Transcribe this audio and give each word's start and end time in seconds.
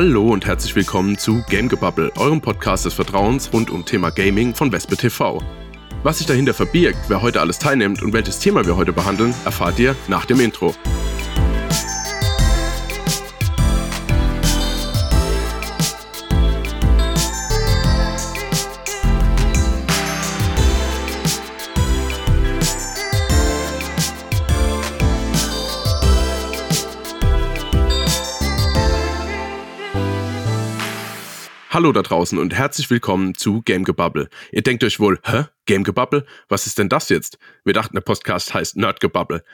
Hallo 0.00 0.28
und 0.28 0.46
herzlich 0.46 0.76
willkommen 0.76 1.18
zu 1.18 1.42
Gamegebubble, 1.50 2.12
eurem 2.18 2.40
Podcast 2.40 2.84
des 2.84 2.94
Vertrauens 2.94 3.52
rund 3.52 3.68
um 3.68 3.84
Thema 3.84 4.10
Gaming 4.10 4.54
von 4.54 4.70
Wespe 4.70 4.96
TV. 4.96 5.42
Was 6.04 6.18
sich 6.18 6.26
dahinter 6.28 6.54
verbirgt, 6.54 7.00
wer 7.08 7.20
heute 7.20 7.40
alles 7.40 7.58
teilnimmt 7.58 8.00
und 8.00 8.12
welches 8.12 8.38
Thema 8.38 8.64
wir 8.64 8.76
heute 8.76 8.92
behandeln, 8.92 9.34
erfahrt 9.44 9.76
ihr 9.80 9.96
nach 10.06 10.24
dem 10.24 10.38
Intro. 10.38 10.72
Hallo 31.78 31.92
da 31.92 32.02
draußen 32.02 32.40
und 32.40 32.52
herzlich 32.52 32.90
willkommen 32.90 33.36
zu 33.36 33.62
Gamegebubble. 33.62 34.28
Ihr 34.50 34.62
denkt 34.62 34.82
euch 34.82 34.98
wohl, 34.98 35.20
hä? 35.22 35.44
Gamegebubble? 35.66 36.26
Was 36.48 36.66
ist 36.66 36.76
denn 36.80 36.88
das 36.88 37.08
jetzt? 37.08 37.38
Wir 37.64 37.72
dachten, 37.72 37.94
der 37.94 38.00
Podcast 38.00 38.52
heißt 38.52 38.76
Nerdgebubble. 38.76 39.44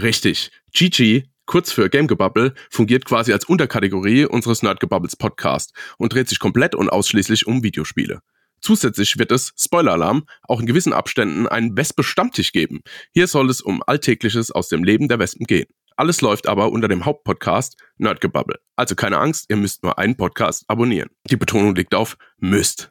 Richtig. 0.00 0.52
GG, 0.72 1.24
kurz 1.46 1.72
für 1.72 1.90
Gamegebubble, 1.90 2.54
fungiert 2.70 3.06
quasi 3.06 3.32
als 3.32 3.46
Unterkategorie 3.46 4.24
unseres 4.24 4.62
Nerdgebubbles 4.62 5.16
Podcast 5.16 5.74
und 5.98 6.12
dreht 6.12 6.28
sich 6.28 6.38
komplett 6.38 6.76
und 6.76 6.90
ausschließlich 6.90 7.48
um 7.48 7.64
Videospiele. 7.64 8.20
Zusätzlich 8.60 9.18
wird 9.18 9.32
es, 9.32 9.52
Spoiler-Alarm, 9.58 10.26
auch 10.44 10.60
in 10.60 10.66
gewissen 10.66 10.92
Abständen 10.92 11.48
einen 11.48 11.76
Wespe-Stammtisch 11.76 12.52
geben. 12.52 12.82
Hier 13.12 13.26
soll 13.26 13.50
es 13.50 13.60
um 13.60 13.82
Alltägliches 13.84 14.52
aus 14.52 14.68
dem 14.68 14.84
Leben 14.84 15.08
der 15.08 15.18
Wespen 15.18 15.44
gehen. 15.44 15.66
Alles 15.96 16.20
läuft 16.20 16.48
aber 16.48 16.72
unter 16.72 16.88
dem 16.88 17.04
Hauptpodcast 17.04 17.76
Nerdgebubble. 17.98 18.58
Also 18.74 18.94
keine 18.94 19.18
Angst, 19.18 19.46
ihr 19.48 19.56
müsst 19.56 19.82
nur 19.84 19.98
einen 19.98 20.16
Podcast 20.16 20.64
abonnieren. 20.66 21.10
Die 21.30 21.36
Betonung 21.36 21.74
liegt 21.74 21.94
auf 21.94 22.16
müsst. 22.38 22.90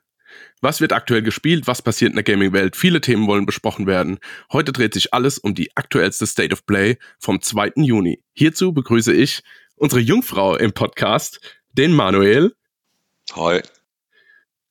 Was 0.62 0.80
wird 0.80 0.94
aktuell 0.94 1.22
gespielt? 1.22 1.68
Was 1.68 1.82
passiert 1.82 2.12
in 2.12 2.16
der 2.16 2.24
Gaming-Welt? 2.24 2.78
Viele 2.78 3.02
Themen 3.02 3.28
wollen 3.28 3.46
besprochen 3.46 3.86
werden. 3.86 4.20
Heute 4.52 4.72
dreht 4.72 4.94
sich 4.94 5.14
alles 5.14 5.38
um 5.38 5.54
die 5.54 5.76
aktuellste 5.76 6.26
State 6.26 6.54
of 6.54 6.66
Play 6.66 6.98
vom 7.20 7.42
2. 7.42 7.74
Juni. 7.76 8.24
Hierzu 8.32 8.74
begrüße 8.74 9.14
ich 9.14 9.44
unsere 9.76 10.00
Jungfrau 10.00 10.56
im 10.56 10.72
Podcast, 10.72 11.42
den 11.74 11.92
Manuel. 11.92 12.56
Hi. 13.36 13.62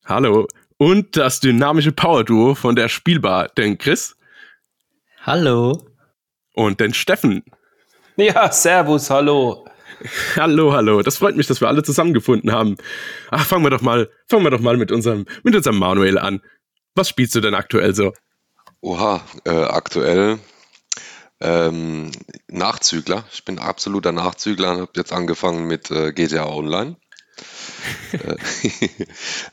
Hallo. 0.06 0.48
Und 0.78 1.16
das 1.16 1.40
dynamische 1.40 1.92
Power-Duo 1.92 2.54
von 2.54 2.74
der 2.74 2.88
Spielbar, 2.88 3.48
den 3.48 3.76
Chris. 3.76 4.16
Hallo. 5.20 5.86
Und 6.54 6.80
den 6.80 6.94
Steffen. 6.94 7.44
Ja, 8.16 8.52
servus, 8.52 9.10
hallo. 9.10 9.64
Hallo, 10.36 10.72
hallo. 10.72 11.02
Das 11.02 11.16
freut 11.16 11.36
mich, 11.36 11.46
dass 11.46 11.60
wir 11.60 11.68
alle 11.68 11.82
zusammengefunden 11.82 12.52
haben. 12.52 12.76
Ach, 13.30 13.46
fangen 13.46 13.64
wir 13.64 13.70
doch 13.70 13.80
mal, 13.80 14.10
fangen 14.28 14.44
wir 14.44 14.50
doch 14.50 14.60
mal 14.60 14.76
mit 14.76 14.92
unserem, 14.92 15.26
mit 15.44 15.54
unserem 15.54 15.78
Manuel 15.78 16.18
an. 16.18 16.42
Was 16.94 17.08
spielst 17.08 17.34
du 17.34 17.40
denn 17.40 17.54
aktuell 17.54 17.94
so? 17.94 18.12
Oha, 18.80 19.22
äh, 19.44 19.50
aktuell 19.50 20.38
ähm, 21.40 22.10
Nachzügler. 22.48 23.24
Ich 23.32 23.44
bin 23.44 23.58
absoluter 23.58 24.12
Nachzügler 24.12 24.72
und 24.72 24.80
habe 24.80 24.92
jetzt 24.96 25.12
angefangen 25.12 25.66
mit 25.66 25.90
äh, 25.90 26.12
GTA 26.12 26.46
Online. 26.46 26.96
äh, 28.12 28.36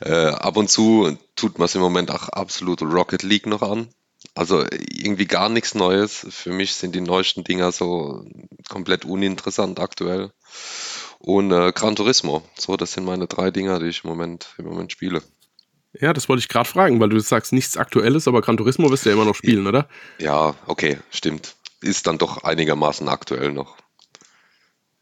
äh, 0.04 0.28
ab 0.32 0.56
und 0.56 0.68
zu 0.68 1.16
tut 1.34 1.58
man 1.58 1.66
es 1.66 1.74
im 1.74 1.80
Moment 1.80 2.10
auch 2.10 2.28
absolut 2.28 2.82
Rocket 2.82 3.22
League 3.22 3.46
noch 3.46 3.62
an. 3.62 3.88
Also 4.34 4.64
irgendwie 4.70 5.26
gar 5.26 5.48
nichts 5.48 5.74
Neues. 5.74 6.26
Für 6.30 6.52
mich 6.52 6.74
sind 6.74 6.94
die 6.94 7.00
neuesten 7.00 7.44
Dinger 7.44 7.72
so 7.72 8.24
komplett 8.68 9.04
uninteressant 9.04 9.80
aktuell. 9.80 10.32
Und 11.18 11.52
äh, 11.52 11.72
Gran 11.72 11.96
Turismo. 11.96 12.42
So, 12.56 12.76
das 12.76 12.92
sind 12.92 13.04
meine 13.04 13.26
drei 13.26 13.50
Dinger, 13.50 13.78
die 13.78 13.86
ich 13.86 14.04
im 14.04 14.10
Moment, 14.10 14.54
im 14.58 14.64
Moment 14.64 14.92
spiele. 14.92 15.22
Ja, 15.92 16.12
das 16.12 16.28
wollte 16.28 16.40
ich 16.40 16.48
gerade 16.48 16.68
fragen, 16.68 17.00
weil 17.00 17.08
du 17.08 17.18
sagst 17.18 17.52
nichts 17.52 17.76
Aktuelles, 17.76 18.28
aber 18.28 18.42
Gran 18.42 18.56
Turismo 18.56 18.90
wirst 18.90 19.04
du 19.04 19.10
ja 19.10 19.16
immer 19.16 19.24
noch 19.24 19.34
spielen, 19.34 19.66
oder? 19.66 19.88
Ja, 20.18 20.54
okay, 20.66 20.98
stimmt. 21.10 21.56
Ist 21.80 22.06
dann 22.06 22.18
doch 22.18 22.44
einigermaßen 22.44 23.08
aktuell 23.08 23.52
noch. 23.52 23.76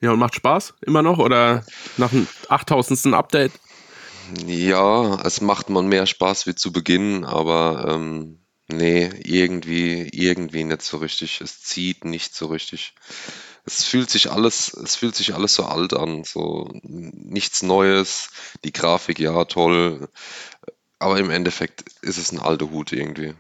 Ja, 0.01 0.13
und 0.13 0.19
macht 0.19 0.37
Spaß 0.37 0.75
immer 0.83 1.03
noch 1.03 1.19
oder 1.19 1.65
nach 1.97 2.11
dem 2.11 2.27
8000. 2.49 3.15
Update? 3.15 3.53
Ja, 4.47 5.21
es 5.23 5.41
macht 5.41 5.71
man 5.71 5.89
mehr 5.89 6.07
Spaß 6.07 6.47
wie 6.47 6.55
zu 6.55 6.73
Beginn, 6.73 7.25
aber 7.25 7.87
ähm, 7.89 8.39
Nee, 8.71 9.11
irgendwie, 9.25 10.09
irgendwie 10.13 10.65
nicht 10.65 10.83
so 10.83 10.99
richtig. 10.99 11.41
Es 11.41 11.63
zieht 11.63 12.05
nicht 12.05 12.35
so 12.35 12.47
richtig. 12.47 12.95
Es 13.65 13.85
fühlt 13.85 14.11
sich 14.11 14.31
alles, 14.31 14.75
es 14.75 14.95
fühlt 14.95 15.15
sich 15.15 15.35
alles 15.35 15.55
so 15.55 15.65
alt 15.65 15.95
an, 15.95 16.25
so 16.25 16.71
nichts 16.83 17.63
Neues. 17.63 18.31
Die 18.65 18.73
Grafik, 18.73 19.19
ja, 19.19 19.45
toll. 19.47 20.09
Aber 20.99 21.19
im 21.19 21.31
Endeffekt 21.31 21.85
ist 22.03 22.19
es 22.19 22.31
ein 22.33 22.41
alter 22.41 22.71
Hut 22.71 22.93
irgendwie. 22.93 23.35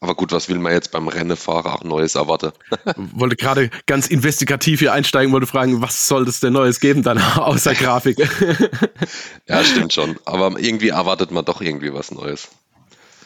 Aber 0.00 0.14
gut, 0.14 0.32
was 0.32 0.50
will 0.50 0.58
man 0.58 0.72
jetzt 0.72 0.90
beim 0.90 1.08
Rennefahrer 1.08 1.74
auch 1.74 1.82
Neues 1.82 2.14
erwarten? 2.14 2.52
wollte 2.96 3.36
gerade 3.36 3.70
ganz 3.86 4.06
investigativ 4.08 4.80
hier 4.80 4.92
einsteigen, 4.92 5.32
wollte 5.32 5.46
fragen, 5.46 5.80
was 5.80 6.06
soll 6.06 6.28
es 6.28 6.40
denn 6.40 6.52
Neues 6.52 6.78
geben 6.78 7.02
dann 7.02 7.16
außer 7.36 7.74
Grafik? 7.74 8.18
ja, 9.48 9.64
stimmt 9.64 9.94
schon. 9.94 10.18
Aber 10.26 10.58
irgendwie 10.58 10.90
erwartet 10.90 11.30
man 11.30 11.46
doch 11.46 11.62
irgendwie 11.62 11.94
was 11.94 12.10
Neues. 12.10 12.48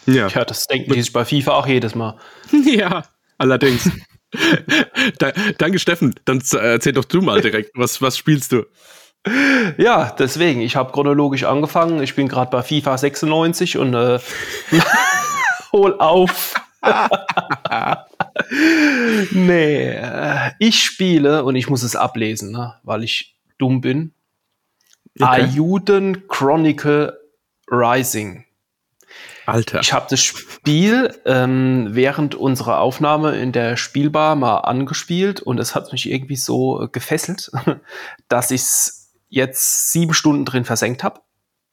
Ja, 0.09 0.29
ja 0.29 0.45
das 0.45 0.67
denken 0.67 0.93
die 0.93 1.03
sich 1.03 1.13
bei 1.13 1.25
FIFA 1.25 1.53
auch 1.53 1.67
jedes 1.67 1.95
Mal. 1.95 2.17
ja, 2.65 3.05
allerdings. 3.37 3.91
da, 5.19 5.33
danke, 5.59 5.79
Steffen. 5.79 6.15
Dann 6.25 6.43
erzähl 6.53 6.93
doch 6.93 7.05
du 7.05 7.21
mal 7.21 7.41
direkt, 7.41 7.71
was, 7.75 8.01
was 8.01 8.17
spielst 8.17 8.53
du? 8.53 8.65
Ja, 9.77 10.15
deswegen, 10.19 10.61
ich 10.61 10.77
habe 10.77 10.93
chronologisch 10.93 11.45
angefangen. 11.45 12.03
Ich 12.03 12.15
bin 12.15 12.29
gerade 12.29 12.51
bei 12.51 12.63
FIFA 12.63 12.97
96 12.97 13.77
und 13.77 13.95
äh, 13.95 14.19
hol 15.73 15.99
auf. 15.99 16.55
nee, 19.33 19.91
äh, 19.91 20.51
ich 20.59 20.83
spiele 20.83 21.45
und 21.45 21.57
ich 21.57 21.69
muss 21.69 21.83
es 21.83 21.97
ablesen, 21.97 22.53
ne, 22.53 22.77
weil 22.85 23.05
ich 23.05 23.37
dumm 23.59 23.81
bin. 23.81 24.15
Okay. 25.21 25.43
Ayuden 25.43 26.29
Chronicle 26.29 27.19
Rising. 27.71 28.45
Alter. 29.49 29.81
Ich 29.81 29.93
habe 29.93 30.07
das 30.11 30.21
Spiel 30.21 31.15
ähm, 31.25 31.89
während 31.91 32.35
unserer 32.35 32.81
Aufnahme 32.81 33.37
in 33.37 33.53
der 33.53 33.77
Spielbar 33.77 34.37
mal 34.37 34.59
angespielt 34.59 35.41
und 35.41 35.59
es 35.59 35.75
hat 35.75 35.91
mich 35.93 36.11
irgendwie 36.11 36.37
so 36.37 36.83
äh, 36.83 36.89
gefesselt, 36.89 37.51
dass 38.29 38.51
ich 38.51 38.61
es 38.61 39.11
jetzt 39.29 39.91
sieben 39.91 40.13
Stunden 40.13 40.45
drin 40.45 40.65
versenkt 40.65 41.03
habe. 41.03 41.21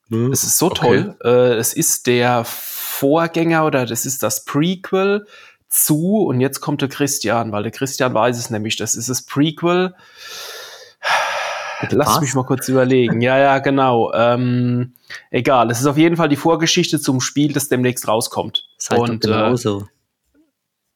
Mhm. 0.08 0.32
Es 0.32 0.44
ist 0.44 0.58
so 0.58 0.68
okay. 0.68 0.80
toll. 0.80 1.18
Äh, 1.24 1.56
es 1.56 1.74
ist 1.74 2.08
der 2.08 2.46
Vorgänger 2.46 3.66
oder 3.66 3.86
das 3.86 4.06
ist 4.06 4.24
das 4.24 4.46
Prequel 4.46 5.26
zu 5.68 6.26
und 6.28 6.40
jetzt 6.40 6.62
kommt 6.62 6.82
der 6.82 6.90
Christian, 6.90 7.52
weil 7.52 7.64
der 7.64 7.72
Christian 7.74 8.14
weiß 8.14 8.38
es 8.38 8.50
nämlich, 8.50 8.78
das 8.78 8.96
ist 8.96 9.10
das 9.10 9.24
Prequel 9.24 9.94
Lass 11.90 12.22
mich 12.22 12.34
mal 12.34 12.46
kurz 12.46 12.68
überlegen. 12.70 13.22
Ja, 13.22 13.38
ja, 13.38 13.60
genau. 13.60 14.12
Ähm, 14.14 14.94
egal. 15.32 15.70
Es 15.72 15.80
ist 15.80 15.86
auf 15.86 15.98
jeden 15.98 16.16
Fall 16.16 16.30
die 16.30 16.36
Vorgeschichte 16.36 17.00
zum 17.00 17.22
Spiel, 17.22 17.54
das 17.54 17.70
demnächst 17.70 18.08
rauskommt. 18.08 18.68
Das 18.78 18.92
heißt 18.92 19.02
Und 19.02 19.22
genauso. 19.22 19.82
Äh, 19.82 20.40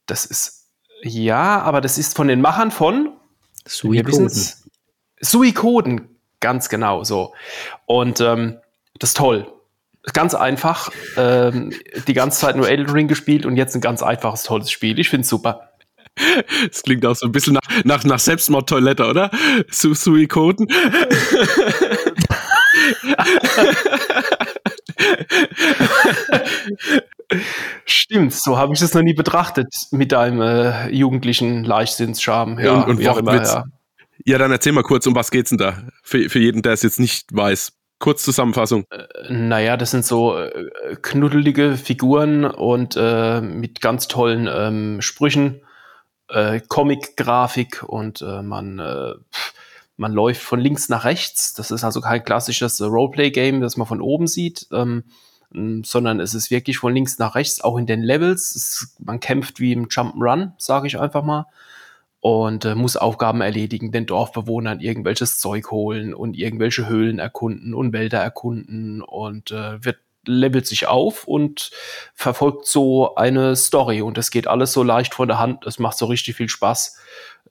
das 0.06 0.26
ist 0.26 0.68
ja, 1.02 1.62
aber 1.62 1.82
das 1.82 1.98
ist 1.98 2.16
von 2.16 2.28
den 2.28 2.42
Machern 2.42 2.72
von 2.72 3.14
Suikoden. 3.66 4.30
Suikoden, 5.22 6.20
ganz 6.40 6.70
genau 6.70 7.04
so. 7.04 7.34
Und 7.86 8.20
ähm, 8.22 8.58
das 8.98 9.12
ist 9.12 9.18
toll. 9.18 9.52
Ganz 10.14 10.34
einfach. 10.34 10.90
Ähm, 11.18 11.74
die 12.08 12.14
ganze 12.14 12.40
Zeit 12.40 12.56
nur 12.56 12.68
Elden 12.68 12.90
Ring 12.90 13.08
gespielt 13.08 13.46
und 13.46 13.58
jetzt 13.58 13.76
ein 13.76 13.82
ganz 13.82 14.02
einfaches, 14.02 14.44
tolles 14.44 14.72
Spiel. 14.72 15.00
Ich 15.00 15.10
finde 15.10 15.22
es 15.22 15.30
super. 15.30 15.69
Das 16.70 16.84
klingt 16.84 17.06
auch 17.06 17.16
so 17.16 17.26
ein 17.26 17.32
bisschen 17.32 17.54
nach, 17.54 17.62
nach, 17.84 18.04
nach 18.04 18.20
Selbstmordtoilette, 18.20 19.06
oder? 19.06 19.32
Su 19.70 19.94
Suikoden. 19.94 20.68
Stimmt, 27.86 28.34
so 28.34 28.58
habe 28.58 28.74
ich 28.74 28.80
das 28.80 28.94
noch 28.94 29.02
nie 29.02 29.14
betrachtet 29.14 29.74
mit 29.92 30.12
deinem 30.12 30.42
äh, 30.42 30.90
jugendlichen 30.90 31.64
Leichtsinnsscham. 31.64 32.60
Ja, 32.60 32.74
und, 32.74 32.90
und 32.90 33.00
wie 33.00 33.08
auch 33.08 33.18
immer, 33.18 33.36
ja. 33.36 33.64
ja, 34.26 34.38
dann 34.38 34.52
erzähl 34.52 34.72
mal 34.72 34.84
kurz, 34.84 35.08
um 35.08 35.16
was 35.16 35.32
geht's 35.32 35.50
denn 35.50 35.58
da? 35.58 35.84
Für, 36.04 36.30
für 36.30 36.40
jeden, 36.40 36.62
der 36.62 36.74
es 36.74 36.82
jetzt 36.82 37.00
nicht 37.00 37.28
weiß. 37.32 37.74
Kurz 38.00 38.24
Zusammenfassung. 38.24 38.86
Äh, 38.90 39.32
naja, 39.32 39.78
das 39.78 39.92
sind 39.92 40.06
so 40.06 40.38
äh, 40.38 40.52
knuddelige 41.02 41.76
Figuren 41.76 42.46
und 42.46 42.96
äh, 42.98 43.42
mit 43.42 43.82
ganz 43.82 44.08
tollen 44.08 44.50
ähm, 44.52 45.02
Sprüchen 45.02 45.62
äh, 46.30 46.62
Comic-Grafik 46.68 47.84
und 47.84 48.22
äh, 48.22 48.42
man, 48.42 48.80
äh, 48.80 49.14
man 49.98 50.14
läuft 50.14 50.42
von 50.42 50.60
links 50.60 50.90
nach 50.90 51.06
rechts. 51.06 51.54
Das 51.54 51.72
ist 51.72 51.84
also 51.84 52.02
kein 52.02 52.24
klassisches 52.24 52.82
Roleplay-Game, 52.82 53.62
das 53.62 53.78
man 53.78 53.88
von 53.88 54.02
oben 54.02 54.28
sieht, 54.28 54.68
ähm, 54.72 55.04
sondern 55.84 56.20
es 56.20 56.34
ist 56.34 56.52
wirklich 56.52 56.78
von 56.78 56.94
links 56.94 57.18
nach 57.18 57.36
rechts, 57.36 57.62
auch 57.62 57.78
in 57.78 57.88
den 57.88 58.04
Levels. 58.04 58.56
Es, 58.56 58.96
man 59.00 59.20
kämpft 59.20 59.60
wie 59.60 59.74
im 59.74 59.88
Jump'n'Run, 59.88 60.52
sage 60.58 60.88
ich 60.88 61.00
einfach 61.00 61.24
mal. 61.24 61.46
und 62.22 62.66
äh, 62.66 62.76
muss 62.76 62.98
Aufgaben 62.98 63.42
erledigen, 63.42 63.92
den 63.92 64.06
Dorfbewohnern 64.06 64.82
irgendwelches 64.82 65.40
Zeug 65.40 65.72
holen 65.72 66.14
und 66.14 66.36
irgendwelche 66.38 66.88
Höhlen 66.88 67.20
erkunden 67.20 67.74
und 67.74 67.94
Wälder 67.94 68.20
erkunden 68.20 69.02
und 69.02 69.52
äh, 69.52 69.84
wird 69.84 70.00
levelt 70.30 70.68
sich 70.68 70.88
auf 70.88 71.26
und 71.28 71.72
verfolgt 72.14 72.68
so 72.68 73.16
eine 73.16 73.56
Story 73.56 74.02
und 74.02 74.18
es 74.18 74.32
geht 74.32 74.48
alles 74.48 74.72
so 74.72 74.84
leicht 74.84 75.14
von 75.14 75.28
der 75.28 75.40
Hand. 75.40 75.66
Es 75.66 75.80
macht 75.80 75.98
so 75.98 76.06
richtig 76.06 76.36
viel 76.36 76.50
Spaß. 76.50 76.98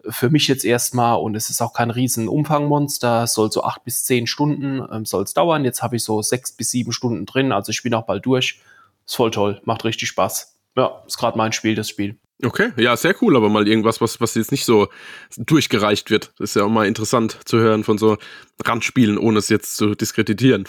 Für 0.09 0.31
mich 0.31 0.47
jetzt 0.47 0.65
erstmal 0.65 1.19
und 1.19 1.35
es 1.35 1.51
ist 1.51 1.61
auch 1.61 1.73
kein 1.73 1.91
riesen 1.91 2.29
Umfangmonster. 2.29 3.25
Es 3.25 3.35
soll 3.35 3.51
so 3.51 3.65
acht 3.65 3.85
bis 3.85 4.05
zehn 4.05 4.27
Stunden 4.27 4.81
ähm, 4.93 5.05
soll 5.05 5.25
dauern. 5.35 5.65
Jetzt 5.65 5.83
habe 5.83 5.97
ich 5.97 6.05
so 6.05 6.23
sechs 6.23 6.53
bis 6.53 6.71
sieben 6.71 6.93
Stunden 6.93 7.27
drin, 7.27 7.53
also 7.53 7.71
ich 7.71 7.83
bin 7.83 7.95
auch 7.95 8.07
bald 8.07 8.25
durch. 8.25 8.61
Ist 9.07 9.17
voll 9.17 9.31
toll, 9.31 9.61
macht 9.65 9.85
richtig 9.85 10.09
Spaß. 10.09 10.55
Ja, 10.77 11.03
ist 11.07 11.19
gerade 11.19 11.37
mein 11.37 11.53
Spiel, 11.53 11.75
das 11.75 11.89
Spiel. 11.89 12.17
Okay, 12.45 12.73
ja, 12.77 12.97
sehr 12.97 13.17
cool, 13.21 13.37
aber 13.37 13.49
mal 13.49 13.67
irgendwas, 13.67 14.01
was, 14.01 14.21
was 14.21 14.37
jetzt 14.37 14.53
nicht 14.53 14.65
so 14.65 14.89
durchgereicht 15.37 16.11
wird. 16.11 16.33
Das 16.39 16.51
ist 16.51 16.55
ja 16.55 16.63
auch 16.63 16.69
mal 16.69 16.87
interessant 16.87 17.37
zu 17.45 17.59
hören 17.59 17.83
von 17.83 17.99
so 17.99 18.17
Randspielen, 18.65 19.19
ohne 19.19 19.41
es 19.41 19.49
jetzt 19.49 19.77
zu 19.77 19.97
diskreditieren. 19.97 20.65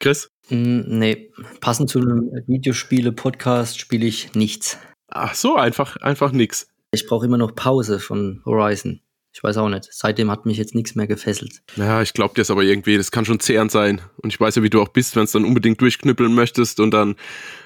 Chris? 0.00 0.31
Mm, 0.48 0.98
nee, 0.98 1.30
passend 1.60 1.90
zu 1.90 2.00
einem 2.00 2.30
Videospiele-Podcast 2.46 3.78
spiele 3.78 4.06
ich 4.06 4.34
nichts. 4.34 4.78
Ach 5.08 5.34
so, 5.34 5.56
einfach, 5.56 5.96
einfach 5.96 6.32
nix. 6.32 6.68
Ich 6.90 7.06
brauche 7.06 7.26
immer 7.26 7.38
noch 7.38 7.54
Pause 7.54 8.00
von 8.00 8.42
Horizon. 8.44 9.00
Ich 9.34 9.42
weiß 9.42 9.56
auch 9.56 9.68
nicht. 9.68 9.88
Seitdem 9.90 10.30
hat 10.30 10.44
mich 10.44 10.58
jetzt 10.58 10.74
nichts 10.74 10.94
mehr 10.94 11.06
gefesselt. 11.06 11.62
Ja, 11.76 12.02
ich 12.02 12.12
glaube 12.12 12.34
dir 12.34 12.42
das 12.42 12.50
aber 12.50 12.62
irgendwie. 12.62 12.96
Das 12.98 13.10
kann 13.10 13.24
schon 13.24 13.40
zehrend 13.40 13.70
sein. 13.70 14.02
Und 14.18 14.32
ich 14.32 14.38
weiß 14.38 14.56
ja, 14.56 14.62
wie 14.62 14.70
du 14.70 14.80
auch 14.82 14.88
bist, 14.88 15.16
wenn 15.16 15.24
es 15.24 15.32
dann 15.32 15.44
unbedingt 15.44 15.80
durchknüppeln 15.80 16.34
möchtest 16.34 16.80
und 16.80 16.90
dann 16.90 17.16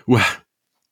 uh, 0.07 0.21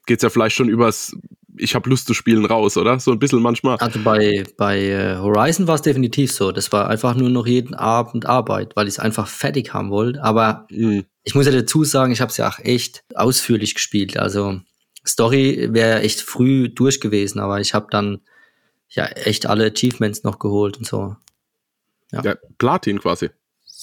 geht's 0.07 0.25
ja 0.25 0.31
vielleicht 0.31 0.57
schon 0.57 0.69
übers 0.69 1.17
ich 1.57 1.75
habe 1.75 1.89
Lust 1.89 2.07
zu 2.07 2.15
spielen 2.15 2.45
raus, 2.45 2.77
oder? 2.77 2.99
So 2.99 3.13
ein 3.13 3.19
bisschen 3.19 3.43
manchmal. 3.43 3.77
Also 3.77 4.01
bei, 4.01 4.45
bei 4.57 4.81
äh, 4.81 5.17
Horizon 5.17 5.67
war 5.67 5.77
es 5.77 5.83
definitiv 5.83 6.33
so. 6.33 6.53
Das 6.53 6.73
war 6.73 6.89
einfach 6.89 7.15
nur 7.15 7.31
noch 7.31 7.47
jeden 7.47 7.75
Abend 7.75 8.27
Arbeit, 8.27 8.75
weil 8.77 8.89
ich 8.89 8.95
es 8.95 8.99
einfach 8.99 9.29
fertig 9.29 9.73
haben 9.73 9.91
wollte. 9.91 10.23
Aber 10.23 10.67
mhm. 10.71 11.05
ich 11.23 11.35
muss 11.35 11.47
ja 11.47 11.53
dazu 11.53 11.85
sagen, 11.85 12.13
ich 12.13 12.21
habe 12.21 12.31
es 12.31 12.37
ja 12.37 12.49
auch 12.49 12.59
echt 12.59 13.05
ausführlich 13.15 13.75
gespielt. 13.75 14.17
Also 14.19 14.61
Story 15.07 15.69
wäre 15.73 16.01
echt 16.01 16.21
früh 16.23 16.69
durch 16.69 17.01
gewesen, 17.01 17.39
aber 17.39 17.61
ich 17.61 17.75
habe 17.75 17.87
dann 17.91 18.21
ja 18.89 19.07
echt 19.07 19.47
alle 19.47 19.67
Achievements 19.67 20.25
noch 20.25 20.39
geholt 20.39 20.79
und 20.79 20.87
so. 20.87 21.17
Ja, 22.13 22.23
ja 22.23 22.35
Platin 22.59 23.01
quasi 23.01 23.31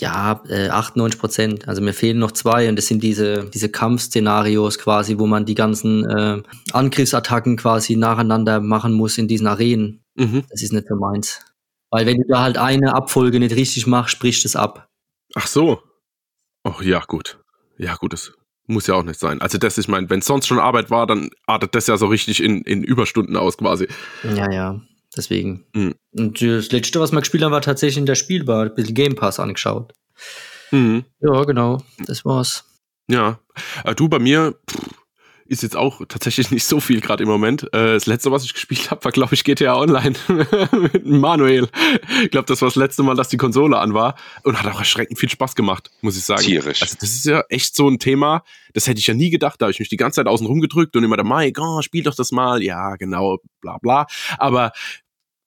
ja, 0.01 0.41
äh, 0.49 0.69
98 0.69 1.19
Prozent. 1.19 1.67
Also 1.67 1.81
mir 1.81 1.93
fehlen 1.93 2.19
noch 2.19 2.31
zwei 2.31 2.67
und 2.67 2.75
das 2.75 2.87
sind 2.87 3.01
diese, 3.03 3.45
diese 3.45 3.69
Kampfszenarios 3.69 4.79
quasi, 4.79 5.19
wo 5.19 5.27
man 5.27 5.45
die 5.45 5.55
ganzen 5.55 6.03
äh, 6.09 6.41
Angriffsattacken 6.73 7.55
quasi 7.55 7.95
nacheinander 7.95 8.59
machen 8.59 8.93
muss 8.93 9.17
in 9.17 9.27
diesen 9.27 9.47
Arenen. 9.47 10.03
Mhm. 10.15 10.43
Das 10.49 10.63
ist 10.63 10.73
nicht 10.73 10.87
für 10.87 10.95
meins. 10.95 11.39
Weil 11.91 12.07
wenn 12.07 12.17
du 12.17 12.23
da 12.27 12.41
halt 12.41 12.57
eine 12.57 12.95
Abfolge 12.95 13.39
nicht 13.39 13.55
richtig 13.55 13.85
machst, 13.85 14.11
spricht 14.11 14.43
es 14.43 14.55
ab. 14.55 14.89
Ach 15.35 15.47
so. 15.47 15.81
Oh 16.63 16.81
ja, 16.81 17.01
gut. 17.01 17.39
Ja, 17.77 17.95
gut, 17.95 18.13
das 18.13 18.33
muss 18.67 18.87
ja 18.87 18.95
auch 18.95 19.03
nicht 19.03 19.19
sein. 19.19 19.39
Also 19.41 19.57
das, 19.57 19.77
ich 19.77 19.87
meine, 19.87 20.09
wenn 20.09 20.21
sonst 20.21 20.47
schon 20.47 20.59
Arbeit 20.59 20.89
war, 20.89 21.05
dann 21.05 21.29
artet 21.45 21.75
das 21.75 21.87
ja 21.87 21.97
so 21.97 22.07
richtig 22.07 22.41
in, 22.41 22.61
in 22.61 22.83
Überstunden 22.83 23.37
aus 23.37 23.57
quasi. 23.57 23.87
Ja, 24.23 24.51
ja. 24.51 24.81
Deswegen. 25.15 25.65
Mhm. 25.73 25.95
Und 26.13 26.41
das 26.41 26.71
letzte, 26.71 26.99
was 26.99 27.11
wir 27.11 27.19
gespielt 27.19 27.43
haben, 27.43 27.51
war 27.51 27.61
tatsächlich 27.61 27.97
in 27.97 28.05
der 28.05 28.15
Spielbar. 28.15 28.65
Ein 28.65 28.75
bisschen 28.75 28.95
Game 28.95 29.15
Pass 29.15 29.39
angeschaut. 29.39 29.93
Mhm. 30.71 31.05
Ja, 31.19 31.43
genau. 31.43 31.83
Das 32.05 32.23
war's. 32.23 32.65
Ja. 33.09 33.39
Äh, 33.83 33.93
du, 33.95 34.07
bei 34.07 34.19
mir 34.19 34.55
pff, 34.69 35.00
ist 35.51 35.63
jetzt 35.63 35.75
auch 35.75 36.01
tatsächlich 36.07 36.49
nicht 36.49 36.63
so 36.63 36.79
viel 36.79 37.01
gerade 37.01 37.23
im 37.23 37.29
Moment. 37.29 37.63
Äh, 37.73 37.93
das 37.93 38.05
letzte, 38.05 38.31
was 38.31 38.45
ich 38.45 38.53
gespielt 38.53 38.89
habe, 38.89 39.03
war, 39.03 39.11
glaube 39.11 39.35
ich, 39.35 39.43
GTA 39.43 39.75
Online 39.75 40.15
mit 40.71 41.05
Manuel. 41.05 41.67
Ich 42.23 42.31
glaube, 42.31 42.45
das 42.45 42.61
war 42.61 42.69
das 42.69 42.77
letzte 42.77 43.03
Mal, 43.03 43.15
dass 43.15 43.27
die 43.27 43.35
Konsole 43.35 43.77
an 43.77 43.93
war 43.93 44.15
und 44.43 44.57
hat 44.57 44.73
auch 44.73 44.79
erschreckend 44.79 45.19
viel 45.19 45.29
Spaß 45.29 45.55
gemacht, 45.55 45.91
muss 45.99 46.17
ich 46.17 46.23
sagen. 46.23 46.41
Tierisch. 46.41 46.81
Also 46.81 46.95
das 47.01 47.09
ist 47.09 47.25
ja 47.25 47.43
echt 47.49 47.75
so 47.75 47.89
ein 47.89 47.99
Thema, 47.99 48.43
das 48.73 48.87
hätte 48.87 49.01
ich 49.01 49.07
ja 49.07 49.13
nie 49.13 49.29
gedacht. 49.29 49.61
Da 49.61 49.65
habe 49.65 49.71
ich 49.71 49.79
mich 49.79 49.89
die 49.89 49.97
ganze 49.97 50.17
Zeit 50.17 50.27
außen 50.27 50.47
rum 50.47 50.61
gedrückt 50.61 50.95
und 50.95 51.03
immer 51.03 51.17
der 51.17 51.25
Mike, 51.25 51.61
oh, 51.61 51.81
spiel 51.81 52.03
doch 52.03 52.15
das 52.15 52.31
mal. 52.31 52.63
Ja, 52.63 52.95
genau, 52.95 53.39
bla 53.59 53.77
bla. 53.77 54.07
Aber 54.37 54.71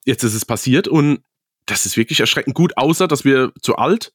jetzt 0.05 0.23
ist 0.23 0.35
es 0.35 0.45
passiert 0.45 0.87
und 0.87 1.21
das 1.65 1.87
ist 1.87 1.97
wirklich 1.97 2.21
erschreckend 2.21 2.55
gut, 2.55 2.77
außer 2.77 3.09
dass 3.09 3.25
wir 3.25 3.53
zu 3.63 3.77
alt, 3.77 4.13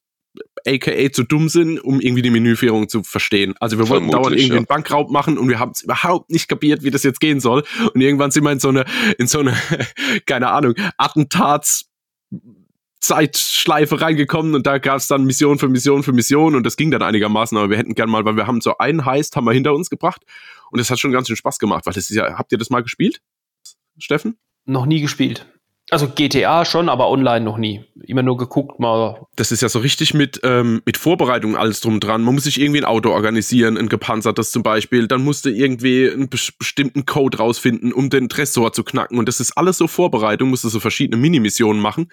aka 0.66 1.12
zu 1.12 1.24
dumm 1.24 1.50
sind, 1.50 1.80
um 1.80 2.00
irgendwie 2.02 2.22
die 2.22 2.30
Menüführung 2.30 2.90
zu 2.90 3.04
verstehen. 3.04 3.56
Also 3.60 3.78
wir 3.78 3.90
wollten 3.90 4.12
dauernd 4.12 4.36
irgendwie 4.36 4.50
ja. 4.50 4.58
einen 4.58 4.66
Bankraub 4.66 5.10
machen 5.10 5.38
und 5.38 5.50
wir 5.50 5.60
haben 5.60 5.72
es 5.72 5.82
überhaupt 5.82 6.30
nicht 6.30 6.48
kapiert, 6.48 6.84
wie 6.84 6.92
das 6.92 7.04
jetzt 7.04 7.20
gehen 7.20 7.40
soll. 7.40 7.64
Und 7.94 8.02
irgendwann 8.02 8.32
sind 8.32 8.44
wir 8.44 8.52
in 8.52 8.60
so 8.60 8.70
eine, 8.70 8.86
in 9.18 9.28
so 9.28 9.40
eine, 9.40 9.56
keine 10.26 10.50
Ahnung, 10.50 10.76
Attentats 10.98 11.86
Zeitschleife 13.02 14.02
reingekommen 14.02 14.56
und 14.56 14.68
da 14.68 14.78
gab 14.78 14.98
es 14.98 15.08
dann 15.08 15.24
Mission 15.24 15.58
für 15.58 15.70
Mission 15.70 16.04
für 16.04 16.12
Mission 16.12 16.56
und 16.56 16.66
das 16.66 16.76
ging 16.76 16.92
dann 16.92 17.02
einigermaßen, 17.02 17.58
aber 17.58 17.70
wir 17.70 17.78
hätten 17.78 17.96
gern 17.96 18.10
mal, 18.10 18.26
weil 18.26 18.36
wir 18.36 18.46
haben 18.46 18.60
so 18.60 18.78
einen 18.78 19.06
Heist, 19.06 19.38
haben 19.38 19.46
wir 19.46 19.54
hinter 19.54 19.74
uns 19.74 19.90
gebracht 19.90 20.24
und 20.70 20.80
das 20.80 20.92
hat 20.92 21.00
schon 21.00 21.14
ganz 21.14 21.28
schön 21.28 21.38
Spaß 21.38 21.60
gemacht, 21.60 21.86
weil 21.86 21.94
das 21.94 22.10
ist 22.10 22.18
ja, 22.18 22.38
habt 22.38 22.52
ihr 22.52 22.58
das 22.58 22.70
mal 22.70 22.84
gespielt, 22.84 23.22
Steffen? 23.98 24.38
Noch 24.66 24.86
nie 24.86 25.00
gespielt. 25.00 25.48
Also 25.92 26.08
GTA 26.08 26.66
schon, 26.66 26.88
aber 26.88 27.10
online 27.10 27.44
noch 27.44 27.58
nie. 27.58 27.84
Immer 28.04 28.22
nur 28.22 28.38
geguckt 28.38 28.80
mal. 28.80 29.26
Das 29.36 29.52
ist 29.52 29.62
ja 29.62 29.70
so 29.70 29.80
richtig 29.80 30.14
mit, 30.14 30.40
ähm, 30.44 30.82
mit 30.86 30.98
Vorbereitung 30.98 31.56
alles 31.58 31.82
drum 31.82 32.00
dran. 32.00 32.22
Man 32.22 32.36
muss 32.36 32.44
sich 32.44 32.62
irgendwie 32.62 32.82
ein 32.82 32.86
Auto 32.86 33.10
organisieren, 33.10 33.78
ein 33.78 33.90
gepanzertes 33.90 34.52
zum 34.52 34.62
Beispiel. 34.62 35.08
Dann 35.08 35.24
musste 35.24 35.50
irgendwie 35.50 36.10
einen 36.10 36.30
bestimmten 36.30 37.06
Code 37.06 37.40
rausfinden, 37.40 37.92
um 37.92 38.10
den 38.10 38.30
Tresor 38.30 38.72
zu 38.72 38.84
knacken. 38.84 39.18
Und 39.18 39.28
das 39.28 39.40
ist 39.40 39.58
alles 39.58 39.78
so 39.78 39.88
Vorbereitung, 39.88 40.50
musste 40.50 40.70
so 40.70 40.80
verschiedene 40.80 41.20
Minimissionen 41.20 41.82
machen. 41.82 42.10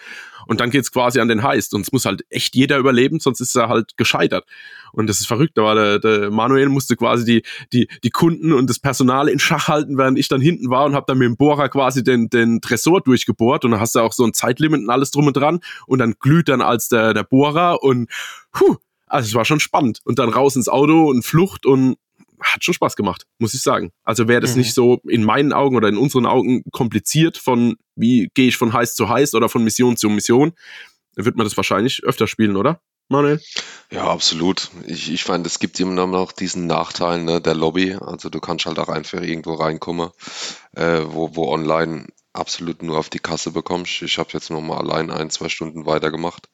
Und 0.47 0.61
dann 0.61 0.71
geht's 0.71 0.93
quasi 0.93 1.21
an 1.21 1.29
den 1.29 1.43
Heist. 1.43 1.75
Und 1.75 1.83
es 1.83 1.93
muss 1.93 2.05
halt 2.05 2.25
echt 2.31 2.55
jeder 2.55 2.79
überleben, 2.79 3.21
sonst 3.21 3.41
ist 3.41 3.57
er 3.57 3.69
halt 3.69 3.97
gescheitert. 3.97 4.47
Und 4.93 5.09
das 5.09 5.21
ist 5.21 5.27
verrückt. 5.27 5.57
War 5.57 5.75
der, 5.75 5.99
der 5.99 6.31
Manuel 6.31 6.69
musste 6.69 6.97
quasi 6.97 7.25
die, 7.25 7.43
die, 7.73 7.89
die 8.03 8.11
Kunden 8.11 8.53
und 8.53 8.71
das 8.71 8.79
Personal 8.79 9.29
in 9.29 9.39
Schach 9.39 9.69
halten, 9.69 9.99
während 9.99 10.19
ich 10.19 10.29
dann 10.29 10.41
hinten 10.41 10.71
war 10.71 10.85
und 10.85 10.95
habe 10.95 11.07
dann 11.07 11.19
mit 11.19 11.27
dem 11.27 11.37
Bohrer 11.37 11.69
quasi 11.69 12.03
den, 12.03 12.29
den 12.29 12.61
Tresor 12.61 13.01
durchgebohrt. 13.01 13.65
Und 13.65 13.73
dann 13.73 13.81
hast 13.81 13.95
du 13.95 14.01
auch 14.01 14.13
so 14.13 14.25
ein 14.25 14.33
Zeitlimit 14.33 14.81
und 14.81 14.91
alles 14.91 15.11
drum 15.11 15.27
und 15.27 15.37
dran. 15.37 15.61
Und 15.87 15.99
dann 15.99 16.15
glüht 16.19 16.49
dann 16.49 16.61
als 16.61 16.89
der, 16.89 17.15
der 17.15 17.25
Bohrer 17.25 17.83
und 17.83 18.11
puh, 18.53 18.77
also 19.07 19.27
es 19.29 19.35
war 19.35 19.45
schon 19.45 19.61
spannend. 19.61 20.01
Und 20.05 20.19
dann 20.19 20.29
raus 20.29 20.57
ins 20.57 20.69
Auto 20.69 21.09
und 21.09 21.25
Flucht 21.25 21.67
und 21.67 21.97
hat 22.41 22.65
schon 22.65 22.75
Spaß 22.75 22.97
gemacht, 22.97 23.27
muss 23.39 23.55
ich 23.55 23.63
sagen. 23.63 23.93
Also 24.05 24.29
wäre 24.29 24.41
das 24.41 24.53
mhm. 24.53 24.59
nicht 24.59 24.75
so 24.75 25.01
in 25.09 25.25
meinen 25.25 25.53
Augen 25.53 25.77
oder 25.77 25.89
in 25.89 25.97
unseren 25.97 26.27
Augen 26.27 26.63
kompliziert 26.73 27.37
von, 27.37 27.77
wie 27.95 28.31
gehe 28.35 28.49
ich 28.49 28.57
von 28.57 28.73
heiß 28.73 28.95
zu 28.95 29.09
heiß 29.09 29.35
oder 29.35 29.49
von 29.49 29.65
Mission 29.65 29.97
zu 29.97 30.09
Mission, 30.09 30.53
wird 31.15 31.37
man 31.37 31.47
das 31.47 31.57
wahrscheinlich 31.57 32.05
öfter 32.05 32.27
spielen, 32.27 32.57
oder? 32.57 32.81
Manuel? 33.09 33.41
Ja, 33.91 34.05
absolut. 34.09 34.71
Ich, 34.87 35.13
ich 35.13 35.29
meine, 35.29 35.47
es 35.47 35.61
gibt 35.61 35.79
immer 35.79 36.07
noch 36.07 36.33
diesen 36.33 36.67
Nachteil 36.67 37.23
ne, 37.23 37.41
der 37.41 37.55
Lobby. 37.55 37.95
Also 37.95 38.29
du 38.31 38.41
kannst 38.41 38.67
halt 38.67 38.79
auch 38.79 38.89
einfach 38.89 39.21
irgendwo 39.21 39.55
reinkommen, 39.55 40.11
äh, 40.73 41.03
wo, 41.07 41.37
wo 41.37 41.53
online 41.53 42.07
absolut 42.33 42.83
nur 42.83 42.99
auf 42.99 43.09
die 43.09 43.21
Kasse 43.21 43.53
bekommst. 43.53 44.03
Ich 44.03 44.19
habe 44.19 44.31
jetzt 44.33 44.51
noch 44.51 44.61
mal 44.61 44.79
allein 44.79 45.11
ein, 45.11 45.31
zwei 45.31 45.49
Stunden 45.49 45.87
weitergemacht 45.87 46.49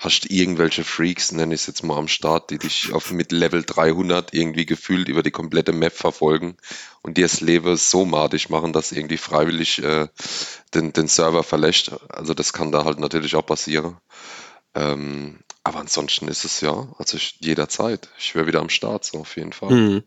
hast 0.00 0.30
irgendwelche 0.30 0.82
Freaks, 0.82 1.30
nenne 1.30 1.54
ich 1.54 1.60
es 1.60 1.66
jetzt 1.66 1.84
mal 1.84 1.98
am 1.98 2.08
Start, 2.08 2.50
die 2.50 2.58
dich 2.58 2.90
auf 2.92 3.10
mit 3.12 3.32
Level 3.32 3.62
300 3.62 4.32
irgendwie 4.32 4.64
gefühlt 4.64 5.08
über 5.08 5.22
die 5.22 5.30
komplette 5.30 5.72
Map 5.72 5.92
verfolgen 5.92 6.56
und 7.02 7.18
dir 7.18 7.26
das 7.26 7.42
Leben 7.42 7.76
so 7.76 8.06
madig 8.06 8.48
machen, 8.48 8.72
dass 8.72 8.92
irgendwie 8.92 9.18
freiwillig 9.18 9.82
äh, 9.82 10.08
den, 10.74 10.94
den 10.94 11.06
Server 11.06 11.42
verlässt. 11.42 11.92
Also 12.08 12.32
das 12.32 12.54
kann 12.54 12.72
da 12.72 12.84
halt 12.84 12.98
natürlich 12.98 13.36
auch 13.36 13.44
passieren. 13.44 13.98
Ähm, 14.74 15.40
aber 15.64 15.80
ansonsten 15.80 16.28
ist 16.28 16.46
es 16.46 16.62
ja, 16.62 16.88
also 16.96 17.18
ich, 17.18 17.36
jederzeit. 17.40 18.08
Ich 18.18 18.34
wäre 18.34 18.46
wieder 18.46 18.60
am 18.60 18.70
Start, 18.70 19.04
so 19.04 19.18
auf 19.18 19.36
jeden 19.36 19.52
Fall. 19.52 19.70
Mhm. 19.70 20.02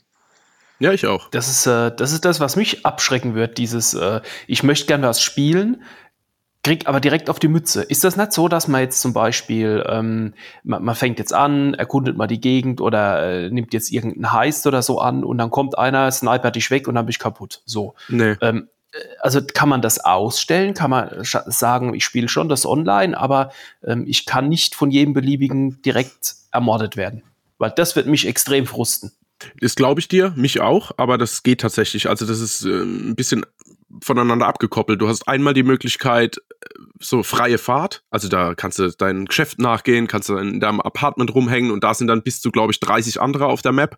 Ja, 0.79 0.91
ich 0.91 1.05
auch. 1.05 1.29
Das 1.29 1.47
ist, 1.47 1.67
äh, 1.67 1.95
das 1.95 2.13
ist 2.13 2.25
das, 2.25 2.39
was 2.39 2.55
mich 2.55 2.83
abschrecken 2.83 3.35
wird, 3.35 3.59
dieses, 3.59 3.93
äh, 3.93 4.21
ich 4.47 4.63
möchte 4.63 4.87
gerne 4.87 5.07
was 5.07 5.21
spielen, 5.21 5.83
krieg 6.63 6.87
aber 6.87 7.01
direkt 7.01 7.29
auf 7.29 7.39
die 7.39 7.49
Mütze. 7.49 7.83
Ist 7.83 8.03
das 8.05 8.15
nicht 8.15 8.31
so, 8.31 8.47
dass 8.47 8.67
man 8.67 8.81
jetzt 8.81 9.01
zum 9.01 9.13
Beispiel, 9.13 9.83
ähm, 9.87 10.33
man, 10.63 10.83
man 10.83 10.95
fängt 10.95 11.19
jetzt 11.19 11.33
an, 11.33 11.73
erkundet 11.73 12.17
mal 12.17 12.27
die 12.27 12.39
Gegend 12.39 12.79
oder 12.79 13.21
äh, 13.21 13.49
nimmt 13.49 13.73
jetzt 13.73 13.91
irgendeinen 13.91 14.31
Heist 14.31 14.65
oder 14.65 14.81
so 14.81 14.99
an 14.99 15.23
und 15.25 15.37
dann 15.37 15.51
kommt 15.51 15.77
einer, 15.77 16.09
snipert 16.09 16.55
dich 16.55 16.71
weg 16.71 16.87
und 16.87 16.95
dann 16.95 17.05
bin 17.05 17.11
ich 17.11 17.19
kaputt. 17.19 17.61
So. 17.65 17.95
Nee. 18.07 18.37
Ähm, 18.41 18.69
äh, 18.93 18.97
also 19.19 19.41
kann 19.41 19.67
man 19.67 19.81
das 19.81 19.99
ausstellen, 19.99 20.73
kann 20.73 20.89
man 20.89 21.09
sagen, 21.23 21.93
ich 21.93 22.05
spiele 22.05 22.29
schon 22.29 22.47
das 22.47 22.65
online, 22.65 23.17
aber 23.17 23.51
ähm, 23.83 24.05
ich 24.07 24.25
kann 24.25 24.47
nicht 24.47 24.73
von 24.73 24.89
jedem 24.89 25.13
beliebigen 25.13 25.81
direkt 25.81 26.35
ermordet 26.51 26.95
werden. 26.95 27.23
Weil 27.57 27.71
das 27.71 27.97
wird 27.97 28.07
mich 28.07 28.25
extrem 28.25 28.65
frusten. 28.65 29.11
Das 29.59 29.75
glaube 29.75 29.99
ich 29.99 30.07
dir, 30.07 30.33
mich 30.37 30.61
auch, 30.61 30.91
aber 30.95 31.17
das 31.17 31.43
geht 31.43 31.59
tatsächlich. 31.59 32.07
Also 32.07 32.25
das 32.25 32.39
ist 32.39 32.63
äh, 32.63 32.69
ein 32.69 33.15
bisschen 33.15 33.45
voneinander 34.01 34.47
abgekoppelt. 34.47 35.01
Du 35.01 35.07
hast 35.07 35.27
einmal 35.27 35.53
die 35.53 35.63
Möglichkeit, 35.63 36.37
äh, 36.37 36.69
so 36.99 37.23
freie 37.23 37.57
Fahrt, 37.57 38.03
also 38.09 38.27
da 38.29 38.55
kannst 38.55 38.79
du 38.79 38.89
dein 38.89 39.25
Geschäft 39.25 39.59
nachgehen, 39.59 40.07
kannst 40.07 40.29
du 40.29 40.37
in 40.37 40.59
deinem 40.59 40.79
Apartment 40.79 41.33
rumhängen 41.33 41.71
und 41.71 41.83
da 41.83 41.93
sind 41.93 42.07
dann 42.07 42.23
bis 42.23 42.41
zu, 42.41 42.51
glaube 42.51 42.71
ich, 42.71 42.79
30 42.79 43.21
andere 43.21 43.47
auf 43.47 43.61
der 43.61 43.71
Map 43.71 43.97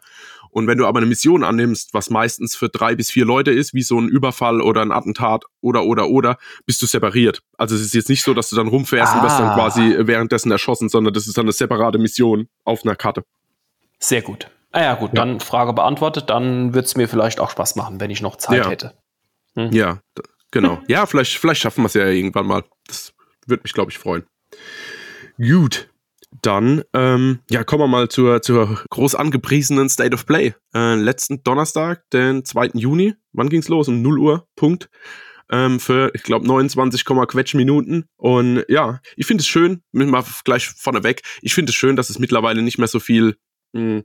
Und 0.50 0.68
wenn 0.68 0.78
du 0.78 0.86
aber 0.86 1.00
eine 1.00 1.06
Mission 1.06 1.44
annimmst, 1.44 1.94
was 1.94 2.10
meistens 2.10 2.56
für 2.56 2.70
drei 2.70 2.96
bis 2.96 3.12
vier 3.12 3.26
Leute 3.26 3.52
ist, 3.52 3.74
wie 3.74 3.84
so 3.84 4.00
ein 4.00 4.08
Überfall 4.08 4.62
oder 4.62 4.82
ein 4.82 4.92
Attentat 4.92 5.44
oder 5.62 5.84
oder 5.84 6.10
oder, 6.10 6.38
bist 6.66 6.82
du 6.82 6.86
separiert. 6.86 7.42
Also 7.58 7.76
es 7.76 7.82
ist 7.82 7.94
jetzt 7.94 8.10
nicht 8.10 8.24
so, 8.24 8.34
dass 8.34 8.50
du 8.50 8.56
dann 8.56 8.68
rumfährst 8.68 9.14
ah. 9.14 9.18
und 9.18 9.24
wirst 9.24 9.40
dann 9.40 9.50
ah. 9.50 9.56
quasi 9.56 9.96
währenddessen 10.00 10.52
erschossen, 10.52 10.90
sondern 10.90 11.14
das 11.14 11.28
ist 11.28 11.38
dann 11.38 11.46
eine 11.46 11.54
separate 11.54 11.98
Mission 12.00 12.48
auf 12.64 12.84
einer 12.84 12.96
Karte. 12.96 13.24
Sehr 14.00 14.22
gut. 14.22 14.50
Ah 14.72 14.82
ja, 14.82 14.96
gut, 14.96 15.12
ja. 15.14 15.24
dann 15.24 15.40
Frage 15.40 15.72
beantwortet, 15.72 16.30
dann 16.30 16.74
wird 16.74 16.86
es 16.86 16.98
mir 16.98 17.08
vielleicht 17.08 17.40
auch 17.40 17.50
Spaß 17.50 17.78
machen, 17.78 18.02
wenn 18.02 18.12
ich 18.12 18.22
noch 18.22 18.36
Zeit 18.36 18.66
ja. 18.66 18.70
hätte. 18.70 18.94
Hm. 19.56 19.72
Ja, 19.72 20.02
genau. 20.52 20.82
ja, 20.88 21.06
vielleicht, 21.06 21.38
vielleicht 21.38 21.62
schaffen 21.62 21.84
wir 21.84 21.88
es 21.88 21.94
ja 21.94 22.08
irgendwann 22.08 22.48
mal. 22.48 22.64
Das 22.88 23.14
würde 23.48 23.64
mich, 23.64 23.74
glaube 23.74 23.92
ich, 23.92 23.98
freuen. 23.98 24.24
Gut. 25.38 25.90
Dann, 26.42 26.84
ähm, 26.94 27.40
ja, 27.50 27.64
kommen 27.64 27.84
wir 27.84 27.88
mal 27.88 28.10
zur, 28.10 28.42
zur 28.42 28.84
groß 28.90 29.16
angepriesenen 29.16 29.90
State 29.90 30.14
of 30.14 30.26
Play. 30.26 30.54
Äh, 30.74 30.96
letzten 30.96 31.44
Donnerstag, 31.44 32.04
den 32.12 32.44
2. 32.44 32.72
Juni. 32.74 33.16
Wann 33.32 33.50
ging's 33.50 33.70
los? 33.70 33.88
Um 33.88 34.02
0 34.02 34.20
Uhr, 34.20 34.48
Punkt. 34.56 34.90
Ähm, 35.50 35.80
für, 35.80 36.12
ich 36.14 36.24
glaube, 36.24 36.48
29, 36.48 37.06
Quetsch 37.06 37.54
Minuten. 37.54 38.06
Und 38.18 38.66
ja, 38.68 39.00
ich 39.16 39.28
finde 39.28 39.42
es 39.42 39.48
schön, 39.48 39.82
mal 39.92 40.24
gleich 40.44 40.68
vorneweg, 40.68 41.22
ich 41.42 41.54
finde 41.54 41.70
es 41.70 41.76
schön, 41.76 41.96
dass 41.96 42.10
es 42.10 42.20
mittlerweile 42.20 42.64
nicht 42.64 42.80
mehr 42.80 42.88
so 42.88 43.00
viel 43.00 43.38
mh, 43.74 43.82
hm, 43.82 44.04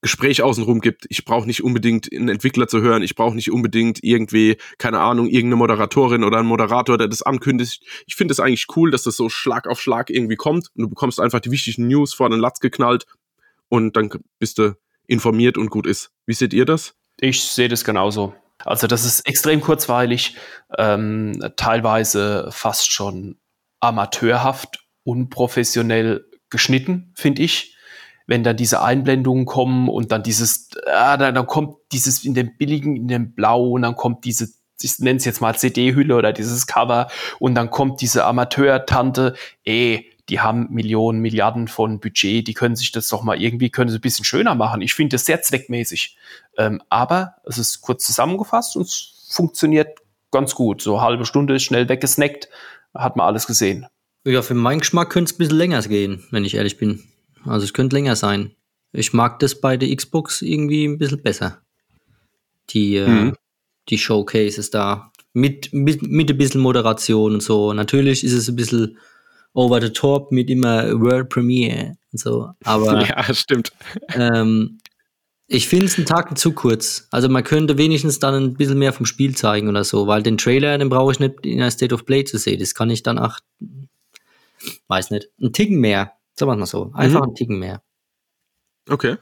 Gespräch 0.00 0.42
außenrum 0.42 0.80
gibt. 0.80 1.06
Ich 1.08 1.24
brauche 1.24 1.46
nicht 1.46 1.64
unbedingt 1.64 2.08
einen 2.12 2.28
Entwickler 2.28 2.68
zu 2.68 2.80
hören. 2.80 3.02
Ich 3.02 3.16
brauche 3.16 3.34
nicht 3.34 3.50
unbedingt 3.50 4.02
irgendwie, 4.02 4.56
keine 4.78 5.00
Ahnung, 5.00 5.26
irgendeine 5.26 5.56
Moderatorin 5.56 6.22
oder 6.22 6.38
einen 6.38 6.46
Moderator, 6.46 6.98
der 6.98 7.08
das 7.08 7.22
ankündigt. 7.22 7.82
Ich 8.06 8.14
finde 8.14 8.32
es 8.32 8.40
eigentlich 8.40 8.66
cool, 8.76 8.90
dass 8.92 9.02
das 9.02 9.16
so 9.16 9.28
Schlag 9.28 9.66
auf 9.66 9.80
Schlag 9.80 10.10
irgendwie 10.10 10.36
kommt 10.36 10.68
und 10.76 10.82
du 10.82 10.88
bekommst 10.88 11.20
einfach 11.20 11.40
die 11.40 11.50
wichtigen 11.50 11.88
News 11.88 12.14
vor 12.14 12.30
den 12.30 12.38
Latz 12.38 12.60
geknallt 12.60 13.06
und 13.68 13.96
dann 13.96 14.10
bist 14.38 14.58
du 14.58 14.76
informiert 15.08 15.58
und 15.58 15.70
gut 15.70 15.86
ist. 15.86 16.12
Wie 16.26 16.34
seht 16.34 16.52
ihr 16.52 16.64
das? 16.64 16.94
Ich 17.18 17.42
sehe 17.42 17.68
das 17.68 17.84
genauso. 17.84 18.34
Also 18.64 18.86
das 18.86 19.04
ist 19.04 19.26
extrem 19.26 19.60
kurzweilig, 19.60 20.36
ähm, 20.76 21.40
teilweise 21.56 22.48
fast 22.52 22.92
schon 22.92 23.38
amateurhaft, 23.80 24.84
unprofessionell 25.04 26.26
geschnitten, 26.50 27.12
finde 27.16 27.42
ich 27.42 27.77
wenn 28.28 28.44
dann 28.44 28.56
diese 28.56 28.82
Einblendungen 28.82 29.46
kommen 29.46 29.88
und 29.88 30.12
dann 30.12 30.22
dieses, 30.22 30.68
ah, 30.86 31.16
dann, 31.16 31.34
dann 31.34 31.46
kommt 31.46 31.76
dieses 31.90 32.24
in 32.24 32.34
dem 32.34 32.56
billigen, 32.56 32.94
in 32.94 33.08
dem 33.08 33.32
Blau 33.32 33.70
und 33.70 33.82
dann 33.82 33.96
kommt 33.96 34.24
diese, 34.24 34.50
ich 34.80 34.98
nenne 35.00 35.16
es 35.16 35.24
jetzt 35.24 35.40
mal 35.40 35.56
CD-Hülle 35.56 36.14
oder 36.14 36.32
dieses 36.32 36.66
Cover 36.66 37.08
und 37.40 37.54
dann 37.54 37.70
kommt 37.70 38.02
diese 38.02 38.24
Amateur-Tante, 38.26 39.34
ey, 39.64 40.12
die 40.28 40.40
haben 40.40 40.68
Millionen, 40.70 41.20
Milliarden 41.20 41.68
von 41.68 42.00
Budget, 42.00 42.46
die 42.46 42.52
können 42.52 42.76
sich 42.76 42.92
das 42.92 43.08
doch 43.08 43.22
mal 43.22 43.40
irgendwie, 43.40 43.70
können 43.70 43.88
sie 43.88 43.96
ein 43.96 44.02
bisschen 44.02 44.26
schöner 44.26 44.54
machen. 44.54 44.82
Ich 44.82 44.92
finde 44.92 45.14
das 45.14 45.24
sehr 45.24 45.40
zweckmäßig. 45.40 46.18
Ähm, 46.58 46.82
aber 46.90 47.36
es 47.46 47.56
ist 47.56 47.80
kurz 47.80 48.04
zusammengefasst 48.04 48.76
und 48.76 48.82
es 48.82 49.26
funktioniert 49.30 49.98
ganz 50.30 50.54
gut. 50.54 50.82
So 50.82 51.00
halbe 51.00 51.24
Stunde 51.24 51.54
ist 51.54 51.62
schnell 51.62 51.88
weggesnackt, 51.88 52.50
hat 52.92 53.16
man 53.16 53.26
alles 53.26 53.46
gesehen. 53.46 53.86
Ja, 54.26 54.42
für 54.42 54.52
meinen 54.52 54.80
Geschmack 54.80 55.08
könnte 55.08 55.30
es 55.30 55.36
ein 55.36 55.38
bisschen 55.38 55.56
länger 55.56 55.80
gehen, 55.80 56.26
wenn 56.30 56.44
ich 56.44 56.56
ehrlich 56.56 56.76
bin. 56.76 57.08
Also 57.48 57.64
es 57.64 57.72
könnte 57.72 57.96
länger 57.96 58.16
sein. 58.16 58.52
Ich 58.92 59.12
mag 59.12 59.38
das 59.40 59.60
bei 59.60 59.76
der 59.76 59.94
Xbox 59.94 60.42
irgendwie 60.42 60.84
ein 60.84 60.98
bisschen 60.98 61.22
besser. 61.22 61.60
Die, 62.70 62.96
äh, 62.96 63.08
mhm. 63.08 63.28
äh, 63.28 63.32
die 63.88 63.98
Showcases 63.98 64.70
da. 64.70 65.12
Mit, 65.34 65.72
mit, 65.72 66.02
mit 66.02 66.30
ein 66.30 66.38
bisschen 66.38 66.60
Moderation 66.60 67.34
und 67.34 67.42
so. 67.42 67.72
Natürlich 67.72 68.24
ist 68.24 68.32
es 68.32 68.48
ein 68.48 68.56
bisschen 68.56 68.98
over 69.54 69.80
the 69.80 69.90
top 69.90 70.32
mit 70.32 70.50
immer 70.50 70.90
World 71.00 71.28
Premiere 71.28 71.96
und 72.12 72.18
so. 72.18 72.50
Aber 72.64 73.00
ja, 73.06 73.34
stimmt. 73.34 73.72
Ähm, 74.14 74.78
ich 75.50 75.66
finde 75.66 75.86
es 75.86 75.96
einen 75.96 76.06
Tag 76.06 76.36
zu 76.38 76.52
kurz. 76.52 77.08
Also 77.10 77.28
man 77.28 77.42
könnte 77.42 77.78
wenigstens 77.78 78.18
dann 78.18 78.34
ein 78.34 78.54
bisschen 78.54 78.78
mehr 78.78 78.92
vom 78.92 79.06
Spiel 79.06 79.34
zeigen 79.34 79.68
oder 79.68 79.82
so, 79.82 80.06
weil 80.06 80.22
den 80.22 80.36
Trailer, 80.36 80.76
den 80.76 80.90
brauche 80.90 81.12
ich 81.12 81.20
nicht 81.20 81.46
in 81.46 81.58
der 81.58 81.70
State 81.70 81.94
of 81.94 82.04
Play 82.04 82.24
zu 82.24 82.36
sehen. 82.36 82.60
Das 82.60 82.74
kann 82.74 82.90
ich 82.90 83.02
dann 83.02 83.18
auch, 83.18 83.38
weiß 84.88 85.10
nicht, 85.10 85.30
einen 85.40 85.54
Ticken 85.54 85.80
mehr. 85.80 86.12
Sagen 86.38 86.52
wir 86.52 86.56
mal 86.56 86.66
so. 86.66 86.92
Einfach 86.94 87.20
mhm. 87.20 87.24
einen 87.24 87.34
Ticken 87.34 87.58
mehr. 87.58 87.82
Okay. 88.88 89.16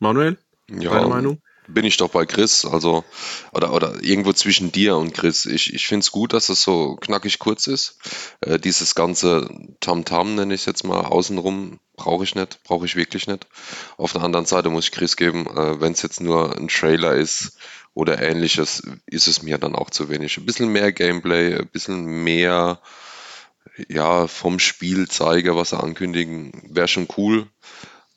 Manuel? 0.00 0.36
Ja, 0.70 0.90
deine 0.90 1.08
Meinung? 1.08 1.42
Bin 1.66 1.84
ich 1.84 1.96
doch 1.96 2.10
bei 2.10 2.24
Chris, 2.24 2.64
also, 2.64 3.04
oder, 3.52 3.72
oder 3.72 4.02
irgendwo 4.02 4.32
zwischen 4.32 4.70
dir 4.70 4.96
und 4.96 5.14
Chris. 5.14 5.44
Ich, 5.44 5.72
ich 5.72 5.86
finde 5.86 6.04
es 6.04 6.12
gut, 6.12 6.32
dass 6.32 6.48
es 6.50 6.62
so 6.62 6.96
knackig 6.96 7.38
kurz 7.38 7.66
ist. 7.66 7.98
Äh, 8.40 8.58
dieses 8.58 8.94
ganze 8.94 9.48
Tamtam, 9.80 10.28
-Tam, 10.28 10.34
nenne 10.34 10.54
ich 10.54 10.62
es 10.62 10.66
jetzt 10.66 10.84
mal, 10.84 11.00
außenrum, 11.00 11.78
brauche 11.96 12.24
ich 12.24 12.34
nicht, 12.34 12.62
brauche 12.64 12.84
ich 12.84 12.96
wirklich 12.96 13.26
nicht. 13.26 13.46
Auf 13.96 14.12
der 14.12 14.22
anderen 14.22 14.46
Seite 14.46 14.70
muss 14.70 14.84
ich 14.84 14.92
Chris 14.92 15.16
geben, 15.16 15.46
äh, 15.46 15.80
wenn 15.80 15.92
es 15.92 16.02
jetzt 16.02 16.20
nur 16.20 16.56
ein 16.56 16.68
Trailer 16.68 17.14
ist 17.14 17.58
oder 17.94 18.20
ähnliches, 18.22 18.82
ist 19.06 19.26
es 19.26 19.42
mir 19.42 19.58
dann 19.58 19.74
auch 19.74 19.90
zu 19.90 20.08
wenig. 20.08 20.36
Ein 20.36 20.46
bisschen 20.46 20.68
mehr 20.68 20.92
Gameplay, 20.92 21.54
ein 21.54 21.68
bisschen 21.68 22.24
mehr 22.24 22.80
ja, 23.88 24.26
vom 24.26 24.58
Spiel 24.58 25.08
zeige, 25.08 25.56
was 25.56 25.70
sie 25.70 25.78
ankündigen, 25.78 26.52
wäre 26.68 26.88
schon 26.88 27.08
cool. 27.16 27.46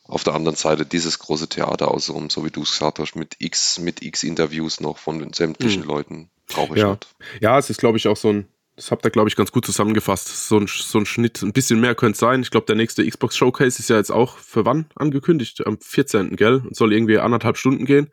Auf 0.03 0.23
der 0.23 0.33
anderen 0.33 0.57
Seite 0.57 0.85
dieses 0.85 1.19
große 1.19 1.47
Theater 1.47 1.89
außenrum, 1.89 2.29
so 2.29 2.43
wie 2.43 2.51
du 2.51 2.63
es 2.63 2.71
gesagt 2.71 2.99
hast, 2.99 3.15
mit 3.15 3.35
x, 3.39 3.79
mit 3.79 4.01
x 4.01 4.23
Interviews 4.23 4.81
noch 4.81 4.97
von 4.97 5.19
den 5.19 5.31
sämtlichen 5.31 5.83
mhm. 5.83 5.87
Leuten, 5.87 6.29
brauche 6.47 6.75
ich 6.75 6.81
ja. 6.81 6.91
nicht. 6.91 7.07
Ja, 7.39 7.57
es 7.57 7.69
ist, 7.69 7.79
glaube 7.79 7.97
ich, 7.97 8.07
auch 8.07 8.17
so 8.17 8.33
ein, 8.33 8.47
das 8.75 8.91
habt 8.91 9.05
ihr, 9.05 9.11
glaube 9.11 9.29
ich, 9.29 9.35
ganz 9.35 9.51
gut 9.51 9.65
zusammengefasst. 9.65 10.47
So 10.47 10.57
ein, 10.57 10.67
so 10.67 10.97
ein 10.97 11.05
Schnitt, 11.05 11.41
ein 11.41 11.53
bisschen 11.53 11.79
mehr 11.79 11.95
könnte 11.95 12.13
es 12.13 12.19
sein. 12.19 12.41
Ich 12.41 12.51
glaube, 12.51 12.65
der 12.65 12.75
nächste 12.75 13.07
Xbox 13.07 13.37
Showcase 13.37 13.79
ist 13.79 13.89
ja 13.89 13.97
jetzt 13.97 14.11
auch 14.11 14.37
für 14.37 14.65
wann 14.65 14.85
angekündigt? 14.95 15.65
Am 15.65 15.79
14. 15.79 16.35
gell? 16.35 16.63
Und 16.65 16.75
soll 16.75 16.93
irgendwie 16.93 17.19
anderthalb 17.19 17.57
Stunden 17.57 17.85
gehen. 17.85 18.09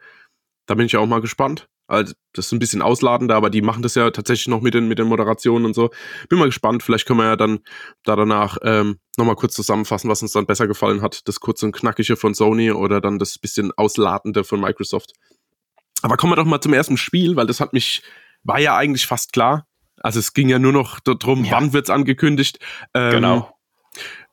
Da 0.67 0.75
bin 0.75 0.87
ich 0.87 0.93
ja 0.93 1.01
auch 1.01 1.07
mal 1.07 1.21
gespannt. 1.21 1.69
Also, 1.89 2.13
das 2.35 2.47
ist 2.47 2.53
ein 2.53 2.59
bisschen 2.59 2.83
ausladender, 2.83 3.35
aber 3.35 3.49
die 3.49 3.63
machen 3.63 3.83
das 3.83 3.95
ja 3.95 4.11
tatsächlich 4.11 4.49
noch 4.49 4.61
mit 4.61 4.75
den, 4.75 4.89
mit 4.89 4.99
den 4.99 5.07
Moderationen 5.07 5.65
und 5.65 5.75
so. 5.75 5.91
Bin 6.29 6.39
mal 6.39 6.45
gespannt. 6.45 6.83
Vielleicht 6.83 7.07
können 7.07 7.19
wir 7.19 7.27
ja 7.27 7.37
dann 7.37 7.61
da 8.05 8.15
danach 8.15 8.59
ähm, 8.63 8.99
nochmal 9.17 9.37
kurz 9.37 9.55
zusammenfassen, 9.55 10.11
was 10.11 10.21
uns 10.21 10.33
dann 10.33 10.47
besser 10.47 10.69
gefallen 10.69 11.01
hat. 11.01 11.27
Das 11.27 11.41
kurze 11.41 11.65
und 11.65 11.73
knackige 11.73 12.17
von 12.17 12.35
Sony 12.35 12.71
oder 12.71 13.01
dann 13.01 13.19
das 13.19 13.39
bisschen 13.39 13.73
ausladende 13.77 14.45
von 14.45 14.61
Microsoft. 14.61 15.15
Aber 16.03 16.17
kommen 16.17 16.33
wir 16.33 16.37
doch 16.37 16.45
mal 16.45 16.61
zum 16.61 16.75
ersten 16.75 16.99
Spiel, 16.99 17.37
weil 17.37 17.47
das 17.47 17.59
hat 17.59 17.73
mich, 17.73 18.03
war 18.45 18.61
ja 18.61 18.77
eigentlich 18.77 19.07
fast 19.07 19.33
klar. 19.33 19.67
Also 20.01 20.19
es 20.21 20.35
ging 20.35 20.49
ja 20.51 20.59
nur 20.59 20.73
noch 20.73 21.01
darum, 21.01 21.45
ja. 21.45 21.53
wann 21.53 21.73
wird's 21.73 21.91
angekündigt. 21.91 22.59
Ähm, 22.93 23.11
genau. 23.11 23.59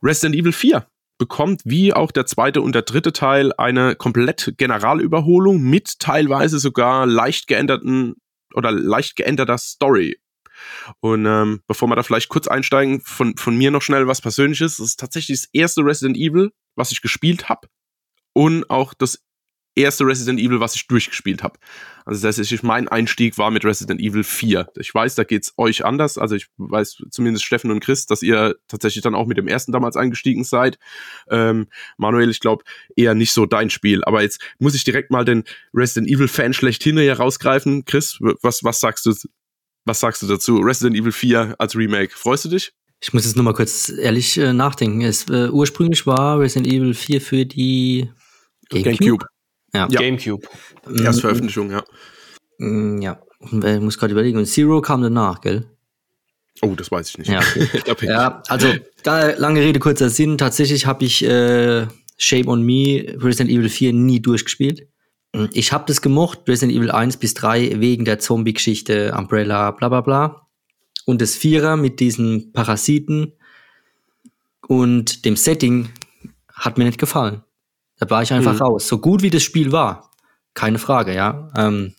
Resident 0.02 0.36
Evil 0.36 0.52
4 0.52 0.86
bekommt 1.18 1.62
wie 1.64 1.92
auch 1.92 2.10
der 2.10 2.26
zweite 2.26 2.60
und 2.60 2.74
der 2.74 2.82
dritte 2.82 3.12
Teil 3.12 3.52
eine 3.56 3.94
komplett 3.96 4.54
Generalüberholung 4.56 5.60
mit 5.62 5.98
teilweise 5.98 6.58
sogar 6.58 7.06
leicht 7.06 7.46
geänderten 7.46 8.16
oder 8.54 8.72
leicht 8.72 9.16
geänderter 9.16 9.58
Story. 9.58 10.18
Und 11.00 11.26
ähm, 11.26 11.62
bevor 11.66 11.88
wir 11.88 11.96
da 11.96 12.02
vielleicht 12.02 12.28
kurz 12.28 12.48
einsteigen, 12.48 13.00
von, 13.00 13.36
von 13.36 13.56
mir 13.56 13.70
noch 13.70 13.82
schnell 13.82 14.06
was 14.06 14.20
Persönliches. 14.20 14.78
Das 14.78 14.86
ist 14.86 15.00
tatsächlich 15.00 15.42
das 15.42 15.50
erste 15.52 15.82
Resident 15.82 16.16
Evil, 16.16 16.52
was 16.74 16.92
ich 16.92 17.02
gespielt 17.02 17.48
habe. 17.48 17.68
Und 18.32 18.68
auch 18.70 18.94
das 18.94 19.22
erste 19.76 20.06
Resident 20.06 20.40
Evil, 20.40 20.60
was 20.60 20.74
ich 20.74 20.86
durchgespielt 20.86 21.42
habe. 21.42 21.58
Also 22.04 22.26
das 22.26 22.38
ist 22.38 22.62
mein 22.62 22.88
Einstieg 22.88 23.36
war 23.36 23.50
mit 23.50 23.64
Resident 23.64 24.00
Evil 24.00 24.24
4. 24.24 24.68
Ich 24.78 24.94
weiß, 24.94 25.16
da 25.16 25.24
geht's 25.24 25.52
euch 25.56 25.84
anders. 25.84 26.18
Also 26.18 26.34
ich 26.34 26.46
weiß 26.56 27.02
zumindest 27.10 27.44
Steffen 27.44 27.70
und 27.70 27.80
Chris, 27.80 28.06
dass 28.06 28.22
ihr 28.22 28.56
tatsächlich 28.68 29.02
dann 29.02 29.14
auch 29.14 29.26
mit 29.26 29.36
dem 29.36 29.48
ersten 29.48 29.72
damals 29.72 29.96
eingestiegen 29.96 30.44
seid. 30.44 30.78
Ähm, 31.28 31.66
Manuel, 31.98 32.30
ich 32.30 32.40
glaube 32.40 32.64
eher 32.96 33.14
nicht 33.14 33.32
so 33.32 33.44
dein 33.44 33.70
Spiel. 33.70 34.02
Aber 34.04 34.22
jetzt 34.22 34.40
muss 34.58 34.74
ich 34.74 34.84
direkt 34.84 35.10
mal 35.10 35.24
den 35.24 35.44
Resident 35.74 36.10
Evil 36.10 36.28
Fan 36.28 36.54
schlechthin 36.54 36.98
hier 36.98 37.18
rausgreifen. 37.18 37.84
Chris, 37.84 38.18
was 38.20 38.64
was 38.64 38.80
sagst 38.80 39.04
du? 39.06 39.14
Was 39.84 40.00
sagst 40.00 40.22
du 40.22 40.26
dazu? 40.26 40.58
Resident 40.58 40.96
Evil 40.96 41.12
4 41.12 41.54
als 41.58 41.76
Remake. 41.76 42.12
Freust 42.16 42.44
du 42.44 42.48
dich? 42.48 42.72
Ich 43.00 43.12
muss 43.12 43.24
jetzt 43.24 43.36
nochmal 43.36 43.54
kurz 43.54 43.88
ehrlich 43.88 44.38
äh, 44.38 44.52
nachdenken. 44.52 45.02
Es, 45.02 45.28
äh, 45.28 45.48
ursprünglich 45.48 46.06
war 46.06 46.40
Resident 46.40 46.66
Evil 46.66 46.94
4 46.94 47.20
für 47.20 47.46
die 47.46 48.08
GameCube. 48.70 48.96
GameCube. 48.96 49.26
Ja. 49.76 50.00
Gamecube. 50.00 50.46
Erstveröffentlichung, 51.02 51.70
ja. 51.70 51.84
Mm, 52.58 53.00
ja, 53.00 53.20
ich 53.40 53.80
muss 53.80 53.98
gerade 53.98 54.12
überlegen. 54.12 54.38
Und 54.38 54.46
Zero 54.46 54.80
kam 54.80 55.02
danach, 55.02 55.40
gell? 55.40 55.66
Oh, 56.62 56.74
das 56.74 56.90
weiß 56.90 57.10
ich 57.10 57.18
nicht. 57.18 57.28
Ja, 57.28 57.40
okay. 57.88 58.06
ja 58.08 58.42
also 58.48 58.72
da, 59.02 59.32
lange 59.32 59.60
Rede, 59.60 59.78
kurzer 59.78 60.08
Sinn. 60.08 60.38
Tatsächlich 60.38 60.86
habe 60.86 61.04
ich 61.04 61.24
äh, 61.24 61.86
Shame 62.16 62.48
on 62.48 62.62
Me 62.62 63.14
Resident 63.18 63.50
Evil 63.50 63.68
4 63.68 63.92
nie 63.92 64.20
durchgespielt. 64.20 64.88
Mm, 65.32 65.46
ich 65.52 65.72
habe 65.72 65.84
das 65.86 66.00
gemocht, 66.00 66.40
Resident 66.48 66.76
Evil 66.76 66.90
1 66.90 67.18
bis 67.18 67.34
3, 67.34 67.80
wegen 67.80 68.04
der 68.04 68.18
Zombie-Geschichte, 68.18 69.14
Umbrella, 69.16 69.70
bla 69.72 69.88
bla 69.88 70.00
bla. 70.00 70.46
Und 71.04 71.20
das 71.20 71.36
Vierer 71.36 71.76
mit 71.76 72.00
diesen 72.00 72.52
Parasiten 72.52 73.34
und 74.66 75.24
dem 75.24 75.36
Setting 75.36 75.90
hat 76.52 76.78
mir 76.78 76.84
nicht 76.84 76.98
gefallen. 76.98 77.42
Da 77.98 78.08
war 78.10 78.22
ich 78.22 78.32
einfach 78.32 78.54
mhm. 78.54 78.62
raus. 78.62 78.88
So 78.88 78.98
gut 78.98 79.22
wie 79.22 79.30
das 79.30 79.42
Spiel 79.42 79.72
war, 79.72 80.10
keine 80.54 80.78
Frage, 80.78 81.14
ja. 81.14 81.50
Ähm, 81.56 81.94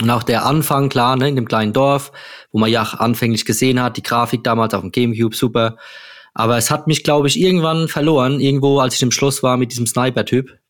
und 0.00 0.10
auch 0.10 0.22
der 0.22 0.46
Anfang, 0.46 0.88
klar, 0.88 1.16
ne, 1.16 1.28
in 1.28 1.36
dem 1.36 1.48
kleinen 1.48 1.72
Dorf, 1.72 2.12
wo 2.52 2.58
man 2.58 2.70
ja 2.70 2.82
anfänglich 2.82 3.44
gesehen 3.44 3.82
hat, 3.82 3.96
die 3.96 4.02
Grafik 4.02 4.44
damals 4.44 4.74
auf 4.74 4.82
dem 4.82 4.92
Gamecube, 4.92 5.34
super. 5.34 5.76
Aber 6.34 6.56
es 6.56 6.70
hat 6.70 6.86
mich, 6.86 7.02
glaube 7.02 7.26
ich, 7.26 7.40
irgendwann 7.40 7.88
verloren, 7.88 8.40
irgendwo, 8.40 8.78
als 8.78 8.94
ich 8.94 9.02
im 9.02 9.10
Schloss 9.10 9.42
war 9.42 9.56
mit 9.56 9.72
diesem 9.72 9.86
Sniper-Typ. 9.86 10.58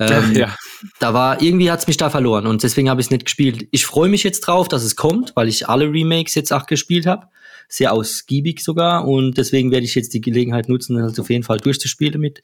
Ähm, 0.00 0.34
ja. 0.34 0.56
Da 0.98 1.14
war, 1.14 1.42
irgendwie 1.42 1.70
hat's 1.70 1.86
mich 1.86 1.98
da 1.98 2.10
verloren 2.10 2.46
und 2.46 2.62
deswegen 2.62 2.88
habe 2.88 3.00
ich 3.00 3.08
es 3.08 3.10
nicht 3.12 3.26
gespielt. 3.26 3.68
Ich 3.70 3.84
freue 3.84 4.08
mich 4.08 4.24
jetzt 4.24 4.40
drauf, 4.40 4.66
dass 4.66 4.82
es 4.82 4.96
kommt, 4.96 5.36
weil 5.36 5.48
ich 5.48 5.68
alle 5.68 5.84
Remakes 5.92 6.34
jetzt 6.34 6.52
auch 6.52 6.66
gespielt 6.66 7.06
habe. 7.06 7.28
Sehr 7.68 7.92
ausgiebig 7.92 8.64
sogar 8.64 9.06
und 9.06 9.36
deswegen 9.36 9.70
werde 9.70 9.84
ich 9.84 9.94
jetzt 9.94 10.12
die 10.14 10.22
Gelegenheit 10.22 10.68
nutzen, 10.68 10.96
das 10.96 11.20
auf 11.20 11.30
jeden 11.30 11.44
Fall 11.44 11.58
durchzuspielen 11.58 12.20
mit, 12.20 12.42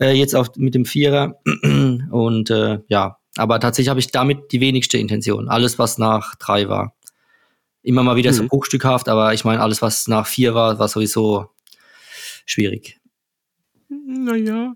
äh, 0.00 0.12
jetzt 0.12 0.34
auch 0.34 0.48
mit 0.56 0.74
dem 0.74 0.84
Vierer. 0.84 1.40
Und 2.10 2.50
äh, 2.50 2.78
ja, 2.88 3.18
aber 3.36 3.60
tatsächlich 3.60 3.88
habe 3.88 4.00
ich 4.00 4.08
damit 4.08 4.52
die 4.52 4.60
wenigste 4.60 4.98
Intention. 4.98 5.48
Alles, 5.48 5.78
was 5.78 5.98
nach 5.98 6.34
drei 6.36 6.68
war. 6.68 6.94
Immer 7.82 8.02
mal 8.02 8.16
wieder 8.16 8.30
mhm. 8.30 8.36
so 8.36 8.46
bruchstückhaft, 8.46 9.08
aber 9.08 9.34
ich 9.34 9.44
meine, 9.44 9.60
alles, 9.60 9.82
was 9.82 10.06
nach 10.06 10.26
vier 10.26 10.54
war, 10.54 10.78
war 10.78 10.88
sowieso 10.88 11.46
schwierig. 12.46 13.00
Naja. 13.88 14.74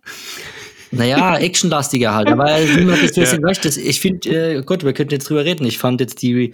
Naja, 0.91 1.37
actionlastiger 1.39 2.15
halt. 2.15 2.29
Aber 2.29 2.59
niemand 2.61 3.03
ist 3.03 3.17
ja. 3.17 3.25
recht. 3.25 3.65
Das, 3.65 3.77
ich 3.77 4.01
finde, 4.01 4.57
äh, 4.57 4.63
Gott, 4.63 4.85
wir 4.85 4.93
könnten 4.93 5.15
jetzt 5.15 5.29
drüber 5.29 5.45
reden. 5.45 5.67
Ich 5.67 5.79
fand 5.79 6.01
jetzt 6.01 6.23
die, 6.23 6.53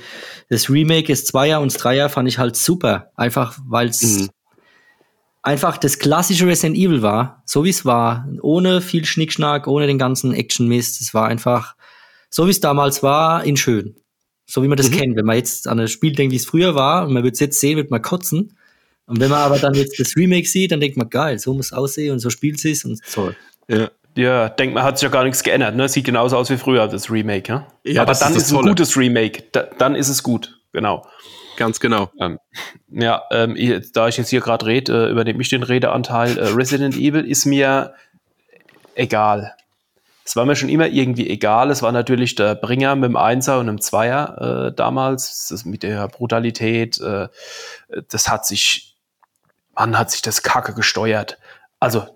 das 0.49 0.69
Remake 0.69 1.07
des 1.07 1.25
Zweier 1.25 1.61
und 1.61 1.73
das 1.73 1.81
Dreier 1.81 2.09
fand 2.09 2.29
ich 2.29 2.39
halt 2.39 2.57
super. 2.57 3.13
Einfach, 3.17 3.59
weil 3.67 3.89
es 3.89 4.03
mhm. 4.03 4.29
Einfach 5.43 5.77
das 5.77 5.99
klassische 5.99 6.47
Resident 6.47 6.77
Evil 6.77 7.03
war. 7.03 7.43
So 7.45 7.65
wie 7.65 7.71
es 7.71 7.85
war. 7.85 8.29
Ohne 8.41 8.81
viel 8.81 9.05
Schnickschnack, 9.05 9.67
ohne 9.67 9.87
den 9.87 9.99
ganzen 9.99 10.33
Action-Mist. 10.33 11.01
Es 11.01 11.13
war 11.13 11.29
einfach, 11.29 11.75
so 12.31 12.47
wie 12.47 12.51
es 12.51 12.61
damals 12.61 13.03
war, 13.03 13.45
in 13.45 13.57
schön. 13.57 13.97
So 14.47 14.63
wie 14.63 14.69
man 14.69 14.77
das 14.77 14.91
mhm. 14.91 14.97
kennt. 14.97 15.17
Wenn 15.17 15.27
man 15.27 15.37
jetzt 15.37 15.69
an 15.69 15.81
ein 15.81 15.89
Spiel 15.89 16.13
denkt, 16.13 16.33
wie 16.33 16.37
es 16.37 16.47
früher 16.47 16.75
war, 16.75 17.07
und 17.07 17.13
man 17.13 17.25
wird 17.25 17.35
es 17.35 17.41
jetzt 17.41 17.61
sehen, 17.61 17.77
wird 17.77 17.91
man 17.91 18.03
kotzen. 18.03 18.57
Und 19.07 19.21
wenn 19.21 19.31
man 19.31 19.41
aber 19.41 19.59
dann 19.59 19.75
jetzt 19.75 19.99
das 19.99 20.17
Remake 20.17 20.47
sieht, 20.47 20.73
dann 20.73 20.81
denkt 20.81 20.97
man, 20.97 21.11
geil, 21.11 21.39
so 21.39 21.53
muss 21.55 21.67
es 21.67 21.73
aussehen 21.73 22.13
und 22.13 22.21
so 22.21 22.31
spielt 22.31 22.65
es 22.65 22.85
und 22.85 23.01
toll. 23.13 23.37
Ja. 23.69 23.91
Ja, 24.15 24.51
denkt 24.51 24.75
man, 24.75 24.83
hat 24.83 24.99
sich 24.99 25.05
ja 25.05 25.09
gar 25.09 25.25
nichts 25.25 25.43
geändert, 25.43 25.75
ne? 25.75 25.89
Sieht 25.89 26.05
genauso 26.05 26.37
aus 26.37 26.51
wie 26.51 26.59
früher, 26.59 26.87
das 26.87 27.11
Remake, 27.11 27.51
ja? 27.51 27.67
ja 27.83 28.03
Aber 28.03 28.13
dann 28.13 28.33
ist, 28.33 28.43
ist 28.43 28.45
es 28.49 28.53
ein 28.53 28.61
gutes 28.63 28.95
Remake. 28.95 29.45
Da, 29.53 29.63
dann 29.79 29.95
ist 29.95 30.11
es 30.11 30.23
gut, 30.23 30.61
genau. 30.73 31.07
Ganz 31.57 31.81
genau. 31.81 32.11
Ähm, 32.19 32.39
ja, 32.89 33.23
ähm, 33.31 33.57
da 33.93 34.09
ich 34.09 34.17
jetzt 34.17 34.31
hier 34.31 34.41
gerade 34.41 34.67
rede, 34.67 35.07
äh, 35.07 35.11
übernehme 35.11 35.43
ich 35.43 35.49
den 35.49 35.63
Redeanteil. 35.63 36.39
Äh, 36.39 36.49
Resident 36.49 36.97
Evil 36.97 37.25
ist 37.25 37.45
mir 37.45 37.95
egal. 38.95 39.55
Es 40.25 40.37
war 40.37 40.47
mir 40.47 40.57
schon 40.57 40.69
immer 40.69 40.87
irgendwie 40.87 41.29
egal. 41.29 41.71
Es 41.71 41.83
war 41.83 41.93
natürlich 41.93 42.35
der 42.37 42.55
Bringer 42.55 42.95
mit 42.95 43.09
dem 43.09 43.17
Einser 43.17 43.59
und 43.59 43.67
dem 43.67 43.81
Zweier 43.81 44.69
äh, 44.69 44.75
damals. 44.75 45.49
Das 45.49 45.65
mit 45.65 45.83
der 45.83 46.09
Brutalität, 46.09 47.01
äh, 47.01 47.29
das 48.09 48.29
hat 48.29 48.47
sich, 48.47 48.97
man 49.75 49.99
hat 49.99 50.11
sich 50.11 50.23
das 50.23 50.43
Kacke 50.43 50.75
gesteuert. 50.75 51.39
Also 51.81 52.07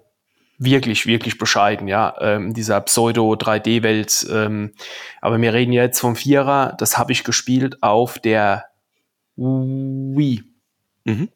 wirklich, 0.58 1.06
wirklich 1.06 1.38
bescheiden, 1.38 1.88
ja, 1.88 2.14
ähm, 2.20 2.54
dieser 2.54 2.80
Pseudo-3D-Welt. 2.80 4.26
Ähm, 4.30 4.72
aber 5.20 5.40
wir 5.40 5.52
reden 5.52 5.72
jetzt 5.72 6.00
vom 6.00 6.16
Vierer, 6.16 6.74
das 6.78 6.96
habe 6.96 7.12
ich 7.12 7.24
gespielt 7.24 7.82
auf 7.82 8.18
der 8.18 8.66
Wii. 9.36 10.44
Mhm. 11.04 11.28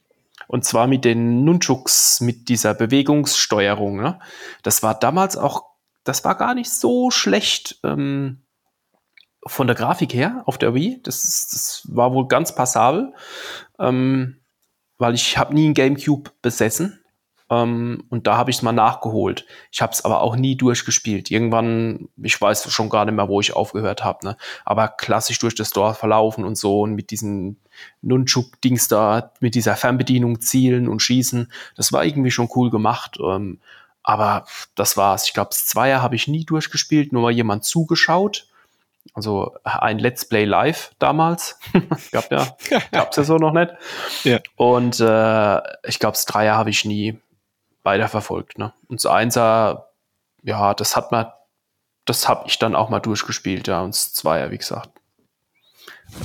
Und 0.48 0.64
zwar 0.64 0.86
mit 0.86 1.04
den 1.04 1.44
Nunchuks, 1.44 2.20
mit 2.20 2.48
dieser 2.48 2.74
Bewegungssteuerung. 2.74 3.96
Ne? 3.96 4.18
Das 4.62 4.82
war 4.82 4.98
damals 4.98 5.36
auch, 5.36 5.64
das 6.04 6.24
war 6.24 6.36
gar 6.36 6.54
nicht 6.54 6.70
so 6.70 7.10
schlecht 7.10 7.78
ähm, 7.84 8.42
von 9.46 9.66
der 9.66 9.76
Grafik 9.76 10.12
her 10.12 10.42
auf 10.46 10.58
der 10.58 10.74
Wii. 10.74 11.00
Das, 11.02 11.22
das 11.52 11.82
war 11.88 12.12
wohl 12.14 12.26
ganz 12.26 12.54
passabel, 12.54 13.14
ähm, 13.78 14.40
weil 14.98 15.14
ich 15.14 15.38
habe 15.38 15.54
nie 15.54 15.66
einen 15.66 15.74
GameCube 15.74 16.30
besessen 16.42 17.00
ähm, 17.50 18.04
und 18.08 18.28
da 18.28 18.36
habe 18.36 18.50
ich 18.50 18.58
es 18.58 18.62
mal 18.62 18.72
nachgeholt. 18.72 19.44
Ich 19.72 19.82
habe 19.82 19.92
es 19.92 20.04
aber 20.04 20.20
auch 20.20 20.36
nie 20.36 20.56
durchgespielt. 20.56 21.30
Irgendwann, 21.30 22.08
ich 22.22 22.40
weiß 22.40 22.70
schon 22.72 22.88
gar 22.88 23.04
nicht 23.04 23.14
mehr, 23.14 23.28
wo 23.28 23.40
ich 23.40 23.56
aufgehört 23.56 24.04
habe. 24.04 24.24
Ne? 24.24 24.36
Aber 24.64 24.88
klassisch 24.88 25.40
durch 25.40 25.56
das 25.56 25.70
Dorf 25.70 25.98
verlaufen 25.98 26.44
und 26.44 26.56
so 26.56 26.82
und 26.82 26.94
mit 26.94 27.10
diesen 27.10 27.58
Nunchuk-Dings 28.02 28.86
da, 28.86 29.32
mit 29.40 29.56
dieser 29.56 29.74
Fernbedienung 29.74 30.40
zielen 30.40 30.88
und 30.88 31.00
schießen, 31.00 31.50
das 31.76 31.92
war 31.92 32.04
irgendwie 32.04 32.30
schon 32.30 32.48
cool 32.54 32.70
gemacht. 32.70 33.18
Ähm, 33.20 33.58
aber 34.04 34.44
das 34.76 34.96
war's. 34.96 35.26
Ich 35.26 35.34
glaube, 35.34 35.50
das 35.50 35.66
Zweier 35.66 36.02
habe 36.02 36.14
ich 36.14 36.28
nie 36.28 36.44
durchgespielt, 36.44 37.12
nur 37.12 37.22
mal 37.22 37.32
jemand 37.32 37.64
zugeschaut. 37.64 38.46
Also 39.12 39.56
ein 39.64 39.98
Let's 39.98 40.24
Play 40.24 40.44
Live 40.44 40.92
damals. 41.00 41.58
gab 42.12 42.30
ja, 42.30 42.56
gab's 42.92 43.16
ja 43.16 43.24
so 43.24 43.38
noch 43.38 43.52
nicht. 43.52 43.72
Ja. 44.22 44.38
Und 44.54 45.00
äh, 45.00 45.58
ich 45.88 45.98
glaube, 45.98 46.12
das 46.12 46.26
Dreier 46.26 46.54
habe 46.54 46.70
ich 46.70 46.84
nie 46.84 47.18
weiterverfolgt. 47.82 48.58
Ne? 48.58 48.72
Und 48.88 49.02
das 49.02 49.10
Einser, 49.10 49.90
ja, 50.42 50.74
das 50.74 50.96
hat 50.96 51.12
man, 51.12 51.26
das 52.04 52.28
habe 52.28 52.44
ich 52.46 52.58
dann 52.58 52.74
auch 52.74 52.88
mal 52.88 53.00
durchgespielt, 53.00 53.68
ja, 53.68 53.82
und 53.82 53.94
das 53.94 54.12
Zweier, 54.12 54.50
wie 54.50 54.58
gesagt. 54.58 54.90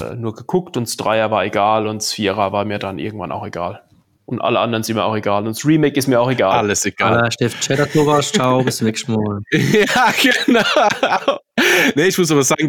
Äh, 0.02 0.16
nur 0.16 0.34
geguckt 0.36 0.78
und 0.78 0.88
das 0.88 0.98
Dreier 0.98 1.32
war 1.32 1.46
egal 1.46 1.88
und 1.88 2.02
das 2.02 2.12
Vierer 2.12 2.52
war 2.52 2.66
mir 2.66 2.80
dann 2.80 3.00
irgendwann 3.00 3.32
auch 3.32 3.46
egal. 3.46 3.82
Und 4.26 4.42
alle 4.42 4.60
anderen 4.60 4.84
sind 4.84 4.96
mir 4.96 5.04
auch 5.04 5.16
egal. 5.16 5.46
Und 5.46 5.56
das 5.56 5.66
Remake 5.66 5.98
ist 5.98 6.08
mir 6.08 6.20
auch 6.20 6.32
egal. 6.32 6.58
Alles 6.58 6.84
egal. 6.86 7.26
Ah, 7.26 7.32
Steff 7.32 7.60
Cheddar-Thomas, 7.60 8.32
ciao, 8.32 8.64
bis 8.64 8.78
zum 8.78 8.88
nächsten 8.88 9.14
Mal. 9.14 9.42
ja, 9.52 10.14
genau. 10.46 11.35
Nee, 11.96 12.08
ich 12.08 12.18
muss 12.18 12.32
aber 12.32 12.44
sagen, 12.44 12.68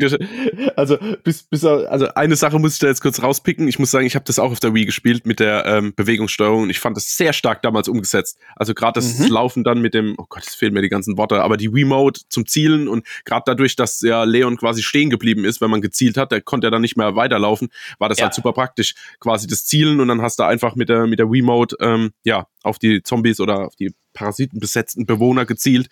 also, 0.76 0.98
bis, 1.22 1.42
bis, 1.44 1.64
also 1.64 2.08
eine 2.14 2.36
Sache 2.36 2.58
muss 2.58 2.74
ich 2.74 2.78
da 2.78 2.86
jetzt 2.86 3.00
kurz 3.00 3.22
rauspicken. 3.22 3.68
Ich 3.68 3.78
muss 3.78 3.90
sagen, 3.90 4.06
ich 4.06 4.14
habe 4.14 4.24
das 4.24 4.38
auch 4.38 4.52
auf 4.52 4.60
der 4.60 4.74
Wii 4.74 4.86
gespielt 4.86 5.26
mit 5.26 5.40
der 5.40 5.66
ähm, 5.66 5.92
Bewegungssteuerung 5.94 6.64
und 6.64 6.70
ich 6.70 6.80
fand 6.80 6.96
das 6.96 7.16
sehr 7.16 7.32
stark 7.32 7.62
damals 7.62 7.88
umgesetzt. 7.88 8.38
Also 8.54 8.74
gerade 8.74 9.00
das 9.00 9.18
mhm. 9.18 9.26
Laufen 9.28 9.64
dann 9.64 9.80
mit 9.80 9.94
dem, 9.94 10.14
oh 10.18 10.26
Gott, 10.28 10.44
es 10.46 10.54
fehlen 10.54 10.74
mir 10.74 10.82
die 10.82 10.88
ganzen 10.88 11.16
Worte, 11.16 11.42
aber 11.42 11.56
die 11.56 11.72
Wii-Mode 11.72 12.20
zum 12.28 12.46
Zielen 12.46 12.88
und 12.88 13.06
gerade 13.24 13.44
dadurch, 13.46 13.76
dass 13.76 14.00
ja 14.00 14.24
Leon 14.24 14.56
quasi 14.56 14.82
stehen 14.82 15.10
geblieben 15.10 15.44
ist, 15.44 15.60
wenn 15.60 15.70
man 15.70 15.80
gezielt 15.80 16.16
hat, 16.16 16.32
der 16.32 16.40
konnte 16.40 16.66
ja 16.66 16.70
dann 16.70 16.82
nicht 16.82 16.96
mehr 16.96 17.16
weiterlaufen, 17.16 17.68
war 17.98 18.08
das 18.08 18.18
ja. 18.18 18.24
halt 18.24 18.34
super 18.34 18.52
praktisch. 18.52 18.94
Quasi 19.20 19.46
das 19.46 19.64
Zielen 19.66 20.00
und 20.00 20.08
dann 20.08 20.22
hast 20.22 20.38
du 20.38 20.44
einfach 20.44 20.74
mit 20.74 20.88
der, 20.88 21.06
mit 21.06 21.18
der 21.18 21.30
Wii-Mode, 21.30 21.76
ähm, 21.80 22.10
ja, 22.24 22.46
auf 22.62 22.78
die 22.78 23.02
Zombies 23.02 23.40
oder 23.40 23.66
auf 23.66 23.76
die 23.76 23.92
parasitenbesetzten 24.16 25.06
Bewohner 25.06 25.46
gezielt. 25.46 25.88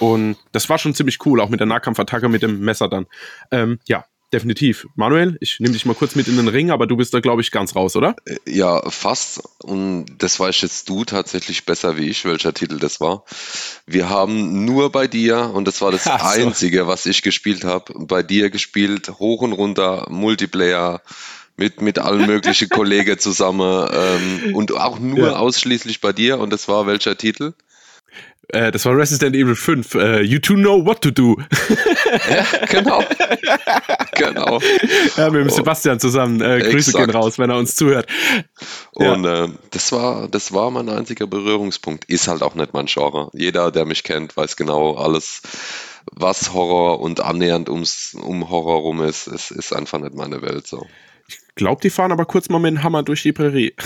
Und 0.00 0.36
das 0.52 0.68
war 0.68 0.78
schon 0.78 0.94
ziemlich 0.94 1.24
cool, 1.24 1.40
auch 1.40 1.48
mit 1.48 1.60
der 1.60 1.66
Nahkampfattacke 1.66 2.28
mit 2.28 2.42
dem 2.42 2.60
Messer 2.60 2.88
dann. 2.88 3.06
Ähm, 3.50 3.78
ja, 3.86 4.04
definitiv. 4.32 4.86
Manuel, 4.94 5.38
ich 5.40 5.58
nehme 5.60 5.72
dich 5.72 5.86
mal 5.86 5.94
kurz 5.94 6.14
mit 6.14 6.28
in 6.28 6.36
den 6.36 6.48
Ring, 6.48 6.70
aber 6.70 6.86
du 6.86 6.96
bist 6.96 7.14
da, 7.14 7.20
glaube 7.20 7.42
ich, 7.42 7.50
ganz 7.50 7.74
raus, 7.74 7.96
oder? 7.96 8.16
Äh, 8.26 8.36
ja, 8.46 8.88
fast. 8.90 9.42
Und 9.62 10.06
das 10.18 10.38
weißt 10.38 10.62
jetzt 10.62 10.88
du 10.88 11.04
tatsächlich 11.04 11.64
besser 11.64 11.96
wie 11.96 12.08
ich, 12.08 12.24
welcher 12.24 12.52
Titel 12.52 12.78
das 12.78 13.00
war. 13.00 13.24
Wir 13.86 14.08
haben 14.08 14.64
nur 14.64 14.92
bei 14.92 15.06
dir, 15.06 15.50
und 15.54 15.66
das 15.66 15.80
war 15.80 15.92
das 15.92 16.04
so. 16.04 16.10
Einzige, 16.10 16.86
was 16.86 17.06
ich 17.06 17.22
gespielt 17.22 17.64
habe, 17.64 17.94
bei 17.96 18.22
dir 18.22 18.50
gespielt, 18.50 19.08
hoch 19.18 19.42
und 19.42 19.52
runter, 19.52 20.06
Multiplayer, 20.10 21.00
mit, 21.56 21.82
mit 21.82 21.98
allen 21.98 22.26
möglichen 22.26 22.68
Kollegen 22.70 23.18
zusammen 23.18 23.88
ähm, 23.92 24.54
und 24.54 24.72
auch 24.76 24.98
nur 24.98 25.30
ja. 25.30 25.36
ausschließlich 25.36 26.00
bei 26.00 26.12
dir. 26.12 26.38
Und 26.38 26.50
das 26.50 26.68
war 26.68 26.86
welcher 26.86 27.16
Titel? 27.16 27.52
Äh, 28.48 28.70
das 28.72 28.84
war 28.86 28.96
Resident 28.96 29.36
Evil 29.36 29.54
5. 29.54 29.94
Äh, 29.94 30.22
you 30.22 30.38
two 30.38 30.54
know 30.54 30.84
what 30.84 31.02
to 31.02 31.10
do. 31.10 31.36
ja, 32.30 32.46
genau. 32.68 33.02
genau. 34.14 34.60
Ja, 35.16 35.30
mit 35.30 35.42
dem 35.42 35.50
Sebastian 35.50 36.00
zusammen. 36.00 36.40
Äh, 36.40 36.60
Grüße 36.70 36.92
gehen 36.92 37.10
raus, 37.10 37.38
wenn 37.38 37.50
er 37.50 37.58
uns 37.58 37.74
zuhört. 37.74 38.06
Und 38.92 39.24
ja. 39.24 39.44
äh, 39.44 39.48
das 39.70 39.92
war 39.92 40.28
das 40.28 40.52
war 40.52 40.70
mein 40.70 40.88
einziger 40.88 41.26
Berührungspunkt. 41.26 42.06
Ist 42.06 42.28
halt 42.28 42.42
auch 42.42 42.54
nicht 42.54 42.72
mein 42.72 42.86
Genre. 42.86 43.30
Jeder, 43.34 43.70
der 43.70 43.84
mich 43.84 44.02
kennt, 44.02 44.36
weiß 44.36 44.56
genau 44.56 44.94
alles, 44.94 45.42
was 46.10 46.54
Horror 46.54 47.00
und 47.00 47.20
annähernd 47.20 47.68
ums, 47.68 48.14
um 48.14 48.48
Horror 48.48 48.80
rum 48.80 49.02
ist. 49.02 49.26
Es 49.26 49.50
ist 49.50 49.74
einfach 49.74 49.98
nicht 49.98 50.14
meine 50.14 50.40
Welt 50.40 50.66
so. 50.66 50.86
Ich 51.58 51.60
glaube, 51.60 51.80
die 51.82 51.90
fahren 51.90 52.12
aber 52.12 52.24
kurz 52.24 52.48
mal 52.50 52.60
mit 52.60 52.70
dem 52.70 52.84
Hammer 52.84 53.02
durch 53.02 53.24
die 53.24 53.32
Prärie. 53.32 53.74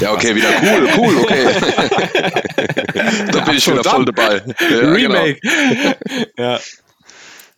Ja, 0.00 0.12
okay, 0.12 0.34
wieder 0.34 0.48
cool, 0.62 0.88
cool, 0.96 1.16
okay. 1.22 1.44
da 3.32 3.40
bin 3.40 3.56
ich 3.56 3.68
wieder 3.68 3.84
voll 3.84 4.04
dabei. 4.04 4.42
Ja, 4.46 4.80
genau. 4.80 4.92
Remake. 4.92 5.40
Genau. 5.40 5.94
ja. 6.38 6.60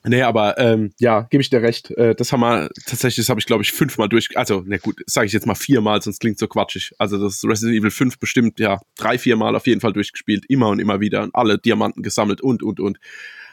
Nee, 0.05 0.23
aber 0.23 0.59
ähm, 0.59 0.93
ja, 0.99 1.23
gebe 1.31 1.43
ich 1.43 1.51
dir 1.51 1.63
recht. 1.63 1.91
Äh, 1.93 2.15
das 2.15 2.33
haben 2.33 2.41
wir 2.41 2.69
tatsächlich, 2.87 3.27
das 3.27 3.29
habe 3.29 3.41
ich 3.41 3.47
glaube 3.47 3.63
ich 3.63 3.73
fünfmal 3.73 4.09
durch, 4.09 4.29
also 4.37 4.63
na 4.67 4.79
gut, 4.79 5.03
sage 5.07 5.27
ich 5.27 5.33
jetzt 5.33 5.47
mal 5.47 5.55
viermal, 5.55 6.01
sonst 6.01 6.21
klingt 6.21 6.39
so 6.39 6.49
quatschig. 6.49 6.93
Also 6.99 7.19
das 7.19 7.43
Resident 7.45 7.79
Evil 7.79 7.91
5 7.91 8.19
bestimmt 8.19 8.59
ja 8.59 8.81
drei, 8.97 9.19
viermal 9.19 9.55
auf 9.55 9.67
jeden 9.67 9.81
Fall 9.83 9.93
durchgespielt, 9.93 10.45
immer 10.49 10.69
und 10.69 10.79
immer 10.79 11.01
wieder 11.01 11.23
und 11.23 11.35
alle 11.35 11.59
Diamanten 11.59 12.03
gesammelt 12.03 12.41
und 12.41 12.63
und 12.63 12.81
und 12.81 12.99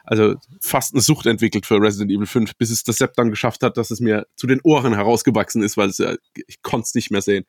also 0.03 0.35
fast 0.59 0.93
eine 0.93 1.01
Sucht 1.01 1.25
entwickelt 1.25 1.65
für 1.65 1.81
Resident 1.81 2.11
Evil 2.11 2.25
5, 2.25 2.55
bis 2.57 2.69
es 2.71 2.83
das 2.83 2.97
Sepp 2.97 3.13
dann 3.15 3.29
geschafft 3.29 3.63
hat, 3.63 3.77
dass 3.77 3.89
es 3.89 3.99
mir 3.99 4.27
zu 4.35 4.47
den 4.47 4.59
Ohren 4.63 4.93
herausgewachsen 4.93 5.63
ist, 5.63 5.77
weil 5.77 5.89
es, 5.89 5.99
ich 6.47 6.61
konnte 6.61 6.85
es 6.85 6.95
nicht 6.95 7.09
mehr 7.09 7.21
sehen. 7.21 7.45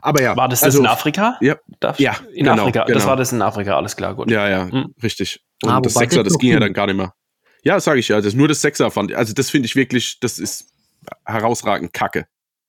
Aber 0.00 0.22
ja. 0.22 0.36
War 0.36 0.48
das 0.48 0.62
also, 0.62 0.78
das 0.78 0.86
in 0.86 0.92
Afrika? 0.92 1.36
Ja. 1.40 1.56
Darf 1.80 2.00
ja, 2.00 2.16
in 2.32 2.44
genau, 2.44 2.62
Afrika. 2.62 2.84
Genau. 2.84 2.98
Das 2.98 3.06
war 3.06 3.16
das 3.16 3.32
in 3.32 3.42
Afrika, 3.42 3.76
alles 3.76 3.96
klar, 3.96 4.14
gut. 4.14 4.30
Ja, 4.30 4.48
ja, 4.48 4.70
hm. 4.70 4.94
richtig. 5.02 5.42
Und 5.62 5.70
ah, 5.70 5.80
das 5.80 5.94
Sechser, 5.94 6.22
das 6.22 6.38
ging 6.38 6.52
ja 6.52 6.60
dann 6.60 6.72
gar 6.72 6.86
nicht 6.86 6.96
mehr. 6.96 7.14
Ja, 7.62 7.78
sage 7.78 8.00
ich 8.00 8.08
ja. 8.08 8.20
Das 8.20 8.34
nur 8.34 8.48
das 8.48 8.60
Sechser 8.60 8.90
fand. 8.90 9.14
Also 9.14 9.34
das 9.34 9.50
finde 9.50 9.66
ich 9.66 9.76
wirklich, 9.76 10.18
das 10.20 10.38
ist 10.38 10.72
herausragend 11.24 11.92
Kacke. 11.92 12.26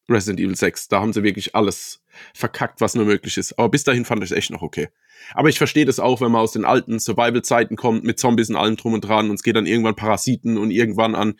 Resident 0.10 0.40
Evil 0.40 0.56
6. 0.56 0.88
Da 0.90 1.00
haben 1.00 1.14
sie 1.14 1.24
wirklich 1.24 1.56
alles 1.56 2.02
verkackt, 2.34 2.82
was 2.82 2.96
nur 2.96 3.06
möglich 3.06 3.38
ist. 3.38 3.58
Aber 3.58 3.70
bis 3.70 3.84
dahin 3.84 4.06
fand 4.06 4.24
ich 4.24 4.32
es 4.32 4.38
echt 4.38 4.52
noch 4.52 4.62
okay. 4.62 4.90
Aber 5.34 5.50
ich 5.50 5.58
verstehe 5.58 5.86
das 5.86 6.00
auch, 6.00 6.22
wenn 6.22 6.32
man 6.32 6.42
aus 6.42 6.52
den 6.52 6.66
alten 6.66 7.00
Survival-Zeiten 7.00 7.76
kommt, 7.76 8.04
mit 8.04 8.20
Zombies 8.20 8.50
und 8.50 8.56
allem 8.56 8.76
drum 8.76 8.94
und 8.94 9.02
dran 9.02 9.30
und 9.30 9.36
es 9.36 9.44
geht 9.44 9.56
dann 9.56 9.66
irgendwann 9.66 9.96
Parasiten 9.96 10.58
und 10.58 10.72
irgendwann 10.72 11.16
an, 11.16 11.36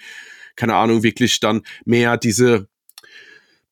keine 0.56 0.76
Ahnung, 0.76 1.04
wirklich 1.04 1.40
dann 1.40 1.62
mehr 1.86 2.18
diese, 2.18 2.68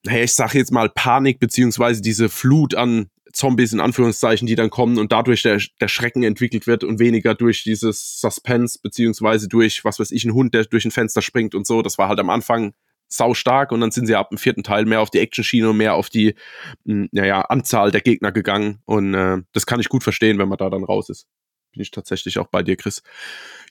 naja, 0.03 0.23
ich 0.23 0.33
sag 0.33 0.53
jetzt 0.53 0.71
mal 0.71 0.89
Panik, 0.89 1.39
beziehungsweise 1.39 2.01
diese 2.01 2.27
Flut 2.27 2.75
an 2.75 3.09
Zombies 3.33 3.71
in 3.71 3.79
Anführungszeichen, 3.79 4.45
die 4.45 4.55
dann 4.55 4.69
kommen 4.69 4.97
und 4.97 5.11
dadurch 5.11 5.43
der, 5.43 5.61
der 5.79 5.87
Schrecken 5.87 6.23
entwickelt 6.23 6.67
wird 6.67 6.83
und 6.83 6.99
weniger 6.99 7.33
durch 7.33 7.63
dieses 7.63 8.19
Suspense, 8.19 8.79
beziehungsweise 8.81 9.47
durch, 9.47 9.85
was 9.85 9.99
weiß 9.99 10.11
ich, 10.11 10.25
ein 10.25 10.33
Hund, 10.33 10.53
der 10.53 10.65
durch 10.65 10.83
ein 10.83 10.91
Fenster 10.91 11.21
springt 11.21 11.55
und 11.55 11.65
so. 11.65 11.81
Das 11.81 11.97
war 11.97 12.09
halt 12.09 12.19
am 12.19 12.29
Anfang 12.29 12.73
sau 13.11 13.33
stark 13.33 13.71
und 13.71 13.81
dann 13.81 13.91
sind 13.91 14.07
sie 14.07 14.15
ab 14.15 14.29
dem 14.29 14.37
vierten 14.37 14.63
Teil 14.63 14.85
mehr 14.85 15.01
auf 15.01 15.09
die 15.09 15.19
Action-Schiene 15.19 15.69
und 15.69 15.77
mehr 15.77 15.95
auf 15.95 16.09
die, 16.09 16.35
naja, 16.83 17.41
Anzahl 17.41 17.91
der 17.91 18.01
Gegner 18.01 18.31
gegangen 18.31 18.79
und 18.85 19.13
äh, 19.13 19.37
das 19.53 19.65
kann 19.65 19.79
ich 19.79 19.89
gut 19.89 20.03
verstehen, 20.03 20.37
wenn 20.37 20.49
man 20.49 20.57
da 20.57 20.69
dann 20.69 20.83
raus 20.83 21.09
ist. 21.09 21.27
Bin 21.73 21.81
ich 21.81 21.91
tatsächlich 21.91 22.37
auch 22.37 22.47
bei 22.47 22.63
dir, 22.63 22.75
Chris. 22.75 23.01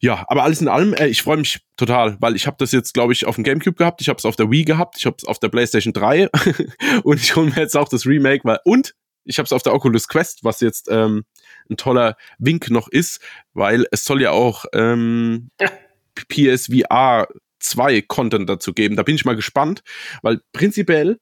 Ja, 0.01 0.25
aber 0.29 0.45
alles 0.45 0.63
in 0.63 0.69
allem, 0.69 0.95
äh, 0.95 1.09
ich 1.09 1.23
freue 1.23 1.37
mich 1.37 1.61
total, 1.77 2.17
weil 2.21 2.35
ich 2.35 2.47
habe 2.47 2.57
das 2.59 2.73
jetzt, 2.73 2.95
glaube 2.95 3.13
ich, 3.13 3.27
auf 3.27 3.35
dem 3.35 3.45
Gamecube 3.45 3.77
gehabt, 3.77 4.01
ich 4.01 4.09
habe 4.09 4.19
es 4.19 4.25
auf 4.25 4.37
der 4.37 4.51
Wii 4.51 4.65
gehabt, 4.65 4.97
ich 4.99 5.07
habe 5.07 5.17
es 5.19 5.25
auf 5.25 5.39
der 5.39 5.49
PlayStation 5.49 5.93
3 5.93 6.29
und 7.03 7.21
ich 7.21 7.37
hole 7.37 7.51
mir 7.51 7.57
jetzt 7.57 7.77
auch 7.77 7.89
das 7.89 8.07
Remake, 8.07 8.45
weil 8.45 8.59
und 8.65 8.95
ich 9.25 9.39
habe 9.39 9.45
es 9.45 9.53
auf 9.53 9.63
der 9.63 9.75
Oculus 9.75 10.09
Quest, 10.09 10.45
was 10.45 10.61
jetzt 10.61 10.89
ähm, 10.91 11.25
ein 11.71 11.77
toller 11.77 12.17
Wink 12.39 12.71
noch 12.71 12.89
ist, 12.89 13.21
weil 13.53 13.87
es 13.91 14.05
soll 14.05 14.23
ja 14.23 14.31
auch 14.31 14.65
ähm, 14.73 15.51
PSVR 16.29 17.29
2 17.63 18.03
Content 18.03 18.49
dazu 18.49 18.73
geben. 18.73 18.97
Da 18.97 19.03
bin 19.03 19.15
ich 19.15 19.25
mal 19.25 19.37
gespannt, 19.37 19.83
weil 20.23 20.41
prinzipiell 20.53 21.19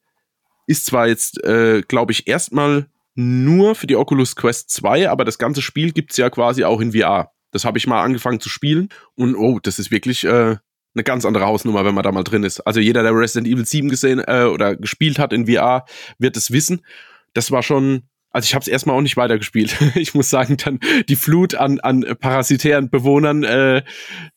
ist 0.67 0.85
zwar 0.85 1.07
jetzt, 1.07 1.43
äh, 1.43 1.81
glaube 1.81 2.11
ich, 2.11 2.27
erstmal 2.27 2.87
nur 3.15 3.75
für 3.75 3.87
die 3.87 3.95
Oculus 3.95 4.35
Quest 4.35 4.69
2, 4.69 5.09
aber 5.09 5.25
das 5.25 5.37
ganze 5.37 5.61
Spiel 5.61 5.91
gibt's 5.91 6.17
ja 6.17 6.29
quasi 6.29 6.63
auch 6.63 6.79
in 6.79 6.93
VR. 6.93 7.31
Das 7.51 7.65
habe 7.65 7.77
ich 7.77 7.87
mal 7.87 8.03
angefangen 8.03 8.39
zu 8.39 8.49
spielen 8.49 8.89
und 9.15 9.35
oh, 9.35 9.59
das 9.59 9.79
ist 9.79 9.91
wirklich 9.91 10.23
äh, 10.23 10.57
eine 10.95 11.03
ganz 11.03 11.25
andere 11.25 11.45
Hausnummer, 11.45 11.85
wenn 11.85 11.95
man 11.95 12.03
da 12.03 12.11
mal 12.11 12.23
drin 12.23 12.43
ist. 12.43 12.61
Also 12.61 12.79
jeder, 12.79 13.03
der 13.03 13.15
Resident 13.15 13.47
Evil 13.47 13.65
7 13.65 13.89
gesehen 13.89 14.21
äh, 14.25 14.43
oder 14.43 14.75
gespielt 14.75 15.19
hat 15.19 15.33
in 15.33 15.47
VR, 15.47 15.85
wird 16.17 16.37
es 16.37 16.51
wissen. 16.51 16.85
Das 17.33 17.51
war 17.51 17.63
schon 17.63 18.03
also 18.31 18.45
ich 18.45 18.53
habe 18.53 18.61
es 18.61 18.67
erstmal 18.67 18.95
auch 18.95 19.01
nicht 19.01 19.17
weitergespielt. 19.17 19.75
ich 19.95 20.13
muss 20.13 20.29
sagen, 20.29 20.57
dann 20.57 20.79
die 21.07 21.15
Flut 21.15 21.55
an, 21.55 21.79
an 21.79 22.01
parasitären 22.19 22.89
Bewohnern, 22.89 23.43
äh, 23.43 23.83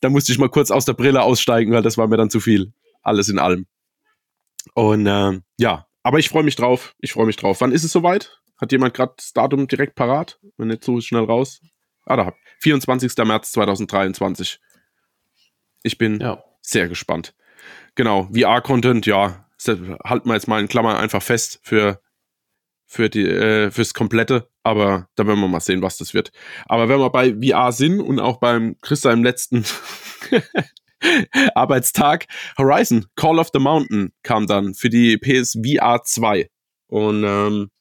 da 0.01 0.09
musste 0.09 0.31
ich 0.31 0.39
mal 0.39 0.49
kurz 0.49 0.71
aus 0.71 0.85
der 0.85 0.93
Brille 0.93 1.21
aussteigen, 1.21 1.71
weil 1.71 1.83
das 1.83 1.97
war 1.97 2.07
mir 2.07 2.17
dann 2.17 2.29
zu 2.29 2.39
viel. 2.39 2.73
Alles 3.01 3.29
in 3.29 3.39
allem. 3.39 3.67
Und 4.73 5.05
äh, 5.05 5.39
ja, 5.57 5.85
aber 6.03 6.19
ich 6.19 6.29
freue 6.29 6.43
mich 6.43 6.55
drauf. 6.55 6.95
Ich 6.99 7.13
freue 7.13 7.25
mich 7.25 7.35
drauf. 7.35 7.61
Wann 7.61 7.71
ist 7.71 7.83
es 7.83 7.91
soweit? 7.91 8.39
Hat 8.59 8.71
jemand 8.71 8.93
gerade 8.93 9.13
das 9.17 9.33
Datum 9.33 9.67
direkt 9.67 9.95
parat? 9.95 10.39
Wenn 10.57 10.67
nicht 10.69 10.83
so 10.83 10.99
schnell 11.01 11.25
raus. 11.25 11.61
Ah, 12.05 12.15
da 12.15 12.25
hab 12.25 12.35
24. 12.59 13.15
März 13.25 13.51
2023. 13.53 14.59
Ich 15.83 15.97
bin 15.97 16.19
ja. 16.19 16.43
sehr 16.61 16.87
gespannt. 16.87 17.35
Genau, 17.95 18.29
VR-Content, 18.33 19.05
ja, 19.05 19.47
halten 19.67 20.27
wir 20.27 20.33
jetzt 20.33 20.47
mal 20.47 20.59
in 20.59 20.67
Klammern 20.67 20.97
einfach 20.97 21.21
fest 21.21 21.59
für 21.63 22.01
für 22.93 23.09
die, 23.09 23.25
äh, 23.25 23.71
fürs 23.71 23.95
Komplette, 23.95 24.47
aber 24.61 25.07
da 25.15 25.25
werden 25.25 25.39
wir 25.39 25.47
mal 25.47 25.59
sehen, 25.59 25.81
was 25.81 25.97
das 25.97 26.13
wird. 26.13 26.31
Aber 26.67 26.89
wenn 26.89 26.99
wir 26.99 27.09
bei 27.09 27.33
VR 27.33 27.71
sind 27.71 27.99
und 27.99 28.19
auch 28.19 28.37
beim 28.37 28.77
Chris 28.81 29.01
seinem 29.01 29.23
letzten 29.23 29.65
Arbeitstag, 31.55 32.27
Horizon, 32.55 33.07
Call 33.15 33.39
of 33.39 33.49
the 33.51 33.59
Mountain 33.59 34.13
kam 34.21 34.45
dann 34.45 34.75
für 34.75 34.91
die 34.91 35.17
PSVR 35.17 36.03
2. 36.03 36.47
Und 36.85 37.23
ähm, 37.23 37.71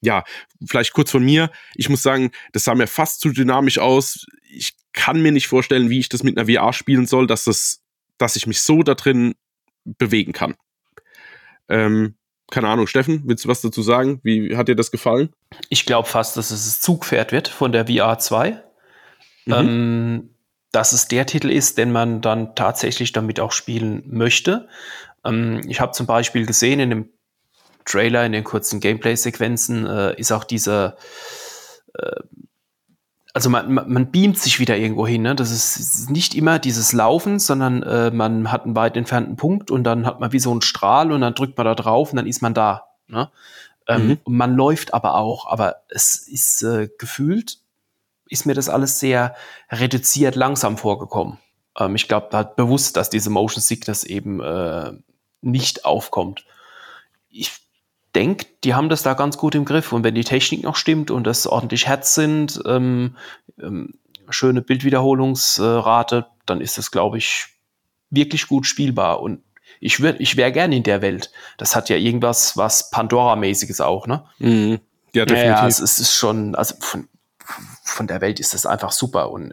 ja, 0.00 0.24
vielleicht 0.66 0.94
kurz 0.94 1.10
von 1.10 1.22
mir. 1.22 1.50
Ich 1.74 1.90
muss 1.90 2.02
sagen, 2.02 2.30
das 2.52 2.64
sah 2.64 2.74
mir 2.74 2.86
fast 2.86 3.20
zu 3.20 3.30
dynamisch 3.32 3.78
aus. 3.78 4.24
Ich 4.50 4.72
kann 4.94 5.20
mir 5.20 5.32
nicht 5.32 5.48
vorstellen, 5.48 5.90
wie 5.90 5.98
ich 5.98 6.08
das 6.08 6.22
mit 6.22 6.38
einer 6.38 6.50
VR 6.50 6.72
spielen 6.72 7.06
soll, 7.06 7.26
dass 7.26 7.44
das, 7.44 7.82
dass 8.16 8.36
ich 8.36 8.46
mich 8.46 8.62
so 8.62 8.82
da 8.82 8.94
drin 8.94 9.34
bewegen 9.84 10.32
kann. 10.32 10.54
Ähm, 11.68 12.15
keine 12.50 12.68
Ahnung, 12.68 12.86
Steffen, 12.86 13.22
willst 13.26 13.44
du 13.44 13.48
was 13.48 13.60
dazu 13.60 13.82
sagen? 13.82 14.20
Wie 14.22 14.56
hat 14.56 14.68
dir 14.68 14.76
das 14.76 14.90
gefallen? 14.90 15.30
Ich 15.68 15.84
glaube 15.84 16.08
fast, 16.08 16.36
dass 16.36 16.50
es 16.50 16.64
das 16.64 16.80
Zugpferd 16.80 17.32
wird 17.32 17.48
von 17.48 17.72
der 17.72 17.86
VR 17.86 18.18
2. 18.18 18.62
Mhm. 19.46 19.52
Ähm, 19.52 20.30
dass 20.72 20.92
es 20.92 21.08
der 21.08 21.26
Titel 21.26 21.50
ist, 21.50 21.78
den 21.78 21.90
man 21.90 22.20
dann 22.20 22.54
tatsächlich 22.54 23.12
damit 23.12 23.40
auch 23.40 23.52
spielen 23.52 24.02
möchte. 24.06 24.68
Ähm, 25.24 25.62
ich 25.68 25.80
habe 25.80 25.92
zum 25.92 26.06
Beispiel 26.06 26.46
gesehen 26.46 26.80
in 26.80 26.90
dem 26.90 27.08
Trailer, 27.84 28.26
in 28.26 28.32
den 28.32 28.44
kurzen 28.44 28.80
Gameplay-Sequenzen, 28.80 29.86
äh, 29.86 30.20
ist 30.20 30.32
auch 30.32 30.44
dieser 30.44 30.96
äh, 31.94 32.20
also 33.36 33.50
man, 33.50 33.74
man 33.74 34.10
beamt 34.10 34.38
sich 34.38 34.60
wieder 34.60 34.78
irgendwo 34.78 35.06
hin. 35.06 35.20
Ne? 35.20 35.34
Das 35.34 35.50
ist 35.50 36.08
nicht 36.08 36.34
immer 36.34 36.58
dieses 36.58 36.94
Laufen, 36.94 37.38
sondern 37.38 37.82
äh, 37.82 38.10
man 38.10 38.50
hat 38.50 38.64
einen 38.64 38.74
weit 38.74 38.96
entfernten 38.96 39.36
Punkt 39.36 39.70
und 39.70 39.84
dann 39.84 40.06
hat 40.06 40.20
man 40.20 40.32
wie 40.32 40.38
so 40.38 40.50
einen 40.50 40.62
Strahl 40.62 41.12
und 41.12 41.20
dann 41.20 41.34
drückt 41.34 41.58
man 41.58 41.66
da 41.66 41.74
drauf 41.74 42.12
und 42.12 42.16
dann 42.16 42.26
ist 42.26 42.40
man 42.40 42.54
da. 42.54 42.86
Ne? 43.08 43.30
Ähm, 43.88 44.06
mhm. 44.06 44.18
Man 44.24 44.54
läuft 44.54 44.94
aber 44.94 45.16
auch, 45.16 45.46
aber 45.48 45.82
es 45.90 46.16
ist 46.16 46.62
äh, 46.62 46.88
gefühlt, 46.96 47.58
ist 48.26 48.46
mir 48.46 48.54
das 48.54 48.70
alles 48.70 49.00
sehr 49.00 49.34
reduziert 49.70 50.34
langsam 50.34 50.78
vorgekommen. 50.78 51.36
Ähm, 51.78 51.94
ich 51.94 52.08
glaube, 52.08 52.28
da 52.30 52.38
hat 52.38 52.56
bewusst, 52.56 52.96
dass 52.96 53.10
diese 53.10 53.28
Motion 53.28 53.60
Sickness 53.60 54.02
eben 54.04 54.40
äh, 54.40 54.92
nicht 55.42 55.84
aufkommt. 55.84 56.46
Ich 57.28 57.52
denke, 58.16 58.46
die 58.64 58.74
haben 58.74 58.88
das 58.88 59.02
da 59.02 59.14
ganz 59.14 59.36
gut 59.36 59.54
im 59.54 59.64
Griff. 59.64 59.92
Und 59.92 60.02
wenn 60.02 60.14
die 60.14 60.24
Technik 60.24 60.62
noch 60.62 60.76
stimmt 60.76 61.10
und 61.10 61.24
das 61.24 61.46
ordentlich 61.46 61.86
Herz 61.86 62.14
sind, 62.14 62.60
ähm, 62.66 63.16
ähm, 63.60 63.94
schöne 64.30 64.62
Bildwiederholungsrate, 64.62 66.26
dann 66.46 66.60
ist 66.60 66.78
das, 66.78 66.90
glaube 66.90 67.18
ich, 67.18 67.46
wirklich 68.10 68.48
gut 68.48 68.66
spielbar. 68.66 69.20
Und 69.20 69.42
ich, 69.80 70.00
würd, 70.00 70.20
ich 70.20 70.36
wäre 70.36 70.50
gerne 70.50 70.76
in 70.76 70.82
der 70.82 71.02
Welt. 71.02 71.30
Das 71.58 71.76
hat 71.76 71.90
ja 71.90 71.96
irgendwas, 71.96 72.56
was 72.56 72.90
Pandora-mäßiges 72.90 73.80
auch, 73.80 74.06
ne? 74.06 74.24
Mhm. 74.38 74.80
Ja, 75.12 75.26
definitiv. 75.26 75.60
Ja, 75.60 75.66
es 75.66 75.80
ist 75.80 76.14
schon, 76.14 76.54
also 76.54 76.74
von, 76.80 77.08
von 77.84 78.06
der 78.06 78.20
Welt 78.20 78.40
ist 78.40 78.54
das 78.54 78.64
einfach 78.64 78.92
super. 78.92 79.30
Und 79.30 79.52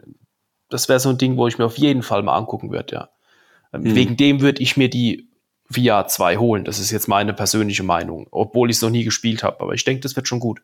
das 0.70 0.88
wäre 0.88 1.00
so 1.00 1.10
ein 1.10 1.18
Ding, 1.18 1.36
wo 1.36 1.46
ich 1.46 1.58
mir 1.58 1.66
auf 1.66 1.78
jeden 1.78 2.02
Fall 2.02 2.22
mal 2.22 2.36
angucken 2.36 2.70
würde, 2.70 2.94
ja. 2.94 3.08
Ähm, 3.72 3.82
mhm. 3.82 3.94
Wegen 3.94 4.16
dem 4.16 4.40
würde 4.40 4.62
ich 4.62 4.76
mir 4.76 4.88
die 4.88 5.28
VR 5.70 6.06
2 6.06 6.36
holen. 6.36 6.64
Das 6.64 6.78
ist 6.78 6.90
jetzt 6.90 7.08
meine 7.08 7.32
persönliche 7.32 7.82
Meinung, 7.82 8.26
obwohl 8.30 8.70
ich 8.70 8.76
es 8.76 8.82
noch 8.82 8.90
nie 8.90 9.04
gespielt 9.04 9.42
habe. 9.42 9.60
Aber 9.60 9.74
ich 9.74 9.84
denke, 9.84 10.00
das 10.00 10.16
wird 10.16 10.28
schon 10.28 10.40
gut. 10.40 10.60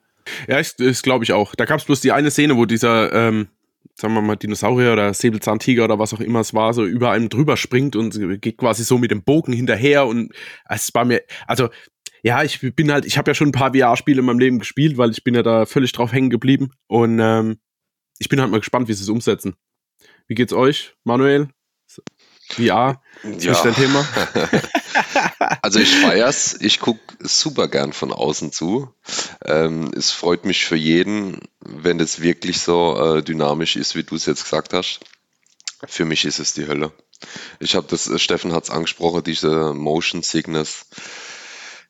Ja, 0.49 0.59
das, 0.59 0.77
das 0.77 1.03
glaube 1.03 1.25
ich 1.25 1.33
auch. 1.33 1.55
Da 1.55 1.65
gab 1.65 1.79
es 1.79 1.85
bloß 1.85 2.01
die 2.01 2.13
eine 2.13 2.31
Szene, 2.31 2.57
wo 2.57 2.67
dieser, 2.67 3.13
ähm, 3.13 3.49
sagen 3.95 4.15
wir 4.15 4.23
mal, 4.23 4.37
Dinosaurier 4.37 4.93
oder 4.93 5.15
Säbelzahntiger 5.15 5.85
oder 5.85 5.99
was 5.99 6.13
auch 6.13 6.21
immer 6.21 6.41
es 6.41 6.55
war, 6.55 6.75
so 6.75 6.85
über 6.85 7.11
einem 7.11 7.29
drüber 7.29 7.57
springt 7.57 7.97
und 7.97 8.41
geht 8.41 8.59
quasi 8.59 8.85
so 8.85 8.99
mit 8.99 9.11
dem 9.11 9.23
Bogen 9.23 9.53
hinterher. 9.53 10.07
Und 10.07 10.33
es 10.69 10.95
war 10.95 11.05
mir, 11.05 11.23
also 11.47 11.69
ja, 12.23 12.43
ich 12.43 12.61
bin 12.61 12.93
halt, 12.93 13.07
ich 13.07 13.17
habe 13.17 13.31
ja 13.31 13.35
schon 13.35 13.49
ein 13.49 13.53
paar 13.53 13.75
VR-Spiele 13.75 14.21
in 14.21 14.27
meinem 14.27 14.39
Leben 14.39 14.59
gespielt, 14.59 14.99
weil 14.99 15.11
ich 15.11 15.25
bin 15.25 15.35
ja 15.35 15.43
da 15.43 15.65
völlig 15.65 15.93
drauf 15.93 16.13
hängen 16.13 16.31
geblieben. 16.31 16.71
Und 16.87 17.19
ähm, 17.21 17.59
ich 18.19 18.29
bin 18.29 18.41
halt 18.41 18.51
mal 18.51 18.61
gespannt, 18.61 18.89
wie 18.89 18.93
sie 18.93 19.03
es 19.03 19.09
umsetzen. 19.09 19.55
Wie 20.27 20.35
geht's 20.35 20.53
euch, 20.53 20.95
Manuel? 21.05 21.49
VR? 22.55 23.03
Ist 23.23 23.45
ja. 23.45 23.63
dein 23.63 23.75
Thema? 23.75 24.07
also 25.63 25.79
ich 25.79 25.95
feier's, 25.95 26.57
ich 26.61 26.81
gucke 26.81 27.01
super 27.21 27.69
gern 27.69 27.93
von 27.93 28.13
außen 28.13 28.53
zu. 28.53 28.93
Ähm, 29.45 29.91
es 29.97 30.11
freut 30.11 30.45
mich 30.45 30.65
für 30.65 30.77
jeden, 30.77 31.41
wenn 31.61 32.01
es 32.01 32.23
wirklich 32.23 32.61
so 32.61 33.17
äh, 33.17 33.23
dynamisch 33.23 33.77
ist, 33.77 33.95
wie 33.95 34.05
du 34.05 34.17
es 34.17 34.27
jetzt 34.27 34.45
gesagt 34.45 34.73
hast. 34.73 35.01
Für 35.87 36.05
mich 36.05 36.25
ist 36.25 36.39
es 36.39 36.55
die 36.55 36.67
Hölle. 36.67 36.93
Ich 37.59 37.75
habe 37.75 37.87
das, 37.89 38.09
äh, 38.09 38.19
Steffen 38.19 38.53
hat 38.53 38.65
es 38.65 38.71
angesprochen, 38.71 39.23
diese 39.25 39.75
Motion 39.75 40.23
Sickness. 40.23 40.87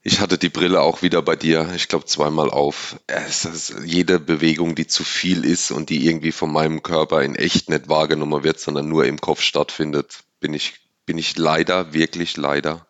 Ich 0.02 0.20
hatte 0.20 0.38
die 0.38 0.48
Brille 0.48 0.80
auch 0.80 1.02
wieder 1.02 1.20
bei 1.20 1.36
dir, 1.36 1.70
ich 1.76 1.88
glaube 1.88 2.06
zweimal 2.06 2.50
auf. 2.50 2.98
Es 3.06 3.44
ist 3.44 3.74
jede 3.84 4.18
Bewegung, 4.18 4.74
die 4.74 4.86
zu 4.86 5.04
viel 5.04 5.44
ist 5.44 5.70
und 5.70 5.90
die 5.90 6.06
irgendwie 6.06 6.32
von 6.32 6.50
meinem 6.50 6.82
Körper 6.82 7.22
in 7.22 7.34
echt 7.34 7.68
nicht 7.68 7.88
wahrgenommen 7.88 8.42
wird, 8.42 8.58
sondern 8.58 8.88
nur 8.88 9.04
im 9.04 9.20
Kopf 9.20 9.42
stattfindet, 9.42 10.24
bin 10.40 10.54
ich, 10.54 10.80
bin 11.06 11.18
ich 11.18 11.36
leider, 11.36 11.92
wirklich 11.92 12.36
leider 12.36 12.86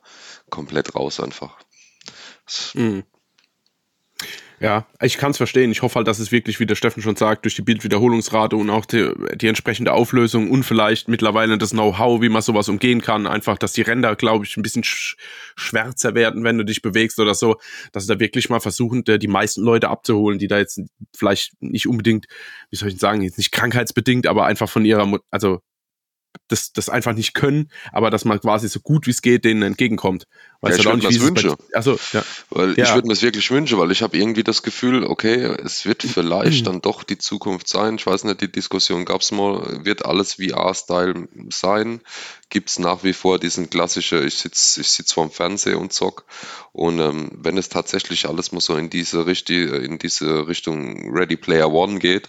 komplett 0.49 0.95
raus 0.95 1.21
einfach. 1.21 1.59
Mhm. 2.75 3.05
Ja, 4.63 4.87
ich 5.01 5.17
kann 5.17 5.31
es 5.31 5.39
verstehen. 5.39 5.73
Ich 5.73 5.81
hoffe 5.81 5.95
halt, 5.95 6.07
dass 6.07 6.19
es 6.19 6.33
wirklich, 6.33 6.61
wie 6.61 6.67
der 6.67 6.75
Steffen 6.75 7.03
schon 7.03 7.17
sagt, 7.17 7.47
durch 7.47 7.55
die 7.55 7.63
Bildwiederholungsrate 7.63 8.57
und 8.57 8.69
auch 8.69 8.85
die, 8.85 9.11
die 9.37 9.47
entsprechende 9.47 9.95
Auflösung 9.95 10.51
und 10.51 10.65
vielleicht 10.65 11.09
mittlerweile 11.09 11.57
das 11.57 11.71
Know-how, 11.71 12.21
wie 12.21 12.29
man 12.29 12.43
sowas 12.43 12.69
umgehen 12.69 13.01
kann, 13.01 13.27
einfach, 13.27 13.57
dass 13.57 13.73
die 13.73 13.81
Ränder, 13.81 14.15
glaube 14.17 14.45
ich, 14.45 14.55
ein 14.59 14.63
bisschen 14.63 14.85
sch 14.85 15.17
schwärzer 15.57 16.15
werden, 16.15 16.45
wenn 16.45 16.59
du 16.59 16.65
dich 16.67 16.83
bewegst 16.83 17.19
oder 17.19 17.35
so, 17.35 17.57
dass 17.93 18.05
sie 18.05 18.13
da 18.13 18.21
wirklich 18.21 18.51
mal 18.51 18.61
versuchen, 18.61 19.03
die 19.03 19.29
meisten 19.29 19.63
Leute 19.63 19.89
abzuholen, 19.89 20.39
die 20.39 20.47
da 20.47 20.59
jetzt 20.59 20.83
vielleicht 21.17 21.55
nicht 21.63 21.89
unbedingt, 21.89 22.27
wie 22.69 22.77
soll 22.77 22.91
ich 22.91 22.99
sagen, 22.99 23.23
jetzt 23.23 23.39
nicht 23.39 23.53
krankheitsbedingt, 23.53 24.27
aber 24.27 24.45
einfach 24.45 24.69
von 24.69 24.85
ihrer, 24.85 25.21
also 25.31 25.63
das, 26.49 26.73
das 26.73 26.89
einfach 26.89 27.15
nicht 27.15 27.35
können, 27.35 27.71
aber 27.93 28.11
dass 28.11 28.25
man 28.25 28.41
quasi 28.41 28.69
so 28.69 28.81
gut 28.81 29.07
wie 29.07 29.11
es 29.11 29.23
geht 29.23 29.45
denen 29.45 29.63
entgegenkommt. 29.63 30.27
Weil 30.61 30.73
ja, 30.73 30.79
ich 30.79 30.85
würde 30.85 30.99
mir 30.99 31.05
das 31.05 31.21
wünschen. 31.21 31.55
Also, 31.73 31.99
ja. 32.13 32.23
Weil 32.51 32.75
ja. 32.77 32.85
ich 32.85 32.95
würde 32.95 33.07
mir 33.07 33.15
das 33.15 33.23
wirklich 33.23 33.51
wünschen, 33.51 33.79
weil 33.79 33.91
ich 33.93 34.03
habe 34.03 34.19
irgendwie 34.19 34.45
das 34.45 34.63
Gefühl, 34.63 35.05
okay, 35.05 35.37
es 35.65 35.87
wird 35.87 36.03
vielleicht 36.03 36.67
dann 36.67 36.83
doch 36.83 37.03
die 37.03 37.17
Zukunft 37.17 37.67
sein. 37.69 37.97
Ich 37.97 38.07
weiß 38.07 38.25
nicht, 38.25 38.43
die 38.43 38.53
Diskussion 38.53 39.07
gab 39.07 39.23
es 39.23 39.31
mal, 39.31 39.85
wird 39.85 40.05
alles 40.05 40.35
VR-Style 40.35 41.29
sein? 41.51 42.01
Gibt 42.51 42.69
es 42.69 42.79
nach 42.79 43.05
wie 43.05 43.15
vor 43.15 43.39
diesen 43.39 43.71
klassischen, 43.71 44.27
ich 44.27 44.35
sitze 44.35 44.81
ich 44.81 44.91
sitz 44.91 45.13
vorm 45.13 45.31
Fernseher 45.31 45.79
und 45.79 45.93
zock. 45.93 46.27
Und 46.73 46.99
ähm, 46.99 47.31
wenn 47.35 47.57
es 47.57 47.69
tatsächlich 47.69 48.29
alles 48.29 48.53
mal 48.53 48.61
so 48.61 48.77
in 48.77 48.91
diese, 48.91 49.23
in 49.23 49.99
diese 49.99 50.47
Richtung 50.47 51.17
Ready 51.17 51.37
Player 51.37 51.73
One 51.73 52.01
geht, 52.01 52.29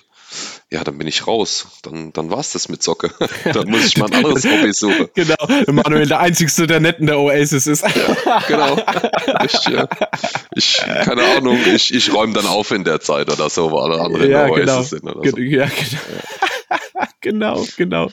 ja, 0.70 0.84
dann 0.84 0.98
bin 0.98 1.08
ich 1.08 1.28
raus. 1.28 1.68
Dann, 1.84 2.14
dann 2.14 2.30
war 2.30 2.40
es 2.40 2.54
das 2.54 2.70
mit 2.70 2.82
Socke. 2.82 3.12
dann 3.54 3.70
muss 3.70 3.86
ich 3.86 3.98
mal 3.98 4.08
ein 4.08 4.14
anderes 4.26 4.46
Hobby 4.46 4.74
suchen. 4.74 5.10
Genau, 5.14 5.36
Manuel 5.68 6.08
der 6.08 6.20
Einzigste, 6.20 6.68
der 6.68 6.80
netten 6.80 7.08
der 7.08 7.20
Oasis 7.20 7.68
ist. 7.68 7.84
ja, 7.84 8.40
genau. 8.48 8.78
Ich, 9.44 9.68
ja. 9.68 9.88
ich, 10.56 10.78
keine 10.78 11.24
Ahnung, 11.38 11.58
ich, 11.66 11.94
ich 11.94 12.14
räume 12.14 12.34
dann 12.34 12.46
auf 12.46 12.72
in 12.72 12.84
der 12.84 13.02
Zeit 13.02 13.32
oder 13.32 13.50
so, 13.50 13.72
weil 13.72 13.92
alle 13.92 14.02
anderen 14.02 14.30
ja, 14.30 14.46
in 14.46 14.54
der 14.54 14.60
genau. 14.62 14.78
Oasis 14.78 14.90
sind. 14.92 15.04
Oder 15.04 15.30
so. 15.30 15.38
Ja, 15.38 15.66
genau. 15.66 16.22
genau, 17.22 17.66
genau. 17.78 18.12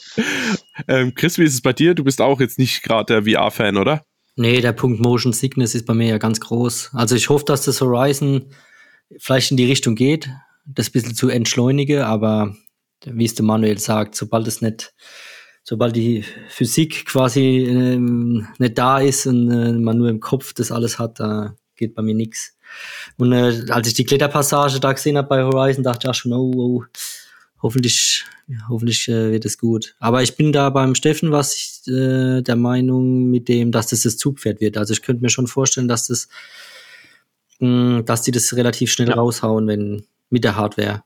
Ähm, 0.88 1.14
Chris, 1.14 1.38
wie 1.38 1.44
ist 1.44 1.54
es 1.54 1.62
bei 1.62 1.72
dir? 1.72 1.94
Du 1.94 2.04
bist 2.04 2.20
auch 2.20 2.40
jetzt 2.40 2.58
nicht 2.58 2.82
gerade 2.82 3.22
der 3.22 3.32
VR-Fan, 3.32 3.76
oder? 3.76 4.04
Nee, 4.36 4.60
der 4.60 4.72
Punkt 4.72 5.00
Motion 5.00 5.32
Sickness 5.32 5.74
ist 5.74 5.86
bei 5.86 5.94
mir 5.94 6.08
ja 6.08 6.18
ganz 6.18 6.40
groß. 6.40 6.90
Also 6.94 7.16
ich 7.16 7.28
hoffe, 7.28 7.44
dass 7.44 7.62
das 7.62 7.80
Horizon 7.80 8.52
vielleicht 9.18 9.50
in 9.50 9.56
die 9.56 9.66
Richtung 9.66 9.94
geht 9.94 10.28
das 10.74 10.88
ein 10.88 10.92
bisschen 10.92 11.14
zu 11.14 11.28
entschleunige, 11.28 12.06
aber 12.06 12.54
wie 13.04 13.24
es 13.24 13.34
der 13.34 13.44
Manuel 13.44 13.78
sagt, 13.78 14.14
sobald 14.14 14.46
es 14.46 14.60
nicht, 14.60 14.94
sobald 15.62 15.96
die 15.96 16.24
Physik 16.48 17.06
quasi 17.06 17.66
ähm, 17.68 18.48
nicht 18.58 18.78
da 18.78 18.98
ist 18.98 19.26
und 19.26 19.50
äh, 19.50 19.72
man 19.72 19.98
nur 19.98 20.08
im 20.08 20.20
Kopf 20.20 20.52
das 20.52 20.72
alles 20.72 20.98
hat, 20.98 21.20
da 21.20 21.54
geht 21.76 21.94
bei 21.94 22.02
mir 22.02 22.14
nichts. 22.14 22.56
Und 23.16 23.32
äh, 23.32 23.70
als 23.70 23.88
ich 23.88 23.94
die 23.94 24.04
Kletterpassage 24.04 24.80
da 24.80 24.92
gesehen 24.92 25.16
habe 25.16 25.28
bei 25.28 25.42
Horizon, 25.42 25.84
dachte 25.84 26.06
ich 26.06 26.10
auch 26.10 26.14
schon, 26.14 26.32
oh, 26.32 26.52
oh 26.56 26.84
hoffentlich, 27.62 28.24
hoffentlich 28.68 29.08
äh, 29.08 29.32
wird 29.32 29.44
es 29.44 29.58
gut. 29.58 29.94
Aber 29.98 30.22
ich 30.22 30.36
bin 30.36 30.52
da 30.52 30.70
beim 30.70 30.94
Steffen, 30.94 31.32
was 31.32 31.54
ich 31.54 31.92
äh, 31.92 32.42
der 32.42 32.56
Meinung 32.56 33.30
mit 33.30 33.48
dem, 33.48 33.72
dass 33.72 33.88
das 33.88 34.02
das 34.02 34.16
Zugpferd 34.16 34.60
wird. 34.60 34.76
Also 34.76 34.92
ich 34.92 35.02
könnte 35.02 35.22
mir 35.22 35.30
schon 35.30 35.46
vorstellen, 35.46 35.88
dass 35.88 36.08
das, 36.08 36.28
mh, 37.60 38.02
dass 38.02 38.22
die 38.22 38.32
das 38.32 38.54
relativ 38.54 38.92
schnell 38.92 39.08
ja. 39.08 39.14
raushauen, 39.14 39.66
wenn 39.66 40.04
mit 40.30 40.44
der 40.44 40.56
Hardware. 40.56 41.02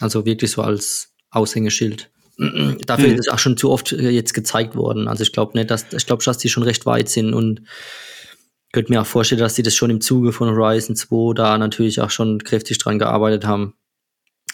Also 0.00 0.24
wirklich 0.26 0.50
so 0.50 0.62
als 0.62 1.14
Aushängeschild. 1.30 2.10
Dafür 2.86 3.08
mhm. 3.08 3.14
ist 3.14 3.20
es 3.20 3.28
auch 3.28 3.38
schon 3.38 3.56
zu 3.56 3.70
oft 3.70 3.92
äh, 3.92 4.10
jetzt 4.10 4.34
gezeigt 4.34 4.76
worden. 4.76 5.08
Also 5.08 5.22
ich 5.22 5.32
glaube 5.32 5.56
nicht, 5.56 5.70
dass 5.70 5.92
ich 5.92 6.06
glaube, 6.06 6.22
dass 6.22 6.38
die 6.38 6.48
schon 6.48 6.62
recht 6.62 6.86
weit 6.86 7.08
sind 7.08 7.32
und 7.32 7.62
könnte 8.72 8.92
mir 8.92 9.00
auch 9.00 9.06
vorstellen, 9.06 9.40
dass 9.40 9.54
die 9.54 9.62
das 9.62 9.74
schon 9.74 9.90
im 9.90 10.00
Zuge 10.00 10.32
von 10.32 10.50
Horizon 10.50 10.96
2 10.96 11.34
da 11.34 11.56
natürlich 11.56 12.00
auch 12.00 12.10
schon 12.10 12.44
kräftig 12.44 12.78
dran 12.78 12.98
gearbeitet 12.98 13.46
haben. 13.46 13.74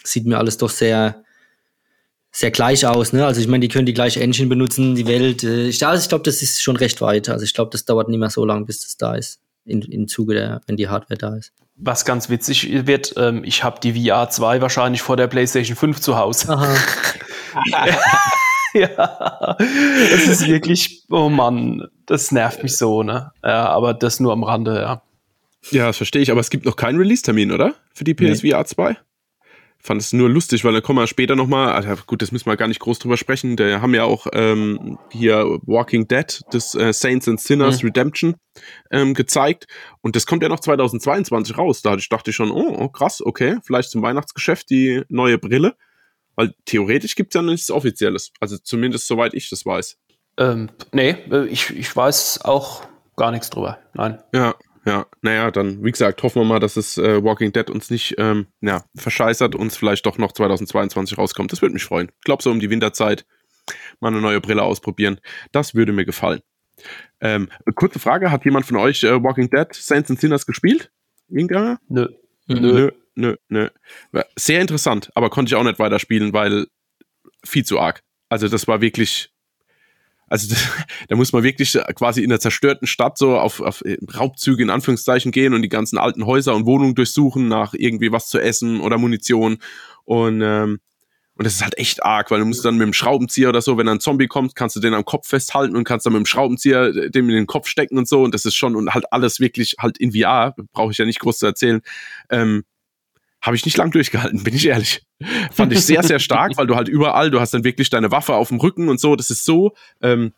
Sieht 0.03 0.25
mir 0.25 0.37
alles 0.37 0.57
doch 0.57 0.69
sehr 0.69 1.23
sehr 2.35 2.49
gleich 2.49 2.87
aus, 2.87 3.13
ne? 3.13 3.27
Also 3.27 3.41
ich 3.41 3.47
meine, 3.47 3.61
die 3.61 3.67
können 3.67 3.85
die 3.85 3.93
gleiche 3.93 4.19
Engine 4.19 4.49
benutzen, 4.49 4.95
die 4.95 5.05
Welt. 5.05 5.43
Äh, 5.43 5.67
ich, 5.67 5.85
also 5.85 6.01
ich 6.01 6.09
glaube, 6.09 6.23
das 6.23 6.41
ist 6.41 6.63
schon 6.63 6.77
recht 6.77 6.99
weit. 7.01 7.29
Also 7.29 7.43
ich 7.43 7.53
glaube, 7.53 7.69
das 7.71 7.85
dauert 7.85 8.09
nicht 8.09 8.17
mehr 8.17 8.31
so 8.31 8.43
lange, 8.43 8.65
bis 8.65 8.81
das 8.81 8.97
da 8.97 9.15
ist. 9.15 9.39
In, 9.65 9.81
im 9.83 10.07
Zuge 10.07 10.33
der, 10.33 10.61
wenn 10.65 10.75
die 10.75 10.87
Hardware 10.87 11.17
da 11.17 11.35
ist 11.35 11.53
was 11.75 12.05
ganz 12.05 12.29
witzig 12.29 12.87
wird, 12.87 13.13
ähm, 13.17 13.43
ich 13.43 13.63
habe 13.63 13.79
die 13.79 14.07
VR 14.07 14.29
2 14.29 14.61
wahrscheinlich 14.61 15.01
vor 15.01 15.17
der 15.17 15.27
PlayStation 15.27 15.75
5 15.75 15.99
zu 15.99 16.17
Hause. 16.17 16.57
ja, 18.73 19.57
es 19.59 20.27
ist 20.27 20.47
wirklich, 20.47 21.03
oh 21.09 21.29
Mann, 21.29 21.87
das 22.05 22.31
nervt 22.31 22.63
mich 22.63 22.77
so, 22.77 23.03
ne? 23.03 23.31
Ja, 23.43 23.69
aber 23.69 23.93
das 23.93 24.19
nur 24.19 24.33
am 24.33 24.43
Rande, 24.43 24.81
ja. 24.81 25.01
Ja, 25.71 25.87
das 25.87 25.97
verstehe 25.97 26.21
ich, 26.21 26.31
aber 26.31 26.41
es 26.41 26.49
gibt 26.49 26.65
noch 26.65 26.75
keinen 26.75 26.97
Release-Termin, 26.97 27.51
oder? 27.51 27.75
Für 27.93 28.03
die 28.03 28.13
PSVR 28.13 28.59
nee. 28.59 28.65
2? 28.65 28.97
Fand 29.83 30.01
es 30.01 30.13
nur 30.13 30.29
lustig, 30.29 30.63
weil 30.63 30.73
da 30.73 30.81
kommen 30.81 30.99
wir 30.99 31.07
später 31.07 31.35
nochmal, 31.35 31.73
also 31.73 31.93
gut, 32.07 32.21
das 32.21 32.31
müssen 32.31 32.45
wir 32.45 32.55
gar 32.55 32.69
nicht 32.69 32.79
groß 32.79 32.99
drüber 32.99 33.17
sprechen, 33.17 33.57
da 33.57 33.81
haben 33.81 33.93
ja 33.93 34.05
auch 34.05 34.27
ähm, 34.31 34.97
hier 35.11 35.59
Walking 35.63 36.07
Dead, 36.07 36.41
das 36.51 36.73
äh, 36.73 36.93
Saints 36.93 37.27
and 37.27 37.41
Sinners 37.41 37.83
mhm. 37.83 37.89
Redemption 37.89 38.35
ähm, 38.91 39.13
gezeigt. 39.13 39.67
Und 40.01 40.15
das 40.15 40.25
kommt 40.25 40.41
ja 40.41 40.49
noch 40.49 40.61
2022 40.61 41.57
raus, 41.57 41.81
da 41.81 41.97
dachte 42.09 42.29
ich 42.29 42.35
schon, 42.35 42.49
oh, 42.49 42.75
oh, 42.79 42.87
krass, 42.87 43.21
okay, 43.21 43.57
vielleicht 43.63 43.91
zum 43.91 44.01
Weihnachtsgeschäft 44.01 44.69
die 44.69 45.03
neue 45.09 45.37
Brille, 45.37 45.75
weil 46.35 46.53
theoretisch 46.63 47.15
gibt 47.15 47.35
es 47.35 47.39
ja 47.39 47.41
nichts 47.41 47.69
Offizielles, 47.69 48.31
also 48.39 48.57
zumindest 48.57 49.07
soweit 49.07 49.33
ich 49.33 49.49
das 49.49 49.65
weiß. 49.65 49.97
Ähm, 50.37 50.69
nee, 50.93 51.09
äh, 51.29 51.45
ich, 51.47 51.69
ich 51.71 51.93
weiß 51.93 52.45
auch 52.45 52.83
gar 53.17 53.31
nichts 53.31 53.49
drüber, 53.49 53.79
nein. 53.93 54.23
Ja, 54.33 54.55
ja, 54.85 55.05
naja, 55.21 55.51
dann, 55.51 55.83
wie 55.83 55.91
gesagt, 55.91 56.21
hoffen 56.23 56.41
wir 56.41 56.45
mal, 56.45 56.59
dass 56.59 56.75
es 56.75 56.97
äh, 56.97 57.23
Walking 57.23 57.53
Dead 57.53 57.69
uns 57.69 57.89
nicht 57.89 58.15
ähm, 58.17 58.47
ja, 58.61 58.83
verscheißert, 58.95 59.55
uns 59.55 59.77
vielleicht 59.77 60.05
doch 60.05 60.17
noch 60.17 60.33
2022 60.33 61.17
rauskommt. 61.17 61.51
Das 61.51 61.61
würde 61.61 61.73
mich 61.73 61.85
freuen. 61.85 62.09
Ich 62.09 62.25
glaube, 62.25 62.43
so 62.43 62.51
um 62.51 62.59
die 62.59 62.69
Winterzeit 62.69 63.25
mal 64.01 64.09
eine 64.09 64.21
neue 64.21 64.41
Brille 64.41 64.63
ausprobieren. 64.63 65.19
Das 65.51 65.73
würde 65.73 65.93
mir 65.93 66.05
gefallen. 66.05 66.41
Ähm, 67.21 67.49
kurze 67.75 67.99
Frage: 67.99 68.31
Hat 68.31 68.43
jemand 68.43 68.65
von 68.65 68.77
euch 68.77 69.03
äh, 69.03 69.23
Walking 69.23 69.49
Dead 69.49 69.67
Saints 69.71 70.09
and 70.09 70.19
Sinners 70.19 70.45
gespielt? 70.45 70.91
Inga? 71.29 71.79
Nö. 71.87 72.07
Nö. 72.47 72.91
Nö, 73.15 73.35
nö. 73.47 73.69
Sehr 74.35 74.59
interessant, 74.59 75.11
aber 75.13 75.29
konnte 75.29 75.51
ich 75.51 75.55
auch 75.55 75.63
nicht 75.63 75.79
weiterspielen, 75.79 76.33
weil 76.33 76.65
viel 77.45 77.63
zu 77.63 77.79
arg. 77.79 78.01
Also, 78.27 78.47
das 78.47 78.67
war 78.67 78.81
wirklich 78.81 79.32
also 80.33 80.47
das, 80.49 80.67
da 81.09 81.15
muss 81.15 81.31
man 81.31 81.43
wirklich 81.43 81.77
quasi 81.95 82.23
in 82.23 82.29
der 82.29 82.39
zerstörten 82.39 82.87
Stadt 82.87 83.19
so 83.19 83.37
auf, 83.37 83.61
auf 83.61 83.83
Raubzüge 84.17 84.63
in 84.63 84.71
Anführungszeichen 84.71 85.31
gehen 85.31 85.53
und 85.53 85.61
die 85.61 85.69
ganzen 85.69 85.99
alten 85.99 86.25
Häuser 86.25 86.55
und 86.55 86.65
Wohnungen 86.65 86.95
durchsuchen 86.95 87.47
nach 87.47 87.75
irgendwie 87.77 88.11
was 88.11 88.29
zu 88.29 88.39
essen 88.39 88.81
oder 88.81 88.97
Munition. 88.97 89.59
Und, 90.05 90.41
ähm, 90.41 90.79
und 91.35 91.45
das 91.45 91.53
ist 91.53 91.63
halt 91.63 91.77
echt 91.77 92.03
arg, 92.03 92.31
weil 92.31 92.39
du 92.39 92.45
musst 92.45 92.65
dann 92.65 92.77
mit 92.77 92.85
dem 92.85 92.93
Schraubenzieher 92.93 93.49
oder 93.49 93.61
so, 93.61 93.77
wenn 93.77 93.87
ein 93.87 93.99
Zombie 93.99 94.27
kommt, 94.27 94.55
kannst 94.55 94.75
du 94.75 94.79
den 94.79 94.95
am 94.95 95.05
Kopf 95.05 95.27
festhalten 95.27 95.75
und 95.75 95.83
kannst 95.83 96.07
dann 96.07 96.13
mit 96.13 96.21
dem 96.21 96.25
Schraubenzieher 96.25 97.09
dem 97.09 97.29
in 97.29 97.35
den 97.35 97.47
Kopf 97.47 97.67
stecken 97.67 97.99
und 97.99 98.07
so. 98.07 98.23
Und 98.23 98.33
das 98.33 98.45
ist 98.45 98.55
schon 98.55 98.75
und 98.75 98.91
halt 98.91 99.05
alles 99.13 99.39
wirklich 99.39 99.75
halt 99.77 99.99
in 99.99 100.13
VR, 100.13 100.55
brauche 100.73 100.91
ich 100.91 100.97
ja 100.97 101.05
nicht 101.05 101.19
groß 101.19 101.37
zu 101.37 101.45
erzählen. 101.45 101.81
Ähm, 102.31 102.63
habe 103.43 103.57
ich 103.57 103.65
nicht 103.65 103.77
lang 103.77 103.91
durchgehalten, 103.91 104.41
bin 104.43 104.55
ich 104.55 104.65
ehrlich. 104.65 105.03
Fand 105.51 105.73
ich 105.73 105.81
sehr, 105.81 106.01
sehr 106.01 106.19
stark, 106.19 106.53
weil 106.57 106.65
du 106.65 106.75
halt 106.75 106.87
überall, 106.87 107.29
du 107.29 107.41
hast 107.41 107.53
dann 107.53 107.65
wirklich 107.65 107.89
deine 107.89 108.09
Waffe 108.09 108.35
auf 108.35 108.47
dem 108.47 108.59
Rücken 108.59 108.87
und 108.87 108.99
so. 108.99 109.17
Das 109.17 109.29
ist 109.29 109.43
so, 109.43 109.73
ähm, 110.01 110.33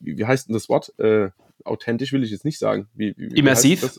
wie, 0.00 0.18
wie 0.18 0.26
heißt 0.26 0.48
denn 0.48 0.52
das 0.52 0.68
Wort? 0.68 0.92
Äh, 0.98 1.30
authentisch 1.64 2.12
will 2.12 2.22
ich 2.22 2.30
jetzt 2.30 2.44
nicht 2.44 2.58
sagen. 2.58 2.88
Wie, 2.94 3.14
wie, 3.16 3.38
Immersiv? 3.38 3.90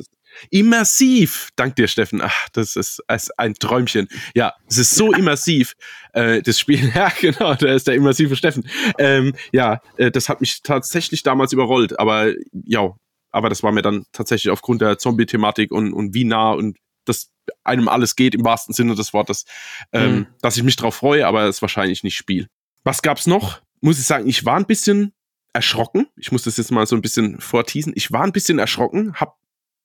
Immersiv, 0.52 1.50
dank 1.56 1.76
dir, 1.76 1.88
Steffen. 1.88 2.22
Ach, 2.22 2.50
das 2.54 2.76
ist, 2.76 3.02
ist 3.12 3.38
ein 3.40 3.56
Träumchen. 3.56 4.08
Ja, 4.36 4.54
es 4.70 4.78
ist 4.78 4.96
so 4.96 5.12
immersiv, 5.14 5.74
äh, 6.14 6.42
das 6.42 6.60
Spiel. 6.60 6.92
Ja, 6.96 7.12
genau, 7.20 7.56
da 7.56 7.74
ist 7.74 7.88
der 7.88 7.96
immersive 7.96 8.36
Steffen. 8.36 8.70
Ähm, 9.00 9.34
ja, 9.52 9.82
äh, 9.98 10.12
das 10.12 10.30
hat 10.30 10.40
mich 10.40 10.62
tatsächlich 10.62 11.24
damals 11.24 11.52
überrollt, 11.52 12.00
aber 12.00 12.32
ja, 12.52 12.94
aber 13.32 13.50
das 13.50 13.64
war 13.64 13.72
mir 13.72 13.82
dann 13.82 14.06
tatsächlich 14.12 14.52
aufgrund 14.52 14.82
der 14.82 15.00
Zombie-Thematik 15.00 15.72
und, 15.72 15.94
und 15.94 16.14
wie 16.14 16.26
nah 16.26 16.52
und 16.52 16.78
das 17.06 17.32
einem 17.64 17.88
alles 17.88 18.16
geht 18.16 18.36
im 18.36 18.44
wahrsten 18.44 18.74
Sinne 18.74 18.96
des 18.96 19.14
Wortes, 19.14 19.46
ähm, 19.92 20.16
mhm. 20.16 20.28
dass 20.42 20.58
ich 20.58 20.64
mich 20.64 20.76
drauf 20.76 20.96
freue, 20.96 21.28
aber 21.28 21.44
es 21.44 21.62
wahrscheinlich 21.62 22.04
nicht 22.04 22.16
spiel. 22.16 22.48
Was 22.84 23.02
gab's 23.02 23.28
noch? 23.28 23.62
Muss 23.82 24.00
ich 24.00 24.06
sagen, 24.06 24.28
ich 24.28 24.46
war 24.46 24.58
ein 24.58 24.66
bisschen 24.66 25.14
erschrocken. 25.54 26.08
Ich 26.16 26.32
muss 26.32 26.44
das 26.44 26.58
jetzt 26.58 26.72
mal 26.72 26.86
so 26.86 26.96
ein 26.96 27.02
bisschen 27.02 27.40
vorteasen. 27.40 27.94
Ich 27.96 28.12
war 28.12 28.24
ein 28.24 28.32
bisschen 28.32 28.60
erschrocken, 28.60 29.14
hab 29.16 29.38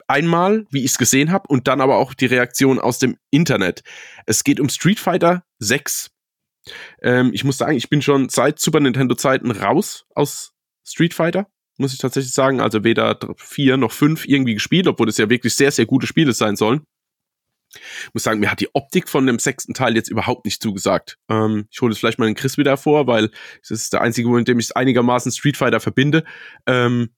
einmal, 0.07 0.66
wie 0.70 0.85
ich 0.85 0.92
es 0.92 0.98
gesehen 0.98 1.33
habe, 1.33 1.48
und 1.48 1.66
dann 1.66 1.81
aber 1.81 1.96
auch 1.96 2.14
die 2.14 2.26
Reaktion 2.26 2.79
aus 2.79 2.98
dem 2.98 3.18
Internet. 3.31 3.83
Es 4.26 4.44
geht 4.44 4.61
um 4.61 4.68
Street 4.68 5.00
Fighter 5.00 5.44
6. 5.59 6.11
Ähm, 7.02 7.31
ich 7.33 7.44
muss 7.44 7.59
sagen, 7.59 7.76
ich 7.76 7.88
bin 7.88 8.02
schon 8.02 8.29
seit 8.29 8.61
Super 8.61 8.81
Nintendo 8.81 9.14
Zeiten 9.14 9.50
raus 9.50 10.07
aus 10.14 10.52
Street 10.85 11.14
Fighter 11.14 11.46
muss 11.79 11.92
ich 11.92 11.98
tatsächlich 11.98 12.33
sagen. 12.33 12.61
Also 12.61 12.85
weder 12.85 13.18
vier 13.37 13.76
noch 13.76 13.92
fünf 13.92 14.26
irgendwie 14.26 14.55
gespielt, 14.55 14.87
obwohl 14.87 15.09
es 15.09 15.18
ja 15.18 15.31
wirklich 15.31 15.55
sehr, 15.55 15.70
sehr 15.70 15.87
gute 15.87 16.07
Spiele 16.07 16.33
sein 16.33 16.57
sollen. 16.57 16.83
Ich 17.74 18.14
muss 18.14 18.22
sagen, 18.22 18.40
mir 18.40 18.50
hat 18.50 18.61
die 18.61 18.74
Optik 18.74 19.09
von 19.09 19.26
dem 19.26 19.38
sechsten 19.38 19.74
Teil 19.74 19.94
jetzt 19.96 20.09
überhaupt 20.09 20.44
nicht 20.44 20.62
zugesagt. 20.62 21.18
Ähm, 21.29 21.66
ich 21.70 21.81
hole 21.81 21.92
jetzt 21.92 22.00
vielleicht 22.00 22.18
mal 22.18 22.26
den 22.26 22.35
Chris 22.35 22.57
wieder 22.59 22.76
vor, 22.76 23.07
weil 23.07 23.31
es 23.62 23.70
ist 23.70 23.92
der 23.92 24.00
einzige, 24.00 24.29
mit 24.31 24.48
dem 24.48 24.59
ich 24.59 24.76
einigermaßen 24.76 25.33
Street 25.33 25.57
Fighter 25.57 25.81
verbinde. 25.81 26.24
Ähm, 26.66 27.11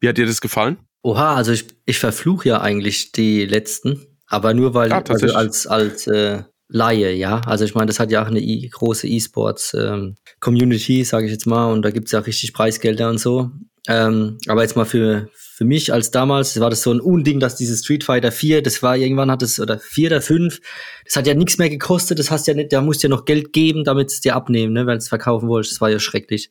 wie 0.00 0.08
hat 0.08 0.18
dir 0.18 0.26
das 0.26 0.40
gefallen? 0.40 0.78
Oha, 1.02 1.34
also 1.34 1.52
ich, 1.52 1.66
ich 1.86 1.98
verfluche 1.98 2.48
ja 2.48 2.60
eigentlich 2.60 3.12
die 3.12 3.44
letzten, 3.44 4.06
aber 4.26 4.54
nur 4.54 4.74
weil 4.74 4.90
ja, 4.90 5.02
also 5.02 5.34
als 5.34 5.66
als 5.66 6.06
äh, 6.06 6.42
Laie, 6.72 7.12
ja. 7.14 7.40
Also 7.40 7.64
ich 7.64 7.74
meine, 7.74 7.86
das 7.86 7.98
hat 7.98 8.12
ja 8.12 8.22
auch 8.22 8.28
eine 8.28 8.40
große 8.40 9.08
E-Sports 9.08 9.74
ähm, 9.74 10.16
sage 10.40 11.26
ich 11.26 11.32
jetzt 11.32 11.46
mal, 11.46 11.72
und 11.72 11.82
da 11.82 11.90
gibt's 11.90 12.12
ja 12.12 12.20
richtig 12.20 12.52
Preisgelder 12.52 13.10
und 13.10 13.18
so. 13.18 13.50
Ähm, 13.88 14.38
aber 14.46 14.62
jetzt 14.62 14.76
mal 14.76 14.84
für, 14.84 15.28
für 15.32 15.64
mich 15.64 15.92
als 15.92 16.10
damals, 16.10 16.58
war 16.60 16.70
das 16.70 16.82
so 16.82 16.92
ein 16.92 17.00
Unding, 17.00 17.40
dass 17.40 17.56
dieses 17.56 17.80
Street 17.80 18.04
Fighter 18.04 18.30
4, 18.32 18.62
das 18.62 18.82
war 18.82 18.96
irgendwann 18.96 19.30
hat 19.30 19.42
es, 19.42 19.58
oder 19.58 19.78
4 19.78 20.08
oder 20.08 20.22
5, 20.22 20.60
das 21.04 21.16
hat 21.16 21.26
ja 21.26 21.34
nichts 21.34 21.58
mehr 21.58 21.70
gekostet, 21.70 22.18
das 22.18 22.30
hast 22.30 22.46
ja 22.46 22.54
nicht, 22.54 22.72
da 22.72 22.82
musst 22.82 23.02
ja 23.02 23.08
noch 23.08 23.24
Geld 23.24 23.52
geben, 23.52 23.84
damit 23.84 24.10
es 24.10 24.20
dir 24.20 24.36
abnehmen, 24.36 24.72
ne, 24.72 24.86
weil 24.86 24.98
es 24.98 25.08
verkaufen 25.08 25.48
wolltest, 25.48 25.74
das 25.74 25.80
war 25.80 25.90
ja 25.90 25.98
schrecklich. 25.98 26.50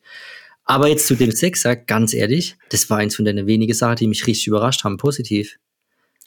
Aber 0.64 0.88
jetzt 0.88 1.06
zu 1.06 1.16
dem 1.16 1.32
Sechser, 1.32 1.74
ganz 1.76 2.14
ehrlich, 2.14 2.56
das 2.68 2.90
war 2.90 2.98
eins 2.98 3.16
von 3.16 3.24
den 3.24 3.46
wenigen 3.46 3.74
Sachen, 3.74 3.96
die 3.96 4.06
mich 4.06 4.26
richtig 4.26 4.46
überrascht 4.46 4.84
haben, 4.84 4.98
positiv. 4.98 5.58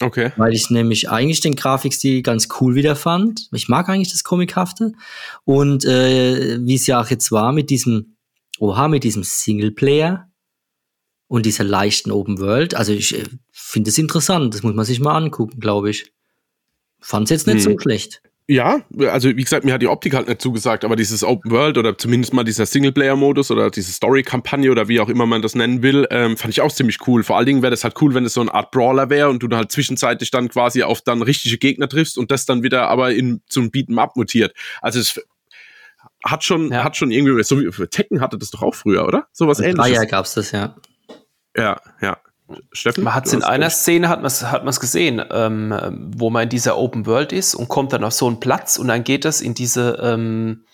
Okay. 0.01 0.31
Weil 0.35 0.53
ich 0.53 0.69
nämlich 0.69 1.09
eigentlich 1.09 1.39
den 1.39 1.55
Grafikstil 1.55 2.23
ganz 2.23 2.49
cool 2.59 2.75
wieder 2.75 2.95
fand. 2.95 3.47
Ich 3.53 3.69
mag 3.69 3.87
eigentlich 3.87 4.11
das 4.11 4.23
Comichafte. 4.23 4.93
Und 5.45 5.85
äh, 5.85 6.59
wie 6.59 6.75
es 6.75 6.87
ja 6.87 6.99
auch 6.99 7.09
jetzt 7.09 7.31
war 7.31 7.53
mit 7.53 7.69
diesem, 7.69 8.17
oha, 8.59 8.87
mit 8.87 9.03
diesem 9.03 9.23
Singleplayer 9.23 10.27
und 11.27 11.45
dieser 11.45 11.63
leichten 11.63 12.11
Open 12.11 12.39
World. 12.39 12.75
Also 12.75 12.93
ich 12.93 13.17
äh, 13.17 13.23
finde 13.51 13.89
es 13.89 13.97
interessant. 13.97 14.53
Das 14.53 14.63
muss 14.63 14.75
man 14.75 14.85
sich 14.85 14.99
mal 14.99 15.15
angucken, 15.15 15.59
glaube 15.59 15.89
ich. 15.89 16.11
Fand 16.99 17.25
es 17.25 17.31
jetzt 17.31 17.47
nicht 17.47 17.65
hm. 17.65 17.73
so 17.73 17.79
schlecht. 17.79 18.21
Ja, 18.45 18.81
also 19.07 19.29
wie 19.29 19.43
gesagt, 19.43 19.63
mir 19.63 19.73
hat 19.73 19.81
die 19.81 19.87
Optik 19.87 20.13
halt 20.15 20.27
nicht 20.27 20.41
zugesagt, 20.41 20.83
aber 20.83 20.97
dieses 20.97 21.23
Open 21.23 21.49
World 21.49 21.77
oder 21.77 21.97
zumindest 21.97 22.33
mal 22.33 22.43
dieser 22.43 22.65
Singleplayer-Modus 22.65 23.51
oder 23.51 23.71
diese 23.71 23.93
Story-Kampagne 23.93 24.69
oder 24.69 24.89
wie 24.89 24.99
auch 24.99 25.07
immer 25.07 25.25
man 25.25 25.41
das 25.41 25.55
nennen 25.55 25.81
will, 25.81 26.05
ähm, 26.11 26.35
fand 26.35 26.53
ich 26.53 26.59
auch 26.59 26.71
ziemlich 26.71 26.97
cool. 27.07 27.23
Vor 27.23 27.37
allen 27.37 27.45
Dingen 27.45 27.61
wäre 27.61 27.71
das 27.71 27.85
halt 27.85 27.95
cool, 28.01 28.13
wenn 28.13 28.25
es 28.25 28.33
so 28.33 28.41
eine 28.41 28.53
Art 28.53 28.71
Brawler 28.71 29.09
wäre 29.09 29.29
und 29.29 29.39
du 29.39 29.55
halt 29.55 29.71
zwischenzeitlich 29.71 30.29
dann 30.29 30.49
quasi 30.49 30.83
auf 30.83 31.01
dann 31.01 31.21
richtige 31.21 31.57
Gegner 31.57 31.87
triffst 31.87 32.17
und 32.17 32.31
das 32.31 32.45
dann 32.45 32.63
wieder 32.63 32.89
aber 32.89 33.13
in 33.13 33.41
zum 33.47 33.67
Beat'em 33.67 33.97
Up 33.97 34.17
mutiert. 34.17 34.53
Also 34.81 34.99
es 34.99 35.21
hat 36.25 36.43
schon, 36.43 36.69
ja. 36.69 36.83
hat 36.83 36.97
schon 36.97 37.11
irgendwie, 37.11 37.41
so 37.43 37.57
wie 37.61 37.87
Tekken 37.87 38.19
hatte 38.19 38.37
das 38.37 38.51
doch 38.51 38.61
auch 38.61 38.75
früher, 38.75 39.07
oder? 39.07 39.27
Sowas 39.31 39.61
ähnliches. 39.61 39.85
Ah 39.85 39.87
ja, 39.87 40.03
gab's 40.03 40.33
das, 40.33 40.51
ja. 40.51 40.75
Ja, 41.55 41.79
ja. 42.01 42.17
Steffen? 42.71 43.03
Man 43.03 43.15
hat 43.15 43.25
es 43.25 43.33
in 43.33 43.43
einer 43.43 43.69
Szene, 43.69 44.09
hat 44.09 44.19
man 44.19 44.27
es 44.27 44.43
hat 44.43 44.79
gesehen, 44.79 45.23
ähm, 45.31 46.11
wo 46.15 46.29
man 46.29 46.43
in 46.43 46.49
dieser 46.49 46.77
Open 46.77 47.05
World 47.05 47.31
ist 47.31 47.55
und 47.55 47.67
kommt 47.67 47.93
dann 47.93 48.03
auf 48.03 48.13
so 48.13 48.27
einen 48.27 48.39
Platz 48.39 48.77
und 48.77 48.87
dann 48.87 49.03
geht 49.03 49.25
das 49.25 49.41
in 49.41 49.53
diese 49.53 49.97
ähm, 50.01 50.65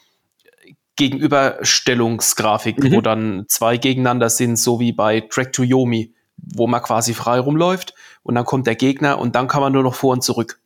Gegenüberstellungsgrafik, 0.95 2.83
mhm. 2.83 2.91
wo 2.91 3.01
dann 3.01 3.45
zwei 3.47 3.77
gegeneinander 3.77 4.29
sind, 4.29 4.57
so 4.57 4.79
wie 4.79 4.91
bei 4.91 5.21
Track 5.21 5.53
to 5.53 5.63
Yomi, 5.63 6.13
wo 6.35 6.67
man 6.67 6.81
quasi 6.81 7.13
frei 7.13 7.39
rumläuft 7.39 7.93
und 8.23 8.35
dann 8.35 8.45
kommt 8.45 8.67
der 8.67 8.75
Gegner 8.75 9.19
und 9.19 9.35
dann 9.35 9.47
kann 9.47 9.61
man 9.61 9.71
nur 9.71 9.83
noch 9.83 9.95
vor 9.95 10.13
und 10.13 10.23
zurück. 10.23 10.59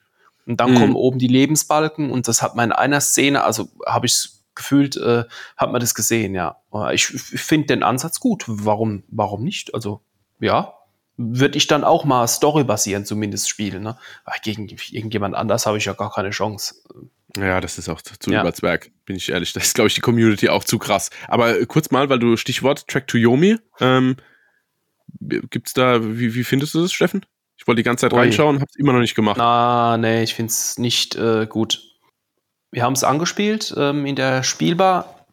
Und 0.45 0.59
dann 0.59 0.71
mhm. 0.71 0.75
kommen 0.75 0.95
oben 0.95 1.19
die 1.19 1.27
Lebensbalken 1.27 2.11
und 2.11 2.27
das 2.27 2.41
hat 2.41 2.55
man 2.55 2.71
in 2.71 2.75
einer 2.75 3.01
Szene, 3.01 3.43
also 3.43 3.69
habe 3.85 4.07
ich 4.07 4.29
gefühlt, 4.55 4.97
äh, 4.97 5.23
hat 5.57 5.71
man 5.71 5.81
das 5.81 5.95
gesehen, 5.95 6.35
ja. 6.35 6.57
Ich, 6.91 7.13
ich 7.13 7.41
finde 7.41 7.67
den 7.67 7.83
Ansatz 7.83 8.19
gut. 8.19 8.43
Warum, 8.47 9.03
warum 9.09 9.43
nicht? 9.43 9.73
Also, 9.73 10.01
ja, 10.39 10.73
würde 11.17 11.57
ich 11.57 11.67
dann 11.67 11.83
auch 11.83 12.05
mal 12.05 12.27
storybasierend 12.27 13.07
zumindest 13.07 13.49
spielen. 13.49 13.83
Ne? 13.83 13.97
Aber 14.25 14.35
gegen 14.43 14.67
irgendjemand 14.67 15.35
anders 15.35 15.65
habe 15.65 15.77
ich 15.77 15.85
ja 15.85 15.93
gar 15.93 16.11
keine 16.11 16.31
Chance. 16.31 16.75
Ja, 17.37 17.61
das 17.61 17.77
ist 17.77 17.89
auch 17.89 18.01
zu 18.01 18.31
ja. 18.31 18.41
überzwerg, 18.41 18.91
bin 19.05 19.15
ich 19.15 19.29
ehrlich. 19.29 19.53
Das 19.53 19.65
ist, 19.65 19.75
glaube 19.75 19.87
ich, 19.87 19.95
die 19.95 20.01
Community 20.01 20.49
auch 20.49 20.63
zu 20.63 20.77
krass. 20.77 21.09
Aber 21.27 21.59
äh, 21.59 21.65
kurz 21.65 21.91
mal, 21.91 22.09
weil 22.09 22.19
du 22.19 22.37
Stichwort 22.37 22.87
Track 22.87 23.07
to 23.07 23.17
Yomi, 23.17 23.57
ähm, 23.79 24.17
gibt's 25.19 25.73
da, 25.73 25.99
wie, 26.03 26.35
wie 26.35 26.43
findest 26.43 26.73
du 26.73 26.81
das, 26.81 26.93
Steffen? 26.93 27.25
Ich 27.57 27.67
wollte 27.67 27.79
die 27.79 27.83
ganze 27.83 28.01
Zeit 28.01 28.13
reinschauen, 28.13 28.59
hab's 28.59 28.75
immer 28.75 28.93
noch 28.93 28.99
nicht 28.99 29.15
gemacht. 29.15 29.39
Ah, 29.39 29.97
nee, 29.97 30.23
ich 30.23 30.33
finde 30.33 30.51
es 30.51 30.77
nicht 30.77 31.15
äh, 31.15 31.47
gut. 31.47 31.81
Wir 32.73 32.81
haben 32.81 32.93
es 32.93 33.03
angespielt 33.03 33.71
ähm, 33.77 34.07
in 34.07 34.15
der 34.15 34.41
Spielbar 34.41 35.27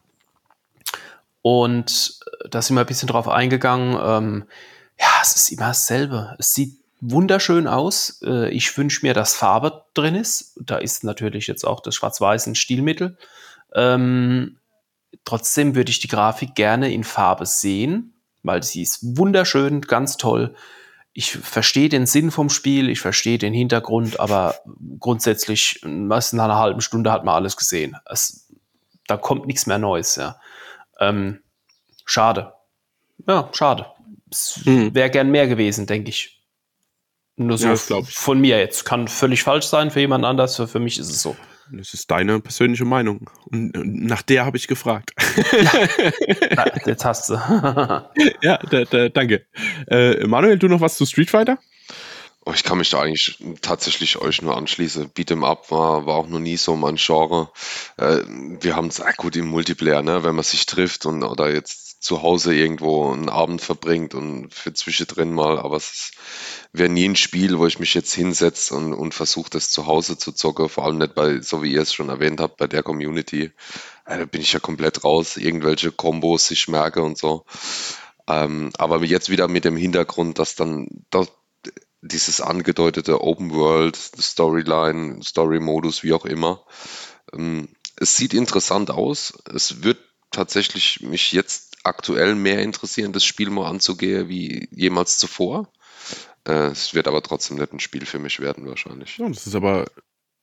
und 1.41 2.19
äh, 2.43 2.49
da 2.49 2.61
sind 2.61 2.75
wir 2.75 2.81
ein 2.81 2.85
bisschen 2.85 3.07
drauf 3.07 3.27
eingegangen. 3.27 3.97
Ähm, 3.99 4.43
ja, 4.99 5.07
es 5.23 5.35
ist 5.35 5.51
immer 5.51 5.69
dasselbe. 5.69 6.35
Es 6.37 6.53
sieht 6.53 6.77
wunderschön 6.99 7.65
aus. 7.65 8.21
Äh, 8.23 8.51
ich 8.51 8.77
wünsche 8.77 9.03
mir, 9.03 9.15
dass 9.15 9.33
Farbe 9.33 9.85
drin 9.95 10.13
ist. 10.13 10.55
Da 10.63 10.77
ist 10.77 11.03
natürlich 11.03 11.47
jetzt 11.47 11.65
auch 11.65 11.79
das 11.79 11.95
Schwarz-Weiß 11.95 12.45
ein 12.45 12.53
Stilmittel. 12.53 13.17
Ähm, 13.73 14.57
trotzdem 15.25 15.73
würde 15.73 15.89
ich 15.89 15.99
die 15.99 16.09
Grafik 16.09 16.53
gerne 16.53 16.93
in 16.93 17.03
Farbe 17.03 17.47
sehen, 17.47 18.13
weil 18.43 18.61
sie 18.61 18.83
ist 18.83 19.17
wunderschön, 19.17 19.81
ganz 19.81 20.17
toll. 20.17 20.53
Ich 21.13 21.31
verstehe 21.31 21.89
den 21.89 22.05
Sinn 22.05 22.31
vom 22.31 22.49
Spiel, 22.49 22.89
ich 22.89 23.01
verstehe 23.01 23.37
den 23.37 23.53
Hintergrund, 23.53 24.19
aber 24.19 24.55
grundsätzlich, 24.99 25.81
meist 25.83 26.33
nach 26.33 26.45
einer 26.45 26.57
halben 26.57 26.81
Stunde 26.81 27.11
hat 27.11 27.25
man 27.25 27.35
alles 27.35 27.57
gesehen. 27.57 27.97
Es, 28.05 28.49
da 29.07 29.17
kommt 29.17 29.45
nichts 29.45 29.65
mehr 29.65 29.77
Neues, 29.77 30.15
ja. 30.15 30.39
Ähm, 30.99 31.41
schade. 32.05 32.53
Ja, 33.27 33.49
schade. 33.51 33.87
Es 34.31 34.61
mhm. 34.63 34.95
wäre 34.95 35.09
gern 35.09 35.31
mehr 35.31 35.47
gewesen, 35.47 35.85
denke 35.85 36.09
ich. 36.09 36.41
Nur 37.35 37.57
so 37.57 37.67
ja, 37.67 38.03
von 38.03 38.39
mir 38.39 38.59
jetzt. 38.59 38.85
Kann 38.85 39.07
völlig 39.07 39.43
falsch 39.43 39.65
sein 39.65 39.91
für 39.91 39.99
jemand 39.99 40.25
anders, 40.25 40.55
für, 40.55 40.67
für 40.67 40.79
mich 40.79 40.97
ist 40.97 41.09
es 41.09 41.21
so. 41.21 41.35
Das 41.73 41.93
ist 41.93 42.11
deine 42.11 42.39
persönliche 42.39 42.85
Meinung. 42.85 43.29
Und 43.45 43.71
nach 43.73 44.21
der 44.21 44.45
habe 44.45 44.57
ich 44.57 44.67
gefragt. 44.67 45.11
Ja. 46.51 46.65
jetzt 46.85 47.05
hast 47.05 47.29
du. 47.29 47.33
ja, 48.41 48.57
da, 48.57 48.83
da, 48.83 49.09
danke. 49.09 49.45
Äh, 49.87 50.25
Manuel, 50.27 50.57
du 50.57 50.67
noch 50.67 50.81
was 50.81 50.97
zu 50.97 51.05
Street 51.05 51.29
Fighter? 51.29 51.57
Oh, 52.43 52.51
ich 52.53 52.63
kann 52.63 52.79
mich 52.79 52.89
da 52.89 53.01
eigentlich 53.01 53.37
tatsächlich 53.61 54.17
euch 54.17 54.41
nur 54.41 54.57
anschließen. 54.57 55.11
Beat'em 55.11 55.45
Up 55.45 55.71
war, 55.71 56.05
war 56.05 56.15
auch 56.15 56.27
noch 56.27 56.39
nie 56.39 56.57
so 56.57 56.75
mein 56.75 56.95
Genre. 56.95 57.49
Äh, 57.97 58.21
wir 58.27 58.75
haben 58.75 58.87
es 58.87 58.99
äh, 58.99 59.13
gut 59.15 59.35
im 59.35 59.47
Multiplayer, 59.47 60.01
ne? 60.01 60.23
wenn 60.23 60.35
man 60.35 60.43
sich 60.43 60.65
trifft 60.65 61.05
und 61.05 61.23
oder 61.23 61.53
jetzt 61.53 62.03
zu 62.03 62.23
Hause 62.23 62.55
irgendwo 62.55 63.11
einen 63.11 63.29
Abend 63.29 63.61
verbringt 63.61 64.15
und 64.15 64.53
für 64.53 64.73
zwischendrin 64.73 65.33
mal, 65.33 65.59
aber 65.59 65.77
es 65.77 66.11
wäre 66.73 66.89
nie 66.89 67.05
ein 67.05 67.15
Spiel, 67.15 67.57
wo 67.59 67.67
ich 67.67 67.79
mich 67.79 67.93
jetzt 67.93 68.13
hinsetze 68.13 68.75
und, 68.75 68.93
und 68.93 69.13
versuche, 69.13 69.49
das 69.49 69.69
zu 69.69 69.87
Hause 69.87 70.17
zu 70.17 70.31
zocken, 70.31 70.69
vor 70.69 70.85
allem 70.85 70.99
nicht 70.99 71.15
bei, 71.15 71.41
so 71.41 71.63
wie 71.63 71.73
ihr 71.73 71.81
es 71.81 71.93
schon 71.93 72.09
erwähnt 72.09 72.39
habt, 72.39 72.57
bei 72.57 72.67
der 72.67 72.83
Community. 72.83 73.51
Äh, 74.05 74.19
da 74.19 74.25
bin 74.25 74.41
ich 74.41 74.53
ja 74.53 74.59
komplett 74.59 75.03
raus, 75.03 75.37
irgendwelche 75.37 75.91
Kombos 75.91 76.49
ich 76.51 76.67
merke 76.67 77.01
und 77.01 77.17
so. 77.17 77.45
Ähm, 78.27 78.71
aber 78.77 79.03
jetzt 79.03 79.29
wieder 79.29 79.47
mit 79.47 79.65
dem 79.65 79.75
Hintergrund, 79.75 80.39
dass 80.39 80.55
dann 80.55 80.87
dass 81.09 81.27
dieses 82.01 82.41
angedeutete 82.41 83.21
Open 83.21 83.51
World, 83.51 83.95
Storyline, 83.95 85.21
Story-Modus, 85.23 86.03
wie 86.03 86.13
auch 86.13 86.25
immer, 86.25 86.65
ähm, 87.33 87.69
es 87.97 88.15
sieht 88.15 88.33
interessant 88.33 88.89
aus. 88.89 89.33
Es 89.53 89.83
wird 89.83 89.99
tatsächlich 90.31 91.01
mich 91.01 91.31
jetzt 91.31 91.77
aktuell 91.83 92.35
mehr 92.35 92.61
interessieren, 92.61 93.13
das 93.13 93.25
Spiel 93.25 93.49
mal 93.49 93.69
anzugehen 93.69 94.29
wie 94.29 94.67
jemals 94.71 95.17
zuvor. 95.17 95.71
Äh, 96.47 96.67
es 96.67 96.93
wird 96.93 97.07
aber 97.07 97.21
trotzdem 97.21 97.57
nicht 97.57 97.73
ein 97.73 97.79
Spiel 97.79 98.05
für 98.05 98.19
mich 98.19 98.39
werden, 98.39 98.67
wahrscheinlich. 98.67 99.17
Ja, 99.17 99.27
das 99.27 99.47
ist 99.47 99.55
aber 99.55 99.85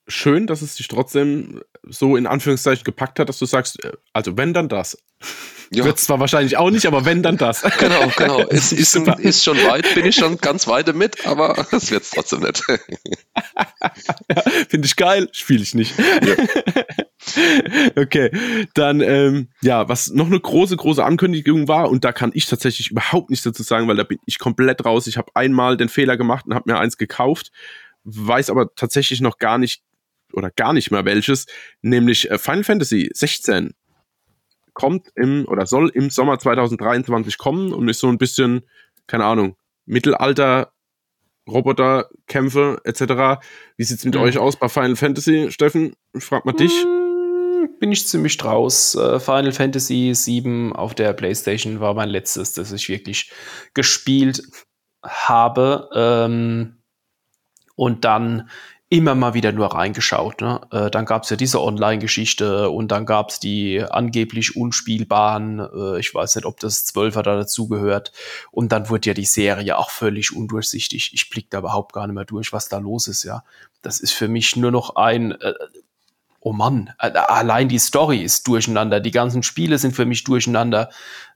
schön, 0.08 0.46
dass 0.46 0.62
es 0.62 0.76
dich 0.76 0.88
trotzdem 0.88 1.62
so 1.82 2.16
in 2.16 2.26
Anführungszeichen 2.26 2.84
gepackt 2.84 3.18
hat, 3.18 3.28
dass 3.28 3.38
du 3.38 3.46
sagst, 3.46 3.84
äh, 3.84 3.92
also 4.12 4.36
wenn 4.36 4.54
dann 4.54 4.68
das. 4.68 4.98
Ja. 5.70 5.84
Wird 5.84 5.98
zwar 5.98 6.18
wahrscheinlich 6.18 6.56
auch 6.56 6.70
nicht, 6.70 6.86
aber 6.86 7.04
wenn 7.04 7.22
dann 7.22 7.36
das. 7.36 7.62
Genau, 7.78 8.10
genau. 8.16 8.40
Es 8.48 8.72
ist, 8.72 8.96
ist, 8.96 9.44
schon 9.44 9.58
weit, 9.64 9.94
bin 9.94 10.06
ich 10.06 10.16
schon 10.16 10.38
ganz 10.38 10.66
weit 10.66 10.94
mit, 10.94 11.26
aber 11.26 11.66
es 11.72 11.90
wird 11.90 12.04
trotzdem 12.10 12.40
nicht. 12.40 12.62
ja, 12.66 14.42
Finde 14.68 14.86
ich 14.86 14.96
geil, 14.96 15.28
spiele 15.32 15.62
ich 15.62 15.74
nicht. 15.74 15.94
Ja. 15.98 16.36
okay, 17.96 18.30
dann 18.74 19.00
ähm, 19.00 19.48
ja, 19.62 19.88
was 19.88 20.10
noch 20.10 20.26
eine 20.26 20.40
große, 20.40 20.76
große 20.76 21.04
Ankündigung 21.04 21.68
war 21.68 21.90
und 21.90 22.04
da 22.04 22.12
kann 22.12 22.30
ich 22.34 22.46
tatsächlich 22.46 22.90
überhaupt 22.90 23.30
nichts 23.30 23.44
dazu 23.44 23.62
sagen, 23.62 23.88
weil 23.88 23.96
da 23.96 24.04
bin 24.04 24.18
ich 24.26 24.38
komplett 24.38 24.84
raus. 24.84 25.06
Ich 25.06 25.16
habe 25.16 25.30
einmal 25.34 25.76
den 25.76 25.88
Fehler 25.88 26.16
gemacht 26.16 26.46
und 26.46 26.54
habe 26.54 26.70
mir 26.70 26.78
eins 26.78 26.96
gekauft, 26.96 27.50
weiß 28.04 28.50
aber 28.50 28.74
tatsächlich 28.74 29.20
noch 29.20 29.38
gar 29.38 29.58
nicht 29.58 29.82
oder 30.32 30.50
gar 30.50 30.72
nicht 30.72 30.90
mehr 30.90 31.04
welches, 31.04 31.46
nämlich 31.82 32.30
äh, 32.30 32.38
Final 32.38 32.64
Fantasy 32.64 33.10
16 33.12 33.74
kommt 34.74 35.08
im 35.16 35.46
oder 35.48 35.66
soll 35.66 35.88
im 35.88 36.08
Sommer 36.10 36.38
2023 36.38 37.36
kommen 37.36 37.72
und 37.72 37.88
ist 37.88 37.98
so 37.98 38.08
ein 38.08 38.18
bisschen, 38.18 38.62
keine 39.06 39.24
Ahnung, 39.24 39.56
Mittelalter 39.86 40.72
Roboterkämpfe 41.48 42.80
etc. 42.84 43.42
Wie 43.76 43.84
sieht's 43.84 44.04
mit 44.04 44.14
mhm. 44.14 44.20
euch 44.20 44.38
aus 44.38 44.56
bei 44.56 44.68
Final 44.68 44.96
Fantasy, 44.96 45.50
Steffen? 45.50 45.94
Ich 46.14 46.24
frag 46.24 46.44
mal 46.44 46.52
dich. 46.52 46.86
Bin 47.78 47.92
ich 47.92 48.06
ziemlich 48.06 48.36
draus. 48.36 48.94
Äh, 48.94 49.20
Final 49.20 49.52
Fantasy 49.52 50.12
7 50.14 50.74
auf 50.74 50.94
der 50.94 51.12
PlayStation 51.12 51.80
war 51.80 51.94
mein 51.94 52.08
letztes, 52.08 52.52
das 52.54 52.72
ich 52.72 52.88
wirklich 52.88 53.30
gespielt 53.74 54.42
habe. 55.02 55.88
Ähm, 55.94 56.78
und 57.76 58.04
dann 58.04 58.50
immer 58.90 59.14
mal 59.14 59.34
wieder 59.34 59.52
nur 59.52 59.74
reingeschaut. 59.74 60.40
Ne? 60.40 60.60
Äh, 60.70 60.90
dann 60.90 61.04
gab 61.04 61.24
es 61.24 61.30
ja 61.30 61.36
diese 61.36 61.60
Online-Geschichte 61.62 62.70
und 62.70 62.88
dann 62.88 63.04
gab 63.04 63.30
es 63.30 63.38
die 63.38 63.82
angeblich 63.82 64.56
unspielbaren, 64.56 65.60
äh, 65.60 66.00
ich 66.00 66.14
weiß 66.14 66.36
nicht, 66.36 66.46
ob 66.46 66.58
das 66.60 66.86
Zwölfer 66.86 67.22
da 67.22 67.36
dazugehört. 67.36 68.12
Und 68.50 68.72
dann 68.72 68.88
wurde 68.88 69.08
ja 69.10 69.14
die 69.14 69.26
Serie 69.26 69.76
auch 69.76 69.90
völlig 69.90 70.34
undurchsichtig. 70.34 71.10
Ich 71.12 71.28
blick 71.28 71.50
da 71.50 71.58
überhaupt 71.58 71.92
gar 71.92 72.06
nicht 72.06 72.14
mehr 72.14 72.24
durch, 72.24 72.52
was 72.52 72.68
da 72.68 72.78
los 72.78 73.08
ist, 73.08 73.24
ja. 73.24 73.44
Das 73.82 74.00
ist 74.00 74.12
für 74.12 74.26
mich 74.26 74.56
nur 74.56 74.70
noch 74.70 74.96
ein, 74.96 75.32
äh, 75.32 75.52
oh 76.48 76.52
Mann, 76.54 76.90
allein 76.96 77.68
die 77.68 77.78
Story 77.78 78.22
ist 78.22 78.48
durcheinander, 78.48 79.00
die 79.00 79.10
ganzen 79.10 79.42
Spiele 79.42 79.76
sind 79.76 79.94
für 79.94 80.06
mich 80.06 80.24
durcheinander. 80.24 80.88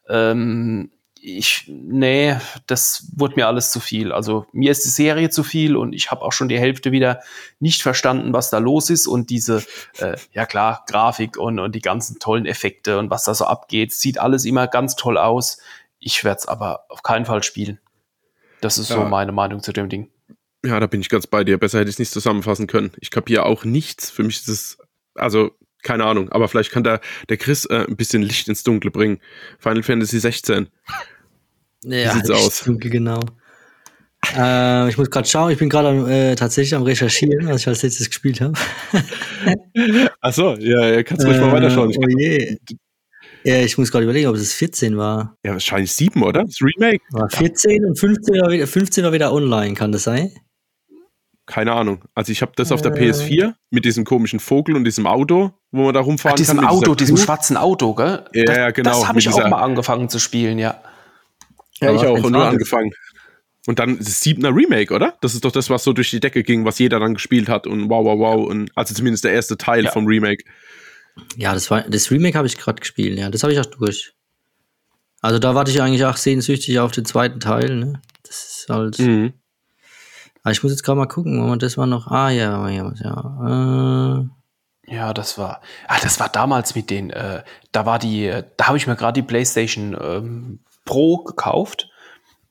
Ähm, 0.08 0.90
ich, 1.20 1.66
nee, 1.68 2.36
das 2.66 3.10
wurde 3.14 3.34
mir 3.36 3.46
alles 3.46 3.70
zu 3.70 3.78
viel. 3.78 4.10
Also 4.10 4.46
mir 4.52 4.72
ist 4.72 4.84
die 4.86 4.88
Serie 4.88 5.28
zu 5.28 5.44
viel 5.44 5.76
und 5.76 5.92
ich 5.92 6.10
habe 6.10 6.22
auch 6.22 6.32
schon 6.32 6.48
die 6.48 6.58
Hälfte 6.58 6.92
wieder 6.92 7.20
nicht 7.60 7.82
verstanden, 7.82 8.32
was 8.32 8.48
da 8.48 8.58
los 8.58 8.88
ist 8.88 9.06
und 9.06 9.28
diese, 9.28 9.62
äh, 9.98 10.16
ja 10.32 10.46
klar, 10.46 10.84
Grafik 10.88 11.36
und, 11.36 11.58
und 11.58 11.74
die 11.74 11.82
ganzen 11.82 12.18
tollen 12.18 12.46
Effekte 12.46 12.98
und 12.98 13.10
was 13.10 13.24
da 13.24 13.34
so 13.34 13.44
abgeht, 13.44 13.92
sieht 13.92 14.18
alles 14.18 14.46
immer 14.46 14.66
ganz 14.66 14.96
toll 14.96 15.18
aus. 15.18 15.58
ich 16.00 16.24
werde 16.24 16.38
es 16.38 16.48
aber 16.48 16.86
auf 16.88 17.02
keinen 17.02 17.26
Fall 17.26 17.42
spielen. 17.42 17.78
Das 18.62 18.78
ist 18.78 18.88
ja. 18.88 18.96
so 18.96 19.04
meine 19.04 19.32
Meinung 19.32 19.62
zu 19.62 19.72
dem 19.72 19.88
Ding. 19.88 20.08
Ja, 20.64 20.78
da 20.78 20.86
bin 20.86 21.00
ich 21.00 21.08
ganz 21.08 21.26
bei 21.26 21.44
dir. 21.44 21.58
Besser 21.58 21.80
hätte 21.80 21.90
ich 21.90 21.96
es 21.96 21.98
nicht 21.98 22.12
zusammenfassen 22.12 22.68
können. 22.68 22.92
Ich 23.00 23.10
kapiere 23.10 23.44
auch 23.44 23.64
nichts. 23.64 24.10
Für 24.10 24.22
mich 24.22 24.36
ist 24.36 24.48
es, 24.48 24.78
also 25.14 25.52
keine 25.82 26.04
Ahnung, 26.04 26.30
aber 26.30 26.48
vielleicht 26.48 26.70
kann 26.70 26.84
der, 26.84 27.00
der 27.28 27.36
Chris 27.36 27.64
äh, 27.66 27.86
ein 27.88 27.96
bisschen 27.96 28.22
Licht 28.22 28.48
ins 28.48 28.62
Dunkle 28.62 28.90
bringen. 28.90 29.18
Final 29.58 29.82
Fantasy 29.82 30.20
16. 30.20 30.68
Ja, 31.84 32.14
Wie 32.14 32.18
sieht's 32.18 32.30
aus? 32.30 32.60
Dunkel, 32.60 32.90
genau. 32.90 33.20
äh, 34.36 34.88
ich 34.88 34.96
muss 34.96 35.10
gerade 35.10 35.26
schauen, 35.26 35.50
ich 35.50 35.58
bin 35.58 35.68
gerade 35.68 36.30
äh, 36.30 36.34
tatsächlich 36.36 36.74
am 36.76 36.84
Recherchieren, 36.84 37.48
was 37.48 37.62
ich 37.62 37.68
als 37.68 37.82
letztes 37.82 38.08
gespielt 38.08 38.40
habe. 38.40 38.52
Achso, 40.20 40.54
ja, 40.54 40.86
ja, 40.86 41.02
kannst 41.02 41.24
du 41.24 41.28
ruhig 41.28 41.40
mal 41.40 41.52
weiterschauen. 41.52 41.90
Ich 41.90 41.98
oh 41.98 42.08
je. 42.08 42.56
Ja, 43.44 43.60
ich 43.60 43.76
muss 43.76 43.90
gerade 43.90 44.04
überlegen, 44.04 44.28
ob 44.28 44.36
es 44.36 44.54
14 44.54 44.96
war. 44.96 45.36
Ja, 45.44 45.52
wahrscheinlich 45.52 45.92
7, 45.92 46.22
oder? 46.22 46.44
Das 46.44 46.60
Remake. 46.60 47.02
War 47.10 47.28
14 47.28 47.84
und 47.84 47.98
15 47.98 48.40
war, 48.40 48.50
wieder, 48.50 48.68
15 48.68 49.02
war 49.02 49.12
wieder 49.12 49.32
online, 49.32 49.74
kann 49.74 49.90
das 49.90 50.04
sein? 50.04 50.30
Keine 51.46 51.72
Ahnung. 51.72 52.04
Also 52.14 52.30
ich 52.30 52.40
habe 52.40 52.52
das 52.54 52.70
auf 52.70 52.82
der 52.82 52.94
PS4 52.94 53.54
mit 53.70 53.84
diesem 53.84 54.04
komischen 54.04 54.38
Vogel 54.38 54.76
und 54.76 54.84
diesem 54.84 55.06
Auto, 55.06 55.52
wo 55.72 55.84
man 55.84 55.94
da 55.94 56.00
rumfahren 56.00 56.34
Ach, 56.34 56.38
diesem 56.38 56.58
kann. 56.58 56.68
Auto, 56.68 56.94
diesem 56.94 57.16
schwarzen 57.16 57.56
Auto, 57.56 57.94
gell? 57.94 58.24
Ja, 58.32 58.44
das, 58.44 58.74
genau. 58.74 58.90
Das 58.90 59.08
habe 59.08 59.18
ich 59.18 59.28
auch 59.28 59.48
mal 59.48 59.60
angefangen 59.60 60.08
zu 60.08 60.20
spielen, 60.20 60.58
ja. 60.58 60.80
Ja, 61.80 61.92
ich 61.92 62.06
auch, 62.06 62.22
und 62.22 62.32
nur 62.32 62.44
angefangen. 62.44 62.92
Und 63.66 63.78
dann 63.78 63.98
das 63.98 64.20
Siebener 64.20 64.54
Remake, 64.54 64.94
oder? 64.94 65.16
Das 65.20 65.34
ist 65.34 65.44
doch 65.44 65.52
das, 65.52 65.68
was 65.68 65.84
so 65.84 65.92
durch 65.92 66.10
die 66.10 66.20
Decke 66.20 66.42
ging, 66.42 66.64
was 66.64 66.78
jeder 66.78 67.00
dann 67.00 67.14
gespielt 67.14 67.48
hat 67.48 67.66
und 67.66 67.88
wow, 67.88 68.04
wow, 68.04 68.18
wow. 68.18 68.46
Und 68.48 68.70
also 68.76 68.94
zumindest 68.94 69.24
der 69.24 69.32
erste 69.32 69.56
Teil 69.56 69.84
ja. 69.84 69.90
vom 69.90 70.06
Remake. 70.06 70.44
Ja, 71.36 71.54
das 71.54 71.70
war 71.70 71.82
das 71.82 72.10
Remake 72.10 72.36
habe 72.36 72.46
ich 72.46 72.56
gerade 72.56 72.80
gespielt, 72.80 73.18
ja. 73.18 73.30
Das 73.30 73.42
habe 73.42 73.52
ich 73.52 73.60
auch 73.60 73.66
durch. 73.66 74.14
Also 75.20 75.38
da 75.38 75.54
warte 75.54 75.70
ich 75.70 75.80
eigentlich 75.80 76.04
auch 76.04 76.16
sehnsüchtig 76.16 76.78
auf 76.80 76.92
den 76.92 77.04
zweiten 77.04 77.38
Teil, 77.40 77.76
ne? 77.76 78.00
Das 78.24 78.36
ist 78.36 78.66
halt. 78.68 78.98
Mhm. 78.98 79.32
Aber 80.42 80.52
ich 80.52 80.62
muss 80.62 80.72
jetzt 80.72 80.82
gerade 80.82 80.98
mal 80.98 81.06
gucken, 81.06 81.38
Moment, 81.38 81.62
das 81.62 81.78
war 81.78 81.86
noch. 81.86 82.08
Ah 82.08 82.30
ja, 82.30 82.68
ja, 82.68 82.92
ja. 82.96 84.18
Äh, 84.18 84.28
ja, 84.92 85.14
das 85.14 85.38
war, 85.38 85.60
ah, 85.86 85.98
das 86.02 86.18
war 86.18 86.28
damals 86.28 86.74
mit 86.74 86.90
den, 86.90 87.10
äh, 87.10 87.42
da 87.70 87.86
war 87.86 87.98
die, 87.98 88.26
äh, 88.26 88.42
da 88.56 88.68
habe 88.68 88.76
ich 88.76 88.86
mir 88.86 88.96
gerade 88.96 89.20
die 89.20 89.26
PlayStation 89.26 89.96
ähm, 90.00 90.58
Pro 90.84 91.18
gekauft. 91.18 91.88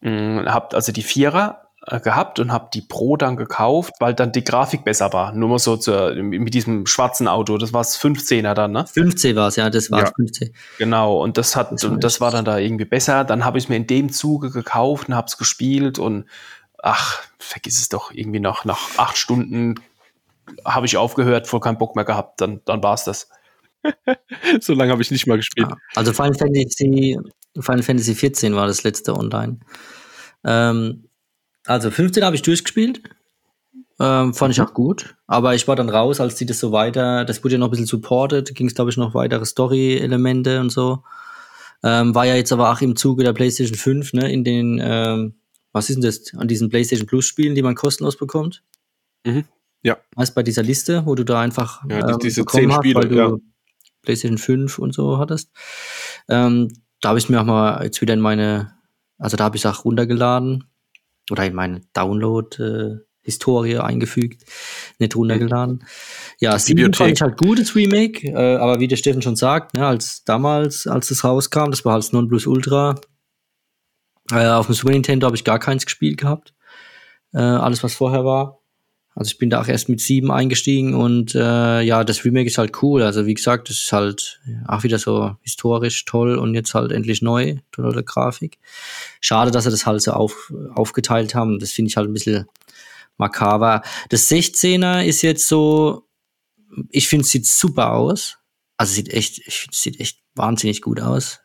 Hm, 0.01 0.45
habt 0.47 0.73
also 0.73 0.91
die 0.91 1.03
Vierer 1.03 1.71
äh, 1.85 1.99
gehabt 1.99 2.39
und 2.39 2.51
habe 2.51 2.69
die 2.73 2.81
Pro 2.81 3.17
dann 3.17 3.35
gekauft, 3.35 3.95
weil 3.99 4.13
dann 4.13 4.31
die 4.31 4.43
Grafik 4.43 4.83
besser 4.85 5.11
war. 5.13 5.33
Nur 5.33 5.49
mal 5.49 5.59
so 5.59 5.75
zu, 5.77 6.13
mit 6.15 6.53
diesem 6.53 6.85
schwarzen 6.85 7.27
Auto. 7.27 7.57
Das 7.57 7.73
war 7.73 7.81
es 7.81 7.99
15er 7.99 8.53
dann, 8.53 8.71
ne? 8.71 8.85
15 8.87 9.35
war 9.35 9.49
es, 9.49 9.57
ja, 9.57 9.69
das 9.69 9.91
war 9.91 10.05
ja. 10.05 10.11
15. 10.15 10.53
Genau, 10.77 11.21
und 11.21 11.37
das 11.37 11.55
hat, 11.55 11.71
das 11.73 11.83
und 11.83 12.03
das 12.03 12.21
war 12.21 12.31
dann 12.31 12.45
da 12.45 12.57
irgendwie 12.57 12.85
besser. 12.85 13.25
Dann 13.25 13.43
habe 13.43 13.57
ich 13.57 13.67
mir 13.67 13.75
in 13.75 13.87
dem 13.87 14.11
Zuge 14.11 14.49
gekauft 14.49 15.09
und 15.09 15.15
habe 15.15 15.27
es 15.27 15.37
gespielt 15.37 15.99
und 15.99 16.25
ach, 16.81 17.21
vergiss 17.39 17.79
es 17.79 17.89
doch, 17.89 18.11
irgendwie 18.11 18.39
noch 18.39 18.65
nach 18.65 18.97
acht 18.97 19.17
Stunden 19.17 19.75
habe 20.65 20.85
ich 20.85 20.97
aufgehört, 20.97 21.47
voll 21.47 21.59
keinen 21.59 21.77
Bock 21.77 21.95
mehr 21.95 22.05
gehabt, 22.05 22.41
dann, 22.41 22.61
dann 22.65 22.83
war 22.83 22.95
es 22.95 23.03
das. 23.03 23.29
so 24.61 24.73
lange 24.73 24.91
habe 24.91 25.01
ich 25.01 25.11
nicht 25.11 25.27
mal 25.27 25.37
gespielt. 25.37 25.69
Also 25.95 26.13
Final 26.13 26.33
Fantasy, 26.33 27.17
Final 27.59 27.83
Fantasy 27.83 28.15
14 28.15 28.55
war 28.55 28.67
das 28.67 28.83
letzte 28.83 29.15
online. 29.15 29.59
Ähm, 30.43 31.05
also 31.65 31.91
15 31.91 32.23
habe 32.23 32.35
ich 32.35 32.41
durchgespielt. 32.41 33.01
Ähm, 33.99 34.33
fand 34.33 34.51
ich 34.51 34.59
mhm. 34.59 34.65
auch 34.65 34.73
gut. 34.73 35.15
Aber 35.27 35.55
ich 35.55 35.67
war 35.67 35.75
dann 35.75 35.89
raus, 35.89 36.19
als 36.19 36.35
die 36.35 36.45
das 36.45 36.59
so 36.59 36.71
weiter, 36.71 37.25
das 37.25 37.43
wurde 37.43 37.53
ja 37.53 37.59
noch 37.59 37.67
ein 37.67 37.71
bisschen 37.71 37.85
supported, 37.85 38.53
ging 38.55 38.67
es, 38.67 38.75
glaube 38.75 38.89
ich, 38.89 38.97
noch 38.97 39.13
weitere 39.13 39.45
Story-Elemente 39.45 40.59
und 40.59 40.71
so. 40.71 41.03
Ähm, 41.83 42.13
war 42.13 42.25
ja 42.25 42.35
jetzt 42.35 42.51
aber 42.51 42.71
auch 42.71 42.81
im 42.81 42.95
Zuge 42.95 43.23
der 43.23 43.33
PlayStation 43.33 43.77
5, 43.77 44.13
ne, 44.13 44.31
in 44.31 44.43
den, 44.43 44.79
ähm, 44.83 45.35
was 45.71 45.89
ist 45.89 45.95
denn 45.95 46.03
das, 46.03 46.33
an 46.35 46.47
diesen 46.47 46.69
PlayStation 46.69 47.07
Plus-Spielen, 47.07 47.55
die 47.55 47.61
man 47.61 47.75
kostenlos 47.75 48.17
bekommt. 48.17 48.63
Mhm. 49.25 49.45
Ja. 49.83 49.97
Weißt 50.15 50.35
bei 50.35 50.43
dieser 50.43 50.63
Liste, 50.63 51.05
wo 51.05 51.15
du 51.15 51.23
da 51.23 51.41
einfach 51.41 51.83
ja, 51.89 52.09
ähm, 52.09 52.19
diese 52.19 52.45
zehn 52.45 52.71
Spiele, 52.71 52.99
hast, 52.99 53.03
weil 53.03 53.09
du 53.09 53.15
ja. 53.15 53.35
PlayStation 54.03 54.37
5 54.37 54.79
und 54.79 54.93
so 54.93 55.17
hattest. 55.17 55.51
Ähm, 56.29 56.69
da 57.01 57.09
habe 57.09 57.19
ich 57.19 57.29
mir 57.29 57.41
auch 57.41 57.45
mal 57.45 57.83
jetzt 57.83 58.01
wieder 58.01 58.13
in 58.13 58.19
meine, 58.19 58.73
also 59.17 59.37
da 59.37 59.45
habe 59.45 59.57
ich 59.57 59.65
es 59.65 59.71
auch 59.71 59.85
runtergeladen 59.85 60.65
oder 61.31 61.45
in 61.45 61.55
meine 61.55 61.81
Download-Historie 61.93 63.73
äh, 63.73 63.79
eingefügt, 63.79 64.43
nicht 64.99 65.15
runtergeladen. 65.15 65.83
Ja, 66.39 66.57
Sieben 66.59 66.93
fand 66.93 67.13
ich 67.13 67.21
halt 67.21 67.37
gut, 67.37 67.59
das 67.59 67.75
Remake, 67.75 68.27
äh, 68.27 68.57
aber 68.57 68.79
wie 68.79 68.87
der 68.87 68.97
Steffen 68.97 69.21
schon 69.21 69.35
sagt, 69.35 69.73
ne, 69.73 69.85
als 69.85 70.23
damals, 70.25 70.85
als 70.85 71.09
es 71.09 71.23
rauskam, 71.23 71.71
das 71.71 71.85
war 71.85 71.93
halt 71.93 72.13
Non-Plus 72.13 72.45
Ultra. 72.45 72.95
Äh, 74.31 74.47
auf 74.47 74.67
dem 74.67 74.75
Super 74.75 74.91
Nintendo 74.91 75.27
habe 75.27 75.35
ich 75.35 75.43
gar 75.43 75.59
keins 75.59 75.85
gespielt 75.85 76.17
gehabt. 76.17 76.53
Äh, 77.33 77.39
alles, 77.39 77.83
was 77.83 77.93
vorher 77.93 78.25
war. 78.25 78.61
Also 79.13 79.29
ich 79.29 79.37
bin 79.37 79.49
da 79.49 79.61
auch 79.61 79.67
erst 79.67 79.89
mit 79.89 79.99
sieben 79.99 80.31
eingestiegen 80.31 80.93
und 80.93 81.35
äh, 81.35 81.81
ja, 81.81 82.05
das 82.05 82.23
Remake 82.23 82.47
ist 82.47 82.57
halt 82.57 82.81
cool. 82.81 83.03
Also 83.03 83.25
wie 83.25 83.33
gesagt, 83.33 83.69
das 83.69 83.77
ist 83.77 83.91
halt 83.91 84.39
auch 84.67 84.83
wieder 84.83 84.99
so 84.99 85.35
historisch 85.41 86.05
toll 86.05 86.37
und 86.37 86.55
jetzt 86.55 86.73
halt 86.73 86.93
endlich 86.93 87.21
neu, 87.21 87.57
tolle 87.73 88.03
Grafik. 88.03 88.57
Schade, 89.19 89.51
dass 89.51 89.65
sie 89.65 89.69
das 89.69 89.85
halt 89.85 90.01
so 90.01 90.11
auf, 90.11 90.53
aufgeteilt 90.73 91.35
haben. 91.35 91.59
Das 91.59 91.71
finde 91.71 91.89
ich 91.89 91.97
halt 91.97 92.07
ein 92.07 92.13
bisschen 92.13 92.45
makaber. 93.17 93.81
Das 94.07 94.31
16er 94.31 95.03
ist 95.03 95.21
jetzt 95.23 95.45
so, 95.45 96.07
ich 96.89 97.09
finde, 97.09 97.25
es 97.25 97.31
sieht 97.31 97.45
super 97.45 97.91
aus. 97.91 98.37
Also 98.77 98.93
sieht 98.93 99.09
echt, 99.09 99.39
ich 99.45 99.59
finde, 99.59 99.73
es 99.73 99.81
sieht 99.81 99.99
echt 99.99 100.19
wahnsinnig 100.35 100.81
gut 100.81 101.01
aus. 101.01 101.41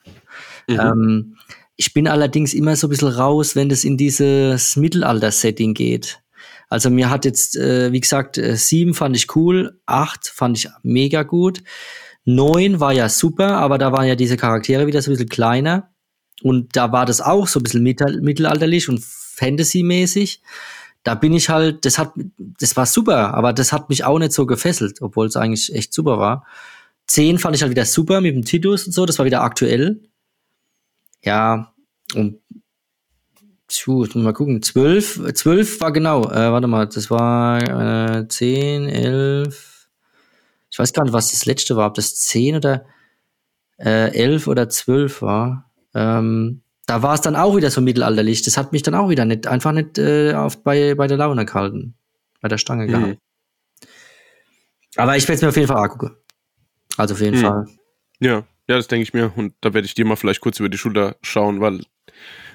Mhm. 0.68 0.80
Ähm, 0.80 1.37
ich 1.77 1.93
bin 1.93 2.09
allerdings 2.09 2.55
immer 2.55 2.74
so 2.77 2.87
ein 2.87 2.91
bisschen 2.91 3.09
raus, 3.09 3.55
wenn 3.55 3.68
das 3.68 3.85
in 3.85 3.97
dieses 3.97 4.77
Mittelalter-Setting 4.77 5.74
geht. 5.74 6.20
Also 6.68 6.91
mir 6.91 7.11
hat 7.11 7.24
jetzt, 7.24 7.57
äh, 7.57 7.93
wie 7.93 8.01
gesagt, 8.01 8.39
äh, 8.39 8.57
sieben 8.57 8.95
fand 8.95 9.16
ich 9.16 9.35
cool, 9.37 9.79
acht 9.87 10.27
fand 10.27 10.59
ich 10.59 10.68
mega 10.83 11.22
gut. 11.22 11.62
Neun 12.24 12.81
war 12.81 12.93
ja 12.93 13.09
super, 13.09 13.59
aber 13.59 13.79
da 13.79 13.93
waren 13.93 14.09
ja 14.09 14.16
diese 14.16 14.37
Charaktere 14.37 14.87
wieder 14.87 15.01
so 15.01 15.11
ein 15.11 15.14
bisschen 15.14 15.29
kleiner. 15.29 15.91
Und 16.43 16.77
da 16.77 16.93
war 16.93 17.07
das 17.07 17.20
auch 17.20 17.47
so 17.47 17.61
ein 17.61 17.62
bisschen 17.62 17.83
mittelalterlich 17.83 18.89
und 18.89 19.03
Fantasy-mäßig. 19.03 20.43
Da 21.03 21.14
bin 21.14 21.33
ich 21.33 21.49
halt, 21.49 21.85
das 21.85 21.99
hat, 21.99 22.12
das 22.37 22.77
war 22.77 22.85
super, 22.85 23.35
aber 23.35 23.53
das 23.53 23.72
hat 23.72 23.89
mich 23.89 24.05
auch 24.05 24.18
nicht 24.18 24.33
so 24.33 24.45
gefesselt, 24.45 25.01
obwohl 25.03 25.27
es 25.27 25.37
eigentlich 25.37 25.72
echt 25.72 25.95
super 25.95 26.18
war. 26.18 26.45
Zehn 27.07 27.39
fand 27.39 27.55
ich 27.55 27.62
halt 27.62 27.70
wieder 27.70 27.85
super 27.85 28.20
mit 28.20 28.35
dem 28.35 28.45
Titus 28.45 28.87
und 28.87 28.93
so, 28.93 29.07
das 29.07 29.18
war 29.18 29.27
wieder 29.27 29.43
aktuell. 29.43 30.01
Ja, 31.27 31.74
ich 32.14 33.87
muss 33.89 34.14
mal 34.14 34.33
gucken. 34.33 34.62
Zwölf, 34.62 35.20
zwölf 35.35 35.81
war 35.81 35.93
genau. 35.93 36.31
Äh, 36.31 36.53
warte 36.53 36.68
mal, 36.68 36.87
das 36.87 37.11
war 37.11 38.18
äh, 38.18 38.29
zehn, 38.29 38.89
elf. 38.89 39.89
Ich 40.70 40.79
weiß 40.79 40.93
gar 40.93 41.03
nicht, 41.03 41.12
was 41.12 41.33
das 41.33 41.45
letzte 41.45 41.77
war, 41.77 41.89
ob 41.89 41.95
das 41.95 42.14
zehn 42.14 42.55
oder 42.55 42.87
äh, 43.79 44.14
elf 44.16 44.47
oder 44.47 44.68
zwölf 44.68 45.20
war. 45.20 45.68
Ähm, 45.95 46.62
da 46.87 47.03
war 47.03 47.14
es 47.14 47.22
dann 47.22 47.35
auch 47.35 47.57
wieder 47.57 47.72
so 47.72 47.81
mittelalterlich. 47.81 48.43
Das 48.43 48.57
hat 48.57 48.70
mich 48.70 48.85
dann 48.85 48.95
auch 48.95 49.09
wieder 49.09 49.24
nicht, 49.24 49.49
einfach 49.49 49.72
nicht 49.72 49.99
äh, 49.99 50.33
auf, 50.35 50.62
bei, 50.62 50.95
bei 50.95 51.09
der 51.09 51.16
Laune 51.16 51.45
gehalten. 51.45 51.95
Bei 52.41 52.47
der 52.47 52.59
Stange 52.59 52.87
mhm. 52.87 52.91
gehabt. 52.91 53.18
Aber 54.95 55.16
ich 55.16 55.27
werde 55.27 55.35
es 55.35 55.43
mir 55.43 55.49
auf 55.49 55.57
jeden 55.57 55.66
Fall 55.66 55.83
angucken. 55.83 56.16
Also 56.97 57.14
auf 57.14 57.20
jeden 57.20 57.39
mhm. 57.39 57.43
Fall. 57.43 57.66
Ja, 58.20 58.47
ja, 58.69 58.77
das 58.77 58.89
denke 58.89 59.03
ich 59.03 59.14
mir. 59.14 59.33
Und 59.37 59.55
da 59.61 59.75
werde 59.75 59.87
ich 59.87 59.95
dir 59.95 60.05
mal 60.05 60.17
vielleicht 60.17 60.41
kurz 60.41 60.59
über 60.59 60.69
die 60.69 60.79
Schulter 60.79 61.17
schauen, 61.23 61.61
weil 61.61 61.81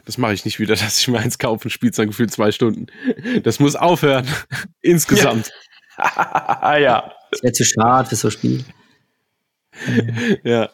das 0.06 0.18
mache 0.18 0.34
ich 0.34 0.46
nicht 0.46 0.60
wieder, 0.60 0.76
dass 0.76 1.00
ich 1.00 1.08
mir 1.08 1.20
eins 1.20 1.38
kaufe 1.38 1.66
und 1.66 1.72
spiele 1.72 1.92
dann 1.92 2.08
gefühlt 2.08 2.32
zwei 2.32 2.52
Stunden. 2.52 2.88
Das 3.44 3.60
muss 3.60 3.76
aufhören. 3.76 4.28
Insgesamt. 4.82 5.52
Ja. 5.98 6.78
ja. 6.78 7.14
Das 7.32 7.44
wäre 7.44 7.54
zu 7.54 7.64
schade 7.64 8.10
für 8.10 8.16
so 8.16 8.28
ein 8.28 8.32
Spiel. 8.32 8.66
ja. 10.44 10.70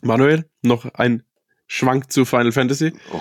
Manuel, 0.00 0.48
noch 0.62 0.86
ein 0.94 1.22
Schwank 1.70 2.10
zu 2.10 2.24
Final 2.24 2.50
Fantasy? 2.50 2.92
Oh, 3.12 3.20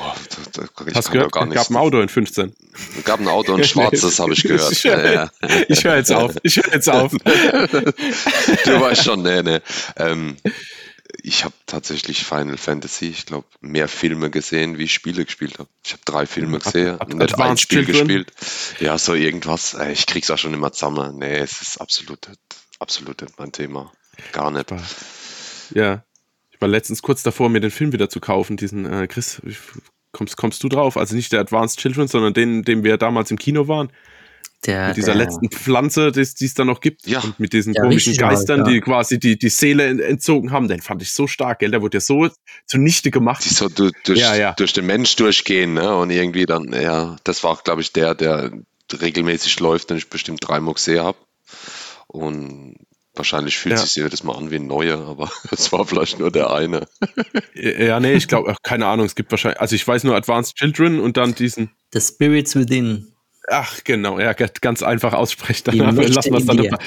da, 0.53 0.61
da, 0.61 0.85
ich 0.85 0.95
Hast 0.95 1.11
gehört, 1.11 1.33
gar 1.33 1.45
nicht. 1.45 1.55
gab 1.55 1.69
ein 1.69 1.75
Auto 1.75 1.99
in 1.99 2.07
15. 2.07 2.53
Es 2.97 3.03
gab 3.03 3.19
ein 3.19 3.27
Auto, 3.27 3.53
ein 3.53 3.63
schwarzes, 3.63 4.19
habe 4.19 4.31
ich 4.33 4.43
gehört. 4.43 4.71
ich 4.71 4.85
höre 4.85 5.05
ja, 5.05 5.13
ja. 5.13 5.81
hör 5.83 5.97
jetzt 5.97 6.13
auf. 6.13 6.35
Ich 6.43 6.55
höre 6.55 6.73
jetzt 6.73 6.89
auf. 6.89 7.11
du 7.11 7.21
weißt 8.79 9.03
schon, 9.03 9.21
nee, 9.21 9.43
nee. 9.43 9.59
Ähm, 9.97 10.37
ich 11.27 11.43
habe 11.43 11.53
tatsächlich 11.65 12.23
Final 12.23 12.57
Fantasy, 12.57 13.07
ich 13.07 13.25
glaube, 13.25 13.45
mehr 13.59 13.89
Filme 13.89 14.29
gesehen, 14.29 14.77
wie 14.77 14.83
ich 14.83 14.93
Spiele 14.93 15.25
gespielt 15.25 15.59
habe. 15.59 15.67
Ich 15.83 15.91
habe 15.91 16.01
drei 16.05 16.25
Filme 16.25 16.59
gesehen, 16.59 17.01
Ad, 17.01 17.13
nicht 17.13 17.37
ein 17.37 17.57
Spiel 17.57 17.83
Children. 17.83 18.07
gespielt. 18.07 18.33
Ja, 18.79 18.97
so 18.97 19.13
irgendwas. 19.13 19.73
Äh, 19.73 19.91
ich 19.91 20.05
krieg's 20.05 20.31
auch 20.31 20.37
schon 20.37 20.53
immer 20.53 20.71
zusammen. 20.71 21.17
Nee, 21.17 21.37
es 21.39 21.61
ist 21.61 21.81
absolut, 21.81 22.29
absolut 22.79 23.21
nicht 23.21 23.37
mein 23.37 23.51
Thema. 23.51 23.91
Gar 24.31 24.51
nicht. 24.51 24.73
Ja. 25.73 26.05
Ich 26.49 26.61
war 26.61 26.69
letztens 26.69 27.01
kurz 27.01 27.23
davor, 27.23 27.49
mir 27.49 27.59
den 27.59 27.71
Film 27.71 27.91
wieder 27.91 28.09
zu 28.09 28.21
kaufen, 28.21 28.55
diesen 28.55 28.85
äh, 28.85 29.07
Chris. 29.07 29.41
Kommst, 30.13 30.37
kommst 30.37 30.63
du 30.63 30.69
drauf? 30.69 30.95
Also 30.95 31.13
nicht 31.13 31.33
der 31.33 31.41
Advanced 31.41 31.77
Children, 31.77 32.07
sondern 32.07 32.33
den, 32.33 32.63
den 32.63 32.85
wir 32.85 32.97
damals 32.97 33.31
im 33.31 33.37
Kino 33.37 33.67
waren. 33.67 33.91
Der, 34.65 34.87
mit 34.87 34.97
dieser 34.97 35.13
der, 35.13 35.23
letzten 35.25 35.49
Pflanze, 35.49 36.11
die 36.11 36.21
es 36.21 36.53
da 36.55 36.65
noch 36.65 36.81
gibt. 36.81 37.05
Ja. 37.05 37.19
Und 37.19 37.39
mit 37.39 37.53
diesen 37.53 37.73
komischen 37.73 38.15
Geistern, 38.15 38.61
alt, 38.61 38.67
ja. 38.67 38.73
die 38.73 38.81
quasi 38.81 39.19
die, 39.19 39.37
die 39.37 39.49
Seele 39.49 40.03
entzogen 40.03 40.51
haben. 40.51 40.67
Den 40.67 40.81
fand 40.81 41.01
ich 41.01 41.11
so 41.11 41.27
stark, 41.27 41.59
gell? 41.59 41.71
Der 41.71 41.81
wurde 41.81 41.97
ja 41.97 42.01
so 42.01 42.27
zunichte 42.65 43.11
gemacht. 43.11 43.45
Die 43.45 43.53
so 43.53 43.69
durch, 43.69 43.93
durch, 44.03 44.19
ja, 44.19 44.35
ja. 44.35 44.53
durch 44.53 44.73
den 44.73 44.85
Mensch 44.87 45.15
durchgehen, 45.15 45.75
ne? 45.75 45.95
Und 45.95 46.09
irgendwie 46.09 46.45
dann, 46.45 46.73
ja, 46.73 47.15
das 47.23 47.43
war, 47.43 47.57
glaube 47.63 47.81
ich, 47.81 47.93
der, 47.93 48.15
der 48.15 48.51
regelmäßig 48.99 49.59
läuft, 49.59 49.91
den 49.91 49.97
ich 49.97 50.09
bestimmt 50.09 50.39
drei 50.41 50.59
Moxe 50.59 51.03
habe. 51.03 51.17
Und 52.07 52.75
Wahrscheinlich 53.17 53.57
fühlt 53.57 53.75
ja. 53.75 53.81
sich 53.81 53.95
jedes 53.95 54.23
Mal 54.23 54.37
an 54.37 54.51
wie 54.51 54.57
ein 54.57 54.67
neuer, 54.67 54.99
aber 55.07 55.31
es 55.51 55.71
war 55.71 55.85
vielleicht 55.85 56.19
nur 56.19 56.31
der 56.31 56.51
eine. 56.51 56.87
ja, 57.55 57.99
nee, 57.99 58.13
ich 58.13 58.27
glaube, 58.27 58.55
keine 58.63 58.85
Ahnung, 58.85 59.05
es 59.05 59.15
gibt 59.15 59.31
wahrscheinlich, 59.31 59.59
also 59.59 59.75
ich 59.75 59.87
weiß 59.87 60.03
nur 60.03 60.15
Advanced 60.15 60.55
Children 60.55 60.99
und 60.99 61.17
dann 61.17 61.33
diesen. 61.33 61.71
The 61.93 61.99
Spirits 61.99 62.55
Within. 62.55 63.13
Ach, 63.49 63.81
genau, 63.83 64.19
ja, 64.19 64.33
ganz 64.33 64.83
einfach 64.83 65.13
aussprechen. 65.13 65.71
Die 65.71 65.81
Mächte 65.81 66.13
lassen 66.13 66.35
es 66.35 66.45
dann. 66.45 66.57
Dir. 66.57 66.77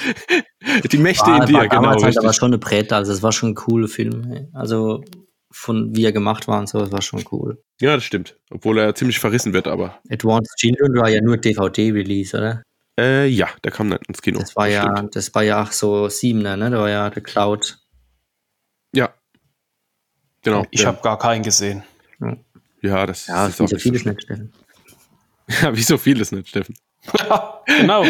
Die 0.91 0.97
Mächte 0.97 1.25
war, 1.25 1.41
in 1.41 1.47
dir, 1.47 1.53
war 1.53 1.67
genau. 1.67 1.81
Damals 1.81 2.03
halt 2.03 2.17
aber 2.19 2.33
schon 2.33 2.49
eine 2.49 2.59
Brett, 2.59 2.93
also 2.93 3.11
es 3.11 3.23
war 3.23 3.31
schon 3.31 3.49
ein 3.49 3.55
cooler 3.55 3.87
Film. 3.87 4.49
Also 4.53 5.03
von 5.51 5.95
wie 5.95 6.05
er 6.05 6.11
gemacht 6.11 6.47
war 6.47 6.59
und 6.59 6.69
so, 6.69 6.79
das 6.79 6.91
war 6.91 7.01
schon 7.01 7.23
cool. 7.31 7.61
Ja, 7.81 7.95
das 7.95 8.03
stimmt. 8.03 8.37
Obwohl 8.51 8.77
er 8.77 8.95
ziemlich 8.95 9.19
verrissen 9.19 9.53
wird, 9.53 9.67
aber. 9.67 9.99
Advanced 10.09 10.55
Children 10.57 10.95
war 10.95 11.09
ja 11.09 11.19
nur 11.21 11.37
DVD-Release, 11.37 12.37
oder? 12.37 12.63
Äh, 12.99 13.27
ja, 13.27 13.47
der 13.63 13.71
kam 13.71 13.89
dann 13.89 13.99
ins 14.07 14.21
Kino. 14.21 14.39
Das 14.39 14.55
war 14.55 14.65
das 14.65 14.75
ja, 14.75 14.95
stimmt. 14.95 15.15
das 15.15 15.33
war 15.33 15.43
ja 15.43 15.63
auch 15.63 15.71
so 15.71 16.09
Siebener, 16.09 16.57
ne? 16.57 16.69
Da 16.69 16.79
war 16.79 16.89
ja 16.89 17.09
der 17.09 17.23
Cloud. 17.23 17.79
Ja. 18.93 19.13
Genau. 20.43 20.65
Ich 20.71 20.81
ja. 20.81 20.87
habe 20.87 21.01
gar 21.01 21.17
keinen 21.17 21.43
gesehen. 21.43 21.83
Ja, 22.81 23.05
das, 23.05 23.27
ja, 23.27 23.47
das 23.47 23.59
ist 23.59 23.59
wie 23.59 23.67
so 23.67 23.77
vieles 23.77 24.05
nicht, 24.05 24.23
Steffen. 24.23 24.51
Ja, 25.61 25.75
wie 25.75 25.81
so 25.81 25.97
vieles 25.97 26.31
nicht, 26.31 26.49
Steffen. 26.49 26.75
genau. 27.65 28.05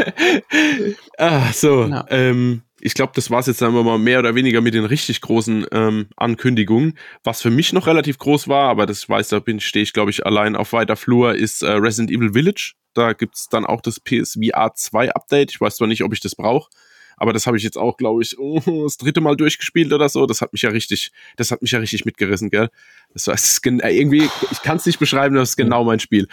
ah, 1.18 1.52
so, 1.54 1.86
ja. 1.86 2.06
ähm, 2.10 2.64
ich 2.82 2.94
glaube, 2.94 3.14
das 3.16 3.30
war 3.30 3.40
es 3.40 3.46
jetzt, 3.46 3.60
sagen 3.60 3.74
wir 3.74 3.84
mal, 3.84 4.00
mehr 4.00 4.20
oder 4.20 4.36
weniger 4.36 4.60
mit 4.60 4.74
den 4.74 4.86
richtig 4.86 5.22
großen 5.22 5.66
ähm, 5.72 6.08
Ankündigungen. 6.18 6.98
Was 7.24 7.42
für 7.42 7.52
mich 7.52 7.74
noch 7.74 7.88
relativ 7.88 8.18
groß 8.18 8.48
war, 8.48 8.70
aber 8.70 8.86
das 8.86 9.08
weiß, 9.08 9.30
da 9.30 9.40
bin 9.40 9.60
stehe 9.60 9.84
ich, 9.84 9.94
glaube 9.94 10.12
ich, 10.12 10.26
allein 10.26 10.56
auf 10.56 10.74
weiter 10.74 10.96
Flur, 10.96 11.36
ist 11.36 11.62
äh, 11.62 11.72
Resident 11.72 12.12
Evil 12.12 12.34
Village. 12.34 12.74
Da 12.94 13.14
gibt 13.14 13.36
es 13.36 13.48
dann 13.48 13.66
auch 13.66 13.82
das 13.82 14.00
PSVR 14.00 14.74
2 14.76 15.12
Update. 15.12 15.52
Ich 15.52 15.62
weiß 15.62 15.78
zwar 15.78 15.88
nicht, 15.88 16.04
ob 16.04 16.12
ich 16.12 16.20
das 16.20 16.36
brauche, 16.36 16.70
aber 17.16 17.34
das 17.34 17.48
habe 17.48 17.56
ich 17.56 17.64
jetzt 17.64 17.78
auch, 17.78 17.98
glaube 17.98 18.24
ich, 18.24 18.38
oh, 18.40 18.60
das 18.84 18.98
dritte 18.98 19.22
Mal 19.22 19.38
durchgespielt 19.38 19.94
oder 19.94 20.10
so. 20.10 20.26
Das 20.26 20.42
hat 20.42 20.52
mich 20.52 20.64
ja 20.64 20.72
richtig, 20.72 21.12
das 21.38 21.52
hat 21.52 21.62
mich 21.62 21.72
ja 21.72 21.80
richtig 21.80 22.04
mitgerissen, 22.04 22.50
gell? 22.50 22.70
Das 23.14 23.28
heißt, 23.28 23.66
irgendwie, 23.66 24.28
ich 24.52 24.62
kann 24.64 24.78
es 24.78 24.86
nicht 24.86 25.00
beschreiben, 25.00 25.36
das 25.36 25.50
ist 25.50 25.56
genau 25.56 25.84
mein 25.84 26.00
Spiel. 26.00 26.28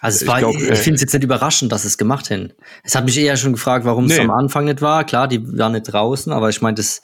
Also 0.00 0.24
es 0.24 0.26
war, 0.26 0.40
ich, 0.42 0.56
ich 0.56 0.78
finde 0.78 0.96
es 0.96 1.00
jetzt 1.02 1.12
nicht 1.12 1.24
überraschend, 1.24 1.72
dass 1.72 1.84
es 1.84 1.98
gemacht 1.98 2.30
haben. 2.30 2.52
Es 2.82 2.94
hat 2.94 3.04
mich 3.04 3.18
eher 3.18 3.36
schon 3.36 3.52
gefragt, 3.52 3.84
warum 3.84 4.06
es 4.06 4.16
nee. 4.16 4.20
am 4.20 4.30
Anfang 4.30 4.64
nicht 4.64 4.80
war. 4.80 5.04
Klar, 5.04 5.28
die 5.28 5.58
waren 5.58 5.72
nicht 5.72 5.84
draußen, 5.84 6.32
aber 6.32 6.48
ich 6.48 6.62
meine, 6.62 6.76
das 6.76 7.02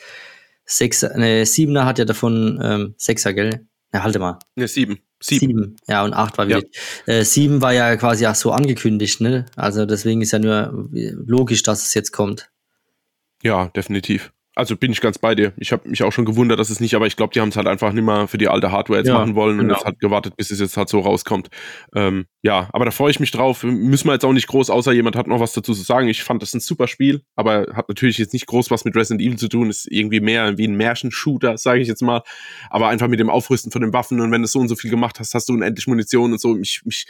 Sechser, 0.65 1.17
ne, 1.17 1.45
Siebener 1.47 1.85
hat 1.85 1.99
ja 1.99 2.05
davon 2.05 2.61
ähm, 2.63 2.95
Sechser, 2.97 3.33
gell? 3.35 3.67
Ja, 3.93 4.03
halte 4.03 4.19
mal. 4.19 4.39
Ne, 4.57 4.67
sieben. 4.67 4.99
Sieben. 5.21 5.41
sieben. 5.41 5.77
Ja, 5.87 6.05
und 6.05 6.13
acht 6.13 6.37
war 6.39 6.49
wieder. 6.49 6.63
Ja. 7.07 7.15
Äh, 7.15 7.25
sieben 7.25 7.63
war 7.63 7.73
ja 7.73 7.97
quasi 7.97 8.27
auch 8.27 8.35
so 8.35 8.53
angekündigt, 8.53 9.21
ne? 9.21 9.47
Also 9.57 9.87
deswegen 9.87 10.21
ist 10.21 10.33
ja 10.33 10.39
nur 10.39 10.89
logisch, 10.93 11.63
dass 11.63 11.87
es 11.87 11.95
jetzt 11.95 12.13
kommt. 12.13 12.51
Ja, 13.43 13.69
definitiv. 13.69 14.33
Also 14.57 14.75
bin 14.75 14.91
ich 14.91 15.03
ganz 15.03 15.19
bei 15.19 15.35
dir. 15.35 15.53
Ich 15.59 15.71
habe 15.71 15.87
mich 15.87 16.03
auch 16.03 16.13
schon 16.13 16.25
gewundert, 16.25 16.59
dass 16.59 16.71
es 16.71 16.81
nicht, 16.81 16.95
aber 16.95 17.07
ich 17.07 17.17
glaube, 17.17 17.35
die 17.35 17.41
haben 17.43 17.51
es 17.51 17.57
halt 17.57 17.67
einfach 17.67 17.93
nicht 17.93 18.05
mehr 18.05 18.27
für 18.27 18.39
die 18.39 18.49
alte 18.49 18.73
Hardware 18.73 19.01
jetzt 19.01 19.09
ja, 19.09 19.19
machen 19.19 19.35
wollen 19.35 19.59
genau. 19.59 19.75
und 19.75 19.77
jetzt 19.77 19.87
hat 19.87 20.01
gewartet, 20.01 20.35
bis 20.39 20.51
es 20.51 20.61
jetzt 20.61 20.79
halt 20.79 20.89
so 20.89 21.01
rauskommt. 21.01 21.51
Ähm, 21.95 22.25
ja, 22.41 22.71
aber 22.73 22.87
da 22.87 22.91
freue 22.91 23.11
ich 23.11 23.21
mich 23.21 23.31
drauf. 23.31 23.65
Müssen 23.65 24.09
wir 24.09 24.15
jetzt 24.15 24.25
auch 24.25 24.33
nicht 24.33 24.47
groß, 24.47 24.71
außer 24.71 24.93
jemand 24.93 25.15
hat 25.15 25.27
noch 25.27 25.41
was 25.41 25.53
dazu 25.53 25.75
zu 25.75 25.83
sagen. 25.83 26.09
Ich 26.09 26.23
fand 26.23 26.41
das 26.41 26.55
ein 26.55 26.61
super 26.61 26.89
Spiel, 26.89 27.23
aber 27.35 27.67
hat 27.75 27.91
natürlich 27.91 28.17
jetzt 28.17 28.33
nicht 28.33 28.47
groß 28.47 28.71
was 28.71 28.87
mit 28.87 28.97
Resident 28.97 29.21
Evil 29.21 29.37
zu 29.37 29.49
tun. 29.49 29.69
Ist 29.69 29.87
irgendwie 29.91 30.21
mehr 30.21 30.57
wie 30.57 30.67
ein 30.67 30.77
Märchenshooter, 30.77 31.59
sage 31.59 31.81
ich 31.81 31.89
jetzt 31.89 32.01
mal. 32.01 32.23
Aber 32.71 32.89
einfach 32.89 33.09
mit 33.09 33.21
dem 33.21 33.29
Aufrüsten 33.29 33.71
von 33.71 33.83
den 33.83 33.93
Waffen 33.93 34.21
und 34.21 34.33
wenn 34.33 34.41
du 34.41 34.49
so 34.49 34.59
und 34.59 34.69
so 34.69 34.77
viel 34.77 34.91
gemacht 34.91 35.21
hast, 35.21 35.35
hast 35.35 35.51
du 35.51 35.53
unendlich 35.53 35.87
Munition 35.87 36.33
und 36.33 36.41
so. 36.41 36.55
Mich, 36.55 36.81
mich, 36.87 37.07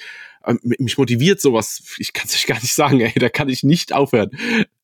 mich 0.62 0.98
motiviert 0.98 1.40
sowas. 1.40 1.82
Ich 1.98 2.12
kann 2.12 2.26
es 2.26 2.34
euch 2.34 2.46
gar 2.46 2.60
nicht 2.60 2.74
sagen, 2.74 3.00
ey. 3.00 3.12
Da 3.16 3.28
kann 3.28 3.48
ich 3.48 3.62
nicht 3.62 3.92
aufhören. 3.92 4.30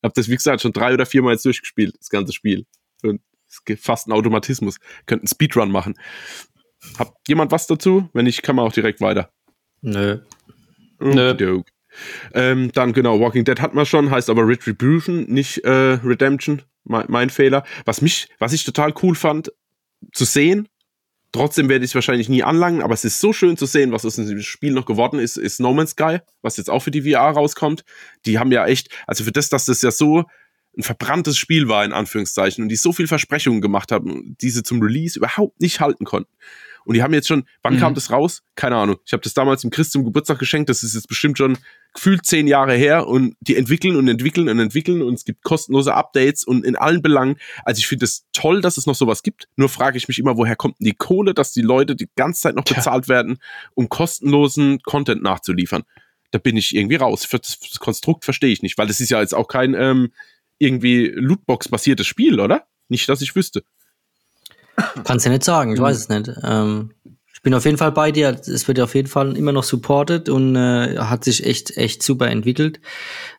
Hab 0.02 0.14
das, 0.14 0.28
wie 0.28 0.34
gesagt, 0.34 0.60
schon 0.60 0.72
drei 0.72 0.94
oder 0.94 1.06
viermal 1.06 1.34
jetzt 1.34 1.44
durchgespielt, 1.44 1.96
das 1.98 2.10
ganze 2.10 2.32
Spiel. 2.32 2.66
Und 3.02 3.20
es 3.48 3.64
gibt 3.64 3.82
fast 3.82 4.08
ein 4.08 4.12
Automatismus. 4.12 4.78
Könnten 5.06 5.26
Speedrun 5.26 5.70
machen. 5.70 5.94
Habt 6.98 7.28
jemand 7.28 7.52
was 7.52 7.66
dazu? 7.66 8.08
Wenn 8.12 8.24
nicht, 8.24 8.42
kann 8.42 8.56
man 8.56 8.66
auch 8.66 8.72
direkt 8.72 9.00
weiter. 9.00 9.30
Nö. 9.82 10.18
Nö. 11.00 11.62
Ähm, 12.32 12.72
dann 12.72 12.92
genau, 12.92 13.20
Walking 13.20 13.44
Dead 13.44 13.60
hat 13.60 13.74
man 13.74 13.84
schon, 13.84 14.10
heißt 14.10 14.30
aber 14.30 14.46
Retribution, 14.46 15.24
nicht 15.24 15.58
äh, 15.64 15.70
Redemption. 15.70 16.62
Mein, 16.84 17.04
mein, 17.08 17.30
Fehler. 17.30 17.64
Was 17.84 18.00
mich, 18.00 18.28
was 18.38 18.52
ich 18.52 18.64
total 18.64 18.94
cool 19.02 19.14
fand, 19.14 19.52
zu 20.12 20.24
sehen, 20.24 20.68
trotzdem 21.32 21.68
werde 21.68 21.84
ich 21.84 21.90
es 21.90 21.94
wahrscheinlich 21.94 22.28
nie 22.28 22.42
anlangen, 22.42 22.82
aber 22.82 22.94
es 22.94 23.04
ist 23.04 23.20
so 23.20 23.32
schön 23.32 23.56
zu 23.56 23.66
sehen, 23.66 23.92
was 23.92 24.04
aus 24.04 24.16
dem 24.16 24.40
Spiel 24.40 24.72
noch 24.72 24.86
geworden 24.86 25.18
ist, 25.18 25.36
ist 25.36 25.60
No 25.60 25.72
Man's 25.72 25.90
Sky, 25.90 26.18
was 26.42 26.56
jetzt 26.56 26.70
auch 26.70 26.80
für 26.80 26.90
die 26.90 27.10
VR 27.10 27.30
rauskommt. 27.30 27.84
Die 28.26 28.38
haben 28.38 28.52
ja 28.52 28.66
echt, 28.66 28.90
also 29.06 29.24
für 29.24 29.32
das, 29.32 29.48
dass 29.48 29.64
das 29.64 29.82
ja 29.82 29.90
so 29.90 30.24
ein 30.76 30.82
verbranntes 30.82 31.36
Spiel 31.36 31.68
war, 31.68 31.84
in 31.84 31.92
Anführungszeichen, 31.92 32.62
und 32.62 32.68
die 32.68 32.76
so 32.76 32.92
viel 32.92 33.06
Versprechungen 33.06 33.60
gemacht 33.60 33.92
haben, 33.92 34.36
diese 34.40 34.62
zum 34.62 34.80
Release 34.80 35.18
überhaupt 35.18 35.60
nicht 35.60 35.80
halten 35.80 36.04
konnten. 36.04 36.32
Und 36.84 36.94
die 36.94 37.02
haben 37.02 37.14
jetzt 37.14 37.28
schon, 37.28 37.44
wann 37.62 37.74
mhm. 37.74 37.80
kam 37.80 37.94
das 37.94 38.10
raus? 38.10 38.42
Keine 38.54 38.76
Ahnung. 38.76 38.96
Ich 39.04 39.12
habe 39.12 39.22
das 39.22 39.34
damals 39.34 39.62
dem 39.62 39.70
Chris 39.70 39.90
zum 39.90 40.04
Geburtstag 40.04 40.38
geschenkt. 40.38 40.68
Das 40.68 40.82
ist 40.82 40.94
jetzt 40.94 41.08
bestimmt 41.08 41.38
schon 41.38 41.58
gefühlt 41.94 42.24
zehn 42.26 42.46
Jahre 42.46 42.74
her. 42.74 43.06
Und 43.06 43.36
die 43.40 43.56
entwickeln 43.56 43.96
und 43.96 44.08
entwickeln 44.08 44.48
und 44.48 44.58
entwickeln. 44.58 45.02
Und 45.02 45.14
es 45.14 45.24
gibt 45.24 45.42
kostenlose 45.42 45.94
Updates 45.94 46.44
und 46.44 46.64
in 46.64 46.76
allen 46.76 47.02
Belangen. 47.02 47.36
Also 47.64 47.78
ich 47.78 47.86
finde 47.86 48.04
es 48.04 48.26
toll, 48.32 48.60
dass 48.60 48.76
es 48.76 48.86
noch 48.86 48.94
sowas 48.94 49.22
gibt. 49.22 49.48
Nur 49.56 49.68
frage 49.68 49.96
ich 49.96 50.08
mich 50.08 50.18
immer, 50.18 50.36
woher 50.36 50.56
kommt 50.56 50.80
denn 50.80 50.86
die 50.86 50.94
Kohle, 50.94 51.34
dass 51.34 51.52
die 51.52 51.62
Leute 51.62 51.96
die 51.96 52.08
ganze 52.16 52.42
Zeit 52.42 52.54
noch 52.54 52.64
bezahlt 52.64 53.06
ja. 53.06 53.14
werden, 53.14 53.38
um 53.74 53.88
kostenlosen 53.88 54.80
Content 54.82 55.22
nachzuliefern? 55.22 55.82
Da 56.30 56.38
bin 56.38 56.56
ich 56.56 56.74
irgendwie 56.74 56.96
raus. 56.96 57.28
Das, 57.30 57.58
das 57.58 57.78
Konstrukt 57.78 58.24
verstehe 58.24 58.50
ich 58.50 58.62
nicht, 58.62 58.78
weil 58.78 58.86
das 58.86 59.00
ist 59.00 59.10
ja 59.10 59.20
jetzt 59.20 59.34
auch 59.34 59.48
kein 59.48 59.74
ähm, 59.74 60.12
irgendwie 60.58 61.12
Lootbox-basiertes 61.14 62.06
Spiel, 62.06 62.40
oder? 62.40 62.66
Nicht, 62.88 63.08
dass 63.08 63.20
ich 63.20 63.36
wüsste. 63.36 63.64
Kannst 65.04 65.24
du 65.24 65.30
ja 65.30 65.34
nicht 65.34 65.44
sagen, 65.44 65.74
ich 65.74 65.80
weiß 65.80 65.96
es 65.96 66.08
nicht. 66.08 66.30
Ähm, 66.42 66.92
ich 67.34 67.42
bin 67.42 67.54
auf 67.54 67.64
jeden 67.64 67.78
Fall 67.78 67.92
bei 67.92 68.12
dir. 68.12 68.40
Es 68.40 68.68
wird 68.68 68.80
auf 68.80 68.94
jeden 68.94 69.08
Fall 69.08 69.36
immer 69.36 69.52
noch 69.52 69.64
supported 69.64 70.28
und 70.28 70.54
äh, 70.54 70.98
hat 70.98 71.24
sich 71.24 71.44
echt, 71.44 71.76
echt 71.76 72.02
super 72.02 72.28
entwickelt. 72.30 72.80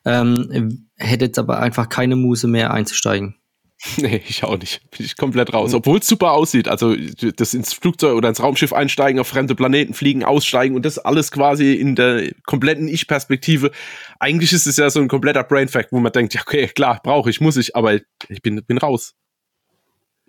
Ähm, 0.04 0.86
hätte 0.96 1.24
jetzt 1.26 1.38
aber 1.38 1.58
einfach 1.58 1.88
keine 1.88 2.16
Muse 2.16 2.46
mehr 2.46 2.72
einzusteigen. 2.72 3.36
Nee, 3.96 4.22
ich 4.26 4.44
auch 4.44 4.58
nicht. 4.58 4.80
Bin 4.90 5.04
ich 5.06 5.16
komplett 5.16 5.52
raus. 5.52 5.74
Obwohl 5.74 5.98
es 5.98 6.06
super 6.06 6.32
aussieht. 6.32 6.68
Also 6.68 6.94
das 6.94 7.54
ins 7.54 7.72
Flugzeug 7.72 8.16
oder 8.16 8.28
ins 8.28 8.42
Raumschiff 8.42 8.72
einsteigen, 8.72 9.20
auf 9.20 9.28
fremde 9.28 9.54
Planeten 9.54 9.94
fliegen, 9.94 10.24
aussteigen 10.24 10.74
und 10.74 10.84
das 10.84 10.98
alles 10.98 11.30
quasi 11.30 11.74
in 11.74 11.94
der 11.94 12.30
kompletten 12.46 12.88
Ich-Perspektive. 12.88 13.70
Eigentlich 14.18 14.52
ist 14.52 14.66
es 14.66 14.76
ja 14.76 14.90
so 14.90 15.00
ein 15.00 15.08
kompletter 15.08 15.44
Brainfact, 15.44 15.92
wo 15.92 16.00
man 16.00 16.12
denkt, 16.12 16.34
ja, 16.34 16.40
okay, 16.42 16.68
klar, 16.68 17.00
brauche 17.02 17.30
ich, 17.30 17.40
muss 17.40 17.56
ich, 17.56 17.76
aber 17.76 17.94
ich 18.28 18.42
bin, 18.42 18.64
bin 18.64 18.78
raus. 18.78 19.14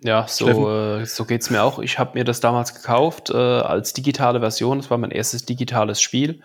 Ja, 0.00 0.26
so, 0.28 0.70
äh, 0.70 1.06
so 1.06 1.24
geht 1.24 1.42
es 1.42 1.50
mir 1.50 1.62
auch. 1.62 1.78
Ich 1.78 1.98
habe 1.98 2.18
mir 2.18 2.24
das 2.24 2.40
damals 2.40 2.74
gekauft 2.74 3.30
äh, 3.30 3.36
als 3.36 3.92
digitale 3.92 4.40
Version. 4.40 4.78
Das 4.78 4.90
war 4.90 4.98
mein 4.98 5.10
erstes 5.10 5.46
digitales 5.46 6.00
Spiel. 6.00 6.42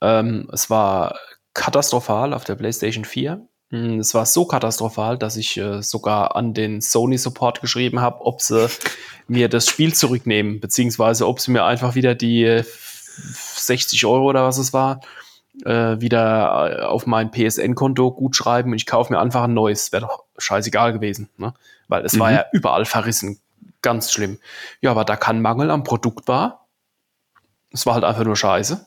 Ähm, 0.00 0.48
es 0.52 0.70
war 0.70 1.16
katastrophal 1.54 2.34
auf 2.34 2.44
der 2.44 2.56
PlayStation 2.56 3.04
4. 3.04 3.46
Hm, 3.70 4.00
es 4.00 4.14
war 4.14 4.26
so 4.26 4.44
katastrophal, 4.44 5.18
dass 5.18 5.36
ich 5.36 5.56
äh, 5.56 5.82
sogar 5.82 6.34
an 6.34 6.52
den 6.52 6.80
Sony 6.80 7.16
Support 7.16 7.60
geschrieben 7.60 8.00
habe, 8.00 8.24
ob 8.26 8.40
sie 8.40 8.68
mir 9.28 9.48
das 9.48 9.68
Spiel 9.68 9.94
zurücknehmen, 9.94 10.58
beziehungsweise 10.58 11.28
ob 11.28 11.40
sie 11.40 11.52
mir 11.52 11.64
einfach 11.64 11.94
wieder 11.94 12.16
die 12.16 12.62
60 12.64 14.04
Euro 14.06 14.24
oder 14.24 14.44
was 14.44 14.58
es 14.58 14.72
war, 14.72 15.00
äh, 15.64 16.00
wieder 16.00 16.80
äh, 16.80 16.82
auf 16.82 17.06
mein 17.06 17.30
PSN-Konto 17.30 18.12
gut 18.12 18.36
schreiben 18.36 18.70
und 18.70 18.76
ich 18.76 18.86
kaufe 18.86 19.12
mir 19.12 19.20
einfach 19.20 19.44
ein 19.44 19.54
neues. 19.54 19.92
Wäre 19.92 20.02
doch 20.02 20.24
scheißegal 20.38 20.92
gewesen, 20.92 21.28
ne? 21.36 21.54
weil 21.88 22.04
es 22.04 22.14
mhm. 22.14 22.20
war 22.20 22.32
ja 22.32 22.44
überall 22.52 22.84
verrissen. 22.84 23.40
Ganz 23.82 24.12
schlimm. 24.12 24.38
Ja, 24.80 24.90
aber 24.90 25.04
da 25.04 25.16
kein 25.16 25.40
Mangel 25.40 25.70
am 25.70 25.84
Produkt 25.84 26.28
war. 26.28 26.66
Es 27.72 27.86
war 27.86 27.94
halt 27.94 28.04
einfach 28.04 28.24
nur 28.24 28.36
scheiße. 28.36 28.84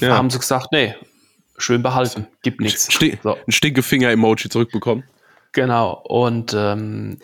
Ja. 0.00 0.08
Da 0.08 0.16
haben 0.16 0.30
sie 0.30 0.38
gesagt, 0.38 0.72
nee, 0.72 0.94
schön 1.56 1.82
behalten, 1.82 2.26
gibt 2.42 2.60
nichts. 2.60 2.92
Sti 2.92 3.18
so. 3.22 3.34
Ein 3.34 3.52
Stinkefinger-Emoji 3.52 4.48
zurückbekommen. 4.48 5.04
Genau. 5.52 6.02
Und 6.06 6.54
ähm, 6.54 7.18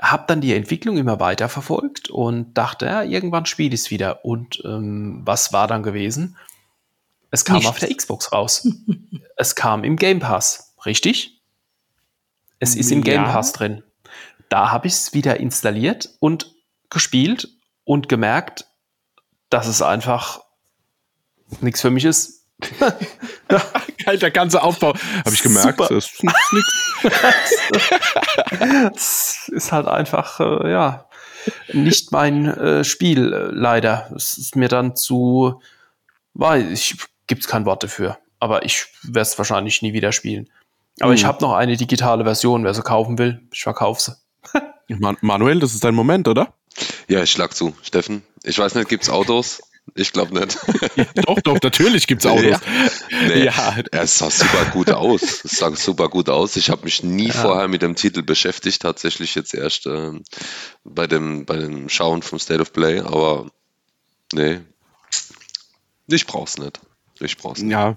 habe 0.00 0.24
dann 0.26 0.40
die 0.40 0.54
Entwicklung 0.54 0.98
immer 0.98 1.20
weiter 1.20 1.48
verfolgt 1.48 2.10
und 2.10 2.54
dachte, 2.54 2.86
ja, 2.86 3.02
irgendwann 3.02 3.46
spiele 3.46 3.74
ich 3.74 3.82
es 3.82 3.90
wieder. 3.90 4.24
Und 4.24 4.62
ähm, 4.64 5.22
was 5.24 5.52
war 5.52 5.66
dann 5.66 5.82
gewesen? 5.82 6.36
Es 7.36 7.44
kam 7.44 7.56
Nichts. 7.56 7.68
auf 7.68 7.78
der 7.78 7.94
Xbox 7.94 8.32
raus. 8.32 8.66
es 9.36 9.54
kam 9.54 9.84
im 9.84 9.96
Game 9.96 10.20
Pass, 10.20 10.72
richtig? 10.86 11.42
Es 12.60 12.74
ist 12.74 12.90
im 12.90 13.02
Game 13.02 13.24
Pass 13.24 13.52
drin. 13.52 13.82
Da 14.48 14.72
habe 14.72 14.86
ich 14.86 14.94
es 14.94 15.12
wieder 15.12 15.38
installiert 15.38 16.08
und 16.18 16.54
gespielt 16.88 17.50
und 17.84 18.08
gemerkt, 18.08 18.64
dass 19.50 19.66
es 19.66 19.82
einfach 19.82 20.40
nichts 21.60 21.82
für 21.82 21.90
mich 21.90 22.06
ist. 22.06 22.46
ja, 22.80 24.16
der 24.16 24.30
ganze 24.30 24.62
Aufbau, 24.62 24.94
habe 24.94 25.34
ich 25.34 25.42
gemerkt, 25.42 25.76
Super. 25.76 25.94
das 25.94 26.06
ist 26.06 26.24
nichts. 26.54 26.90
das 28.94 29.50
ist 29.52 29.72
halt 29.72 29.88
einfach, 29.88 30.40
äh, 30.40 30.70
ja, 30.70 31.06
nicht 31.74 32.12
mein 32.12 32.46
äh, 32.46 32.82
Spiel, 32.82 33.30
äh, 33.30 33.50
leider. 33.52 34.10
Es 34.16 34.38
ist 34.38 34.56
mir 34.56 34.68
dann 34.68 34.96
zu, 34.96 35.60
weil 36.32 36.72
ich 36.72 36.96
gibt's 37.26 37.46
kein 37.46 37.64
Wort 37.64 37.82
dafür. 37.82 38.18
Aber 38.38 38.64
ich 38.64 38.86
werde 39.02 39.20
es 39.20 39.38
wahrscheinlich 39.38 39.82
nie 39.82 39.92
wieder 39.92 40.12
spielen. 40.12 40.50
Aber 41.00 41.10
hm. 41.10 41.16
ich 41.16 41.24
habe 41.24 41.42
noch 41.42 41.54
eine 41.54 41.76
digitale 41.76 42.24
Version, 42.24 42.64
wer 42.64 42.74
sie 42.74 42.82
kaufen 42.82 43.18
will, 43.18 43.42
ich 43.52 43.62
verkaufe 43.62 44.00
sie. 44.00 44.16
Manuel, 45.20 45.60
das 45.60 45.74
ist 45.74 45.84
dein 45.84 45.94
Moment, 45.94 46.28
oder? 46.28 46.54
Ja, 47.08 47.22
ich 47.22 47.30
schlag 47.30 47.54
zu. 47.54 47.74
Steffen, 47.82 48.22
ich 48.42 48.58
weiß 48.58 48.74
nicht, 48.74 48.88
gibt's 48.88 49.08
Autos? 49.08 49.62
Ich 49.94 50.12
glaube 50.12 50.38
nicht. 50.38 50.58
doch, 51.26 51.40
doch, 51.40 51.58
natürlich 51.62 52.06
gibt 52.06 52.24
es 52.24 52.26
Autos. 52.30 52.44
Ja. 52.44 52.60
Nee, 53.28 53.44
ja. 53.44 53.76
Es 53.92 54.18
sah 54.18 54.30
super 54.30 54.64
gut 54.72 54.90
aus. 54.90 55.44
Es 55.44 55.52
sah 55.52 55.74
super 55.76 56.08
gut 56.08 56.28
aus. 56.28 56.56
Ich 56.56 56.70
habe 56.70 56.84
mich 56.84 57.02
nie 57.02 57.28
ja. 57.28 57.32
vorher 57.32 57.68
mit 57.68 57.82
dem 57.82 57.94
Titel 57.94 58.22
beschäftigt, 58.22 58.82
tatsächlich 58.82 59.34
jetzt 59.36 59.54
erst 59.54 59.86
äh, 59.86 60.10
bei, 60.84 61.06
dem, 61.06 61.46
bei 61.46 61.56
dem 61.56 61.88
Schauen 61.88 62.22
vom 62.22 62.38
State 62.38 62.60
of 62.60 62.72
Play, 62.72 63.00
aber 63.00 63.46
nee, 64.32 64.60
ich 66.08 66.26
brauch's 66.26 66.58
nicht. 66.58 66.80
Ich 67.20 67.36
brauch's 67.36 67.62
nicht. 67.62 67.72
Ja, 67.72 67.96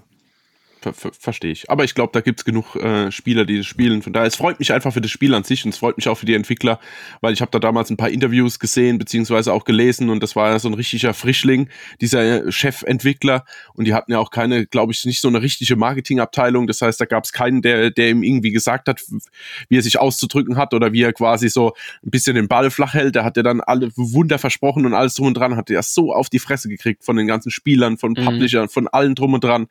Ver 0.80 0.94
ver 0.94 1.10
Verstehe 1.18 1.52
ich. 1.52 1.68
Aber 1.68 1.84
ich 1.84 1.94
glaube, 1.94 2.12
da 2.14 2.20
gibt 2.20 2.40
es 2.40 2.44
genug 2.44 2.74
äh, 2.76 3.12
Spieler, 3.12 3.44
die 3.44 3.58
das 3.58 3.66
spielen. 3.66 4.00
Von 4.00 4.14
daher, 4.14 4.26
es 4.26 4.36
freut 4.36 4.58
mich 4.58 4.72
einfach 4.72 4.92
für 4.92 5.02
das 5.02 5.10
Spiel 5.10 5.34
an 5.34 5.44
sich 5.44 5.64
und 5.64 5.70
es 5.70 5.78
freut 5.78 5.96
mich 5.96 6.08
auch 6.08 6.16
für 6.16 6.24
die 6.24 6.34
Entwickler, 6.34 6.80
weil 7.20 7.34
ich 7.34 7.42
habe 7.42 7.50
da 7.50 7.58
damals 7.58 7.90
ein 7.90 7.98
paar 7.98 8.08
Interviews 8.08 8.58
gesehen, 8.58 8.98
beziehungsweise 8.98 9.52
auch 9.52 9.64
gelesen 9.64 10.08
und 10.08 10.22
das 10.22 10.36
war 10.36 10.50
ja 10.50 10.58
so 10.58 10.68
ein 10.68 10.74
richtiger 10.74 11.12
Frischling, 11.12 11.68
dieser 12.00 12.46
äh, 12.46 12.52
Chefentwickler. 12.52 13.44
Und 13.74 13.86
die 13.86 13.94
hatten 13.94 14.12
ja 14.12 14.18
auch 14.18 14.30
keine, 14.30 14.66
glaube 14.66 14.92
ich, 14.92 15.04
nicht 15.04 15.20
so 15.20 15.28
eine 15.28 15.42
richtige 15.42 15.76
Marketingabteilung. 15.76 16.66
Das 16.66 16.80
heißt, 16.80 16.98
da 16.98 17.04
gab 17.04 17.24
es 17.24 17.32
keinen, 17.32 17.60
der, 17.60 17.90
der 17.90 18.10
ihm 18.10 18.22
irgendwie 18.22 18.50
gesagt 18.50 18.88
hat, 18.88 19.02
wie 19.68 19.76
er 19.76 19.82
sich 19.82 20.00
auszudrücken 20.00 20.56
hat 20.56 20.72
oder 20.72 20.92
wie 20.92 21.02
er 21.02 21.12
quasi 21.12 21.50
so 21.50 21.74
ein 22.04 22.10
bisschen 22.10 22.36
den 22.36 22.48
Ball 22.48 22.70
flach 22.70 22.94
hält. 22.94 23.16
Da 23.16 23.24
hat 23.24 23.36
er 23.36 23.42
dann 23.42 23.60
alle 23.60 23.90
Wunder 23.96 24.38
versprochen 24.38 24.86
und 24.86 24.94
alles 24.94 25.14
drum 25.14 25.26
und 25.26 25.34
dran, 25.34 25.56
hat 25.56 25.68
er 25.68 25.82
so 25.82 26.14
auf 26.14 26.30
die 26.30 26.38
Fresse 26.38 26.68
gekriegt 26.68 27.04
von 27.04 27.16
den 27.16 27.26
ganzen 27.26 27.50
Spielern, 27.50 27.98
von 27.98 28.12
mhm. 28.12 28.24
Publishern, 28.24 28.68
von 28.70 28.88
allen 28.88 29.14
drum 29.14 29.34
und 29.34 29.44
dran. 29.44 29.68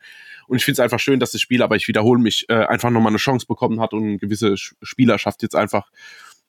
Und 0.50 0.56
ich 0.56 0.64
finde 0.64 0.74
es 0.74 0.80
einfach 0.80 0.98
schön, 0.98 1.20
dass 1.20 1.30
das 1.30 1.40
Spiel, 1.40 1.62
aber 1.62 1.76
ich 1.76 1.86
wiederhole 1.86 2.20
mich, 2.20 2.46
äh, 2.48 2.66
einfach 2.66 2.90
nochmal 2.90 3.12
eine 3.12 3.18
Chance 3.18 3.46
bekommen 3.46 3.80
hat 3.80 3.92
und 3.92 4.02
eine 4.02 4.18
gewisse 4.18 4.56
Spielerschaft 4.56 5.42
jetzt 5.42 5.54
einfach 5.54 5.88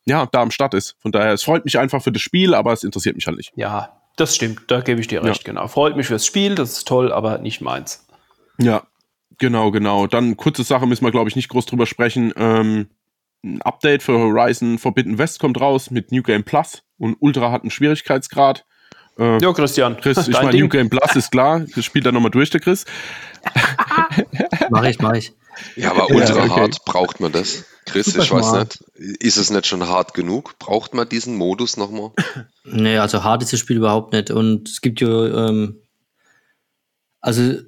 ja, 0.06 0.26
da 0.26 0.42
am 0.42 0.52
Start 0.52 0.74
ist. 0.74 0.96
Von 1.00 1.12
daher, 1.12 1.34
es 1.34 1.44
freut 1.44 1.66
mich 1.66 1.78
einfach 1.78 2.02
für 2.02 2.12
das 2.12 2.22
Spiel, 2.22 2.56
aber 2.56 2.74
es 2.74 2.84
interessiert 2.84 3.16
mich 3.16 3.28
halt 3.28 3.38
nicht. 3.38 3.54
Ja, 3.56 4.02
das 4.16 4.36
stimmt, 4.36 4.64
da 4.68 4.82
gebe 4.82 5.00
ich 5.00 5.08
dir 5.08 5.24
recht, 5.24 5.44
ja. 5.48 5.54
genau. 5.54 5.68
Freut 5.68 5.96
mich 5.96 6.08
fürs 6.08 6.26
Spiel, 6.26 6.56
das 6.56 6.72
ist 6.74 6.88
toll, 6.88 7.12
aber 7.12 7.38
nicht 7.38 7.62
meins. 7.62 8.08
Ja, 8.58 8.88
genau, 9.38 9.70
genau. 9.72 10.08
Dann 10.08 10.36
kurze 10.36 10.64
Sache 10.64 10.88
müssen 10.88 11.06
wir, 11.06 11.12
glaube 11.12 11.30
ich, 11.30 11.36
nicht 11.36 11.50
groß 11.50 11.68
drüber 11.68 11.86
sprechen. 11.86 12.34
Ähm, 12.36 12.90
ein 13.44 13.62
Update 13.62 14.04
für 14.04 14.18
Horizon 14.18 14.78
Forbidden 14.78 15.18
West 15.18 15.40
kommt 15.40 15.60
raus 15.60 15.92
mit 15.92 16.12
New 16.12 16.24
Game 16.24 16.44
Plus 16.44 16.84
und 16.98 17.18
Ultra 17.20 17.52
hat 17.52 17.62
einen 17.62 17.72
Schwierigkeitsgrad. 17.72 18.66
Äh, 19.22 19.40
ja, 19.40 19.54
Christian. 19.54 19.98
Chris, 19.98 20.28
ich 20.28 20.34
meine, 20.34 20.58
New 20.58 20.68
Game 20.68 20.90
Plus 20.90 21.16
ist 21.16 21.32
klar. 21.32 21.64
Das 21.76 21.86
spielt 21.86 22.08
er 22.08 22.12
nochmal 22.12 22.32
durch, 22.32 22.50
der 22.50 22.60
Chris. 22.60 22.86
mach 24.72 24.84
ich, 24.84 25.00
mach 25.00 25.14
ich. 25.14 25.34
Ja, 25.76 25.92
aber 25.92 26.10
ultra 26.10 26.38
ja, 26.38 26.46
okay. 26.46 26.62
hart 26.62 26.86
braucht 26.86 27.20
man 27.20 27.32
das. 27.32 27.66
Chris, 27.86 28.08
Super 28.08 28.24
ich 28.24 28.32
weiß 28.32 28.54
nicht, 28.54 28.84
ist 29.22 29.38
es 29.38 29.52
nicht 29.52 29.68
schon 29.68 29.88
hart 29.88 30.16
genug? 30.16 30.58
Braucht 30.58 30.96
man 30.96 31.08
diesen 31.08 31.36
Modus 31.36 31.78
nochmal? 31.78 32.12
Nee, 32.64 32.98
also 32.98 33.24
hart 33.24 33.44
ist 33.44 33.54
das 33.54 33.60
Spiel 33.60 33.78
überhaupt 33.78 34.14
nicht. 34.14 34.32
Und 34.32 34.68
es 34.68 34.82
gibt 34.82 35.02
ja, 35.02 35.48
ähm, 35.48 35.82
also 37.20 37.60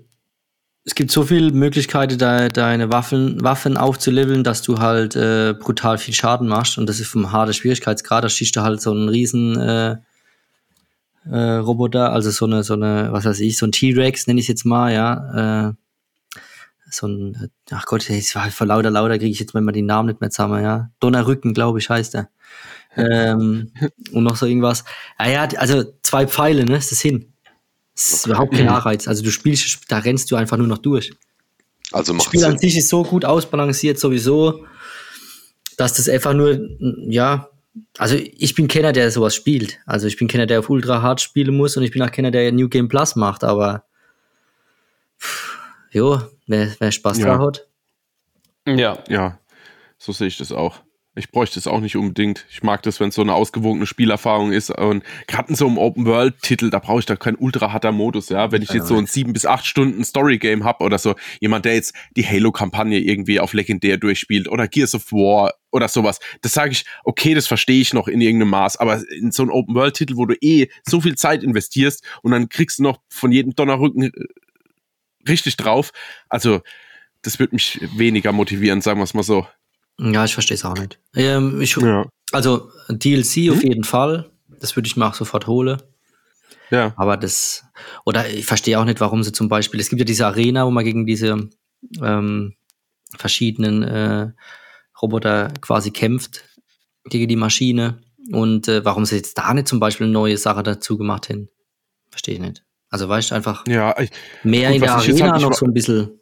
es 0.86 0.96
gibt 0.96 1.12
so 1.12 1.24
viele 1.24 1.52
Möglichkeiten, 1.52 2.18
de 2.18 2.50
deine 2.50 2.92
Waffen, 2.92 3.44
Waffen 3.44 3.78
aufzuleveln, 3.78 4.44
dass 4.44 4.64
du 4.64 4.80
halt 4.80 5.16
äh, 5.16 5.54
brutal 5.54 6.00
viel 6.00 6.16
Schaden 6.16 6.48
machst. 6.48 6.80
Und 6.80 6.88
das 6.88 7.00
ist 7.00 7.10
vom 7.10 7.32
harten 7.32 7.54
Schwierigkeitsgrad, 7.54 8.24
da 8.24 8.30
schießt 8.30 8.56
du 8.56 8.62
halt 8.62 8.82
so 8.82 8.92
einen 8.92 9.10
riesen 9.10 9.60
äh, 9.60 9.98
äh, 11.30 11.38
Roboter, 11.38 12.12
also 12.12 12.32
so 12.32 12.46
eine, 12.46 12.64
so 12.64 12.74
eine, 12.74 13.10
was 13.12 13.26
weiß 13.26 13.40
ich, 13.40 13.58
so 13.58 13.66
ein 13.66 13.72
T-Rex, 13.72 14.28
nenne 14.28 14.40
ich 14.40 14.48
jetzt 14.48 14.66
mal, 14.66 14.94
ja. 14.94 15.70
Äh, 15.70 15.74
so 16.90 17.08
ein, 17.08 17.52
ach 17.72 17.86
Gott, 17.86 18.10
ich 18.10 18.36
war 18.36 18.52
vor 18.52 18.68
lauter 18.68 18.92
lauter 18.92 19.18
kriege 19.18 19.32
ich 19.32 19.40
jetzt 19.40 19.54
mal 19.54 19.72
die 19.72 19.82
Namen 19.82 20.10
nicht 20.10 20.22
mehr 20.22 20.30
zusammen, 20.30 20.64
ja. 20.64 20.92
Donnerrücken, 21.00 21.54
glaube 21.54 21.80
ich, 21.80 21.90
heißt 21.90 22.16
er. 22.16 22.30
ähm, 22.96 23.72
und 24.12 24.24
noch 24.24 24.36
so 24.36 24.46
irgendwas. 24.46 24.84
Ah 25.18 25.30
ja, 25.30 25.44
also 25.58 25.84
zwei 26.04 26.28
Pfeile, 26.28 26.66
ne, 26.66 26.78
ist 26.78 26.92
das 26.92 27.02
hin. 27.02 27.34
Das 27.96 28.10
ist 28.10 28.26
überhaupt 28.26 28.54
kein 28.54 28.68
Anreiz. 28.68 29.08
Also 29.08 29.24
du 29.24 29.32
spielst, 29.32 29.92
da 29.92 30.00
rennst 30.00 30.32
du 30.32 30.36
einfach 30.36 30.58
nur 30.58 30.68
noch 30.68 30.80
durch. 30.80 31.14
Also 31.92 32.14
das 32.14 32.24
Spiel 32.24 32.40
Sinn. 32.40 32.52
an 32.52 32.58
sich 32.58 32.76
ist 32.76 32.90
so 32.90 33.04
gut 33.04 33.24
ausbalanciert 33.24 34.00
sowieso, 34.00 34.66
dass 35.78 35.94
das 35.94 36.10
einfach 36.10 36.34
nur, 36.34 36.60
ja, 37.08 37.50
also 37.98 38.16
ich 38.16 38.56
bin 38.56 38.68
Kenner, 38.68 38.92
der 38.92 39.12
sowas 39.12 39.36
spielt. 39.36 39.80
Also 39.86 40.08
ich 40.08 40.18
bin 40.18 40.28
Kenner, 40.28 40.46
der 40.46 40.60
auf 40.60 40.70
Ultra 40.70 41.02
Hard 41.02 41.22
spielen 41.22 41.56
muss 41.56 41.76
und 41.78 41.84
ich 41.84 41.92
bin 41.92 42.02
auch 42.02 42.12
Kenner, 42.12 42.32
der 42.32 42.52
New 42.52 42.70
Game 42.70 42.88
Plus 42.88 43.16
macht, 43.16 43.44
aber 43.44 43.86
pff, 45.20 45.58
jo, 45.92 46.22
wer, 46.48 46.76
wer 46.80 46.92
Spaß 46.92 47.20
ja. 47.20 47.26
da 47.26 47.40
hat. 47.40 47.68
Ja. 48.68 49.04
Ja, 49.10 49.40
so 49.98 50.12
sehe 50.12 50.28
ich 50.28 50.38
das 50.38 50.52
auch. 50.52 50.82
Ich 51.16 51.30
bräuchte 51.30 51.60
es 51.60 51.68
auch 51.68 51.80
nicht 51.80 51.96
unbedingt. 51.96 52.48
Ich 52.50 52.64
mag 52.64 52.82
das, 52.82 53.00
wenn 53.00 53.10
es 53.10 53.16
so 53.16 53.22
eine 53.22 53.36
ausgewogene 53.36 53.86
Spielerfahrung 53.86 54.52
ist. 54.52 54.72
Und 54.72 55.04
gerade 55.28 55.50
in 55.50 55.56
so 55.56 55.68
einem 55.68 55.78
Open-World-Titel, 55.78 56.72
da 56.72 56.80
brauche 56.80 57.00
ich 57.00 57.06
da 57.06 57.16
keinen 57.16 57.36
ultra 57.36 57.72
harter 57.72 57.92
Modus, 57.92 58.30
ja. 58.30 58.52
Wenn 58.52 58.64
ich 58.64 58.72
jetzt 58.72 58.88
so 58.88 58.98
ein 58.98 59.06
sieben 59.06 59.32
bis 59.32 59.46
acht 59.46 59.68
Stunden 59.68 60.04
Story-Game 60.04 60.64
habe 60.64 60.84
oder 60.84 60.98
so, 60.98 61.14
jemand, 61.40 61.66
der 61.66 61.76
jetzt 61.76 61.94
die 62.16 62.26
Halo-Kampagne 62.26 62.98
irgendwie 62.98 63.40
auf 63.40 63.54
legendär 63.54 63.98
durchspielt 63.98 64.50
oder 64.50 64.68
Gears 64.68 64.96
of 64.96 65.12
War 65.12 65.54
oder 65.72 65.88
sowas, 65.88 66.20
das 66.42 66.54
sage 66.54 66.72
ich, 66.72 66.84
okay, 67.04 67.36
das 67.36 67.46
verstehe 67.46 67.82
ich 67.82 67.94
noch 67.94 68.08
in 68.08 68.20
irgendeinem 68.20 68.50
Maß, 68.50 68.78
aber 68.78 69.00
in 69.12 69.32
so 69.32 69.44
einem 69.44 69.52
Open-World-Titel, 69.52 70.16
wo 70.16 70.26
du 70.26 70.34
eh 70.42 70.70
so 70.84 71.00
viel 71.00 71.16
Zeit 71.16 71.44
investierst 71.44 72.04
und 72.24 72.32
dann 72.32 72.50
kriegst 72.50 72.80
du 72.80 72.84
noch 72.84 73.02
von 73.08 73.32
jedem 73.32 73.56
Donnerrücken 73.56 74.04
äh, 74.04 74.12
richtig 75.28 75.58
drauf, 75.58 75.92
also 76.28 76.62
das 77.22 77.40
wird 77.40 77.54
mich 77.54 77.80
weniger 77.96 78.32
motivieren, 78.32 78.82
sagen 78.82 79.00
wir 79.00 79.06
es 79.06 79.14
mal 79.14 79.24
so. 79.24 79.48
Ja, 80.00 80.26
ich 80.26 80.34
verstehe 80.34 80.56
es 80.56 80.66
auch 80.66 80.76
nicht. 80.76 81.00
Ähm, 81.16 81.62
ich, 81.62 81.76
ja. 81.78 82.06
Also 82.32 82.72
DLC 82.90 83.48
hm? 83.48 83.54
auf 83.54 83.64
jeden 83.64 83.84
Fall. 83.84 84.30
Das 84.60 84.76
würde 84.76 84.88
ich 84.88 84.98
mir 84.98 85.08
auch 85.08 85.14
sofort 85.14 85.48
holen. 85.48 85.82
Ja. 86.72 86.94
Aber 86.96 87.18
das, 87.18 87.64
oder 88.06 88.28
ich 88.30 88.46
verstehe 88.46 88.80
auch 88.80 88.86
nicht, 88.86 89.00
warum 89.00 89.24
sie 89.24 89.32
zum 89.32 89.48
Beispiel, 89.48 89.80
es 89.80 89.90
gibt 89.90 90.00
ja 90.00 90.06
diese 90.06 90.26
Arena, 90.26 90.66
wo 90.66 90.72
man 90.72 90.84
gegen 90.84 91.06
diese 91.06 91.50
ähm, 92.02 92.56
verschiedenen 93.16 93.84
äh, 93.84 94.32
Roboter 95.02 95.54
quasi 95.62 95.92
kämpft, 95.92 96.44
gegen 97.06 97.28
die 97.28 97.36
Maschine. 97.36 98.02
Und 98.32 98.68
äh, 98.68 98.84
warum 98.86 99.06
sie 99.06 99.18
jetzt 99.18 99.38
da 99.38 99.54
nicht 99.54 99.68
zum 99.68 99.80
Beispiel 99.80 100.06
eine 100.06 100.14
neue 100.14 100.38
Sache 100.38 100.64
dazu 100.64 100.98
gemacht 100.98 101.30
haben, 101.30 101.50
verstehe 102.10 102.36
ich 102.36 102.42
nicht. 102.42 102.64
Also 102.90 103.10
weißt 103.10 103.32
du 103.32 103.36
einfach 103.36 103.68
ja, 103.68 104.00
ich, 104.00 104.12
mehr 104.44 104.72
in 104.72 104.82
der 104.82 104.96
Arena 104.96 105.34
halt 105.34 105.42
noch 105.42 105.54
so 105.54 105.66
ein 105.66 105.74
bisschen. 105.74 106.20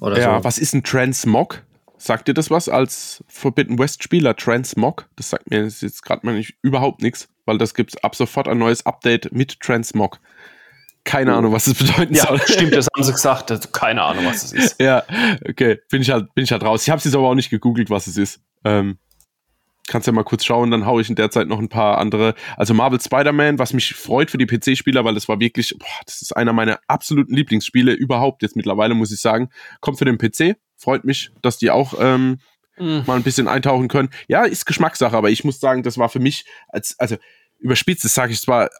Oder 0.00 0.18
ja, 0.18 0.38
so. 0.38 0.44
was 0.44 0.58
ist 0.58 0.74
ein 0.74 0.82
Transmog? 0.82 1.62
Sagt 2.02 2.26
dir 2.26 2.34
das 2.34 2.50
was 2.50 2.68
als 2.68 3.22
Forbidden 3.28 3.78
West 3.78 4.02
Spieler 4.02 4.34
Transmog? 4.34 5.08
Das 5.14 5.30
sagt 5.30 5.48
mir 5.52 5.62
jetzt 5.62 6.02
gerade 6.02 6.26
mal 6.26 6.34
nicht 6.34 6.56
überhaupt 6.60 7.00
nichts, 7.00 7.28
weil 7.44 7.58
das 7.58 7.74
gibt 7.74 8.02
ab 8.02 8.16
sofort 8.16 8.48
ein 8.48 8.58
neues 8.58 8.84
Update 8.86 9.30
mit 9.30 9.60
Transmog. 9.60 10.18
Keine 11.04 11.32
oh. 11.32 11.38
Ahnung, 11.38 11.52
was 11.52 11.66
das 11.66 11.74
bedeuten 11.74 12.12
ja, 12.12 12.26
soll. 12.26 12.40
Stimmt, 12.44 12.74
das 12.74 12.88
haben 12.96 13.04
sie 13.04 13.12
gesagt. 13.12 13.72
Keine 13.72 14.02
Ahnung, 14.02 14.24
was 14.24 14.42
das 14.42 14.52
ist. 14.52 14.80
ja, 14.80 15.04
okay, 15.48 15.78
bin 15.92 16.02
ich 16.02 16.10
halt, 16.10 16.34
bin 16.34 16.42
ich 16.42 16.50
halt 16.50 16.64
raus. 16.64 16.82
Ich 16.82 16.90
habe 16.90 16.98
es 16.98 17.04
jetzt 17.04 17.14
aber 17.14 17.28
auch 17.28 17.36
nicht 17.36 17.50
gegoogelt, 17.50 17.88
was 17.88 18.08
es 18.08 18.16
ist. 18.16 18.40
Ähm, 18.64 18.98
kannst 19.86 20.08
ja 20.08 20.12
mal 20.12 20.24
kurz 20.24 20.44
schauen, 20.44 20.72
dann 20.72 20.86
haue 20.86 21.02
ich 21.02 21.08
in 21.08 21.14
der 21.14 21.30
Zeit 21.30 21.46
noch 21.46 21.60
ein 21.60 21.68
paar 21.68 21.98
andere. 21.98 22.34
Also 22.56 22.74
Marvel 22.74 23.00
Spider-Man, 23.00 23.60
was 23.60 23.74
mich 23.74 23.94
freut 23.94 24.28
für 24.28 24.38
die 24.38 24.46
PC-Spieler, 24.46 25.04
weil 25.04 25.14
das 25.14 25.28
war 25.28 25.38
wirklich, 25.38 25.76
boah, 25.78 25.86
das 26.04 26.20
ist 26.20 26.36
einer 26.36 26.52
meiner 26.52 26.80
absoluten 26.88 27.32
Lieblingsspiele 27.32 27.92
überhaupt 27.92 28.42
jetzt 28.42 28.56
mittlerweile, 28.56 28.94
muss 28.94 29.12
ich 29.12 29.20
sagen. 29.20 29.50
Kommt 29.80 29.98
für 29.98 30.04
den 30.04 30.18
PC, 30.18 30.56
freut 30.82 31.04
mich, 31.04 31.30
dass 31.42 31.58
die 31.58 31.70
auch 31.70 31.94
ähm, 31.98 32.38
mhm. 32.78 33.04
mal 33.06 33.16
ein 33.16 33.22
bisschen 33.22 33.48
eintauchen 33.48 33.88
können. 33.88 34.10
Ja, 34.28 34.44
ist 34.44 34.66
Geschmackssache, 34.66 35.16
aber 35.16 35.30
ich 35.30 35.44
muss 35.44 35.60
sagen, 35.60 35.82
das 35.82 35.98
war 35.98 36.08
für 36.08 36.20
mich, 36.20 36.44
als, 36.68 36.98
also 36.98 37.16
überspitzt, 37.58 38.04
das 38.04 38.14
sage 38.14 38.32
ich 38.32 38.40
zwar 38.40 38.70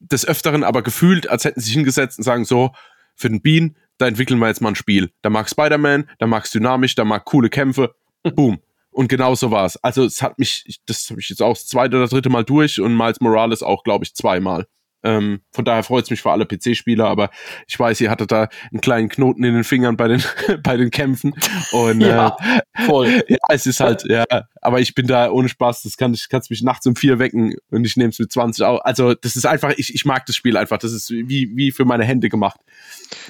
des 0.00 0.26
Öfteren, 0.26 0.64
aber 0.64 0.82
gefühlt, 0.82 1.28
als 1.28 1.44
hätten 1.44 1.60
sie 1.60 1.66
sich 1.66 1.74
hingesetzt 1.74 2.18
und 2.18 2.24
sagen 2.24 2.44
so, 2.44 2.72
für 3.14 3.28
den 3.28 3.42
Bean, 3.42 3.76
da 3.98 4.06
entwickeln 4.06 4.38
wir 4.38 4.48
jetzt 4.48 4.62
mal 4.62 4.70
ein 4.70 4.76
Spiel. 4.76 5.10
Da 5.22 5.30
mag 5.30 5.48
Spider-Man, 5.48 6.08
da 6.18 6.26
mag 6.26 6.44
es 6.44 6.50
dynamisch, 6.50 6.94
da 6.94 7.04
mag 7.04 7.24
coole 7.24 7.50
Kämpfe, 7.50 7.94
boom. 8.34 8.60
Und 8.92 9.08
genau 9.08 9.34
so 9.34 9.50
war 9.50 9.66
es. 9.66 9.76
Also 9.84 10.04
es 10.04 10.20
hat 10.20 10.38
mich, 10.38 10.80
das 10.86 11.08
habe 11.10 11.20
ich 11.20 11.28
jetzt 11.28 11.42
auch 11.42 11.54
das 11.54 11.66
zweite 11.66 11.96
oder 11.96 12.08
dritte 12.08 12.28
Mal 12.28 12.44
durch 12.44 12.80
und 12.80 12.96
Miles 12.96 13.20
Morales 13.20 13.62
auch, 13.62 13.84
glaube 13.84 14.04
ich, 14.04 14.14
zweimal. 14.14 14.66
Ähm, 15.02 15.40
von 15.52 15.64
daher 15.64 15.82
freut 15.82 16.04
es 16.04 16.10
mich 16.10 16.20
für 16.20 16.30
alle 16.30 16.46
PC-Spieler, 16.46 17.06
aber 17.06 17.30
ich 17.66 17.78
weiß, 17.78 18.00
ihr 18.02 18.10
hattet 18.10 18.32
da 18.32 18.48
einen 18.70 18.80
kleinen 18.80 19.08
Knoten 19.08 19.42
in 19.44 19.54
den 19.54 19.64
Fingern 19.64 19.96
bei 19.96 20.08
den, 20.08 20.22
bei 20.62 20.76
den 20.76 20.90
Kämpfen. 20.90 21.34
Und 21.72 22.00
ja, 22.00 22.36
äh, 22.38 22.84
voll. 22.84 23.22
Ja, 23.28 23.38
es 23.48 23.66
ist 23.66 23.80
halt, 23.80 24.04
ja, 24.06 24.24
aber 24.60 24.80
ich 24.80 24.94
bin 24.94 25.06
da 25.06 25.30
ohne 25.30 25.48
Spaß, 25.48 25.82
das 25.82 25.96
kann 25.96 26.12
ich, 26.12 26.28
kannst 26.28 26.50
mich 26.50 26.62
nachts 26.62 26.86
um 26.86 26.96
vier 26.96 27.18
wecken 27.18 27.54
und 27.70 27.84
ich 27.84 27.96
nehme 27.96 28.10
es 28.10 28.18
mit 28.18 28.30
20 28.30 28.64
auch. 28.64 28.80
Also, 28.80 29.14
das 29.14 29.36
ist 29.36 29.46
einfach, 29.46 29.72
ich, 29.76 29.94
ich 29.94 30.04
mag 30.04 30.26
das 30.26 30.36
Spiel 30.36 30.56
einfach. 30.56 30.78
Das 30.78 30.92
ist 30.92 31.10
wie, 31.10 31.56
wie 31.56 31.72
für 31.72 31.84
meine 31.84 32.04
Hände 32.04 32.28
gemacht. 32.28 32.60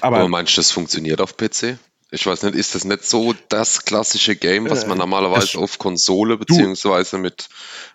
Aber, 0.01 0.17
aber 0.17 0.27
meinst 0.27 0.57
du, 0.57 0.59
das 0.59 0.71
funktioniert 0.71 1.21
auf 1.21 1.37
PC? 1.37 1.77
Ich 2.13 2.25
weiß 2.25 2.43
nicht, 2.43 2.55
ist 2.55 2.75
das 2.75 2.83
nicht 2.83 3.05
so 3.05 3.33
das 3.47 3.85
klassische 3.85 4.35
Game, 4.35 4.69
was 4.69 4.85
man 4.85 4.97
äh, 4.97 4.99
normalerweise 4.99 5.57
auf 5.57 5.79
Konsole 5.79 6.35
beziehungsweise 6.35 7.17
mit, 7.17 7.47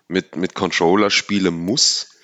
mit, 0.07 0.35
mit 0.35 0.55
Controller 0.55 1.11
spielen 1.11 1.53
muss? 1.53 2.16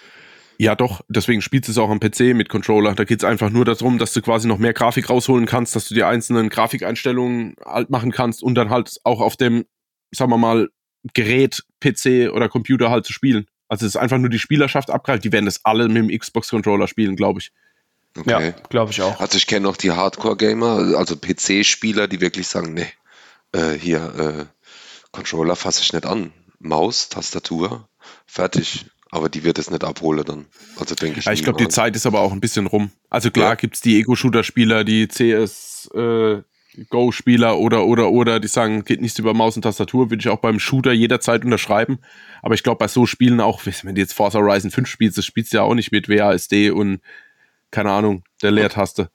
Ja, 0.64 0.76
doch. 0.76 1.02
Deswegen 1.10 1.42
spielst 1.42 1.68
du 1.68 1.74
es 1.74 1.78
auch 1.78 1.90
am 1.90 2.00
PC 2.00 2.34
mit 2.34 2.48
Controller. 2.48 2.96
Da 2.96 3.04
geht 3.04 3.20
es 3.20 3.26
einfach 3.26 3.50
nur 3.50 3.66
darum, 3.66 3.98
dass 3.98 4.14
du 4.14 4.22
quasi 4.22 4.48
noch 4.48 4.60
mehr 4.60 4.72
Grafik 4.72 5.10
rausholen 5.10 5.46
kannst, 5.46 5.76
dass 5.76 5.90
du 5.90 5.94
die 5.94 6.04
einzelnen 6.04 6.48
Grafikeinstellungen 6.48 7.58
halt 7.66 7.90
machen 7.90 8.14
kannst 8.14 8.42
und 8.42 8.56
dann 8.56 8.70
halt 8.70 8.96
auch 9.04 9.20
auf 9.20 9.36
dem, 9.36 9.66
sagen 10.12 10.32
wir 10.32 10.38
mal, 10.38 10.70
Gerät, 11.14 11.64
PC 11.82 12.32
oder 12.32 12.48
Computer 12.48 12.90
halt 12.90 13.06
zu 13.06 13.12
spielen. 13.12 13.46
Also 13.68 13.86
es 13.86 13.96
ist 13.96 14.02
einfach 14.02 14.20
nur 14.20 14.30
die 14.30 14.40
Spielerschaft 14.40 14.90
abgreift. 14.90 15.26
Die 15.26 15.34
werden 15.34 15.48
das 15.48 15.66
alle 15.66 15.90
mit 15.90 15.98
dem 15.98 16.18
Xbox-Controller 16.18 16.88
spielen, 16.88 17.18
glaube 17.18 17.42
ich. 17.42 17.52
Okay. 18.18 18.30
Ja, 18.30 18.52
glaube 18.70 18.92
ich 18.92 19.02
auch. 19.02 19.20
Also 19.20 19.36
ich 19.36 19.48
kenne 19.48 19.68
auch 19.68 19.76
die 19.76 19.92
Hardcore-Gamer, 19.92 20.96
also 20.98 21.18
PC-Spieler, 21.18 22.08
die 22.08 22.22
wirklich 22.22 22.48
sagen, 22.48 22.74
nee, 22.74 22.88
äh, 23.52 23.74
hier, 23.74 24.00
äh, 24.18 24.46
Controller 25.12 25.58
fasse 25.58 25.82
ich 25.82 25.92
nicht 25.92 26.06
an. 26.06 26.32
Maus, 26.60 27.10
Tastatur, 27.10 27.90
fertig. 28.26 28.86
Aber 29.14 29.30
die 29.30 29.44
wird 29.44 29.60
es 29.60 29.70
nicht 29.70 29.84
abholen 29.84 30.24
dann. 30.26 30.46
Also 30.76 30.96
denke 30.96 31.20
ich. 31.20 31.26
Ja, 31.26 31.34
ich 31.34 31.44
glaube, 31.44 31.64
die 31.64 31.70
Zeit 31.70 31.96
ist 31.96 32.08
aber 32.08 32.22
auch 32.22 32.32
ein 32.32 32.40
bisschen 32.40 32.66
rum. 32.66 32.90
Also 33.12 33.30
klar 33.30 33.50
ja. 33.50 33.56
gibt 33.56 33.76
es 33.76 33.82
die 33.82 34.00
Ego-Shooter-Spieler, 34.00 34.84
die 34.84 35.08
CS 35.08 35.88
äh, 35.94 36.42
Go-Spieler 36.90 37.60
oder 37.60 37.86
oder 37.86 38.10
oder, 38.10 38.40
die 38.40 38.48
sagen, 38.48 38.84
geht 38.84 39.02
nichts 39.02 39.20
über 39.20 39.36
Maus 39.36 39.56
und 39.56 39.62
Tastatur, 39.62 40.10
würde 40.10 40.22
ich 40.22 40.30
auch 40.30 40.40
beim 40.40 40.60
Shooter 40.60 40.94
jederzeit 40.94 41.46
unterschreiben. 41.46 42.00
Aber 42.42 42.56
ich 42.56 42.64
glaube, 42.64 42.80
bei 42.80 42.88
so 42.88 43.06
Spielen 43.06 43.40
auch, 43.40 43.62
wenn 43.84 43.94
du 43.94 44.02
jetzt 44.02 44.14
Forza 44.14 44.40
Horizon 44.40 44.72
5 44.72 44.88
spielst, 44.88 45.20
das 45.20 45.26
spielst 45.26 45.54
du 45.54 45.58
ja 45.58 45.64
auch 45.64 45.76
nicht 45.76 45.92
mit 45.92 46.10
WASD 46.10 46.72
und 46.72 47.00
keine 47.74 47.92
Ahnung, 47.92 48.24
der 48.44 48.52
Leertaste. 48.52 49.10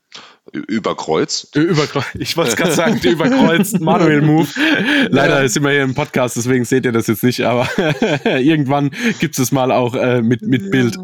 Überkreuzt? 0.52 1.54
Überkreuzt. 1.54 2.16
Ich 2.18 2.36
wollte 2.36 2.50
es 2.50 2.56
gerade 2.56 2.72
sagen, 2.72 2.98
überkreuzt. 2.98 3.80
Manuel 3.80 4.20
Move. 4.20 4.48
Leider 5.11 5.42
ja. 5.42 5.48
sind 5.48 5.62
wir 5.62 5.70
hier 5.70 5.84
im 5.84 5.94
Podcast, 5.94 6.36
deswegen 6.36 6.64
seht 6.64 6.84
ihr 6.84 6.90
das 6.90 7.06
jetzt 7.06 7.22
nicht, 7.22 7.42
aber 7.42 7.68
irgendwann 8.24 8.90
gibt 9.20 9.38
es 9.38 9.52
mal 9.52 9.70
auch 9.70 9.94
äh, 9.94 10.22
mit, 10.22 10.42
mit 10.42 10.72
Bild. 10.72 10.96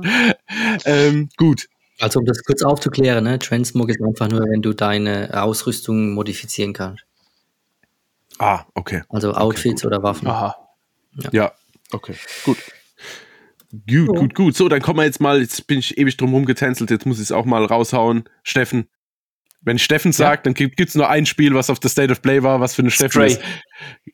Ähm, 0.85 1.29
gut. 1.37 1.69
Also 2.01 2.19
um 2.19 2.27
das 2.27 2.43
kurz 2.43 2.63
aufzuklären, 2.63 3.23
ne? 3.23 3.39
Transmog 3.39 3.89
ist 3.89 4.03
einfach 4.03 4.29
nur, 4.29 4.41
wenn 4.41 4.61
du 4.61 4.73
deine 4.73 5.41
Ausrüstung 5.41 6.13
modifizieren 6.13 6.73
kannst. 6.73 7.05
Ah, 8.41 8.65
okay. 8.75 9.03
Also 9.11 9.33
Outfits 9.33 9.85
okay, 9.85 9.95
oder 9.95 10.03
Waffen. 10.03 10.27
Aha. 10.27 10.57
Ja. 11.23 11.31
ja, 11.33 11.53
okay, 11.93 12.17
gut. 12.45 12.59
Gut, 13.89 14.07
so. 14.07 14.13
gut, 14.15 14.35
gut. 14.35 14.57
So, 14.57 14.69
dann 14.69 14.81
kommen 14.81 14.99
wir 14.99 15.05
jetzt 15.05 15.21
mal, 15.21 15.41
jetzt 15.41 15.67
bin 15.67 15.79
ich 15.79 15.99
ewig 15.99 16.17
drum 16.17 16.33
rumgetänzelt, 16.33 16.91
jetzt 16.91 17.07
muss 17.07 17.19
ich 17.19 17.25
es 17.25 17.33
auch 17.33 17.45
mal 17.45 17.65
raushauen. 17.65 18.25
Steffen. 18.43 18.89
Wenn 19.63 19.79
Steffen 19.79 20.13
sagt, 20.13 20.47
ja. 20.47 20.53
dann 20.53 20.55
gibt 20.55 20.89
es 20.89 20.95
nur 20.95 21.09
ein 21.09 21.25
Spiel, 21.25 21.55
was 21.55 21.71
auf 21.71 21.81
der 21.81 21.91
State 21.91 22.13
of 22.13 22.21
Play 22.21 22.43
war, 22.43 22.61
was 22.61 22.75
für 22.75 22.83
eine 22.83 22.91
Steffen 22.91 23.23
ist. 23.23 23.41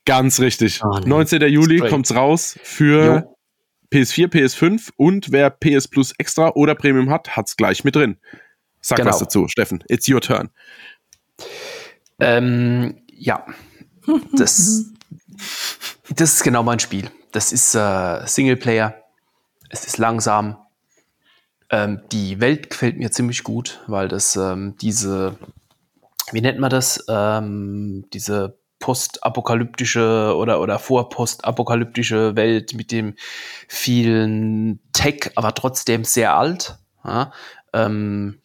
Ganz 0.05 0.39
richtig. 0.39 0.81
Oh, 0.85 0.99
nee. 1.01 1.09
19. 1.09 1.43
Juli 1.43 1.81
kommt 1.81 2.07
es 2.07 2.15
raus 2.15 2.57
für 2.63 3.25
jo. 3.25 3.37
PS4, 3.93 4.29
PS5 4.29 4.91
und 4.97 5.33
wer 5.33 5.51
PS 5.51 5.89
Plus 5.89 6.15
Extra 6.19 6.51
oder 6.51 6.77
Premium 6.77 7.11
hat, 7.11 7.37
hat 7.37 7.49
es 7.49 7.57
gleich 7.57 7.83
mit 7.83 7.97
drin. 7.97 8.19
Sag 8.81 8.99
genau. 8.99 9.11
was 9.11 9.19
dazu, 9.19 9.49
Steffen. 9.49 9.83
It's 9.89 10.09
your 10.09 10.21
turn. 10.21 10.51
Ähm, 12.21 13.03
ja. 13.09 13.45
Das, 14.33 14.87
das 16.09 16.35
ist 16.35 16.43
genau 16.43 16.65
mein 16.65 16.81
Spiel. 16.81 17.11
Das 17.31 17.53
ist 17.53 17.77
äh, 17.77 18.27
Singleplayer 18.27 19.00
es 19.71 19.87
ist 19.87 19.97
langsam. 19.99 20.59
Ähm, 21.71 22.03
die 22.13 22.41
Welt 22.41 22.69
gefällt 22.69 22.99
mir 22.99 23.11
ziemlich 23.11 23.45
gut, 23.45 23.81
weil 23.87 24.09
das 24.09 24.37
ähm, 24.37 24.77
diese, 24.81 25.39
wie 26.33 26.41
nennt 26.41 26.59
man 26.59 26.71
das, 26.71 27.05
ähm, 27.09 28.05
diese 28.13 28.59
postapokalyptische 28.81 30.35
oder, 30.37 30.61
oder 30.61 30.79
vorpostapokalyptische 30.79 32.35
Welt 32.35 32.75
mit 32.75 32.91
dem 32.91 33.15
vielen 33.69 34.81
Tech, 34.93 35.31
aber 35.37 35.55
trotzdem 35.55 36.05
sehr 36.05 36.35
alt. 36.35 36.79
Ja? 37.05 37.33
Ähm, 37.73 38.41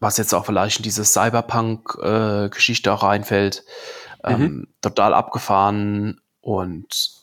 was 0.00 0.18
jetzt 0.18 0.34
auch 0.34 0.44
vielleicht 0.44 0.78
in 0.78 0.82
diese 0.82 1.04
Cyberpunk-Geschichte 1.04 2.90
äh, 2.90 2.92
auch 2.92 3.04
reinfällt. 3.04 3.64
Ähm, 4.24 4.40
mhm. 4.40 4.68
Total 4.82 5.14
abgefahren 5.14 6.20
und 6.40 7.21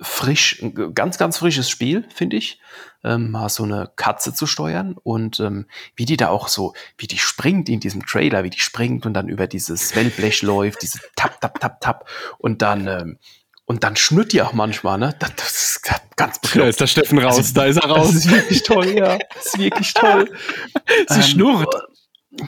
frisch, 0.00 0.60
ein 0.62 0.94
ganz, 0.94 1.18
ganz 1.18 1.38
frisches 1.38 1.70
Spiel, 1.70 2.04
finde 2.14 2.36
ich. 2.36 2.60
Ähm, 3.04 3.30
mal 3.30 3.48
so 3.48 3.62
eine 3.62 3.90
Katze 3.96 4.34
zu 4.34 4.46
steuern 4.46 4.96
und 5.02 5.38
ähm, 5.40 5.66
wie 5.94 6.06
die 6.06 6.16
da 6.16 6.28
auch 6.28 6.48
so, 6.48 6.74
wie 6.98 7.06
die 7.06 7.18
springt 7.18 7.68
in 7.68 7.80
diesem 7.80 8.04
Trailer, 8.04 8.42
wie 8.42 8.50
die 8.50 8.58
springt 8.60 9.06
und 9.06 9.14
dann 9.14 9.28
über 9.28 9.46
dieses 9.46 9.94
Wellblech 9.94 10.42
läuft, 10.42 10.82
diese 10.82 10.98
tap, 11.14 11.40
tap, 11.40 11.60
tap, 11.60 11.80
tap 11.80 12.08
und 12.38 12.62
dann, 12.62 12.88
ähm, 12.88 13.18
und 13.64 13.84
dann 13.84 13.96
schnürt 13.96 14.32
die 14.32 14.42
auch 14.42 14.52
manchmal, 14.52 14.98
ne? 14.98 15.14
Das, 15.18 15.34
das 15.36 15.62
ist 15.62 15.90
ganz 16.16 16.38
bekloppt. 16.40 16.64
Da 16.64 16.68
ist 16.68 16.80
der 16.80 16.86
Steffen 16.86 17.18
raus, 17.18 17.36
also, 17.36 17.54
da 17.54 17.64
ist 17.64 17.76
er 17.76 17.88
raus. 17.88 18.06
Das 18.06 18.16
ist 18.16 18.30
wirklich 18.30 18.62
toll, 18.62 18.86
ja. 18.88 19.18
Das 19.34 19.46
ist 19.46 19.58
wirklich 19.58 19.94
toll. 19.94 20.30
Sie 21.08 21.16
ähm, 21.16 21.22
schnurrt. 21.22 21.74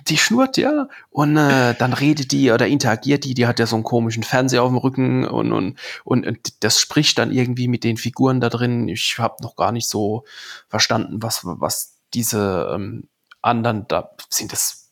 Die 0.09 0.18
schnurrt, 0.18 0.57
ja. 0.57 0.89
Und 1.11 1.36
äh, 1.36 1.74
dann 1.78 1.93
redet 1.93 2.32
die 2.32 2.51
oder 2.51 2.66
interagiert 2.66 3.24
die, 3.24 3.34
die 3.34 3.47
hat 3.47 3.59
ja 3.59 3.66
so 3.66 3.76
einen 3.76 3.84
komischen 3.84 4.22
Fernseher 4.22 4.62
auf 4.62 4.70
dem 4.70 4.76
Rücken 4.76 5.26
und, 5.26 5.53
und, 5.53 5.78
und, 6.05 6.26
und 6.26 6.64
das 6.64 6.78
spricht 6.80 7.18
dann 7.18 7.32
irgendwie 7.32 7.68
mit 7.68 7.84
den 7.84 7.97
Figuren 7.97 8.41
da 8.41 8.49
drin. 8.49 8.89
Ich 8.89 9.18
habe 9.18 9.43
noch 9.43 9.57
gar 9.57 9.72
nicht 9.72 9.89
so 9.89 10.24
verstanden, 10.68 11.22
was, 11.22 11.41
was 11.45 11.97
diese 12.12 12.70
ähm, 12.74 13.09
anderen 13.43 13.86
da 13.89 14.11
sind. 14.28 14.53
Das 14.53 14.91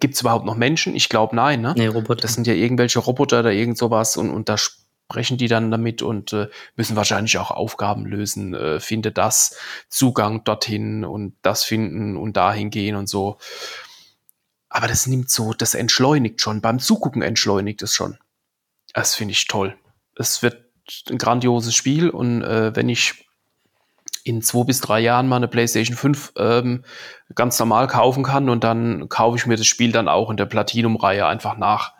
gibt 0.00 0.14
es 0.14 0.20
überhaupt 0.20 0.46
noch 0.46 0.56
Menschen? 0.56 0.94
Ich 0.94 1.08
glaube 1.08 1.36
nein, 1.36 1.60
ne? 1.60 1.74
Nee, 1.76 1.86
Roboter. 1.86 2.22
Das 2.22 2.34
sind 2.34 2.46
ja 2.46 2.54
irgendwelche 2.54 2.98
Roboter 2.98 3.40
oder 3.40 3.52
irgend 3.52 3.78
sowas 3.78 4.16
und, 4.16 4.30
und 4.30 4.48
da 4.48 4.56
sprechen 4.56 5.36
die 5.36 5.48
dann 5.48 5.70
damit 5.70 6.02
und 6.02 6.32
äh, 6.32 6.48
müssen 6.76 6.96
wahrscheinlich 6.96 7.36
auch 7.38 7.50
Aufgaben 7.50 8.06
lösen. 8.06 8.54
Äh, 8.54 8.80
finde 8.80 9.12
das, 9.12 9.56
Zugang 9.88 10.44
dorthin 10.44 11.04
und 11.04 11.34
das 11.42 11.64
finden 11.64 12.16
und 12.16 12.36
dahin 12.36 12.70
gehen 12.70 12.96
und 12.96 13.08
so. 13.08 13.38
Aber 14.72 14.88
das 14.88 15.06
nimmt 15.06 15.30
so, 15.30 15.52
das 15.52 15.74
entschleunigt 15.74 16.40
schon. 16.40 16.62
Beim 16.62 16.78
Zugucken 16.78 17.20
entschleunigt 17.20 17.82
es 17.82 17.92
schon. 17.92 18.16
Das 18.94 19.14
finde 19.14 19.32
ich 19.32 19.46
toll. 19.46 19.76
Es 20.16 20.42
wird 20.42 20.64
ein 21.10 21.18
grandioses 21.18 21.74
Spiel 21.74 22.08
und 22.08 22.42
äh, 22.42 22.74
wenn 22.74 22.88
ich 22.88 23.26
in 24.24 24.40
zwei 24.40 24.64
bis 24.64 24.80
drei 24.80 25.00
Jahren 25.00 25.28
mal 25.28 25.36
eine 25.36 25.48
PlayStation 25.48 25.96
5 25.96 26.32
ähm, 26.36 26.84
ganz 27.34 27.58
normal 27.58 27.86
kaufen 27.86 28.22
kann 28.22 28.48
und 28.48 28.64
dann 28.64 29.10
kaufe 29.10 29.36
ich 29.36 29.46
mir 29.46 29.56
das 29.56 29.66
Spiel 29.66 29.92
dann 29.92 30.08
auch 30.08 30.30
in 30.30 30.38
der 30.38 30.46
Platinum-Reihe 30.46 31.26
einfach 31.26 31.58
nach. 31.58 31.92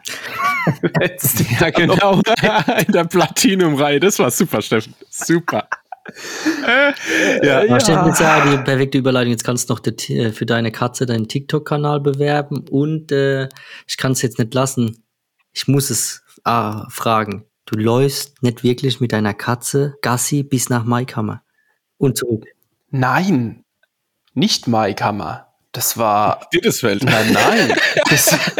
ja, 1.60 1.70
genau, 1.70 2.20
in 2.86 2.92
der 2.92 3.04
Platinum-Reihe. 3.04 4.00
Das 4.00 4.18
war 4.18 4.30
super, 4.30 4.62
Steffen. 4.62 4.94
Super 5.10 5.68
ja, 7.42 7.64
ja. 7.64 7.76
Jetzt 7.76 7.88
ja 7.88 8.50
die 8.50 8.62
perfekte 8.62 8.98
Überleitung. 8.98 9.30
Jetzt 9.30 9.44
kannst 9.44 9.70
du 9.70 9.74
noch 9.74 9.80
äh, 9.84 10.32
für 10.32 10.46
deine 10.46 10.72
Katze 10.72 11.06
deinen 11.06 11.28
TikTok-Kanal 11.28 12.00
bewerben 12.00 12.64
und 12.68 13.12
äh, 13.12 13.48
ich 13.86 13.96
kann 13.96 14.12
es 14.12 14.22
jetzt 14.22 14.38
nicht 14.38 14.54
lassen. 14.54 15.04
Ich 15.52 15.68
muss 15.68 15.90
es 15.90 16.22
ah, 16.44 16.86
fragen. 16.90 17.44
Du 17.66 17.78
läufst 17.78 18.42
nicht 18.42 18.64
wirklich 18.64 19.00
mit 19.00 19.12
deiner 19.12 19.34
Katze 19.34 19.94
Gassi 20.02 20.42
bis 20.42 20.68
nach 20.68 20.84
Maikammer 20.84 21.42
und 21.98 22.18
zurück. 22.18 22.46
Nein, 22.90 23.64
nicht 24.34 24.66
Maikammer. 24.66 25.46
Das 25.70 25.96
war. 25.96 26.48
Dittesfeld. 26.52 27.04
Nein, 27.04 27.32
nein. 27.32 27.74
Das, 28.10 28.36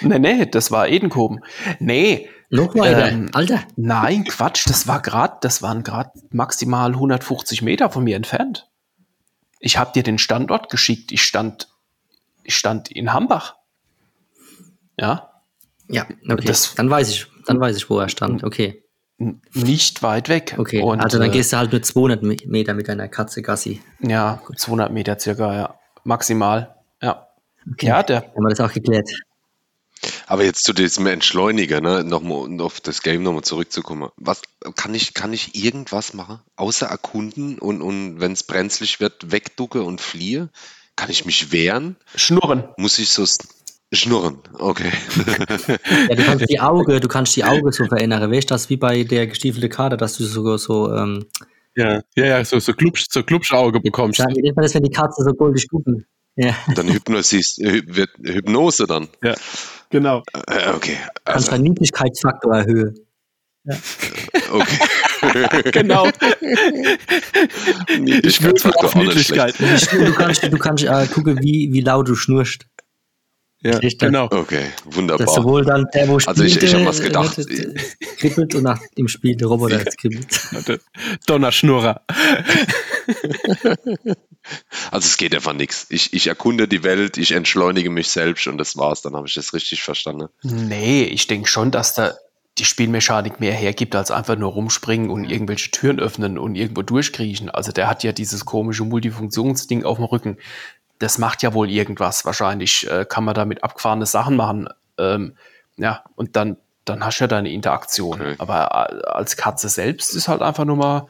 nee, 0.00 0.18
nee, 0.18 0.46
das 0.46 0.70
war 0.70 0.88
Edenkoben. 0.88 1.40
Nee, 1.78 2.30
noch 2.50 2.74
weiter, 2.74 3.08
ähm, 3.10 3.30
Alter. 3.32 3.60
Nein, 3.76 4.24
Quatsch, 4.24 4.68
das 4.68 4.86
war 4.86 5.00
gerade, 5.00 5.38
das 5.40 5.62
waren 5.62 5.82
gerade 5.82 6.10
maximal 6.30 6.92
150 6.92 7.62
Meter 7.62 7.90
von 7.90 8.04
mir 8.04 8.16
entfernt. 8.16 8.68
Ich 9.58 9.78
habe 9.78 9.92
dir 9.92 10.02
den 10.02 10.18
Standort 10.18 10.70
geschickt. 10.70 11.12
Ich 11.12 11.22
stand, 11.22 11.68
ich 12.44 12.56
stand 12.56 12.90
in 12.90 13.12
Hambach. 13.12 13.56
Ja. 14.98 15.30
Ja, 15.88 16.06
okay. 16.28 16.46
Das, 16.46 16.74
dann 16.74 16.90
weiß 16.90 17.10
ich, 17.10 17.26
dann 17.46 17.60
weiß 17.60 17.76
ich, 17.76 17.88
wo 17.90 17.98
er 17.98 18.08
stand. 18.08 18.44
Okay. 18.44 18.82
Nicht 19.18 20.02
weit 20.02 20.28
weg. 20.28 20.56
Okay. 20.58 20.82
Und, 20.82 21.00
also 21.00 21.18
dann 21.18 21.30
äh, 21.30 21.32
gehst 21.32 21.52
du 21.52 21.56
halt 21.56 21.72
nur 21.72 21.80
200 21.82 22.22
Meter 22.22 22.74
mit 22.74 22.88
deiner 22.88 23.08
Katze 23.08 23.40
Gassi. 23.40 23.80
Ja, 24.00 24.42
200 24.54 24.92
Meter 24.92 25.18
circa, 25.18 25.54
ja, 25.54 25.74
maximal. 26.04 26.76
Ja. 27.00 27.28
Okay. 27.72 27.86
Ja, 27.86 28.02
der. 28.02 28.22
Haben 28.22 28.42
wir 28.42 28.50
das 28.50 28.60
auch 28.60 28.72
geklärt. 28.72 29.08
Aber 30.26 30.44
jetzt 30.44 30.64
zu 30.64 30.72
diesem 30.72 31.06
Entschleuniger, 31.06 31.80
ne, 31.80 32.04
nochmal 32.04 32.60
auf 32.60 32.80
das 32.80 33.02
Game 33.02 33.22
nochmal 33.22 33.42
zurückzukommen. 33.42 34.10
Was 34.16 34.42
kann 34.74 34.94
ich, 34.94 35.14
kann 35.14 35.32
ich 35.32 35.54
irgendwas 35.54 36.14
machen, 36.14 36.40
außer 36.56 36.86
erkunden 36.86 37.58
und, 37.58 37.80
und 37.82 38.20
wenn 38.20 38.32
es 38.32 38.42
brenzlig 38.42 39.00
wird, 39.00 39.30
wegducke 39.30 39.82
und 39.82 40.00
fliehe? 40.00 40.50
Kann 40.96 41.10
ich 41.10 41.26
mich 41.26 41.52
wehren? 41.52 41.96
Schnurren. 42.14 42.64
Muss 42.76 42.98
ich 42.98 43.10
so 43.10 43.24
schnurren? 43.92 44.38
Okay. 44.54 44.90
ja, 46.08 46.14
du 46.14 46.24
kannst 46.24 46.48
die 46.48 46.60
Auge, 46.60 47.00
du 47.00 47.08
kannst 47.08 47.36
die 47.36 47.44
Auge 47.44 47.72
so 47.72 47.84
verändern. 47.86 48.30
Weißt 48.30 48.50
du 48.50 48.54
das 48.54 48.70
wie 48.70 48.76
bei 48.76 49.04
der 49.04 49.26
gestiefelte 49.26 49.68
Kader, 49.68 49.96
dass 49.96 50.16
du 50.16 50.24
sogar 50.24 50.58
so 50.58 50.92
ähm, 50.92 51.26
ja, 51.76 52.00
ja, 52.16 52.24
ja, 52.24 52.44
so, 52.44 52.58
so, 52.58 52.72
Klubsch, 52.72 53.04
so 53.10 53.22
Klubschauge 53.22 53.80
bekommst. 53.80 54.18
Ja, 54.18 54.26
wie 54.34 54.40
nennt 54.40 54.56
man 54.56 54.62
das, 54.62 54.74
wenn 54.74 54.82
die 54.82 54.90
Katze 54.90 55.22
so 55.22 55.32
goldig 55.34 55.68
gucken? 55.68 56.06
Ja. 56.34 56.54
Dann 56.74 56.88
Hypnosis, 56.88 57.58
wird 57.58 58.10
Hypnose 58.22 58.86
dann. 58.86 59.08
Ja, 59.22 59.34
genau. 59.90 60.22
Äh, 60.48 60.70
okay. 60.70 60.96
Also. 61.24 61.24
Kannst 61.24 61.52
deinen 61.52 61.62
Niedrigkeitsfaktor 61.64 62.56
erhöhen. 62.56 62.94
Ja. 63.64 63.76
Okay. 64.52 64.78
genau. 65.72 66.08
ich 67.88 68.42
würde 68.42 68.74
auf 68.76 68.94
Niedrigkeit. 68.94 69.54
Du 69.58 70.12
kannst, 70.12 70.42
du 70.42 70.58
kannst 70.58 70.84
äh, 70.84 71.06
gucken, 71.06 71.38
wie, 71.42 71.72
wie 71.72 71.80
laut 71.80 72.08
du 72.08 72.14
schnurst. 72.14 72.66
Ja, 73.62 73.80
genau. 73.80 74.28
Okay, 74.30 74.66
wunderbar. 74.84 75.26
Dass 75.26 75.34
sowohl 75.34 75.64
dann 75.64 75.86
der, 75.92 76.08
wo 76.08 76.18
spielt, 76.18 76.28
also 76.28 76.44
ich, 76.44 76.62
ich 76.62 76.74
habe 76.74 76.86
was 76.86 77.00
gedacht. 77.00 77.40
kribbelt 78.18 78.54
und 78.54 78.62
nach 78.62 78.78
dem 78.96 79.08
Spiel 79.08 79.34
der 79.34 79.48
Roboter 79.48 79.78
jetzt 79.84 79.98
kribbelt. 79.98 80.26
Donnerschnurrer. 81.26 82.02
Also 84.90 85.06
es 85.06 85.16
geht 85.16 85.34
einfach 85.34 85.52
nichts. 85.52 85.86
Ich, 85.90 86.12
ich 86.12 86.26
erkunde 86.28 86.68
die 86.68 86.84
Welt, 86.84 87.18
ich 87.18 87.32
entschleunige 87.32 87.90
mich 87.90 88.10
selbst 88.10 88.46
und 88.46 88.58
das 88.58 88.76
war's. 88.76 89.02
Dann 89.02 89.16
habe 89.16 89.26
ich 89.26 89.34
das 89.34 89.52
richtig 89.52 89.82
verstanden. 89.82 90.28
Nee, 90.42 91.04
ich 91.04 91.26
denke 91.26 91.48
schon, 91.48 91.70
dass 91.70 91.94
da 91.94 92.14
die 92.58 92.64
Spielmechanik 92.64 93.38
mehr 93.40 93.52
hergibt, 93.52 93.94
als 93.94 94.10
einfach 94.10 94.36
nur 94.36 94.52
rumspringen 94.52 95.10
und 95.10 95.24
irgendwelche 95.24 95.70
Türen 95.70 96.00
öffnen 96.00 96.38
und 96.38 96.54
irgendwo 96.54 96.82
durchkriechen. 96.82 97.50
Also 97.50 97.72
der 97.72 97.88
hat 97.88 98.02
ja 98.02 98.12
dieses 98.12 98.44
komische 98.44 98.84
Multifunktionsding 98.84 99.84
auf 99.84 99.98
dem 99.98 100.04
Rücken. 100.04 100.38
Das 100.98 101.18
macht 101.18 101.42
ja 101.42 101.52
wohl 101.52 101.68
irgendwas. 101.68 102.24
Wahrscheinlich 102.24 102.90
äh, 102.90 103.04
kann 103.04 103.24
man 103.24 103.34
damit 103.34 103.62
abgefahrene 103.62 104.06
Sachen 104.06 104.36
machen. 104.36 104.68
Ähm, 104.96 105.36
ja, 105.76 106.04
und 106.14 106.36
dann, 106.36 106.56
dann 106.86 107.04
hast 107.04 107.18
du 107.18 107.24
ja 107.24 107.28
deine 107.28 107.50
Interaktion. 107.50 108.20
Okay. 108.20 108.36
Aber 108.38 108.88
äh, 108.90 109.06
als 109.06 109.36
Katze 109.36 109.68
selbst 109.68 110.14
ist 110.14 110.28
halt 110.28 110.40
einfach 110.40 110.64
nur 110.64 110.76
mal 110.76 111.08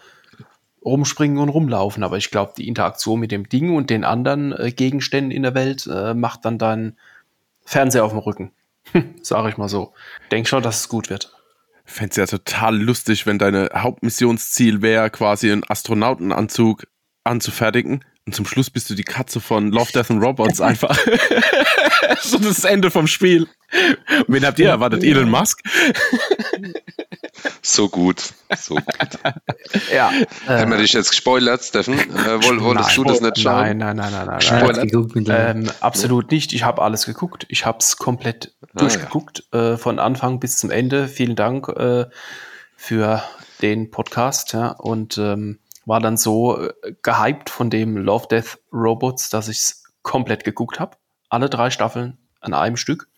rumspringen 0.87 1.39
und 1.39 1.49
rumlaufen. 1.49 2.03
Aber 2.03 2.17
ich 2.17 2.31
glaube, 2.31 2.55
die 2.57 2.69
Interaktion 2.69 3.21
mit 3.21 3.33
dem 3.33 3.49
Ding 3.49 3.75
und 3.75 3.91
den 3.91 4.05
anderen 4.05 4.53
äh, 4.53 4.71
Gegenständen 4.71 5.31
in 5.31 5.43
der 5.43 5.55
Welt 5.55 5.87
äh, 5.87 6.15
macht 6.15 6.45
dann 6.45 6.59
deinen 6.59 6.97
Fernseher 7.65 8.05
auf 8.05 8.13
dem 8.13 8.21
Rücken. 8.21 8.53
Sag 9.23 9.49
ich 9.49 9.59
mal 9.59 9.69
so. 9.69 9.93
Denk 10.31 10.49
schon, 10.49 10.63
dass 10.63 10.81
es 10.81 10.89
gut 10.89 11.11
wird. 11.11 11.33
Fände 11.85 12.11
es 12.11 12.17
ja 12.17 12.27
total 12.27 12.81
lustig, 12.81 13.27
wenn 13.27 13.39
deine 13.39 13.71
Hauptmissionsziel 13.75 14.83
wäre, 14.83 15.11
quasi 15.11 15.53
einen 15.53 15.63
Astronautenanzug 15.69 16.87
anzufertigen. 17.25 18.05
Und 18.25 18.35
zum 18.35 18.45
Schluss 18.45 18.71
bist 18.71 18.91
du 18.91 18.95
die 18.95 19.05
Katze 19.05 19.41
von 19.41 19.71
Love, 19.71 19.93
Death 19.93 20.11
and 20.11 20.23
Robots 20.23 20.61
einfach. 20.61 20.99
so 22.21 22.39
das 22.39 22.65
Ende 22.65 22.91
vom 22.91 23.07
Spiel. 23.07 23.47
Wen 24.27 24.45
habt 24.45 24.59
ihr 24.59 24.69
erwartet? 24.69 25.05
Elon 25.05 25.31
Musk? 25.31 25.63
So 27.63 27.89
gut, 27.89 28.33
so 28.57 28.77
gut. 28.77 29.19
ja. 29.93 30.13
Haben 30.47 30.71
wir 30.71 30.79
dich 30.79 30.93
jetzt 30.93 31.11
gespoilert, 31.11 31.63
Steffen? 31.65 31.99
Äh, 31.99 32.43
woll, 32.45 32.63
wolltest 32.63 32.97
nein, 32.97 32.97
du 32.97 33.05
das 33.05 33.21
nicht 33.21 33.39
schauen? 33.39 33.79
Nein, 33.79 33.97
nein, 33.97 34.13
nein, 34.13 34.27
nein. 34.27 35.25
nein. 35.25 35.27
Ähm, 35.29 35.71
absolut 35.81 36.31
nicht. 36.31 36.53
Ich 36.53 36.65
habe 36.65 36.83
alles 36.83 37.07
geguckt. 37.07 37.47
Ich 37.49 37.67
habe 37.67 37.79
es 37.79 37.97
komplett 37.97 38.55
ah, 38.63 38.67
durchgeguckt, 38.77 39.45
ja. 39.53 39.73
äh, 39.73 39.77
von 39.77 39.99
Anfang 39.99 40.41
bis 40.41 40.59
zum 40.59 40.71
Ende. 40.71 41.09
Vielen 41.09 41.37
Dank 41.37 41.69
äh, 41.69 42.07
für 42.77 43.23
den 43.63 43.91
Podcast. 43.91 44.53
Ja, 44.53 44.71
und 44.71 45.19
ähm, 45.19 45.59
war 45.85 46.01
dann 46.01 46.17
so 46.17 46.61
äh, 46.61 46.73
gehypt 47.03 47.51
von 47.51 47.71
dem 47.71 47.97
Love 47.97 48.27
Death 48.29 48.59
Robots, 48.73 49.31
dass 49.31 49.49
ich 49.49 49.59
es 49.59 49.85
komplett 50.03 50.45
geguckt 50.45 50.79
habe. 50.79 50.97
Alle 51.29 51.49
drei 51.49 51.71
Staffeln 51.71 52.19
an 52.41 52.55
einem 52.55 52.77
Stück. 52.77 53.09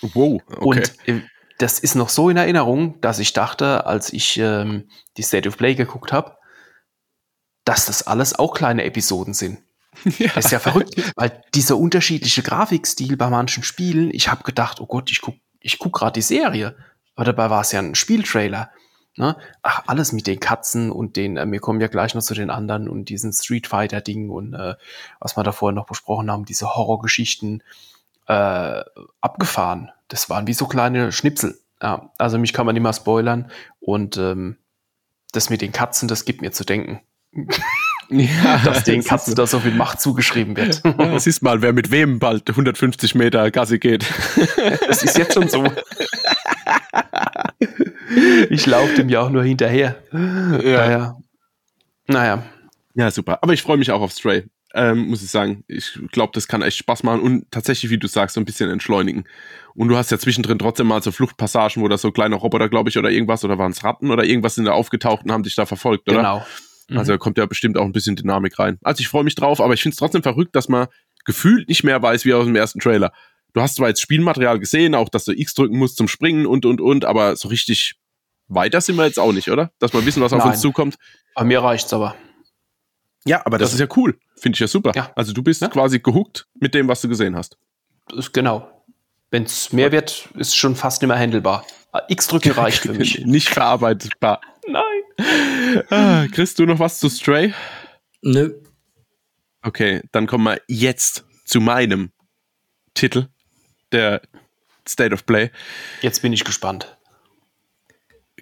Wow, 0.00 0.40
okay. 0.48 0.58
Und 0.58 0.92
äh, 1.06 1.20
das 1.58 1.80
ist 1.80 1.96
noch 1.96 2.08
so 2.08 2.30
in 2.30 2.36
Erinnerung, 2.36 3.00
dass 3.00 3.18
ich 3.18 3.32
dachte, 3.32 3.86
als 3.86 4.12
ich 4.12 4.38
ähm, 4.38 4.88
die 5.16 5.22
State 5.22 5.48
of 5.48 5.56
Play 5.56 5.74
geguckt 5.74 6.12
habe, 6.12 6.36
dass 7.64 7.86
das 7.86 8.06
alles 8.06 8.38
auch 8.38 8.54
kleine 8.54 8.84
Episoden 8.84 9.34
sind. 9.34 9.58
Ja. 10.18 10.30
Das 10.34 10.44
ist 10.44 10.50
ja 10.52 10.60
verrückt, 10.60 10.94
weil 11.16 11.42
dieser 11.54 11.76
unterschiedliche 11.76 12.42
Grafikstil 12.42 13.16
bei 13.16 13.28
manchen 13.30 13.64
Spielen, 13.64 14.10
ich 14.12 14.30
habe 14.30 14.44
gedacht, 14.44 14.80
oh 14.80 14.86
Gott, 14.86 15.10
ich 15.10 15.20
guck, 15.20 15.34
ich 15.58 15.80
guck 15.80 15.92
gerade 15.92 16.12
die 16.12 16.22
Serie, 16.22 16.76
aber 17.16 17.24
dabei 17.24 17.50
war 17.50 17.62
es 17.62 17.72
ja 17.72 17.80
ein 17.80 17.96
Spieltrailer. 17.96 18.70
Ne? 19.16 19.36
Ach, 19.62 19.82
alles 19.88 20.12
mit 20.12 20.28
den 20.28 20.38
Katzen 20.38 20.92
und 20.92 21.16
den, 21.16 21.36
äh, 21.36 21.50
wir 21.50 21.58
kommen 21.58 21.80
ja 21.80 21.88
gleich 21.88 22.14
noch 22.14 22.22
zu 22.22 22.34
den 22.34 22.50
anderen 22.50 22.88
und 22.88 23.08
diesen 23.08 23.32
Street 23.32 23.66
Fighter-Ding 23.66 24.30
und 24.30 24.54
äh, 24.54 24.76
was 25.18 25.36
wir 25.36 25.42
da 25.42 25.50
vorher 25.50 25.74
noch 25.74 25.86
besprochen 25.86 26.30
haben, 26.30 26.44
diese 26.44 26.76
Horrorgeschichten 26.76 27.64
äh, 28.28 28.82
abgefahren. 29.20 29.90
Das 30.08 30.30
waren 30.30 30.46
wie 30.46 30.54
so 30.54 30.66
kleine 30.66 31.12
Schnipsel. 31.12 31.58
Ja, 31.80 32.10
also 32.18 32.38
mich 32.38 32.52
kann 32.52 32.66
man 32.66 32.74
nicht 32.74 32.82
mal 32.82 32.92
spoilern 32.92 33.50
und 33.78 34.16
ähm, 34.16 34.56
das 35.32 35.50
mit 35.50 35.60
den 35.60 35.72
Katzen, 35.72 36.08
das 36.08 36.24
gibt 36.24 36.42
mir 36.42 36.50
zu 36.50 36.64
denken. 36.64 37.00
Ja, 38.10 38.58
dass 38.64 38.84
den 38.84 39.04
Katzen 39.04 39.34
da 39.34 39.46
so 39.46 39.60
viel 39.60 39.74
Macht 39.74 40.00
zugeschrieben 40.00 40.56
wird. 40.56 40.82
Ja, 40.98 41.18
siehst 41.18 41.42
mal, 41.42 41.62
wer 41.62 41.72
mit 41.72 41.90
wem 41.90 42.18
bald 42.18 42.48
150 42.48 43.14
Meter 43.14 43.50
Gasse 43.50 43.78
geht. 43.78 44.06
Das 44.88 45.02
ist 45.02 45.16
jetzt 45.18 45.34
schon 45.34 45.48
so. 45.48 45.64
Ich 48.50 48.66
laufe 48.66 48.94
dem 48.94 49.08
ja 49.08 49.20
auch 49.20 49.30
nur 49.30 49.44
hinterher. 49.44 49.96
Ja. 50.12 50.18
Naja. 50.18 51.16
naja. 52.06 52.42
Ja, 52.94 53.10
super. 53.10 53.38
Aber 53.42 53.52
ich 53.52 53.62
freue 53.62 53.76
mich 53.76 53.90
auch 53.90 54.00
auf 54.00 54.12
Stray. 54.12 54.44
Ähm, 54.74 55.08
muss 55.08 55.22
ich 55.22 55.30
sagen. 55.30 55.64
Ich 55.68 55.98
glaube, 56.10 56.32
das 56.34 56.48
kann 56.48 56.62
echt 56.62 56.78
Spaß 56.78 57.02
machen 57.02 57.20
und 57.20 57.50
tatsächlich, 57.50 57.90
wie 57.90 57.98
du 57.98 58.08
sagst, 58.08 58.34
so 58.34 58.40
ein 58.40 58.44
bisschen 58.44 58.70
entschleunigen. 58.70 59.24
Und 59.78 59.86
du 59.86 59.96
hast 59.96 60.10
ja 60.10 60.18
zwischendrin 60.18 60.58
trotzdem 60.58 60.88
mal 60.88 61.00
so 61.00 61.12
Fluchtpassagen, 61.12 61.80
wo 61.80 61.86
da 61.86 61.96
so 61.96 62.10
kleine 62.10 62.34
Roboter, 62.34 62.68
glaube 62.68 62.90
ich, 62.90 62.98
oder 62.98 63.10
irgendwas, 63.10 63.44
oder 63.44 63.58
waren 63.58 63.70
es 63.70 63.84
Ratten 63.84 64.10
oder 64.10 64.24
irgendwas 64.24 64.56
sind 64.56 64.64
da 64.64 64.72
aufgetaucht 64.72 65.24
und 65.24 65.30
haben 65.30 65.44
dich 65.44 65.54
da 65.54 65.66
verfolgt, 65.66 66.08
oder? 66.08 66.16
Genau. 66.16 66.46
Mhm. 66.88 66.98
Also 66.98 67.12
da 67.12 67.18
kommt 67.18 67.38
ja 67.38 67.46
bestimmt 67.46 67.78
auch 67.78 67.84
ein 67.84 67.92
bisschen 67.92 68.16
Dynamik 68.16 68.58
rein. 68.58 68.78
Also 68.82 69.02
ich 69.02 69.08
freue 69.08 69.22
mich 69.22 69.36
drauf, 69.36 69.60
aber 69.60 69.74
ich 69.74 69.82
finde 69.82 69.92
es 69.92 69.98
trotzdem 69.98 70.24
verrückt, 70.24 70.56
dass 70.56 70.68
man 70.68 70.88
gefühlt 71.24 71.68
nicht 71.68 71.84
mehr 71.84 72.02
weiß 72.02 72.24
wie 72.24 72.34
aus 72.34 72.46
dem 72.46 72.56
ersten 72.56 72.80
Trailer. 72.80 73.12
Du 73.52 73.60
hast 73.60 73.76
zwar 73.76 73.86
jetzt 73.86 74.00
Spielmaterial 74.00 74.58
gesehen, 74.58 74.96
auch 74.96 75.08
dass 75.08 75.24
du 75.24 75.32
X 75.32 75.54
drücken 75.54 75.78
musst 75.78 75.96
zum 75.96 76.08
Springen 76.08 76.46
und 76.46 76.66
und 76.66 76.80
und, 76.80 77.04
aber 77.04 77.36
so 77.36 77.46
richtig 77.46 77.94
weiter 78.48 78.80
sind 78.80 78.96
wir 78.96 79.06
jetzt 79.06 79.20
auch 79.20 79.32
nicht, 79.32 79.48
oder? 79.48 79.70
Dass 79.78 79.92
wir 79.92 80.04
wissen, 80.04 80.20
was 80.20 80.32
Nein. 80.32 80.40
auf 80.40 80.46
uns 80.46 80.60
zukommt. 80.60 80.96
Bei 81.36 81.44
mir 81.44 81.62
reicht's 81.62 81.92
aber. 81.92 82.16
Ja, 83.24 83.46
aber 83.46 83.58
das, 83.58 83.68
das 83.68 83.74
ist 83.74 83.80
ja 83.80 83.96
cool. 83.96 84.18
Finde 84.36 84.56
ich 84.56 84.60
ja 84.60 84.66
super. 84.66 84.90
Ja. 84.96 85.12
Also 85.14 85.32
du 85.32 85.42
bist 85.44 85.62
ja. 85.62 85.68
quasi 85.68 86.00
gehuckt 86.00 86.48
mit 86.58 86.74
dem, 86.74 86.88
was 86.88 87.00
du 87.00 87.08
gesehen 87.08 87.36
hast. 87.36 87.58
Genau. 88.32 88.77
Wenn 89.30 89.44
es 89.44 89.72
mehr 89.72 89.92
wird, 89.92 90.28
ist 90.34 90.56
schon 90.56 90.74
fast 90.74 91.02
nicht 91.02 91.08
mehr 91.08 91.18
handelbar. 91.18 91.66
X-Drücke 92.08 92.56
reicht 92.56 92.82
für 92.82 92.92
mich. 92.92 93.24
nicht 93.26 93.48
verarbeitbar. 93.48 94.40
Nein. 94.66 95.84
Ah, 95.90 96.26
kriegst 96.32 96.58
du 96.58 96.66
noch 96.66 96.78
was 96.78 96.98
zu 96.98 97.08
Stray? 97.08 97.52
Nö. 98.22 98.54
Okay, 99.62 100.02
dann 100.12 100.26
kommen 100.26 100.44
wir 100.44 100.60
jetzt 100.68 101.24
zu 101.44 101.60
meinem 101.60 102.12
Titel, 102.94 103.28
der 103.92 104.22
State 104.88 105.12
of 105.12 105.26
Play. 105.26 105.50
Jetzt 106.02 106.22
bin 106.22 106.32
ich 106.32 106.44
gespannt. 106.44 106.98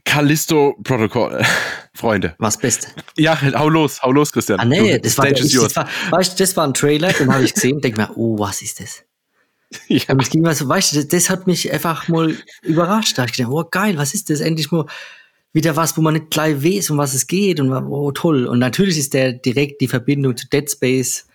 Callisto 0.05 0.77
Protocol, 0.85 1.43
Freunde. 1.95 2.37
Was 2.39 2.59
Beste. 2.59 2.89
Ja, 3.17 3.41
hau 3.41 3.69
los, 3.69 4.03
hau 4.03 4.13
los, 4.13 4.31
Christian. 4.33 4.61
Ah, 4.61 4.65
nee, 4.65 4.99
das, 4.99 5.19
war, 5.19 5.27
ich, 5.27 5.53
das, 5.53 5.77
war, 5.77 5.89
weißt, 6.11 6.39
du, 6.39 6.43
das 6.45 6.57
war 6.57 6.67
ein 6.67 6.75
Trailer, 6.75 7.13
den 7.13 7.33
habe 7.33 7.45
ich 7.45 7.55
gesehen 7.55 7.77
und 7.77 7.85
denke 7.85 8.01
mir, 8.01 8.11
oh, 8.17 8.39
was 8.39 8.63
ist 8.63 8.81
das? 8.81 9.03
Ja. 9.89 10.03
Und 10.11 10.23
es 10.23 10.31
ging 10.31 10.43
mal 10.43 10.55
so, 10.55 10.69
weißt 10.69 10.93
du, 10.93 10.97
das, 10.97 11.09
das, 11.09 11.31
hat 11.31 11.47
mich 11.47 11.73
einfach 11.73 12.09
mal 12.09 12.37
überrascht. 12.63 13.17
Da 13.17 13.23
habe 13.23 13.31
ich 13.31 13.37
gedacht, 13.37 13.53
oh, 13.53 13.65
geil, 13.69 13.97
was 13.99 14.15
ist 14.15 14.31
das? 14.31 14.41
Endlich 14.41 14.71
mal 14.71 14.87
wieder 15.53 15.75
was, 15.77 15.97
wo 15.97 16.03
man 16.03 16.15
nicht 16.15 16.31
gleich 16.31 16.63
weiß, 16.63 16.91
um 16.91 16.99
was 16.99 17.15
es 17.15 17.27
geht 17.27 17.61
und 17.61 17.73
oh, 17.73 18.13
toll. 18.13 18.47
Und 18.47 18.59
natürlich 18.59 18.99
ist 18.99 19.15
der 19.15 19.33
direkt 19.33 19.81
die 19.81 19.89
Verbindung 19.89 20.37
zu 20.37 20.49
Dead 20.49 20.71
Space 20.71 21.27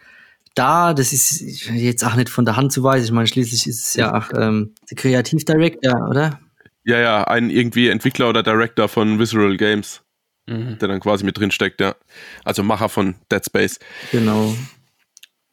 da. 0.56 0.94
Das 0.94 1.12
ist 1.12 1.42
jetzt 1.72 2.06
auch 2.06 2.16
nicht 2.16 2.30
von 2.30 2.46
der 2.46 2.56
Hand 2.56 2.72
zu 2.72 2.84
weisen. 2.84 3.06
Ich 3.06 3.12
meine, 3.12 3.28
schließlich 3.28 3.68
ist 3.68 3.86
es 3.86 3.94
ja 3.96 4.16
auch 4.16 4.32
ähm, 4.36 4.74
der 4.90 4.98
Kreativdirektor, 4.98 6.10
oder? 6.10 6.40
Ja, 6.84 7.00
ja, 7.00 7.24
ein 7.26 7.50
irgendwie 7.50 7.90
Entwickler 7.90 8.30
oder 8.30 8.44
Director 8.44 8.88
von 8.88 9.20
Visceral 9.20 9.58
Games, 9.58 10.02
mhm. 10.48 10.78
der 10.80 10.88
dann 10.88 11.00
quasi 11.00 11.24
mit 11.24 11.38
drin 11.38 11.52
steckt, 11.52 11.82
ja. 11.82 11.96
Also 12.44 12.64
Macher 12.64 12.90
von 12.90 13.16
Dead 13.32 13.44
Space. 13.46 13.80
Genau. 14.12 14.56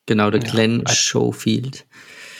Genau, 0.06 0.30
der 0.30 0.40
Glenn 0.40 0.84
ja. 0.86 0.94
Schofield. 0.94 1.86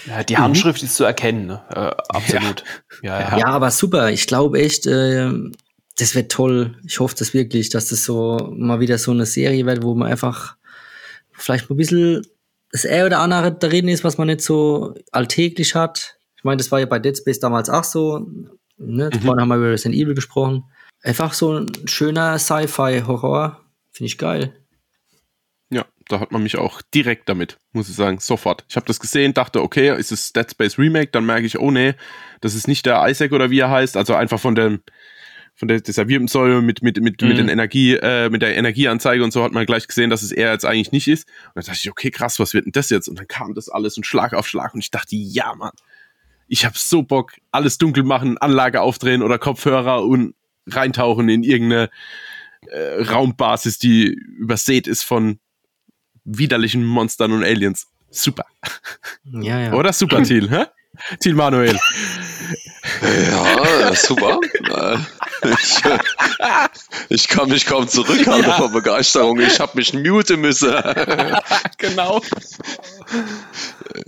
Ja, 0.07 0.23
die 0.23 0.37
Handschrift 0.37 0.83
mhm. 0.83 0.87
ist 0.87 0.97
zu 0.97 1.05
erkennen, 1.05 1.47
ne? 1.47 1.63
Äh, 1.71 2.15
absolut. 2.15 2.65
Ja. 3.03 3.21
Ja, 3.21 3.39
ja. 3.39 3.47
aber 3.47 3.71
super. 3.71 4.11
Ich 4.11 4.27
glaube 4.27 4.61
echt, 4.61 4.87
äh, 4.87 5.31
das 5.99 6.15
wird 6.15 6.33
toll. 6.33 6.77
Ich 6.87 7.01
hoffe 7.01 7.15
das 7.19 7.35
wirklich, 7.35 7.71
dass 7.71 7.89
das 7.89 8.05
so 8.05 8.53
mal 8.57 8.81
wieder 8.81 8.99
so 8.99 9.11
eine 9.11 9.27
Serie 9.27 9.67
wird, 9.67 9.83
wo 9.83 9.95
man 9.95 10.09
einfach 10.11 10.57
vielleicht 11.33 11.69
mal 11.69 11.75
ein 11.75 11.79
bisschen 11.79 12.27
das 12.71 12.85
er 12.85 13.07
oder 13.07 13.21
andere 13.21 13.53
darin 13.53 13.89
ist, 13.89 14.05
was 14.05 14.19
man 14.19 14.27
nicht 14.27 14.43
so 14.43 14.95
alltäglich 15.11 15.75
hat. 15.75 16.19
Ich 16.37 16.45
meine, 16.45 16.59
das 16.59 16.71
war 16.71 16.81
ja 16.81 16.87
bei 16.87 16.99
Dead 16.99 17.17
Space 17.17 17.41
damals 17.41 17.71
auch 17.71 17.85
so. 17.85 18.27
Ne? 18.77 19.11
Mhm. 19.13 19.21
Vorhin 19.21 19.41
haben 19.41 19.49
wir 19.49 19.57
über 19.57 19.71
Resident 19.71 20.01
Evil 20.01 20.15
gesprochen. 20.15 20.65
Einfach 21.03 21.33
so 21.33 21.59
ein 21.59 21.71
schöner 21.87 22.39
Sci-Fi-Horror. 22.39 23.61
Finde 23.91 24.07
ich 24.07 24.19
geil. 24.19 24.55
Da 26.09 26.21
hat 26.21 26.33
man 26.33 26.43
mich 26.43 26.57
auch 26.57 26.83
direkt 26.95 27.29
damit, 27.29 27.59
muss 27.73 27.89
ich 27.89 27.95
sagen, 27.95 28.19
sofort. 28.19 28.65
Ich 28.69 28.77
habe 28.77 28.87
das 28.87 28.99
gesehen, 28.99 29.35
dachte, 29.35 29.63
okay, 29.63 29.97
ist 29.99 30.13
es 30.13 30.33
Dead 30.33 30.51
Space 30.51 30.79
Remake? 30.79 31.11
Dann 31.13 31.27
merke 31.27 31.47
ich, 31.47 31.59
oh 31.59 31.71
nee, 31.71 31.95
das 32.41 32.55
ist 32.55 32.69
nicht 32.69 32.87
der 32.87 33.07
Isaac 33.09 33.33
oder 33.33 33.51
wie 33.51 33.61
er 33.61 33.71
heißt. 33.71 33.97
Also 33.97 34.15
einfach 34.15 34.41
von 34.41 34.55
dem, 34.55 34.81
von 35.55 35.67
der, 35.69 35.81
dieser 35.81 36.07
Wirbelsäule 36.07 36.63
mit, 36.63 36.83
mit, 36.83 37.01
mit, 37.01 37.21
mhm. 37.21 37.29
mit, 37.29 37.39
den 37.39 37.49
Energie, 37.49 37.95
äh, 37.95 38.31
mit 38.31 38.43
der 38.43 38.57
Energieanzeige 38.57 39.25
und 39.25 39.33
so 39.33 39.43
hat 39.43 39.53
man 39.53 39.67
gleich 39.67 39.89
gesehen, 39.89 40.09
dass 40.09 40.23
es 40.23 40.31
er 40.31 40.53
jetzt 40.53 40.65
eigentlich 40.65 40.93
nicht 40.93 41.09
ist. 41.09 41.29
Und 41.29 41.57
dann 41.57 41.65
dachte 41.65 41.81
ich, 41.83 41.91
okay, 41.91 42.11
krass, 42.11 42.39
was 42.39 42.55
wird 42.55 42.67
denn 42.67 42.73
das 42.73 42.91
jetzt? 42.91 43.09
Und 43.09 43.19
dann 43.19 43.27
kam 43.27 43.55
das 43.55 43.69
alles 43.69 43.97
und 43.97 44.07
Schlag 44.07 44.35
auf 44.35 44.47
Schlag 44.47 44.73
und 44.75 44.81
ich 44.81 44.93
dachte, 44.93 45.17
ja, 45.17 45.55
Mann, 45.57 45.73
ich 46.47 46.65
habe 46.65 46.77
so 46.79 47.03
Bock, 47.03 47.33
alles 47.51 47.77
dunkel 47.77 48.05
machen, 48.05 48.39
Anlage 48.39 48.81
aufdrehen 48.81 49.23
oder 49.23 49.39
Kopfhörer 49.39 50.05
und 50.05 50.35
reintauchen 50.69 51.29
in 51.29 51.43
irgendeine 51.43 51.91
äh, 52.69 53.03
Raumbasis, 53.03 53.79
die 53.79 54.07
übersät 54.07 54.87
ist 54.87 55.03
von 55.03 55.41
widerlichen 56.37 56.85
Monstern 56.85 57.33
und 57.33 57.45
Aliens. 57.45 57.87
Super. 58.11 58.45
Ja, 59.25 59.61
ja. 59.61 59.73
Oder 59.73 59.93
super, 59.93 60.23
Thiel, 60.23 60.49
hä? 60.51 60.67
Thiel 61.21 61.35
Manuel. 61.35 61.79
Ja, 63.03 63.95
super. 63.95 64.41
Ich, 65.43 65.83
ich, 67.09 67.29
kann 67.29 67.49
mich 67.49 67.67
kaum 67.67 67.89
zurückhalten 67.89 68.51
ja. 68.51 68.57
vor 68.57 68.71
Begeisterung. 68.71 69.41
Ich 69.41 69.61
habe 69.61 69.73
mich 69.75 69.93
muten 69.95 70.41
müssen. 70.41 70.71
genau. 71.79 72.21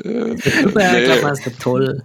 Super, 0.03 0.93
nee. 0.93 1.05
glaub, 1.05 1.33
ist 1.33 1.61
toll. 1.61 2.05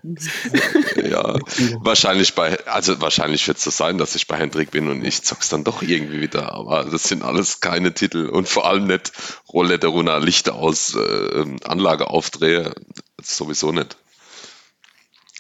Ja, 1.10 1.38
wahrscheinlich 1.80 2.36
bei, 2.36 2.66
also 2.68 3.02
wahrscheinlich 3.02 3.48
wird 3.48 3.58
es 3.58 3.64
so 3.64 3.72
sein, 3.72 3.98
dass 3.98 4.16
ich 4.16 4.28
bei 4.28 4.38
Hendrik 4.38 4.72
bin 4.72 4.90
und 4.90 5.04
ich 5.04 5.24
zock's 5.24 5.50
dann 5.50 5.64
doch 5.64 5.82
irgendwie 5.82 6.22
wieder. 6.22 6.54
Aber 6.54 6.86
das 6.86 7.04
sind 7.04 7.24
alles 7.24 7.60
keine 7.62 7.94
Titel 7.94 8.28
und 8.28 8.48
vor 8.48 8.68
allem 8.68 8.88
nicht 8.88 9.12
Roulette 9.52 9.88
runter, 9.88 10.20
Lichter 10.20 10.56
aus, 10.56 10.96
äh, 10.96 11.46
Anlage 11.64 12.10
aufdrehe. 12.10 12.74
Sowieso 13.22 13.72
nicht. 13.72 13.98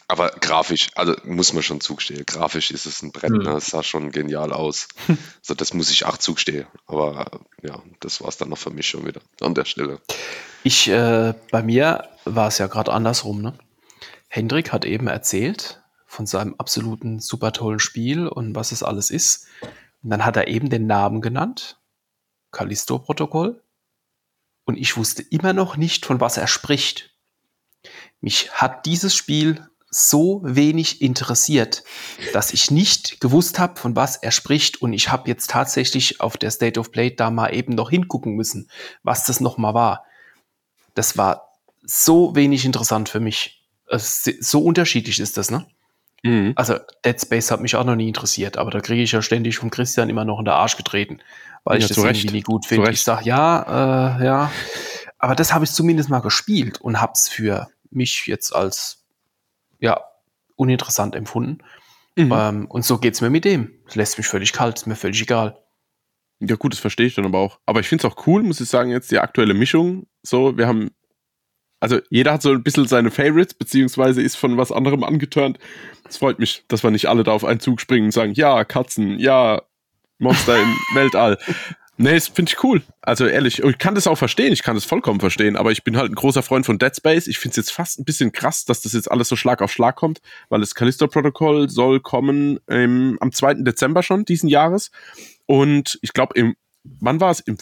Aber 0.07 0.29
grafisch, 0.29 0.89
also 0.95 1.15
muss 1.23 1.53
man 1.53 1.63
schon 1.63 1.81
zugestehen, 1.81 2.25
grafisch 2.25 2.69
ist 2.69 2.85
es 2.85 3.01
ein 3.01 3.11
Brett, 3.11 3.31
mhm. 3.31 3.39
ne? 3.39 3.51
es 3.57 3.67
sah 3.67 3.81
schon 3.81 4.11
genial 4.11 4.53
aus. 4.53 4.87
also 5.07 5.55
das 5.55 5.73
muss 5.73 5.89
ich 5.89 6.05
auch 6.05 6.17
zugestehen. 6.17 6.67
Aber 6.85 7.41
ja, 7.63 7.81
das 8.01 8.21
war 8.21 8.29
es 8.29 8.37
dann 8.37 8.49
noch 8.49 8.57
für 8.57 8.69
mich 8.69 8.87
schon 8.87 9.05
wieder 9.05 9.21
an 9.41 9.55
der 9.55 9.65
Stelle. 9.65 9.99
Ich, 10.63 10.87
äh, 10.87 11.33
bei 11.51 11.63
mir 11.63 12.09
war 12.25 12.47
es 12.47 12.59
ja 12.59 12.67
gerade 12.67 12.93
andersrum, 12.93 13.41
ne? 13.41 13.57
Hendrik 14.27 14.71
hat 14.71 14.85
eben 14.85 15.07
erzählt 15.07 15.81
von 16.05 16.25
seinem 16.25 16.55
absoluten 16.57 17.19
super 17.19 17.51
tollen 17.51 17.79
Spiel 17.79 18.27
und 18.27 18.55
was 18.55 18.71
es 18.71 18.83
alles 18.83 19.09
ist. 19.09 19.47
Und 20.03 20.11
dann 20.11 20.25
hat 20.25 20.37
er 20.37 20.47
eben 20.47 20.69
den 20.69 20.87
Namen 20.87 21.21
genannt, 21.21 21.79
Callisto-Protokoll. 22.51 23.61
Und 24.65 24.77
ich 24.77 24.97
wusste 24.97 25.23
immer 25.23 25.53
noch 25.53 25.77
nicht, 25.77 26.05
von 26.05 26.19
was 26.19 26.37
er 26.37 26.47
spricht. 26.47 27.15
Mich 28.21 28.51
hat 28.53 28.85
dieses 28.85 29.15
Spiel 29.15 29.67
so 29.95 30.41
wenig 30.43 31.01
interessiert, 31.01 31.83
dass 32.33 32.53
ich 32.53 32.69
nicht 32.69 33.21
gewusst 33.21 33.59
habe, 33.59 33.79
von 33.79 33.95
was 33.95 34.17
er 34.17 34.31
spricht. 34.31 34.81
Und 34.81 34.93
ich 34.93 35.09
habe 35.09 35.29
jetzt 35.29 35.49
tatsächlich 35.49 36.21
auf 36.21 36.37
der 36.37 36.51
State 36.51 36.79
of 36.79 36.91
Play 36.91 37.15
da 37.15 37.31
mal 37.31 37.53
eben 37.53 37.73
noch 37.73 37.89
hingucken 37.89 38.33
müssen, 38.35 38.69
was 39.03 39.25
das 39.25 39.39
nochmal 39.39 39.73
war. 39.73 40.05
Das 40.93 41.17
war 41.17 41.53
so 41.83 42.35
wenig 42.35 42.65
interessant 42.65 43.09
für 43.09 43.19
mich. 43.19 43.63
So 43.87 44.59
unterschiedlich 44.59 45.19
ist 45.19 45.37
das, 45.37 45.51
ne? 45.51 45.65
Mhm. 46.23 46.53
Also 46.55 46.77
Dead 47.05 47.21
Space 47.21 47.51
hat 47.51 47.61
mich 47.61 47.75
auch 47.75 47.83
noch 47.83 47.95
nie 47.95 48.07
interessiert, 48.07 48.57
aber 48.57 48.71
da 48.71 48.79
kriege 48.79 49.03
ich 49.03 49.11
ja 49.11 49.21
ständig 49.21 49.57
von 49.57 49.69
Christian 49.69 50.09
immer 50.09 50.25
noch 50.25 50.39
in 50.39 50.45
der 50.45 50.55
Arsch 50.55 50.75
getreten, 50.75 51.19
weil 51.63 51.79
ja, 51.79 51.83
ich 51.83 51.87
das 51.87 51.97
irgendwie 51.97 52.31
nie 52.31 52.41
gut 52.41 52.65
finde. 52.65 52.89
Ich 52.89 53.03
sage, 53.03 53.25
ja, 53.25 54.17
äh, 54.19 54.25
ja. 54.25 54.51
Aber 55.19 55.35
das 55.35 55.53
habe 55.53 55.65
ich 55.65 55.71
zumindest 55.71 56.09
mal 56.09 56.21
gespielt 56.21 56.81
und 56.81 56.99
habe 56.99 57.13
es 57.13 57.29
für 57.29 57.67
mich 57.91 58.25
jetzt 58.25 58.55
als 58.55 59.04
ja, 59.79 60.03
uninteressant 60.55 61.15
empfunden. 61.15 61.59
Mhm. 62.15 62.31
Ähm, 62.33 62.65
und 62.67 62.85
so 62.85 62.97
geht 62.97 63.13
es 63.13 63.21
mir 63.21 63.29
mit 63.29 63.45
dem. 63.45 63.71
Es 63.87 63.95
lässt 63.95 64.17
mich 64.17 64.27
völlig 64.27 64.53
kalt, 64.53 64.77
ist 64.77 64.87
mir 64.87 64.95
völlig 64.95 65.21
egal. 65.21 65.61
Ja, 66.39 66.55
gut, 66.55 66.73
das 66.73 66.79
verstehe 66.79 67.07
ich 67.07 67.15
dann 67.15 67.25
aber 67.25 67.39
auch. 67.39 67.59
Aber 67.65 67.79
ich 67.79 67.87
finde 67.87 68.07
es 68.07 68.13
auch 68.13 68.27
cool, 68.27 68.43
muss 68.43 68.61
ich 68.61 68.69
sagen, 68.69 68.91
jetzt 68.91 69.11
die 69.11 69.19
aktuelle 69.19 69.53
Mischung. 69.53 70.07
So, 70.21 70.57
wir 70.57 70.67
haben, 70.67 70.91
also 71.79 71.99
jeder 72.09 72.33
hat 72.33 72.41
so 72.41 72.51
ein 72.51 72.63
bisschen 72.63 72.87
seine 72.87 73.11
Favorites, 73.11 73.53
beziehungsweise 73.53 74.21
ist 74.21 74.35
von 74.35 74.57
was 74.57 74.71
anderem 74.71 75.03
angeturnt. 75.03 75.59
Es 76.07 76.17
freut 76.17 76.39
mich, 76.39 76.65
dass 76.67 76.83
wir 76.83 76.91
nicht 76.91 77.07
alle 77.07 77.23
da 77.23 77.31
auf 77.31 77.45
einen 77.45 77.59
Zug 77.59 77.79
springen 77.81 78.05
und 78.05 78.11
sagen, 78.11 78.33
ja, 78.33 78.63
Katzen, 78.65 79.19
ja, 79.19 79.61
Monster 80.17 80.61
im 80.61 80.75
Weltall. 80.93 81.37
Nee, 81.97 82.13
das 82.13 82.27
finde 82.27 82.51
ich 82.51 82.61
cool. 82.63 82.81
Also 83.01 83.25
ehrlich, 83.25 83.63
ich 83.63 83.77
kann 83.77 83.95
das 83.95 84.05
auch 84.05 84.17
verstehen, 84.17 84.51
ich 84.51 84.63
kann 84.63 84.75
das 84.75 84.83
vollkommen 84.83 85.21
verstehen, 85.21 85.55
aber 85.55 85.71
ich 85.71 85.83
bin 85.83 85.95
halt 85.95 86.11
ein 86.11 86.15
großer 86.15 86.43
Freund 86.43 86.65
von 86.65 86.77
Dead 86.77 86.93
Space. 86.93 87.27
Ich 87.27 87.39
finde 87.39 87.51
es 87.51 87.57
jetzt 87.57 87.71
fast 87.71 87.99
ein 87.99 88.05
bisschen 88.05 88.33
krass, 88.33 88.65
dass 88.65 88.81
das 88.81 88.91
jetzt 88.91 89.09
alles 89.09 89.29
so 89.29 89.37
Schlag 89.37 89.61
auf 89.61 89.71
Schlag 89.71 89.95
kommt, 89.95 90.19
weil 90.49 90.59
das 90.59 90.75
Callisto-Protokoll 90.75 91.69
soll 91.69 92.01
kommen 92.01 92.59
ähm, 92.67 93.17
am 93.21 93.31
2. 93.31 93.55
Dezember 93.55 94.03
schon 94.03 94.25
diesen 94.25 94.49
Jahres. 94.49 94.91
Und 95.45 95.97
ich 96.01 96.11
glaube, 96.11 96.37
im, 96.37 96.55
wann 96.83 97.21
war 97.21 97.31
es? 97.31 97.39
Im 97.39 97.57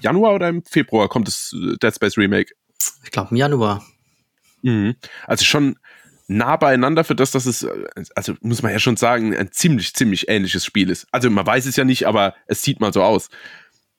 Januar 0.00 0.34
oder 0.34 0.48
im 0.48 0.64
Februar 0.64 1.08
kommt 1.08 1.28
das 1.28 1.54
äh, 1.54 1.76
Dead 1.80 1.94
Space 1.94 2.18
Remake? 2.18 2.52
Ich 3.04 3.12
glaube 3.12 3.30
im 3.30 3.36
Januar. 3.36 3.84
Mhm. 4.62 4.96
Also 5.26 5.44
schon 5.44 5.78
nah 6.30 6.56
beieinander 6.56 7.02
für 7.02 7.16
das, 7.16 7.32
dass 7.32 7.44
es, 7.44 7.64
äh, 7.64 7.86
also 8.14 8.34
muss 8.40 8.62
man 8.62 8.72
ja 8.72 8.78
schon 8.78 8.96
sagen, 8.96 9.36
ein 9.36 9.50
ziemlich, 9.52 9.94
ziemlich 9.94 10.28
ähnliches 10.28 10.64
Spiel 10.64 10.88
ist. 10.88 11.06
Also 11.10 11.28
man 11.28 11.46
weiß 11.46 11.66
es 11.66 11.76
ja 11.76 11.84
nicht, 11.84 12.06
aber 12.06 12.34
es 12.46 12.62
sieht 12.62 12.80
mal 12.80 12.92
so 12.92 13.02
aus. 13.02 13.28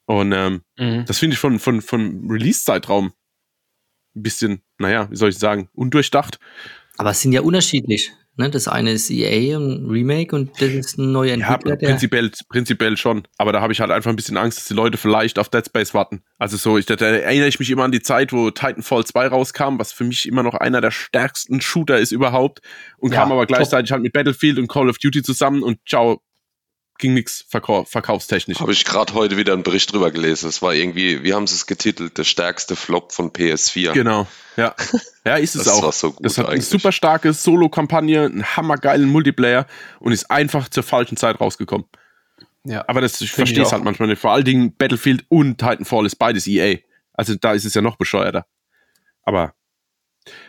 Und 0.05 0.31
ähm, 0.31 0.61
mhm. 0.77 1.05
das 1.05 1.19
finde 1.19 1.33
ich 1.33 1.39
von, 1.39 1.59
von, 1.59 1.81
von 1.81 2.29
Release-Zeitraum 2.29 3.13
ein 4.15 4.23
bisschen, 4.23 4.61
naja, 4.77 5.09
wie 5.11 5.15
soll 5.15 5.29
ich 5.29 5.37
sagen, 5.37 5.69
undurchdacht. 5.73 6.39
Aber 6.97 7.11
es 7.11 7.21
sind 7.21 7.33
ja 7.33 7.41
unterschiedlich. 7.41 8.11
Ne? 8.37 8.49
Das 8.49 8.67
eine 8.67 8.91
ist 8.91 9.09
EA 9.09 9.57
und 9.57 9.89
Remake 9.89 10.35
und 10.35 10.61
das 10.61 10.69
ist 10.69 10.97
ein 10.97 11.11
neuer 11.11 11.33
Entwickler. 11.33 11.77
Ja, 11.79 11.87
prinzipiell, 11.89 12.31
prinzipiell 12.49 12.95
schon. 12.95 13.23
Aber 13.37 13.51
da 13.51 13.61
habe 13.61 13.73
ich 13.73 13.81
halt 13.81 13.91
einfach 13.91 14.09
ein 14.09 14.15
bisschen 14.15 14.37
Angst, 14.37 14.57
dass 14.57 14.67
die 14.67 14.73
Leute 14.73 14.97
vielleicht 14.97 15.37
auf 15.37 15.49
Dead 15.49 15.65
Space 15.65 15.93
warten. 15.93 16.23
Also 16.37 16.55
so, 16.55 16.77
ich, 16.77 16.85
da 16.85 16.95
erinnere 16.95 17.49
ich 17.49 17.59
mich 17.59 17.69
immer 17.69 17.83
an 17.83 17.91
die 17.91 18.01
Zeit, 18.01 18.31
wo 18.31 18.49
Titanfall 18.49 19.05
2 19.05 19.27
rauskam, 19.27 19.79
was 19.79 19.91
für 19.91 20.05
mich 20.05 20.27
immer 20.27 20.43
noch 20.43 20.55
einer 20.55 20.79
der 20.79 20.91
stärksten 20.91 21.59
Shooter 21.59 21.99
ist 21.99 22.11
überhaupt. 22.11 22.61
Und 22.97 23.13
ja, 23.13 23.19
kam 23.19 23.31
aber 23.31 23.45
gleichzeitig 23.45 23.89
top. 23.89 23.95
halt 23.95 24.03
mit 24.03 24.13
Battlefield 24.13 24.59
und 24.59 24.67
Call 24.67 24.89
of 24.89 24.97
Duty 24.97 25.23
zusammen 25.23 25.61
und 25.61 25.79
ciao, 25.87 26.21
ging 27.01 27.13
nichts 27.13 27.43
verkau 27.49 27.83
verkaufstechnisch. 27.83 28.61
Habe 28.61 28.71
ich 28.71 28.85
gerade 28.85 29.13
heute 29.13 29.35
wieder 29.35 29.51
einen 29.51 29.63
Bericht 29.63 29.91
drüber 29.91 30.11
gelesen. 30.11 30.47
Es 30.47 30.61
war 30.61 30.73
irgendwie, 30.73 31.23
wie 31.23 31.33
haben 31.33 31.47
sie 31.47 31.55
es 31.55 31.65
getitelt, 31.67 32.17
der 32.17 32.23
stärkste 32.23 32.77
Flop 32.77 33.11
von 33.11 33.31
PS4. 33.31 33.91
Genau, 33.91 34.27
ja. 34.55 34.73
Ja, 35.23 35.35
ist 35.35 35.55
es 35.55 35.65
das 35.65 35.73
auch. 35.73 35.93
So 35.93 36.15
das 36.19 36.39
hat 36.39 36.45
eigentlich. 36.45 36.61
eine 36.61 36.79
super 36.79 36.91
starke 36.91 37.31
Solo-Kampagne, 37.33 38.25
einen 38.25 38.43
hammergeilen 38.43 39.07
Multiplayer 39.07 39.67
und 39.99 40.13
ist 40.13 40.31
einfach 40.31 40.67
zur 40.69 40.81
falschen 40.81 41.15
Zeit 41.15 41.39
rausgekommen. 41.39 41.85
Ja. 42.63 42.85
Aber 42.87 43.01
das, 43.01 43.21
ich 43.21 43.31
verstehe 43.31 43.61
es 43.63 43.71
halt 43.71 43.83
manchmal 43.83 44.07
nicht. 44.07 44.19
Vor 44.19 44.31
allen 44.31 44.45
Dingen 44.45 44.75
Battlefield 44.75 45.25
und 45.29 45.59
Titanfall 45.59 46.07
ist 46.07 46.15
beides 46.15 46.47
EA. 46.47 46.77
Also 47.13 47.35
da 47.35 47.53
ist 47.53 47.65
es 47.65 47.75
ja 47.75 47.81
noch 47.81 47.97
bescheuerter. 47.97 48.47
Aber 49.23 49.53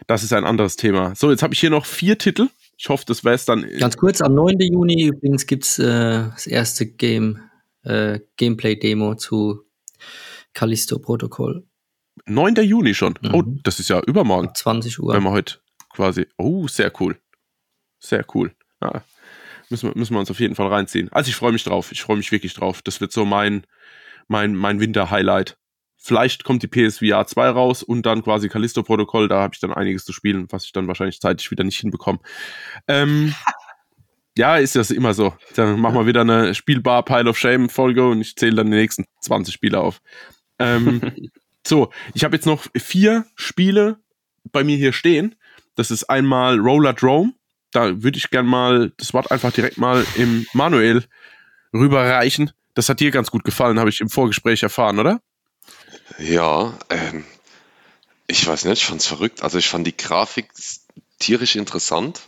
das 0.07 0.23
ist 0.23 0.33
ein 0.33 0.45
anderes 0.45 0.77
Thema. 0.77 1.15
So, 1.15 1.31
jetzt 1.31 1.43
habe 1.43 1.53
ich 1.53 1.61
hier 1.61 1.71
noch 1.71 1.85
vier 1.85 2.17
Titel. 2.17 2.49
Ich 2.83 2.89
hoffe, 2.89 3.05
das 3.07 3.23
wäre 3.23 3.37
es 3.37 3.45
dann. 3.45 3.65
Ganz 3.79 3.97
kurz, 3.97 4.21
am 4.21 4.35
9. 4.35 4.59
Juni 4.59 5.05
übrigens 5.05 5.47
gibt 5.47 5.63
es 5.63 5.79
äh, 5.79 5.85
das 6.33 6.49
erste 6.49 6.85
Game, 6.85 7.39
äh, 7.85 8.19
Gameplay-Demo 8.37 9.15
zu 9.15 9.63
Callisto 10.53 10.99
Protokoll. 10.99 11.65
9. 12.27 12.57
Juni 12.57 12.93
schon. 12.95 13.17
Oh, 13.23 13.29
mhm. 13.29 13.35
Oh, 13.35 13.61
das 13.63 13.79
ist 13.79 13.89
ja 13.89 14.01
übermorgen. 14.01 14.51
20 14.53 14.99
Uhr. 14.99 15.15
Wenn 15.15 15.23
wir 15.23 15.31
heute 15.31 15.61
quasi. 15.91 16.27
Oh, 16.37 16.67
sehr 16.67 16.91
cool. 17.01 17.17
Sehr 18.01 18.27
cool. 18.35 18.53
Ja, 18.81 19.05
müssen, 19.71 19.91
wir, 19.91 19.97
müssen 19.97 20.15
wir 20.15 20.19
uns 20.19 20.33
auf 20.33 20.41
jeden 20.41 20.57
Fall 20.57 20.67
reinziehen. 20.67 21.09
Also 21.13 21.29
ich 21.29 21.37
freue 21.37 21.53
mich 21.53 21.63
drauf. 21.63 21.93
Ich 21.93 22.03
freue 22.03 22.17
mich 22.17 22.33
wirklich 22.33 22.55
drauf. 22.55 22.83
Das 22.83 23.01
wird 23.01 23.13
so 23.13 23.25
mein, 23.25 23.65
mein, 24.27 24.57
mein 24.57 24.81
Winter-Highlight. 24.81 25.57
Vielleicht 26.05 26.43
kommt 26.43 26.65
die 26.65 26.67
PSVR 26.67 27.25
2 27.29 27.51
raus 27.51 27.85
und 27.85 28.05
dann 28.05 28.25
quasi 28.25 28.49
Callisto-Protokoll. 28.49 29.29
Da 29.29 29.41
habe 29.41 29.55
ich 29.55 29.61
dann 29.61 29.73
einiges 29.73 30.05
zu 30.05 30.13
spielen, 30.13 30.49
was 30.51 30.65
ich 30.65 30.73
dann 30.73 30.89
wahrscheinlich 30.89 31.21
zeitlich 31.21 31.49
wieder 31.53 31.63
nicht 31.63 31.79
hinbekomme. 31.79 32.19
Ähm, 32.89 33.33
ja, 34.37 34.57
ist 34.57 34.75
das 34.75 34.91
immer 34.91 35.15
so. 35.15 35.33
Dann 35.55 35.79
machen 35.79 35.95
wir 35.95 36.07
wieder 36.07 36.23
eine 36.23 36.57
spielbar 36.57 37.05
Pile 37.05 37.31
of 37.31 37.39
Shame-Folge 37.39 38.09
und 38.09 38.21
ich 38.21 38.35
zähle 38.35 38.57
dann 38.57 38.73
die 38.73 38.79
nächsten 38.79 39.05
20 39.21 39.55
Spiele 39.55 39.79
auf. 39.79 40.03
Ähm, 40.59 41.31
so, 41.67 41.93
ich 42.15 42.25
habe 42.25 42.35
jetzt 42.35 42.47
noch 42.47 42.67
vier 42.77 43.25
Spiele 43.37 44.01
bei 44.51 44.65
mir 44.65 44.77
hier 44.77 44.93
stehen. 44.93 45.37
Das 45.77 45.93
ist 45.93 46.05
einmal 46.11 46.59
Roller 46.59 46.95
Drome. 46.95 47.33
Da 47.71 48.03
würde 48.03 48.19
ich 48.19 48.29
gern 48.31 48.47
mal 48.47 48.93
das 48.97 49.15
Wort 49.15 49.31
einfach 49.31 49.53
direkt 49.53 49.79
mal 49.79 50.05
im 50.17 50.47
Manuel 50.53 51.05
rüberreichen. 51.73 52.51
Das 52.75 52.89
hat 52.89 52.99
dir 52.99 53.13
ganz 53.13 53.31
gut 53.31 53.45
gefallen, 53.45 53.79
habe 53.79 53.91
ich 53.91 54.01
im 54.01 54.09
Vorgespräch 54.09 54.65
erfahren, 54.65 54.99
oder? 54.99 55.21
Ja, 56.19 56.79
ähm, 56.91 57.25
ich 58.27 58.47
weiß 58.47 58.65
nicht, 58.65 58.81
ich 58.81 58.87
fand 58.87 59.01
es 59.01 59.07
verrückt. 59.07 59.43
Also 59.43 59.59
ich 59.59 59.69
fand 59.69 59.87
die 59.87 59.97
Grafik 59.97 60.51
tierisch 61.19 61.57
interessant. 61.57 62.21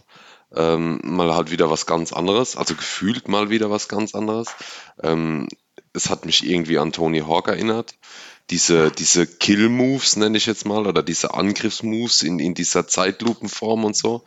Ähm, 0.55 1.01
mal 1.03 1.35
halt 1.35 1.51
wieder 1.51 1.69
was 1.71 1.87
ganz 1.87 2.13
anderes, 2.13 2.57
also 2.57 2.77
gefühlt 2.77 3.27
mal 3.27 3.51
wieder 3.51 3.71
was 3.71 3.89
ganz 3.89 4.15
anderes. 4.15 4.49
Ähm, 5.03 5.49
es 5.93 6.11
hat 6.11 6.27
mich 6.27 6.47
irgendwie 6.47 6.79
an 6.79 6.93
Tony 6.93 7.21
Hawk 7.21 7.49
erinnert. 7.49 7.97
Diese, 8.51 8.91
diese 8.93 9.27
Kill-Moves 9.27 10.17
nenne 10.17 10.37
ich 10.37 10.47
jetzt 10.47 10.67
mal, 10.67 10.87
oder 10.87 11.03
diese 11.03 11.35
Angriffsmoves 11.35 12.23
in, 12.23 12.39
in 12.39 12.55
dieser 12.55 12.87
Zeitlupenform 12.87 13.85
und 13.85 13.97
so. 13.97 14.25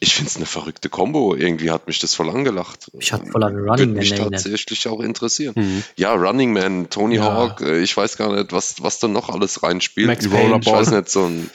Ich 0.00 0.14
finde 0.14 0.30
es 0.30 0.36
eine 0.36 0.46
verrückte 0.46 0.88
Combo. 0.88 1.34
Irgendwie 1.34 1.70
hat 1.70 1.86
mich 1.86 1.98
das 1.98 2.14
voll 2.14 2.30
angelacht. 2.30 2.90
Ich 2.98 3.12
hatte 3.12 3.26
voll 3.26 3.42
an 3.42 3.56
Running 3.56 3.68
Würde 3.68 3.86
mich 3.86 4.10
Man 4.10 4.30
tatsächlich 4.30 4.86
auch 4.86 5.00
interessieren. 5.00 5.54
Mhm. 5.56 5.82
Ja, 5.96 6.14
Running 6.14 6.52
Man, 6.52 6.90
Tony 6.90 7.16
ja. 7.16 7.24
Hawk, 7.24 7.60
äh, 7.62 7.80
ich 7.80 7.96
weiß 7.96 8.16
gar 8.16 8.34
nicht, 8.34 8.52
was, 8.52 8.82
was 8.82 9.00
da 9.00 9.08
noch 9.08 9.28
alles 9.28 9.62
reinspielt. 9.62 10.06
Max 10.06 10.28
Payne. 10.28 10.58
Ich 10.60 10.66
weiß 10.66 10.92
nicht, 10.92 11.08
so 11.08 11.24
ein 11.24 11.50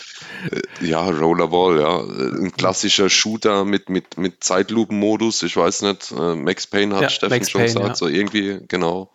äh, 0.51 0.85
ja, 0.85 1.07
Rollerball, 1.09 1.79
ja. 1.79 1.99
Ein 1.99 2.51
klassischer 2.51 3.09
Shooter 3.09 3.63
mit, 3.63 3.89
mit, 3.89 4.17
mit 4.17 4.43
Zeitlupen-Modus. 4.43 5.43
Ich 5.43 5.55
weiß 5.55 5.83
nicht, 5.83 6.11
äh, 6.11 6.35
Max 6.35 6.67
Payne 6.67 6.95
hat 6.95 7.01
ja, 7.03 7.09
Steffen 7.09 7.37
Max 7.37 7.49
schon 7.49 7.59
Payne, 7.59 7.73
gesagt, 7.73 7.87
ja. 7.87 7.95
so 7.95 8.07
irgendwie, 8.07 8.59
genau. 8.67 9.11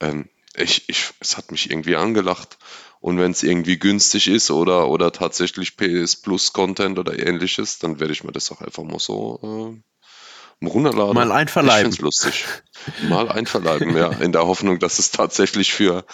Ähm, 0.00 0.28
ich, 0.56 0.88
ich, 0.88 1.10
es 1.20 1.36
hat 1.36 1.50
mich 1.50 1.70
irgendwie 1.70 1.96
angelacht. 1.96 2.58
Und 3.00 3.18
wenn 3.18 3.30
es 3.30 3.42
irgendwie 3.42 3.78
günstig 3.78 4.28
ist 4.28 4.50
oder, 4.50 4.88
oder 4.88 5.12
tatsächlich 5.12 5.76
PS 5.76 6.16
Plus 6.16 6.52
Content 6.52 6.98
oder 6.98 7.18
ähnliches, 7.18 7.78
dann 7.78 8.00
werde 8.00 8.12
ich 8.12 8.24
mir 8.24 8.32
das 8.32 8.50
auch 8.50 8.60
einfach 8.60 8.82
mal 8.82 8.98
so 8.98 9.80
äh, 10.62 10.66
runterladen. 10.66 11.14
Mal 11.14 11.32
einverleiben. 11.32 11.90
Ich 11.90 11.96
finde 11.98 12.08
es 12.08 12.24
lustig. 12.24 12.44
Mal 13.08 13.28
einverleiben, 13.28 13.96
ja. 13.96 14.10
In 14.12 14.32
der 14.32 14.46
Hoffnung, 14.46 14.78
dass 14.78 14.98
es 14.98 15.10
tatsächlich 15.10 15.72
für, 15.72 16.04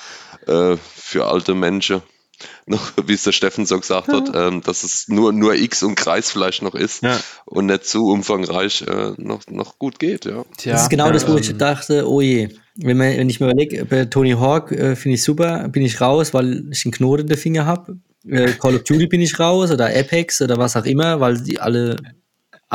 äh, 0.47 0.77
für 0.77 1.27
alte 1.27 1.55
Menschen 1.55 2.03
noch, 2.67 2.93
wie 3.07 3.15
es 3.15 3.25
der 3.25 3.33
Steffen 3.33 3.67
so 3.67 3.79
gesagt 3.79 4.09
ja. 4.09 4.15
hat, 4.15 4.31
ähm, 4.35 4.63
dass 4.63 4.85
es 4.85 5.09
nur, 5.09 5.33
nur 5.33 5.55
X 5.55 5.83
und 5.83 5.95
Kreis 5.95 6.31
vielleicht 6.31 6.63
noch 6.63 6.75
ist 6.75 7.03
ja. 7.03 7.19
und 7.45 7.67
nicht 7.67 7.87
zu 7.87 8.07
umfangreich 8.07 8.83
äh, 8.83 9.13
noch, 9.17 9.47
noch 9.49 9.79
gut 9.79 9.99
geht, 9.99 10.25
ja. 10.25 10.45
Tja, 10.57 10.73
das 10.73 10.83
ist 10.83 10.91
genau 10.91 11.11
das, 11.11 11.29
wo 11.29 11.37
ich 11.37 11.51
ähm, 11.51 11.59
dachte, 11.59 12.09
oh 12.09 12.21
je, 12.21 12.49
wenn, 12.77 12.97
man, 12.97 13.17
wenn 13.17 13.31
ich 13.31 13.41
mir 13.41 13.47
überlege, 13.47 13.85
bei 13.85 14.05
Tony 14.07 14.33
Hawk 14.33 14.73
äh, 14.73 14.97
finde 14.97 15.15
ich 15.15 15.23
super, 15.23 15.69
bin 15.69 15.83
ich 15.83 16.01
raus, 16.01 16.35
weil 16.35 16.65
ich 16.71 16.85
einen 16.85 16.93
Knoten 16.93 17.23
in 17.23 17.29
der 17.29 17.39
Finger 17.39 17.67
habe. 17.67 17.99
Äh, 18.27 18.53
Call 18.53 18.77
of 18.77 18.85
Duty 18.85 19.07
bin 19.07 19.21
ich 19.21 19.39
raus 19.39 19.71
oder 19.71 19.87
Apex 19.87 20.41
oder 20.41 20.57
was 20.57 20.77
auch 20.77 20.85
immer, 20.85 21.21
weil 21.21 21.43
die 21.43 21.61
alle 21.61 21.97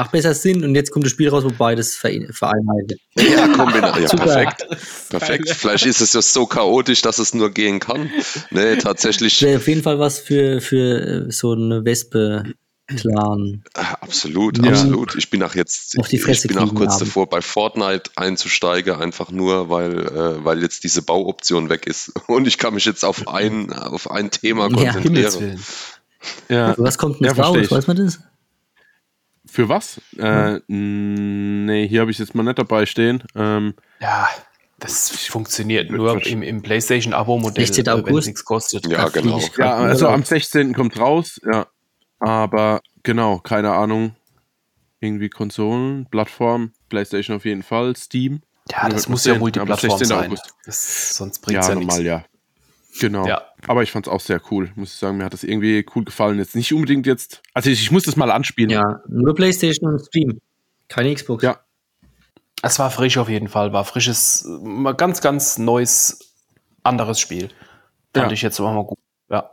auch 0.01 0.07
besser 0.11 0.33
sind 0.33 0.63
und 0.63 0.75
jetzt 0.75 0.91
kommt 0.91 1.05
das 1.05 1.11
Spiel 1.11 1.29
raus, 1.29 1.43
wo 1.43 1.51
beides 1.51 1.95
vereinheitlicht. 1.95 3.01
Ja, 3.17 3.47
kombiniert. 3.47 3.99
Ja, 3.99 4.17
perfekt. 4.17 4.67
Perfekt. 5.09 5.49
Vielleicht 5.49 5.85
ist 5.85 6.01
es 6.01 6.13
ja 6.13 6.21
so 6.21 6.45
chaotisch, 6.45 7.01
dass 7.01 7.19
es 7.19 7.33
nur 7.33 7.51
gehen 7.51 7.79
kann. 7.79 8.09
Nee, 8.51 8.75
tatsächlich. 8.81 9.39
Das 9.39 9.47
wäre 9.47 9.57
auf 9.57 9.67
jeden 9.67 9.83
Fall 9.83 9.99
was 9.99 10.19
für, 10.19 10.61
für 10.61 11.27
äh, 11.27 11.31
so 11.31 11.53
eine 11.53 11.85
Wespe 11.85 12.53
Clan. 12.95 13.63
Ah, 13.75 13.97
absolut, 14.01 14.63
ja. 14.63 14.71
absolut. 14.71 15.15
Ich 15.15 15.29
bin 15.29 15.43
auch 15.43 15.53
jetzt, 15.53 15.95
ich 16.11 16.47
bin 16.47 16.57
auch 16.57 16.73
kurz 16.73 16.93
haben. 16.93 16.99
davor, 17.01 17.29
bei 17.29 17.41
Fortnite 17.41 18.11
einzusteigen, 18.15 18.95
einfach 18.95 19.31
nur, 19.31 19.69
weil, 19.69 19.99
äh, 19.99 20.43
weil 20.43 20.61
jetzt 20.61 20.83
diese 20.83 21.01
Bauoption 21.01 21.69
weg 21.69 21.85
ist 21.85 22.11
und 22.27 22.47
ich 22.47 22.57
kann 22.57 22.73
mich 22.73 22.85
jetzt 22.85 23.05
auf 23.05 23.27
ein, 23.27 23.71
auf 23.71 24.09
ein 24.09 24.31
Thema 24.31 24.69
konzentrieren. 24.69 25.59
Ja, 26.49 26.69
ja. 26.69 26.75
Was 26.77 26.97
kommt 26.97 27.19
denn 27.19 27.27
ja, 27.27 27.43
raus? 27.43 27.69
Weiß 27.69 27.87
man 27.87 27.97
das? 27.97 28.19
Für 29.59 29.67
was? 29.67 29.99
Äh, 30.17 30.61
nee, 30.69 31.85
hier 31.85 31.99
habe 31.99 32.11
ich 32.11 32.17
jetzt 32.17 32.33
mal 32.33 32.43
nicht 32.43 32.57
dabei 32.57 32.85
stehen. 32.85 33.25
Ähm, 33.35 33.73
ja, 33.99 34.29
das 34.77 35.09
funktioniert 35.27 35.91
nur 35.91 36.25
im, 36.25 36.43
im 36.43 36.61
PlayStation-Abo-Modell, 36.61 37.67
wenn 37.67 38.17
es 38.17 38.25
nichts 38.25 38.45
kostet. 38.45 38.87
Ja, 38.87 39.09
genau. 39.09 39.41
Ja, 39.57 39.75
also 39.75 40.07
am 40.07 40.23
16. 40.23 40.71
kommt 40.71 40.97
raus, 40.97 41.41
ja. 41.45 41.67
Aber 42.19 42.79
genau, 43.03 43.39
keine 43.39 43.73
Ahnung. 43.73 44.15
Irgendwie 45.01 45.27
Konsolen, 45.27 46.07
Plattform, 46.09 46.71
PlayStation 46.87 47.35
auf 47.35 47.43
jeden 47.43 47.63
Fall, 47.63 47.97
Steam. 47.97 48.41
Ja, 48.71 48.87
das 48.87 49.09
muss 49.09 49.25
ja 49.25 49.37
Multiplattform 49.37 50.05
sein. 50.05 50.35
Das, 50.65 51.17
sonst 51.17 51.39
bringt 51.39 51.61
ja, 51.61 51.67
ja 51.67 51.75
normal, 51.75 51.97
nichts. 51.97 52.07
ja. 52.07 52.23
Genau. 52.99 53.25
Ja. 53.27 53.41
Aber 53.67 53.83
ich 53.83 53.91
fand 53.91 54.07
es 54.07 54.11
auch 54.11 54.19
sehr 54.19 54.41
cool, 54.51 54.71
muss 54.75 54.93
ich 54.93 54.99
sagen. 54.99 55.17
Mir 55.17 55.25
hat 55.25 55.33
das 55.33 55.43
irgendwie 55.43 55.85
cool 55.95 56.05
gefallen. 56.05 56.37
Jetzt 56.37 56.55
nicht 56.55 56.73
unbedingt 56.73 57.05
jetzt. 57.05 57.41
Also 57.53 57.69
ich, 57.69 57.81
ich 57.81 57.91
muss 57.91 58.03
das 58.03 58.15
mal 58.15 58.31
anspielen. 58.31 58.69
Ja, 58.69 59.01
nur 59.07 59.35
PlayStation 59.35 59.91
und 59.91 59.99
Steam. 59.99 60.39
Keine 60.87 61.13
Xbox. 61.13 61.43
Ja. 61.43 61.59
Es 62.61 62.77
war 62.79 62.91
frisch 62.91 63.17
auf 63.17 63.29
jeden 63.29 63.47
Fall. 63.47 63.71
War 63.73 63.85
frisches, 63.85 64.45
mal 64.61 64.93
ganz, 64.93 65.21
ganz 65.21 65.57
neues, 65.57 66.35
anderes 66.83 67.19
Spiel. 67.19 67.49
Fand 68.13 68.27
ja. 68.27 68.31
ich 68.31 68.41
jetzt 68.41 68.59
auch 68.59 68.73
mal 68.73 68.83
gut. 68.83 68.97
Ja. 69.29 69.51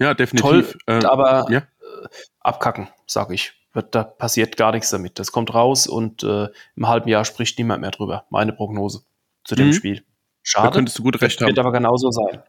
Ja, 0.00 0.14
definitiv. 0.14 0.50
Toll, 0.50 0.74
äh, 0.86 1.04
aber 1.04 1.46
ja 1.50 1.62
abkacken, 2.40 2.88
sage 3.06 3.34
ich. 3.34 3.52
Da 3.90 4.04
passiert 4.04 4.56
gar 4.56 4.72
nichts 4.72 4.90
damit. 4.90 5.18
Das 5.18 5.32
kommt 5.32 5.54
raus 5.54 5.86
und 5.86 6.22
äh, 6.22 6.48
im 6.76 6.88
halben 6.88 7.08
Jahr 7.08 7.24
spricht 7.24 7.58
niemand 7.58 7.80
mehr 7.80 7.90
drüber. 7.90 8.26
Meine 8.28 8.52
Prognose 8.52 9.02
zu 9.44 9.54
dem 9.54 9.68
mhm. 9.68 9.72
Spiel. 9.72 10.04
Schade. 10.42 10.68
Da 10.68 10.74
könntest 10.74 10.98
du 10.98 11.02
gut 11.02 11.20
recht 11.20 11.40
das 11.40 11.46
wird 11.46 11.58
aber 11.58 11.72
genauso 11.72 12.10
sein. 12.10 12.42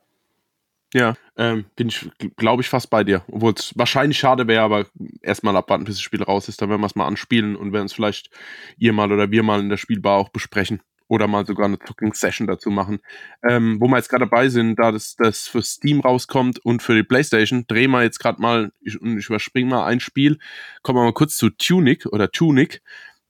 Ja, 0.94 1.16
ähm, 1.38 1.66
bin 1.76 1.88
ich, 1.88 2.08
glaube 2.38 2.62
ich, 2.62 2.70
fast 2.70 2.90
bei 2.92 3.04
dir. 3.04 3.24
Obwohl 3.28 3.54
es 3.54 3.74
wahrscheinlich 3.76 4.20
schade 4.20 4.48
wäre, 4.48 4.62
aber 4.62 4.86
erstmal 5.22 5.56
abwarten, 5.56 5.86
bis 5.86 5.96
das 5.96 6.02
Spiel 6.02 6.22
raus 6.22 6.48
ist. 6.48 6.62
Dann 6.62 6.70
werden 6.70 6.82
wir 6.82 6.88
es 6.88 6.96
mal 6.96 7.08
anspielen 7.08 7.56
und 7.56 7.74
werden 7.74 7.88
es 7.88 7.94
vielleicht 7.94 8.30
ihr 8.78 8.94
mal 8.94 9.12
oder 9.12 9.32
wir 9.32 9.42
mal 9.42 9.60
in 9.60 9.70
der 9.70 9.78
Spielbar 9.78 10.18
auch 10.18 10.30
besprechen 10.30 10.82
oder 11.08 11.28
mal 11.28 11.46
sogar 11.46 11.66
eine 11.66 11.80
Talking-Session 11.80 12.48
dazu 12.48 12.70
machen. 12.70 13.00
Ähm, 13.48 13.80
wo 13.80 13.88
wir 13.88 13.98
jetzt 13.98 14.10
gerade 14.10 14.26
dabei 14.26 14.50
sind, 14.50 14.78
da 14.78 14.92
das, 14.92 15.16
das 15.16 15.48
für 15.48 15.62
Steam 15.62 16.00
rauskommt 16.00 16.60
und 16.64 16.82
für 16.82 16.96
die 16.96 17.04
Playstation, 17.04 17.66
drehen 17.68 17.92
wir 17.92 18.04
jetzt 18.04 18.20
gerade 18.20 18.42
mal, 18.42 18.72
ich, 18.82 18.96
ich 18.96 19.30
überspringe 19.30 19.70
mal 19.70 19.86
ein 19.86 20.00
Spiel, 20.00 20.38
kommen 20.82 21.00
wir 21.00 21.04
mal 21.04 21.14
kurz 21.14 21.38
zu 21.38 21.50
Tunic 21.50 22.06
oder 22.08 22.32
Tunic. 22.32 22.82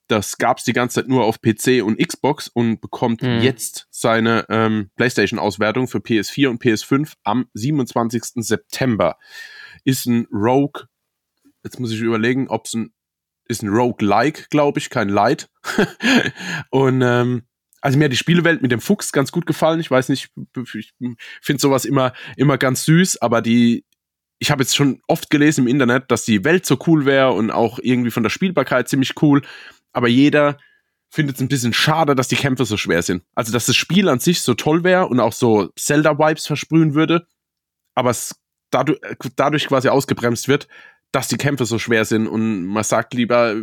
Das 0.08 0.38
gab 0.38 0.58
es 0.58 0.64
die 0.64 0.74
ganze 0.74 0.96
Zeit 0.96 1.08
nur 1.08 1.24
auf 1.24 1.42
PC 1.42 1.84
und 1.84 1.98
Xbox 1.98 2.48
und 2.48 2.82
bekommt 2.82 3.22
mhm. 3.22 3.40
jetzt 3.42 3.88
seine 3.90 4.46
ähm, 4.50 4.90
PlayStation-Auswertung 4.96 5.88
für 5.88 6.00
PS4 6.00 6.50
und 6.50 6.62
PS5 6.62 7.14
am 7.24 7.48
27. 7.54 8.24
September. 8.36 9.18
Ist 9.86 10.06
ein 10.06 10.28
Rogue, 10.32 10.88
jetzt 11.64 11.80
muss 11.80 11.92
ich 11.92 12.02
überlegen, 12.02 12.48
ob 12.50 12.66
es 12.66 12.74
ein 12.74 12.94
ist 13.46 13.62
ein 13.62 13.70
Rogue-like, 13.70 14.50
glaube 14.50 14.80
ich, 14.80 14.90
kein 14.90 15.10
Light. 15.10 15.50
und 16.70 17.02
ähm, 17.02 17.44
also 17.82 17.98
mir 17.98 18.06
hat 18.06 18.14
die 18.14 18.18
Spielewelt 18.18 18.62
mit 18.62 18.72
dem 18.72 18.80
Fuchs 18.80 19.12
ganz 19.12 19.32
gut 19.32 19.46
gefallen. 19.46 19.80
Ich 19.82 19.92
weiß 19.92 20.10
nicht, 20.10 20.30
ich 20.74 20.94
finde 21.42 21.62
sowas 21.62 21.84
immer, 21.84 22.14
immer 22.38 22.58
ganz 22.58 22.86
süß, 22.86 23.22
aber 23.22 23.42
die, 23.42 23.86
ich 24.40 24.52
habe 24.52 24.64
jetzt 24.64 24.76
schon 24.76 25.02
oft 25.08 25.30
gelesen 25.30 25.62
im 25.66 25.68
Internet, 25.68 26.10
dass 26.10 26.24
die 26.24 26.46
Welt 26.46 26.66
so 26.66 26.80
cool 26.88 27.06
wäre 27.06 27.34
und 27.34 27.52
auch 27.52 27.80
irgendwie 27.82 28.12
von 28.12 28.24
der 28.24 28.30
Spielbarkeit 28.30 28.88
ziemlich 28.88 29.22
cool. 29.22 29.42
Aber 29.94 30.08
jeder 30.08 30.58
findet 31.10 31.36
es 31.36 31.42
ein 31.42 31.48
bisschen 31.48 31.74
schade, 31.74 32.16
dass 32.16 32.28
die 32.28 32.36
Kämpfe 32.36 32.66
so 32.66 32.76
schwer 32.76 33.04
sind. 33.04 33.24
Also, 33.36 33.54
dass 33.54 33.68
das 33.68 33.76
Spiel 33.76 34.10
an 34.10 34.20
sich 34.20 34.42
so 34.42 34.56
toll 34.56 34.84
wäre 34.84 35.08
und 35.08 35.20
auch 35.20 35.34
so 35.34 35.70
Zelda-Vibes 35.76 36.48
versprühen 36.48 36.96
würde, 36.96 37.28
aber 37.96 38.10
es 38.10 38.36
dadurch, 38.72 39.00
dadurch 39.36 39.68
quasi 39.68 39.90
ausgebremst 39.90 40.48
wird, 40.48 40.68
dass 41.12 41.28
die 41.28 41.38
Kämpfe 41.38 41.66
so 41.66 41.78
schwer 41.78 42.06
sind 42.06 42.28
und 42.28 42.66
man 42.66 42.84
sagt 42.84 43.14
lieber, 43.14 43.56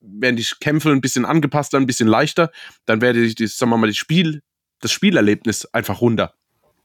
werden 0.00 0.36
die 0.36 0.46
Kämpfe 0.60 0.90
ein 0.90 1.00
bisschen 1.00 1.24
angepasster, 1.24 1.78
ein 1.78 1.86
bisschen 1.86 2.08
leichter, 2.08 2.50
dann 2.84 3.00
werde 3.00 3.20
ich, 3.20 3.36
sagen 3.56 3.70
wir 3.70 3.78
mal, 3.78 3.86
das 3.86 3.96
Spiel, 3.96 4.42
das 4.80 4.92
Spielerlebnis 4.92 5.66
einfach 5.66 6.00
runter. 6.00 6.34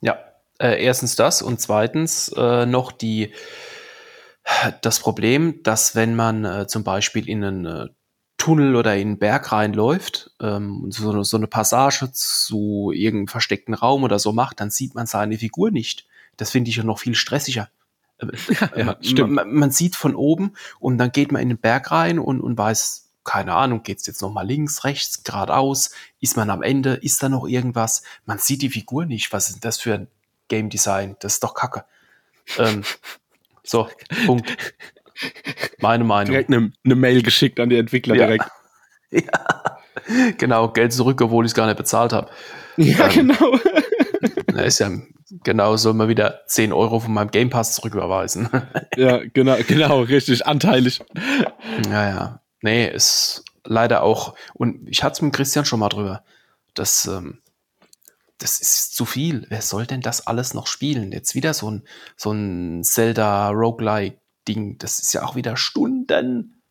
Ja, 0.02 0.18
äh, 0.60 0.84
erstens 0.84 1.16
das 1.16 1.42
und 1.42 1.60
zweitens 1.60 2.30
äh, 2.36 2.66
noch 2.66 2.92
die, 2.92 3.34
das 4.82 5.00
Problem, 5.00 5.62
dass 5.64 5.96
wenn 5.96 6.16
man 6.16 6.46
äh, 6.46 6.68
zum 6.68 6.84
Beispiel 6.84 7.28
in 7.28 7.44
einen 7.44 7.66
äh, 7.66 7.88
Tunnel 8.38 8.76
oder 8.76 8.96
in 8.96 9.08
einen 9.08 9.18
Berg 9.18 9.52
reinläuft, 9.52 10.32
ähm, 10.42 10.88
so, 10.90 11.24
so 11.24 11.38
eine 11.38 11.48
Passage 11.48 12.12
zu 12.12 12.92
irgendeinem 12.94 13.28
versteckten 13.28 13.74
Raum 13.74 14.04
oder 14.04 14.20
so 14.20 14.34
macht, 14.34 14.60
dann 14.60 14.70
sieht 14.70 14.96
man 14.96 15.06
seine 15.06 15.38
Figur 15.38 15.72
nicht. 15.72 16.06
Das 16.38 16.52
finde 16.52 16.70
ich 16.70 16.76
ja 16.76 16.84
noch 16.84 17.00
viel 17.00 17.16
stressiger. 17.16 17.70
Äh, 18.18 18.28
ja, 18.76 18.98
man, 19.26 19.32
man, 19.32 19.54
man, 19.54 19.72
sieht 19.72 19.96
von 19.96 20.16
oben 20.16 20.54
und 20.80 20.98
dann 20.98 21.12
geht 21.12 21.32
man 21.32 21.42
in 21.42 21.50
den 21.50 21.58
Berg 21.58 21.92
rein 21.92 22.20
und, 22.20 22.42
und 22.42 22.58
weiß, 22.58 23.10
keine 23.24 23.54
Ahnung, 23.54 23.84
geht's 23.84 24.06
jetzt 24.06 24.22
nochmal 24.22 24.46
links, 24.46 24.84
rechts, 24.84 25.24
geradeaus? 25.24 25.92
Ist 26.22 26.38
man 26.38 26.50
am 26.50 26.62
Ende? 26.62 26.94
Ist 26.94 27.24
da 27.24 27.30
noch 27.30 27.48
irgendwas? 27.48 28.04
Man 28.26 28.38
sieht 28.38 28.62
die 28.62 28.70
Figur 28.70 29.06
nicht. 29.06 29.34
Was 29.34 29.50
ist 29.50 29.66
das 29.66 29.80
für 29.80 29.96
ein 29.96 30.08
Game 30.48 30.70
Design? 30.70 31.16
Das 31.20 31.34
ist 31.34 31.44
doch 31.44 31.56
Kacke. 31.56 31.86
Ähm, 32.58 32.84
so, 33.64 33.90
Punkt. 34.26 34.56
Meine 35.80 36.04
Meinung. 36.04 36.32
Direkt 36.32 36.52
eine, 36.52 36.72
eine 36.84 36.96
Mail 36.96 37.22
geschickt 37.22 37.60
an 37.60 37.70
die 37.70 37.78
Entwickler 37.78 38.16
ja. 38.16 38.28
direkt. 38.28 38.46
Ja. 39.12 39.80
Genau, 40.38 40.70
Geld 40.70 40.92
zurück, 40.92 41.22
obwohl 41.22 41.46
ich 41.46 41.52
es 41.52 41.56
gar 41.56 41.68
nicht 41.68 41.78
bezahlt 41.78 42.12
habe. 42.12 42.30
Ja, 42.76 43.08
ähm, 43.08 43.30
genau. 43.30 43.60
Na, 44.52 44.64
ist 44.64 44.80
ja 44.80 44.90
genau, 45.44 45.76
soll 45.78 45.94
man 45.94 46.10
wieder 46.10 46.42
10 46.48 46.74
Euro 46.74 47.00
von 47.00 47.14
meinem 47.14 47.32
Game 47.32 47.50
Pass 47.50 47.76
zurücküberweisen. 47.76 48.50
ja, 48.96 49.22
genau, 49.34 49.58
genau, 49.68 50.02
richtig, 50.02 50.46
anteilig. 50.46 51.02
Ja, 51.90 52.10
ja. 52.10 52.42
Nee, 52.62 52.90
ist 52.90 53.44
leider 53.64 54.04
auch, 54.04 54.36
und 54.54 54.88
ich 54.90 55.04
hatte 55.04 55.14
es 55.14 55.22
mit 55.22 55.34
Christian 55.34 55.66
schon 55.66 55.80
mal 55.80 55.90
drüber, 55.90 56.24
das, 56.74 57.06
ähm, 57.06 57.42
das 58.38 58.60
ist 58.60 58.96
zu 58.96 59.06
viel. 59.06 59.46
Wer 59.50 59.62
soll 59.62 59.86
denn 59.86 60.02
das 60.02 60.28
alles 60.28 60.54
noch 60.54 60.68
spielen? 60.68 61.12
Jetzt 61.12 61.36
wieder 61.36 61.54
so 61.54 61.72
ein, 61.72 61.84
so 62.18 62.32
ein 62.32 62.84
Zelda-Roguelike-Ding, 64.46 64.78
das 64.78 65.00
ist 65.00 65.14
ja 65.14 65.24
auch 65.24 65.36
wieder 65.36 65.58
Stunden. 65.58 66.62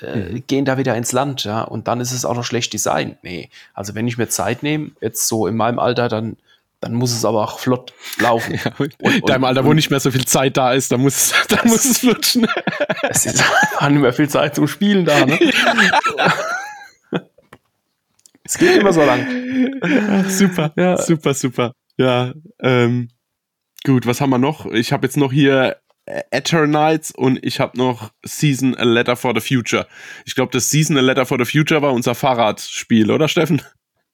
Äh, 0.00 0.16
mhm. 0.16 0.46
gehen 0.48 0.64
da 0.64 0.76
wieder 0.76 0.96
ins 0.96 1.12
Land, 1.12 1.44
ja, 1.44 1.62
und 1.62 1.86
dann 1.86 2.00
ist 2.00 2.10
es 2.10 2.24
auch 2.24 2.34
noch 2.34 2.44
schlecht 2.44 2.72
designt. 2.72 3.22
Nee, 3.22 3.48
also 3.74 3.94
wenn 3.94 4.08
ich 4.08 4.18
mir 4.18 4.28
Zeit 4.28 4.64
nehme, 4.64 4.90
jetzt 5.00 5.28
so 5.28 5.46
in 5.46 5.56
meinem 5.56 5.78
Alter, 5.78 6.08
dann 6.08 6.36
dann 6.80 6.94
muss 6.94 7.12
es 7.12 7.24
aber 7.24 7.44
auch 7.44 7.60
flott 7.60 7.94
laufen. 8.18 8.58
Ja, 8.64 8.72
und, 8.76 8.94
und, 9.00 9.30
Deinem 9.30 9.44
Alter, 9.44 9.64
wo 9.64 9.72
nicht 9.72 9.90
mehr 9.90 10.00
so 10.00 10.10
viel 10.10 10.26
Zeit 10.26 10.58
da 10.58 10.74
ist, 10.74 10.92
da 10.92 10.98
muss, 10.98 11.32
da 11.48 11.60
es, 11.64 11.64
muss 11.64 11.84
es 11.84 11.98
flutschen. 11.98 12.46
Es 13.08 13.24
ist 13.24 13.42
auch 13.78 13.88
nicht 13.88 14.00
mehr 14.00 14.12
viel 14.12 14.28
Zeit 14.28 14.54
zum 14.56 14.66
Spielen 14.66 15.04
da, 15.04 15.24
ne? 15.24 15.38
es 18.42 18.58
geht 18.58 18.76
immer 18.76 18.92
so 18.92 19.02
lang. 19.02 19.80
Ach, 19.80 20.28
super, 20.28 20.72
ja. 20.76 20.98
super, 20.98 21.32
super. 21.34 21.72
Ja, 21.96 22.34
ähm, 22.60 23.08
gut, 23.84 24.06
was 24.06 24.20
haben 24.20 24.30
wir 24.30 24.38
noch? 24.38 24.66
Ich 24.66 24.92
habe 24.92 25.06
jetzt 25.06 25.16
noch 25.16 25.32
hier 25.32 25.76
Eternites 26.06 27.10
und 27.10 27.44
ich 27.44 27.60
habe 27.60 27.78
noch 27.78 28.10
Season 28.24 28.76
A 28.76 28.84
Letter 28.84 29.16
for 29.16 29.32
the 29.34 29.40
Future. 29.40 29.86
Ich 30.26 30.34
glaube, 30.34 30.52
das 30.52 30.70
Season 30.70 30.96
A 30.98 31.00
Letter 31.00 31.24
for 31.24 31.38
the 31.38 31.50
Future 31.50 31.80
war 31.82 31.92
unser 31.92 32.14
Fahrradspiel, 32.14 33.10
oder 33.10 33.28
Steffen? 33.28 33.62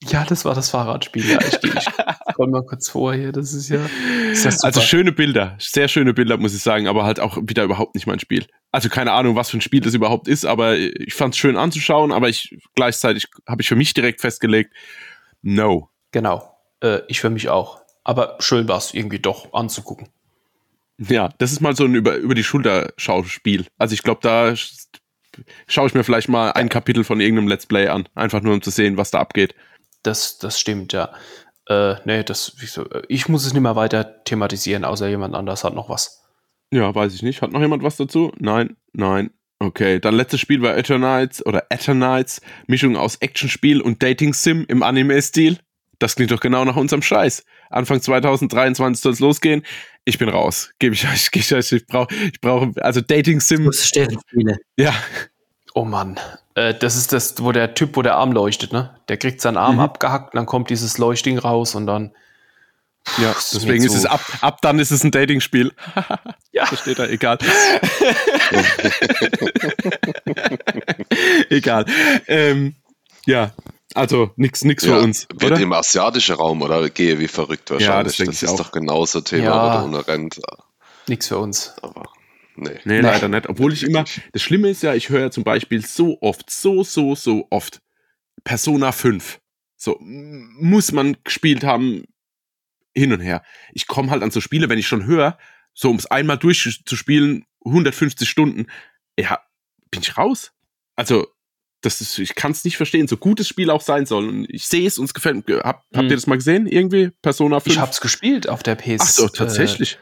Ja, 0.05 0.25
das 0.25 0.45
war 0.47 0.55
das 0.55 0.71
Fahrradspiel. 0.71 1.29
Ja, 1.29 1.39
ich, 1.43 1.63
ich 1.63 1.85
scroll 2.33 2.49
mal 2.49 2.65
kurz 2.65 2.89
vor 2.89 3.13
hier. 3.13 3.33
Das 3.33 3.53
ist 3.53 3.69
ja. 3.69 3.85
Ist 4.33 4.45
ja 4.45 4.53
also 4.63 4.81
schöne 4.81 5.13
Bilder, 5.13 5.57
sehr 5.59 5.89
schöne 5.89 6.15
Bilder, 6.15 6.39
muss 6.39 6.55
ich 6.55 6.63
sagen, 6.63 6.89
aber 6.89 7.05
halt 7.05 7.21
auch 7.21 7.37
wieder 7.43 7.65
überhaupt 7.65 7.95
nicht 7.95 8.07
mein 8.07 8.19
Spiel. 8.19 8.47
Also 8.73 8.89
keine 8.89 9.13
Ahnung, 9.13 9.37
was 9.37 9.51
für 9.51 9.59
ein 9.59 9.61
Spiel 9.61 9.81
das 9.81 9.93
überhaupt 9.93 10.27
ist, 10.27 10.47
aber 10.47 10.77
ich 10.79 11.13
fand 11.13 11.35
es 11.35 11.39
schön 11.39 11.57
anzuschauen, 11.57 12.13
aber 12.13 12.29
ich 12.29 12.57
gleichzeitig 12.77 13.29
habe 13.47 13.61
ich 13.61 13.69
für 13.69 13.77
mich 13.77 13.93
direkt 13.93 14.23
festgelegt, 14.23 14.73
no. 15.43 15.91
Genau. 16.13 16.57
Äh, 16.83 17.01
ich 17.09 17.21
für 17.21 17.31
mich 17.31 17.51
auch. 17.51 17.81
Aber 18.03 18.37
schön 18.41 18.69
war 18.69 18.79
es 18.79 18.95
irgendwie 18.95 19.19
doch 19.19 19.53
anzugucken. 19.53 20.09
Ja, 21.09 21.31
das 21.39 21.53
ist 21.53 21.61
mal 21.61 21.75
so 21.75 21.85
ein 21.85 21.95
über, 21.95 22.17
über 22.17 22.35
die 22.35 22.45
Schulter 22.45 22.93
Schauspiel. 22.97 23.67
Also 23.79 23.95
ich 23.95 24.03
glaube, 24.03 24.21
da 24.23 24.55
schaue 25.67 25.87
ich 25.87 25.95
mir 25.95 26.05
vielleicht 26.05 26.29
mal 26.29 26.53
ein 26.53 26.69
Kapitel 26.69 27.05
von 27.05 27.21
irgendeinem 27.21 27.49
Let's 27.49 27.67
Play 27.67 27.89
an, 27.89 28.07
einfach 28.15 28.43
nur 28.43 28.53
um 28.53 28.63
zu 28.63 28.71
sehen, 28.71 28.97
was 28.99 29.11
da 29.11 29.19
abgeht. 29.19 29.55
Das, 30.03 30.39
das 30.39 30.61
stimmt, 30.61 30.93
ja. 30.93 31.13
Äh, 31.69 31.97
nee, 32.05 32.23
das, 32.23 32.57
ich 33.09 33.29
muss 33.29 33.47
es 33.47 33.55
nicht 33.55 33.63
mehr 33.63 33.77
weiter 33.77 34.25
thematisieren, 34.25 34.85
außer 34.85 35.09
jemand 35.09 35.35
anders 35.35 35.65
hat 35.65 35.75
noch 35.75 35.89
was. 35.89 36.23
Ja, 36.71 36.95
weiß 36.95 37.15
ich 37.15 37.23
nicht. 37.23 37.43
Hat 37.43 37.53
noch 37.53 37.61
jemand 37.61 37.83
was 37.83 37.97
dazu? 37.97 38.33
Nein, 38.39 38.77
nein. 38.93 39.31
Okay, 39.59 40.01
dann 40.01 40.15
letztes 40.15 40.41
Spiel 40.41 40.63
war 40.63 40.77
Eternites 40.77 41.45
oder 41.45 41.67
Eternites, 41.69 42.41
Mischung 42.67 42.97
aus 42.97 43.17
Actionspiel 43.17 43.81
und 43.81 44.03
Dating-Sim 44.03 44.65
im 44.69 44.83
Anime-Stil. 44.83 45.59
Das 45.99 46.17
klingt 46.17 46.31
doch 46.31 46.41
genau 46.41 46.65
nach 46.65 46.77
unserem 46.77 47.03
Scheiß. 47.03 47.45
Anfang 47.69 48.01
2023 48.01 49.03
soll 49.03 49.13
es 49.13 49.21
losgehen. 49.21 49.63
Ich 50.05 50.19
bin 50.19 50.29
raus. 50.29 50.71
Gebe 50.79 50.95
ich 50.95 51.07
euch, 51.07 51.31
gebe 51.31 51.45
ich 51.45 51.55
euch. 51.55 51.73
Ich 51.73 51.87
brauche, 51.87 52.15
ich 52.15 52.41
brauche, 52.41 52.73
also 52.83 53.01
Dating-Sim. 53.01 53.71
Ja. 54.77 54.95
Oh 55.75 55.85
Mann. 55.85 56.19
Äh, 56.55 56.75
das 56.75 56.97
ist 56.97 57.13
das, 57.13 57.43
wo 57.43 57.53
der 57.53 57.75
Typ, 57.75 57.97
wo 57.97 58.03
der 58.03 58.17
Arm 58.17 58.33
leuchtet, 58.33 58.73
ne? 58.73 58.99
Der 59.09 59.17
kriegt 59.17 59.41
seinen 59.41 59.57
Arm 59.57 59.77
mhm. 59.77 59.83
abgehackt, 59.83 60.35
dann 60.35 60.47
kommt 60.47 60.71
dieses 60.71 60.99
Leuchting 60.99 61.39
raus 61.39 61.75
und 61.75 61.87
dann. 61.87 62.13
Ja, 63.17 63.33
deswegen 63.33 63.83
ist 63.83 63.95
es 63.95 64.05
ab, 64.05 64.21
ab 64.43 64.61
dann 64.61 64.79
ist 64.79 64.91
es 64.91 65.03
ein 65.05 65.11
Dating-Spiel. 65.11 65.73
ja. 66.53 66.67
Versteht 66.67 66.99
er, 66.99 67.11
egal. 67.11 67.39
egal. 71.49 71.87
Ähm, 72.27 72.75
ja, 73.25 73.53
also 73.95 74.31
nichts 74.37 74.65
nix 74.65 74.85
ja, 74.85 74.97
für 74.97 75.03
uns. 75.03 75.27
Wird 75.33 75.53
oder? 75.53 75.61
im 75.61 75.73
asiatischen 75.73 76.37
Raum 76.37 76.63
oder 76.63 76.89
gehe 76.91 77.19
wie 77.19 77.29
verrückt 77.29 77.71
wahrscheinlich. 77.71 78.19
Ja, 78.19 78.25
das, 78.27 78.37
das 78.37 78.43
ist 78.43 78.51
auch. 78.51 78.67
doch 78.67 78.73
genauso 78.73 79.21
Thema, 79.21 79.45
ja, 79.45 79.87
du 79.87 79.97
rennt. 80.09 80.41
Nichts 81.09 81.29
für 81.29 81.39
uns. 81.39 81.75
Aber 81.83 82.05
Nee. 82.61 82.79
nee, 82.85 83.01
leider 83.01 83.29
nicht. 83.29 83.49
Obwohl 83.49 83.73
ich 83.73 83.83
immer, 83.85 84.05
das 84.33 84.43
Schlimme 84.43 84.69
ist 84.69 84.83
ja, 84.83 84.95
ich 84.95 85.09
höre 85.09 85.31
zum 85.31 85.45
Beispiel 85.45 85.85
so 85.85 86.19
oft, 86.21 86.51
so, 86.51 86.85
so, 86.85 87.15
so 87.15 87.47
oft 87.51 87.81
Persona 88.45 88.93
5. 88.93 89.41
So, 89.77 89.97
muss 90.01 90.93
man 90.93 91.17
gespielt 91.25 91.65
haben, 91.65 92.05
hin 92.95 93.13
und 93.13 93.21
her. 93.21 93.43
Ich 93.73 93.87
komme 93.87 94.11
halt 94.11 94.23
an 94.23 94.31
so 94.31 94.41
Spiele, 94.43 94.69
wenn 94.69 94.79
ich 94.79 94.87
schon 94.87 95.07
höre, 95.07 95.39
so 95.73 95.89
um 95.89 95.97
es 95.97 96.07
einmal 96.07 96.37
durchzuspielen, 96.37 97.47
150 97.65 98.29
Stunden, 98.29 98.67
ja, 99.19 99.41
bin 99.91 100.03
ich 100.03 100.19
raus. 100.19 100.53
Also, 100.97 101.29
das 101.83 102.01
ist, 102.01 102.19
ich 102.19 102.35
kann 102.35 102.53
es 102.53 102.65
nicht 102.65 102.77
verstehen, 102.77 103.09
so 103.09 103.17
gut 103.17 103.41
das 103.41 103.49
Spiel 103.49 103.71
auch 103.71 103.81
sein 103.81 104.07
soll. 104.07 104.29
Und 104.29 104.47
ich 104.51 104.67
sehe 104.69 104.87
es, 104.87 104.99
uns 104.99 105.15
gefällt. 105.15 105.49
Hab, 105.65 105.85
hm. 105.91 105.99
Habt 105.99 106.11
ihr 106.11 106.17
das 106.17 106.27
mal 106.27 106.37
gesehen? 106.37 106.67
Irgendwie? 106.67 107.11
Persona 107.23 107.61
5? 107.61 107.75
Ich 107.75 107.81
hab's 107.81 108.01
gespielt 108.01 108.49
auf 108.49 108.63
der 108.63 108.75
PS. 108.75 109.01
Ach 109.01 109.09
so, 109.09 109.29
tatsächlich. 109.29 109.99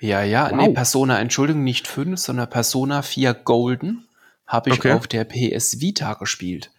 Äh, 0.00 0.06
ja, 0.06 0.22
ja, 0.22 0.50
wow. 0.50 0.56
nee, 0.56 0.74
Persona, 0.74 1.20
Entschuldigung, 1.20 1.64
nicht 1.64 1.86
5, 1.86 2.18
sondern 2.18 2.50
Persona 2.50 3.02
4 3.02 3.34
Golden 3.34 4.06
habe 4.46 4.70
ich 4.70 4.78
okay. 4.78 4.92
auf 4.92 5.06
der 5.06 5.24
PS 5.24 5.80
Vita 5.80 6.14
gespielt. 6.14 6.70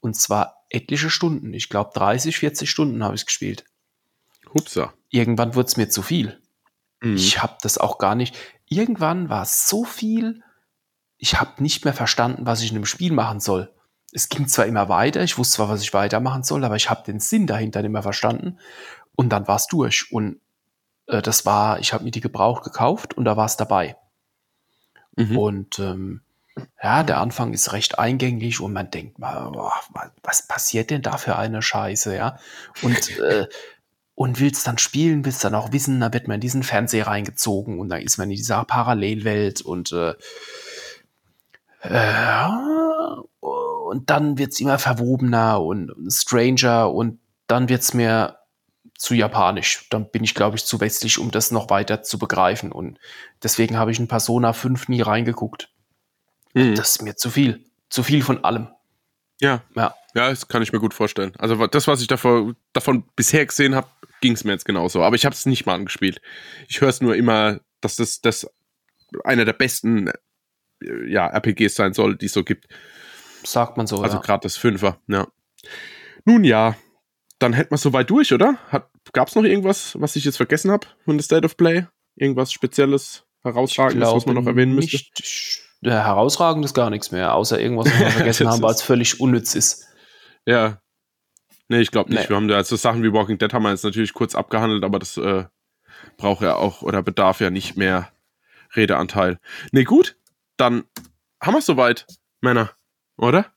Und 0.00 0.14
zwar 0.14 0.64
etliche 0.70 1.10
Stunden. 1.10 1.54
Ich 1.54 1.68
glaube 1.68 1.90
30, 1.94 2.38
40 2.38 2.70
Stunden 2.70 3.02
habe 3.02 3.16
ich 3.16 3.26
gespielt. 3.26 3.64
Hupsa. 4.54 4.92
Irgendwann 5.10 5.54
wurde 5.54 5.66
es 5.66 5.76
mir 5.76 5.88
zu 5.88 6.02
viel. 6.02 6.38
Mhm. 7.00 7.16
Ich 7.16 7.42
habe 7.42 7.56
das 7.62 7.78
auch 7.78 7.98
gar 7.98 8.14
nicht. 8.14 8.36
Irgendwann 8.68 9.28
war 9.28 9.42
es 9.42 9.68
so 9.68 9.84
viel, 9.84 10.42
ich 11.18 11.40
habe 11.40 11.62
nicht 11.62 11.84
mehr 11.84 11.94
verstanden, 11.94 12.46
was 12.46 12.62
ich 12.62 12.68
in 12.68 12.74
dem 12.74 12.86
Spiel 12.86 13.12
machen 13.12 13.40
soll. 13.40 13.72
Es 14.16 14.30
ging 14.30 14.48
zwar 14.48 14.64
immer 14.64 14.88
weiter, 14.88 15.22
ich 15.22 15.36
wusste 15.36 15.56
zwar, 15.56 15.68
was 15.68 15.82
ich 15.82 15.92
weitermachen 15.92 16.42
soll, 16.42 16.64
aber 16.64 16.76
ich 16.76 16.88
habe 16.88 17.04
den 17.04 17.20
Sinn 17.20 17.46
dahinter 17.46 17.82
nicht 17.82 17.90
mehr 17.90 18.02
verstanden. 18.02 18.56
Und 19.14 19.28
dann 19.28 19.46
war 19.46 19.56
es 19.56 19.66
durch. 19.66 20.10
Und 20.10 20.40
äh, 21.06 21.20
das 21.20 21.44
war, 21.44 21.80
ich 21.80 21.92
habe 21.92 22.02
mir 22.02 22.12
die 22.12 22.22
gebraucht 22.22 22.64
gekauft 22.64 23.12
und 23.12 23.26
da 23.26 23.36
war 23.36 23.44
es 23.44 23.58
dabei. 23.58 23.96
Mhm. 25.16 25.36
Und 25.36 25.78
ähm, 25.80 26.22
ja, 26.82 27.02
der 27.02 27.18
Anfang 27.18 27.52
ist 27.52 27.74
recht 27.74 27.98
eingängig 27.98 28.62
und 28.62 28.72
man 28.72 28.90
denkt 28.90 29.18
mal, 29.18 29.50
boah, 29.50 29.74
was 30.22 30.48
passiert 30.48 30.88
denn 30.88 31.02
da 31.02 31.18
für 31.18 31.36
eine 31.36 31.60
Scheiße, 31.60 32.16
ja? 32.16 32.38
Und, 32.80 33.18
äh, 33.18 33.46
und 34.14 34.40
willst 34.40 34.66
dann 34.66 34.78
spielen, 34.78 35.26
willst 35.26 35.44
dann 35.44 35.54
auch 35.54 35.72
wissen, 35.72 36.00
da 36.00 36.10
wird 36.14 36.26
man 36.26 36.36
in 36.36 36.40
diesen 36.40 36.62
Fernseher 36.62 37.06
reingezogen 37.06 37.78
und 37.78 37.90
dann 37.90 38.00
ist 38.00 38.16
man 38.16 38.30
in 38.30 38.36
dieser 38.38 38.64
Parallelwelt 38.64 39.60
und 39.60 39.92
äh, 39.92 40.14
äh, 41.82 42.48
und 43.86 44.10
dann 44.10 44.38
wird's 44.38 44.60
immer 44.60 44.78
verwobener 44.78 45.62
und 45.62 45.92
stranger 46.10 46.92
und 46.92 47.20
dann 47.46 47.68
wird's 47.68 47.94
mir 47.94 48.38
zu 48.98 49.14
japanisch. 49.14 49.88
Dann 49.90 50.10
bin 50.10 50.24
ich, 50.24 50.34
glaube 50.34 50.56
ich, 50.56 50.64
zu 50.64 50.80
westlich, 50.80 51.18
um 51.18 51.30
das 51.30 51.50
noch 51.50 51.70
weiter 51.70 52.02
zu 52.02 52.18
begreifen. 52.18 52.72
Und 52.72 52.98
deswegen 53.42 53.76
habe 53.76 53.90
ich 53.90 53.98
in 53.98 54.08
Persona 54.08 54.52
5 54.52 54.88
nie 54.88 55.02
reingeguckt. 55.02 55.70
Mhm. 56.54 56.74
Das 56.74 56.90
ist 56.90 57.02
mir 57.02 57.16
zu 57.16 57.30
viel. 57.30 57.64
Zu 57.90 58.02
viel 58.02 58.22
von 58.22 58.44
allem. 58.44 58.68
Ja. 59.40 59.62
Ja. 59.74 59.94
Ja, 60.14 60.30
das 60.30 60.48
kann 60.48 60.62
ich 60.62 60.72
mir 60.72 60.80
gut 60.80 60.94
vorstellen. 60.94 61.34
Also 61.36 61.66
das, 61.66 61.86
was 61.86 62.00
ich 62.00 62.06
davor, 62.06 62.54
davon 62.72 63.04
bisher 63.16 63.44
gesehen 63.44 63.74
habe, 63.74 63.88
ging 64.22 64.32
es 64.32 64.44
mir 64.44 64.52
jetzt 64.52 64.64
genauso. 64.64 65.02
Aber 65.02 65.14
ich 65.14 65.26
habe 65.26 65.34
es 65.34 65.44
nicht 65.44 65.66
mal 65.66 65.74
angespielt. 65.74 66.22
Ich 66.68 66.80
höre 66.80 66.88
es 66.88 67.02
nur 67.02 67.14
immer, 67.14 67.60
dass 67.82 67.96
das, 67.96 68.22
das 68.22 68.50
einer 69.24 69.44
der 69.44 69.52
besten 69.52 70.08
äh, 70.08 70.12
ja, 71.06 71.26
RPGs 71.26 71.74
sein 71.74 71.92
soll, 71.92 72.16
die 72.16 72.26
es 72.26 72.32
so 72.32 72.44
gibt. 72.44 72.66
Sagt 73.46 73.76
man 73.76 73.86
so. 73.86 74.00
Also 74.02 74.16
ja. 74.16 74.22
gerade 74.22 74.42
das 74.42 74.56
Fünfer, 74.56 74.98
ja. 75.06 75.26
Nun 76.24 76.44
ja, 76.44 76.76
dann 77.38 77.52
hätten 77.52 77.70
wir 77.70 77.78
soweit 77.78 78.10
durch, 78.10 78.32
oder? 78.32 78.58
Gab 79.12 79.28
es 79.28 79.34
noch 79.34 79.44
irgendwas, 79.44 79.96
was 80.00 80.16
ich 80.16 80.24
jetzt 80.24 80.36
vergessen 80.36 80.70
habe 80.70 80.86
von 81.04 81.16
der 81.16 81.24
State 81.24 81.44
of 81.44 81.56
Play? 81.56 81.86
Irgendwas 82.16 82.52
Spezielles, 82.52 83.24
Herausragendes, 83.42 84.10
was 84.10 84.26
man 84.26 84.34
noch 84.34 84.46
erwähnen 84.46 84.74
müsste? 84.74 84.98
Ja, 85.82 86.04
herausragend 86.04 86.64
ist 86.64 86.74
gar 86.74 86.90
nichts 86.90 87.12
mehr, 87.12 87.34
außer 87.34 87.60
irgendwas, 87.60 87.86
was 87.86 87.98
wir 87.98 88.10
vergessen 88.10 88.48
haben, 88.48 88.62
weil 88.62 88.72
es 88.72 88.82
völlig 88.82 89.20
unnütz 89.20 89.54
ist. 89.54 89.86
Ja. 90.46 90.80
Nee, 91.68 91.80
ich 91.80 91.90
glaube 91.90 92.10
nicht. 92.10 92.24
Nee. 92.24 92.28
Wir 92.28 92.36
haben 92.36 92.48
da 92.48 92.56
also 92.56 92.76
Sachen 92.76 93.02
wie 93.02 93.12
Walking 93.12 93.38
Dead 93.38 93.52
haben 93.52 93.62
wir 93.62 93.70
jetzt 93.70 93.84
natürlich 93.84 94.14
kurz 94.14 94.34
abgehandelt, 94.34 94.84
aber 94.84 94.98
das 94.98 95.16
äh, 95.16 95.44
braucht 96.16 96.42
ja 96.42 96.56
auch 96.56 96.82
oder 96.82 97.02
bedarf 97.02 97.40
ja 97.40 97.50
nicht 97.50 97.76
mehr 97.76 98.10
Redeanteil. 98.74 99.38
Nee, 99.72 99.84
gut, 99.84 100.16
dann 100.56 100.84
haben 101.40 101.54
wir 101.54 101.58
es 101.58 101.66
soweit, 101.66 102.06
Männer, 102.40 102.70
oder? 103.16 103.52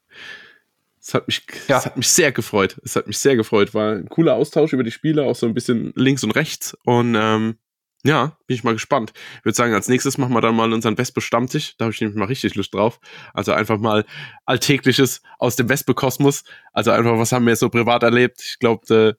Es 1.02 1.14
hat 1.14 1.28
mich, 1.28 1.44
ja. 1.68 1.78
es 1.78 1.86
hat 1.86 1.98
mich 1.98 2.10
sehr 2.10 2.32
gefreut. 2.32 2.80
Es 2.84 2.96
hat 2.96 3.08
mich 3.08 3.18
sehr 3.18 3.36
gefreut. 3.36 3.74
War 3.74 3.94
ein 3.94 4.10
cooler 4.10 4.36
Austausch 4.36 4.74
über 4.74 4.84
die 4.84 4.92
Spiele, 4.92 5.24
auch 5.24 5.36
so 5.36 5.48
ein 5.48 5.54
bisschen 5.54 5.94
links 5.96 6.24
und 6.24 6.32
rechts. 6.32 6.78
Und 6.84 7.16
ähm, 7.16 7.58
ja, 8.04 8.38
bin 8.48 8.56
ich 8.56 8.64
mal 8.64 8.74
gespannt. 8.74 9.12
Ich 9.40 9.46
würde 9.46 9.56
sagen, 9.56 9.74
als 9.74 9.88
nächstes 9.88 10.18
machen 10.18 10.34
wir 10.34 10.42
dann 10.42 10.56
mal 10.56 10.72
unseren 10.72 10.98
Wespe-Stammtisch. 10.98 11.76
Da 11.78 11.86
habe 11.86 11.94
ich 11.94 12.00
nämlich 12.00 12.18
mal 12.18 12.26
richtig 12.26 12.56
Lust 12.56 12.74
drauf. 12.74 13.00
Also 13.34 13.52
einfach 13.54 13.78
mal 13.78 14.06
Alltägliches 14.46 15.22
aus 15.38 15.56
dem 15.56 15.68
Wespe-Kosmos. 15.68 16.44
Also 16.72 16.92
einfach, 16.92 17.18
was 17.18 17.32
haben 17.32 17.46
wir 17.46 17.56
so 17.56 17.70
privat 17.70 18.04
erlebt? 18.04 18.42
Ich 18.42 18.60
glaube, 18.60 19.18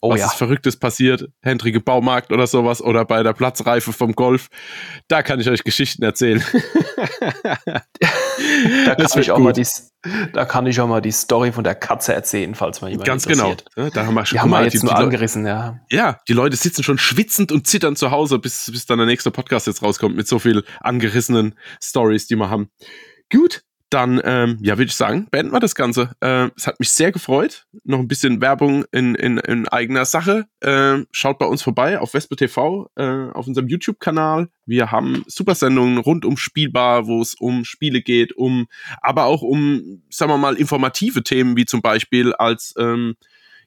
oh, 0.00 0.10
was 0.10 0.20
ja. 0.20 0.26
ist 0.26 0.34
Verrücktes 0.34 0.78
passiert, 0.78 1.28
Hendrike 1.42 1.80
Baumarkt 1.80 2.32
oder 2.32 2.46
sowas 2.46 2.80
oder 2.82 3.04
bei 3.04 3.22
der 3.22 3.32
Platzreife 3.32 3.92
vom 3.92 4.12
Golf. 4.12 4.48
Da 5.08 5.22
kann 5.22 5.40
ich 5.40 5.48
euch 5.48 5.64
Geschichten 5.64 6.02
erzählen. 6.02 6.42
da, 8.86 8.94
kann 8.94 9.20
ich 9.20 9.30
auch 9.30 9.38
mal 9.38 9.52
die, 9.52 9.66
da 10.32 10.44
kann 10.44 10.66
ich 10.66 10.80
auch 10.80 10.88
mal 10.88 11.00
die 11.00 11.10
Story 11.10 11.52
von 11.52 11.64
der 11.64 11.74
Katze 11.74 12.14
erzählen, 12.14 12.54
falls 12.54 12.80
man 12.80 12.90
jemand 12.90 13.06
Ganz 13.06 13.26
genau. 13.26 13.54
Da 13.74 14.06
haben 14.06 14.14
wir 14.14 14.24
schon 14.26 14.36
die 14.36 14.40
haben 14.40 14.50
wir 14.50 14.62
jetzt 14.62 14.74
die, 14.74 14.86
nur 14.86 14.94
die 14.94 15.02
angerissen, 15.02 15.46
ja. 15.46 15.80
Ja, 15.90 16.18
die 16.28 16.32
Leute 16.32 16.56
sitzen 16.56 16.82
schon 16.82 16.98
schwitzend 16.98 17.52
und 17.52 17.66
zittern 17.66 17.96
zu 17.96 18.10
Hause, 18.10 18.38
bis, 18.38 18.70
bis 18.70 18.86
dann 18.86 18.98
der 18.98 19.06
nächste 19.06 19.30
Podcast 19.30 19.66
jetzt 19.66 19.82
rauskommt 19.82 20.16
mit 20.16 20.28
so 20.28 20.38
viel 20.38 20.64
angerissenen 20.80 21.58
Stories, 21.82 22.26
die 22.26 22.36
wir 22.36 22.50
haben. 22.50 22.70
Gut, 23.30 23.62
dann, 23.90 24.20
ähm, 24.24 24.58
ja, 24.60 24.76
würde 24.76 24.90
ich 24.90 24.94
sagen, 24.94 25.28
beenden 25.30 25.52
wir 25.52 25.60
das 25.60 25.74
Ganze. 25.74 26.10
Äh, 26.20 26.50
es 26.56 26.66
hat 26.66 26.78
mich 26.78 26.90
sehr 26.90 27.10
gefreut. 27.10 27.66
Noch 27.84 27.98
ein 27.98 28.08
bisschen 28.08 28.40
Werbung 28.40 28.84
in, 28.92 29.14
in, 29.14 29.38
in 29.38 29.66
eigener 29.68 30.04
Sache. 30.04 30.46
Äh, 30.60 31.04
schaut 31.10 31.38
bei 31.38 31.46
uns 31.46 31.62
vorbei 31.62 31.98
auf 31.98 32.10
Vespe 32.10 32.36
TV, 32.36 32.90
äh, 32.96 33.30
auf 33.30 33.46
unserem 33.46 33.68
YouTube-Kanal. 33.68 34.48
Wir 34.66 34.92
haben 34.92 35.24
Supersendungen 35.26 35.98
rund 35.98 36.24
um 36.26 36.36
Spielbar, 36.36 37.06
wo 37.06 37.22
es 37.22 37.34
um 37.34 37.64
Spiele 37.64 38.02
geht, 38.02 38.36
um, 38.36 38.66
aber 39.00 39.24
auch 39.24 39.42
um, 39.42 40.02
sagen 40.10 40.32
wir 40.32 40.38
mal, 40.38 40.56
informative 40.56 41.22
Themen, 41.22 41.56
wie 41.56 41.64
zum 41.64 41.80
Beispiel 41.80 42.34
als, 42.34 42.74
ähm, 42.78 43.16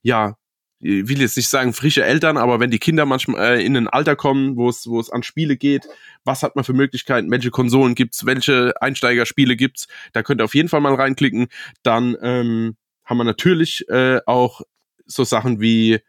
ja, 0.03 0.35
ich 0.81 1.07
will 1.07 1.21
jetzt 1.21 1.37
nicht 1.37 1.47
sagen 1.47 1.73
frische 1.73 2.03
Eltern, 2.03 2.37
aber 2.37 2.59
wenn 2.59 2.71
die 2.71 2.79
Kinder 2.79 3.05
manchmal 3.05 3.57
äh, 3.57 3.65
in 3.65 3.77
ein 3.77 3.87
Alter 3.87 4.15
kommen, 4.15 4.57
wo 4.57 4.69
es 4.69 4.87
wo 4.87 4.99
es 4.99 5.09
an 5.09 5.23
Spiele 5.23 5.55
geht, 5.55 5.87
was 6.23 6.43
hat 6.43 6.55
man 6.55 6.65
für 6.65 6.73
Möglichkeiten, 6.73 7.29
welche 7.29 7.51
Konsolen 7.51 7.95
gibt's, 7.95 8.25
welche 8.25 8.73
Einsteigerspiele 8.81 9.55
gibt's, 9.55 9.87
da 10.13 10.23
könnt 10.23 10.41
ihr 10.41 10.45
auf 10.45 10.55
jeden 10.55 10.69
Fall 10.69 10.81
mal 10.81 10.95
reinklicken. 10.95 11.47
Dann 11.83 12.17
ähm, 12.21 12.75
haben 13.05 13.17
wir 13.17 13.23
natürlich 13.23 13.87
äh, 13.89 14.19
auch 14.25 14.61
so 15.05 15.23
Sachen 15.23 15.59
wie 15.61 15.99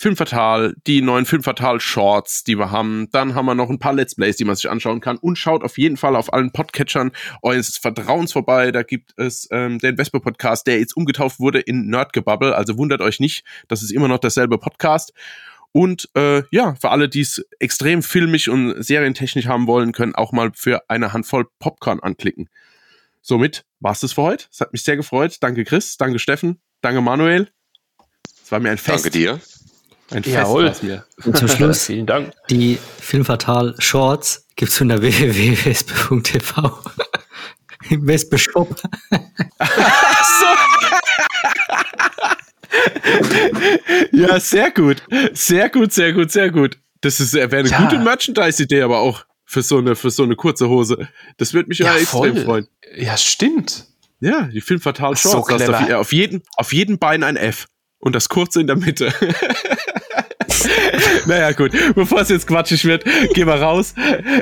Filmfatal, 0.00 0.76
die 0.86 1.02
neuen 1.02 1.26
Filmfatal 1.26 1.80
Shorts, 1.80 2.44
die 2.44 2.56
wir 2.56 2.70
haben. 2.70 3.08
Dann 3.10 3.34
haben 3.34 3.46
wir 3.46 3.56
noch 3.56 3.68
ein 3.68 3.80
paar 3.80 3.92
Let's 3.92 4.14
Plays, 4.14 4.36
die 4.36 4.44
man 4.44 4.54
sich 4.54 4.70
anschauen 4.70 5.00
kann. 5.00 5.16
Und 5.16 5.36
schaut 5.36 5.64
auf 5.64 5.76
jeden 5.76 5.96
Fall 5.96 6.14
auf 6.14 6.32
allen 6.32 6.52
Podcatchern 6.52 7.10
eures 7.42 7.78
Vertrauens 7.78 8.32
vorbei. 8.32 8.70
Da 8.70 8.84
gibt 8.84 9.12
es 9.16 9.48
ähm, 9.50 9.80
den 9.80 9.96
Vesper 9.96 10.20
Podcast, 10.20 10.68
der 10.68 10.78
jetzt 10.78 10.96
umgetauft 10.96 11.40
wurde 11.40 11.58
in 11.58 11.88
Nerdgebubble. 11.88 12.54
Also 12.54 12.78
wundert 12.78 13.00
euch 13.00 13.18
nicht, 13.18 13.44
das 13.66 13.82
ist 13.82 13.90
immer 13.90 14.06
noch 14.06 14.18
derselbe 14.18 14.56
Podcast. 14.58 15.12
Und 15.72 16.08
äh, 16.14 16.44
ja, 16.52 16.76
für 16.76 16.90
alle, 16.90 17.08
die 17.08 17.22
es 17.22 17.44
extrem 17.58 18.04
filmisch 18.04 18.46
und 18.46 18.80
serientechnisch 18.80 19.46
haben 19.46 19.66
wollen, 19.66 19.90
können 19.90 20.14
auch 20.14 20.30
mal 20.30 20.52
für 20.54 20.88
eine 20.88 21.12
Handvoll 21.12 21.48
Popcorn 21.58 21.98
anklicken. 21.98 22.48
Somit 23.20 23.64
war's 23.80 23.98
das 23.98 24.12
für 24.12 24.22
heute. 24.22 24.46
Es 24.52 24.60
hat 24.60 24.72
mich 24.72 24.84
sehr 24.84 24.96
gefreut. 24.96 25.38
Danke 25.40 25.64
Chris, 25.64 25.96
danke 25.96 26.20
Steffen, 26.20 26.60
danke 26.82 27.00
Manuel. 27.00 27.50
Es 28.44 28.52
war 28.52 28.60
mir 28.60 28.70
ein 28.70 28.78
Fest. 28.78 29.04
Danke 29.04 29.10
dir. 29.10 29.40
Ein 30.10 30.24
war's 30.26 30.82
mir. 30.82 31.04
Und 31.24 31.36
zum 31.36 31.48
Schluss, 31.56 31.86
Vielen 31.86 32.06
Dank. 32.06 32.32
die 32.50 32.78
Filmfatal 33.00 33.74
Shorts 33.78 34.46
gibt's 34.56 34.80
unter 34.80 35.00
www.wespe.tv. 35.02 36.80
Im 37.90 38.06
Wespe 38.06 38.38
Shop. 38.38 38.74
Ja, 44.12 44.40
sehr 44.40 44.70
gut. 44.70 45.02
Sehr 45.32 45.68
gut, 45.70 45.92
sehr 45.92 46.12
gut, 46.12 46.30
sehr 46.30 46.50
gut. 46.50 46.78
Das 47.00 47.20
ist 47.20 47.34
wäre 47.34 47.56
eine 47.56 47.68
Ja. 47.68 47.80
gute 47.82 47.98
Merchandise-Idee, 47.98 48.82
aber 48.82 48.98
auch 48.98 49.24
für 49.44 49.62
so 49.62 49.78
eine 49.78 49.94
für 49.96 50.10
so 50.10 50.24
eine 50.24 50.36
kurze 50.36 50.68
Hose. 50.68 51.08
Das 51.38 51.54
würde 51.54 51.68
mich 51.68 51.78
ja, 51.78 51.96
extrem 51.96 52.36
freuen. 52.36 52.68
Ja, 52.96 53.16
stimmt. 53.16 53.86
Ja, 54.20 54.42
die 54.42 54.60
Filmfatal 54.60 55.16
So 55.16 55.30
Shorts. 55.30 55.50
ist 55.50 55.56
clever. 55.64 55.78
auf, 55.78 55.90
auf 56.00 56.12
jeden 56.12 56.42
auf 56.56 56.72
jedem 56.72 56.98
Bein 56.98 57.22
ein 57.22 57.36
F 57.36 57.66
und 58.00 58.14
das 58.14 58.28
kurze 58.28 58.60
in 58.60 58.66
der 58.66 58.76
Mitte. 58.76 59.12
naja, 61.26 61.52
gut. 61.52 61.72
Bevor 61.94 62.20
es 62.20 62.28
jetzt 62.28 62.46
quatschig 62.46 62.84
wird, 62.84 63.04
gehen 63.34 63.46
wir 63.46 63.60
raus. 63.60 63.94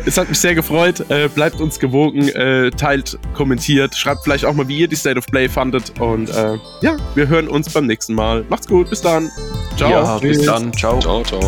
Es 0.05 0.19
hat 0.19 0.29
mich 0.29 0.39
sehr 0.39 0.55
gefreut. 0.55 1.05
Äh, 1.11 1.29
bleibt 1.29 1.61
uns 1.61 1.79
gewogen, 1.79 2.29
äh, 2.29 2.71
teilt, 2.71 3.19
kommentiert, 3.35 3.95
schreibt 3.95 4.25
vielleicht 4.25 4.45
auch 4.45 4.55
mal, 4.55 4.69
wie 4.69 4.79
ihr 4.79 4.89
die 4.89 4.97
State 4.97 5.19
of 5.19 5.27
Play 5.27 5.49
fandet. 5.49 5.99
Und 6.01 6.31
äh, 6.31 6.59
ja, 6.83 6.97
wir 7.15 7.29
hören 7.29 7.49
uns 7.49 7.73
beim 7.73 7.87
nächsten 7.87 8.15
Mal. 8.15 8.45
Macht's 8.49 8.67
gut, 8.67 8.91
bis 8.91 9.01
dann. 9.01 9.31
Ciao. 9.77 9.91
Ja, 9.91 10.19
bis 10.19 10.45
dann. 10.45 10.73
Ciao. 10.73 11.01
Ciao, 11.01 11.23
ciao. 11.23 11.41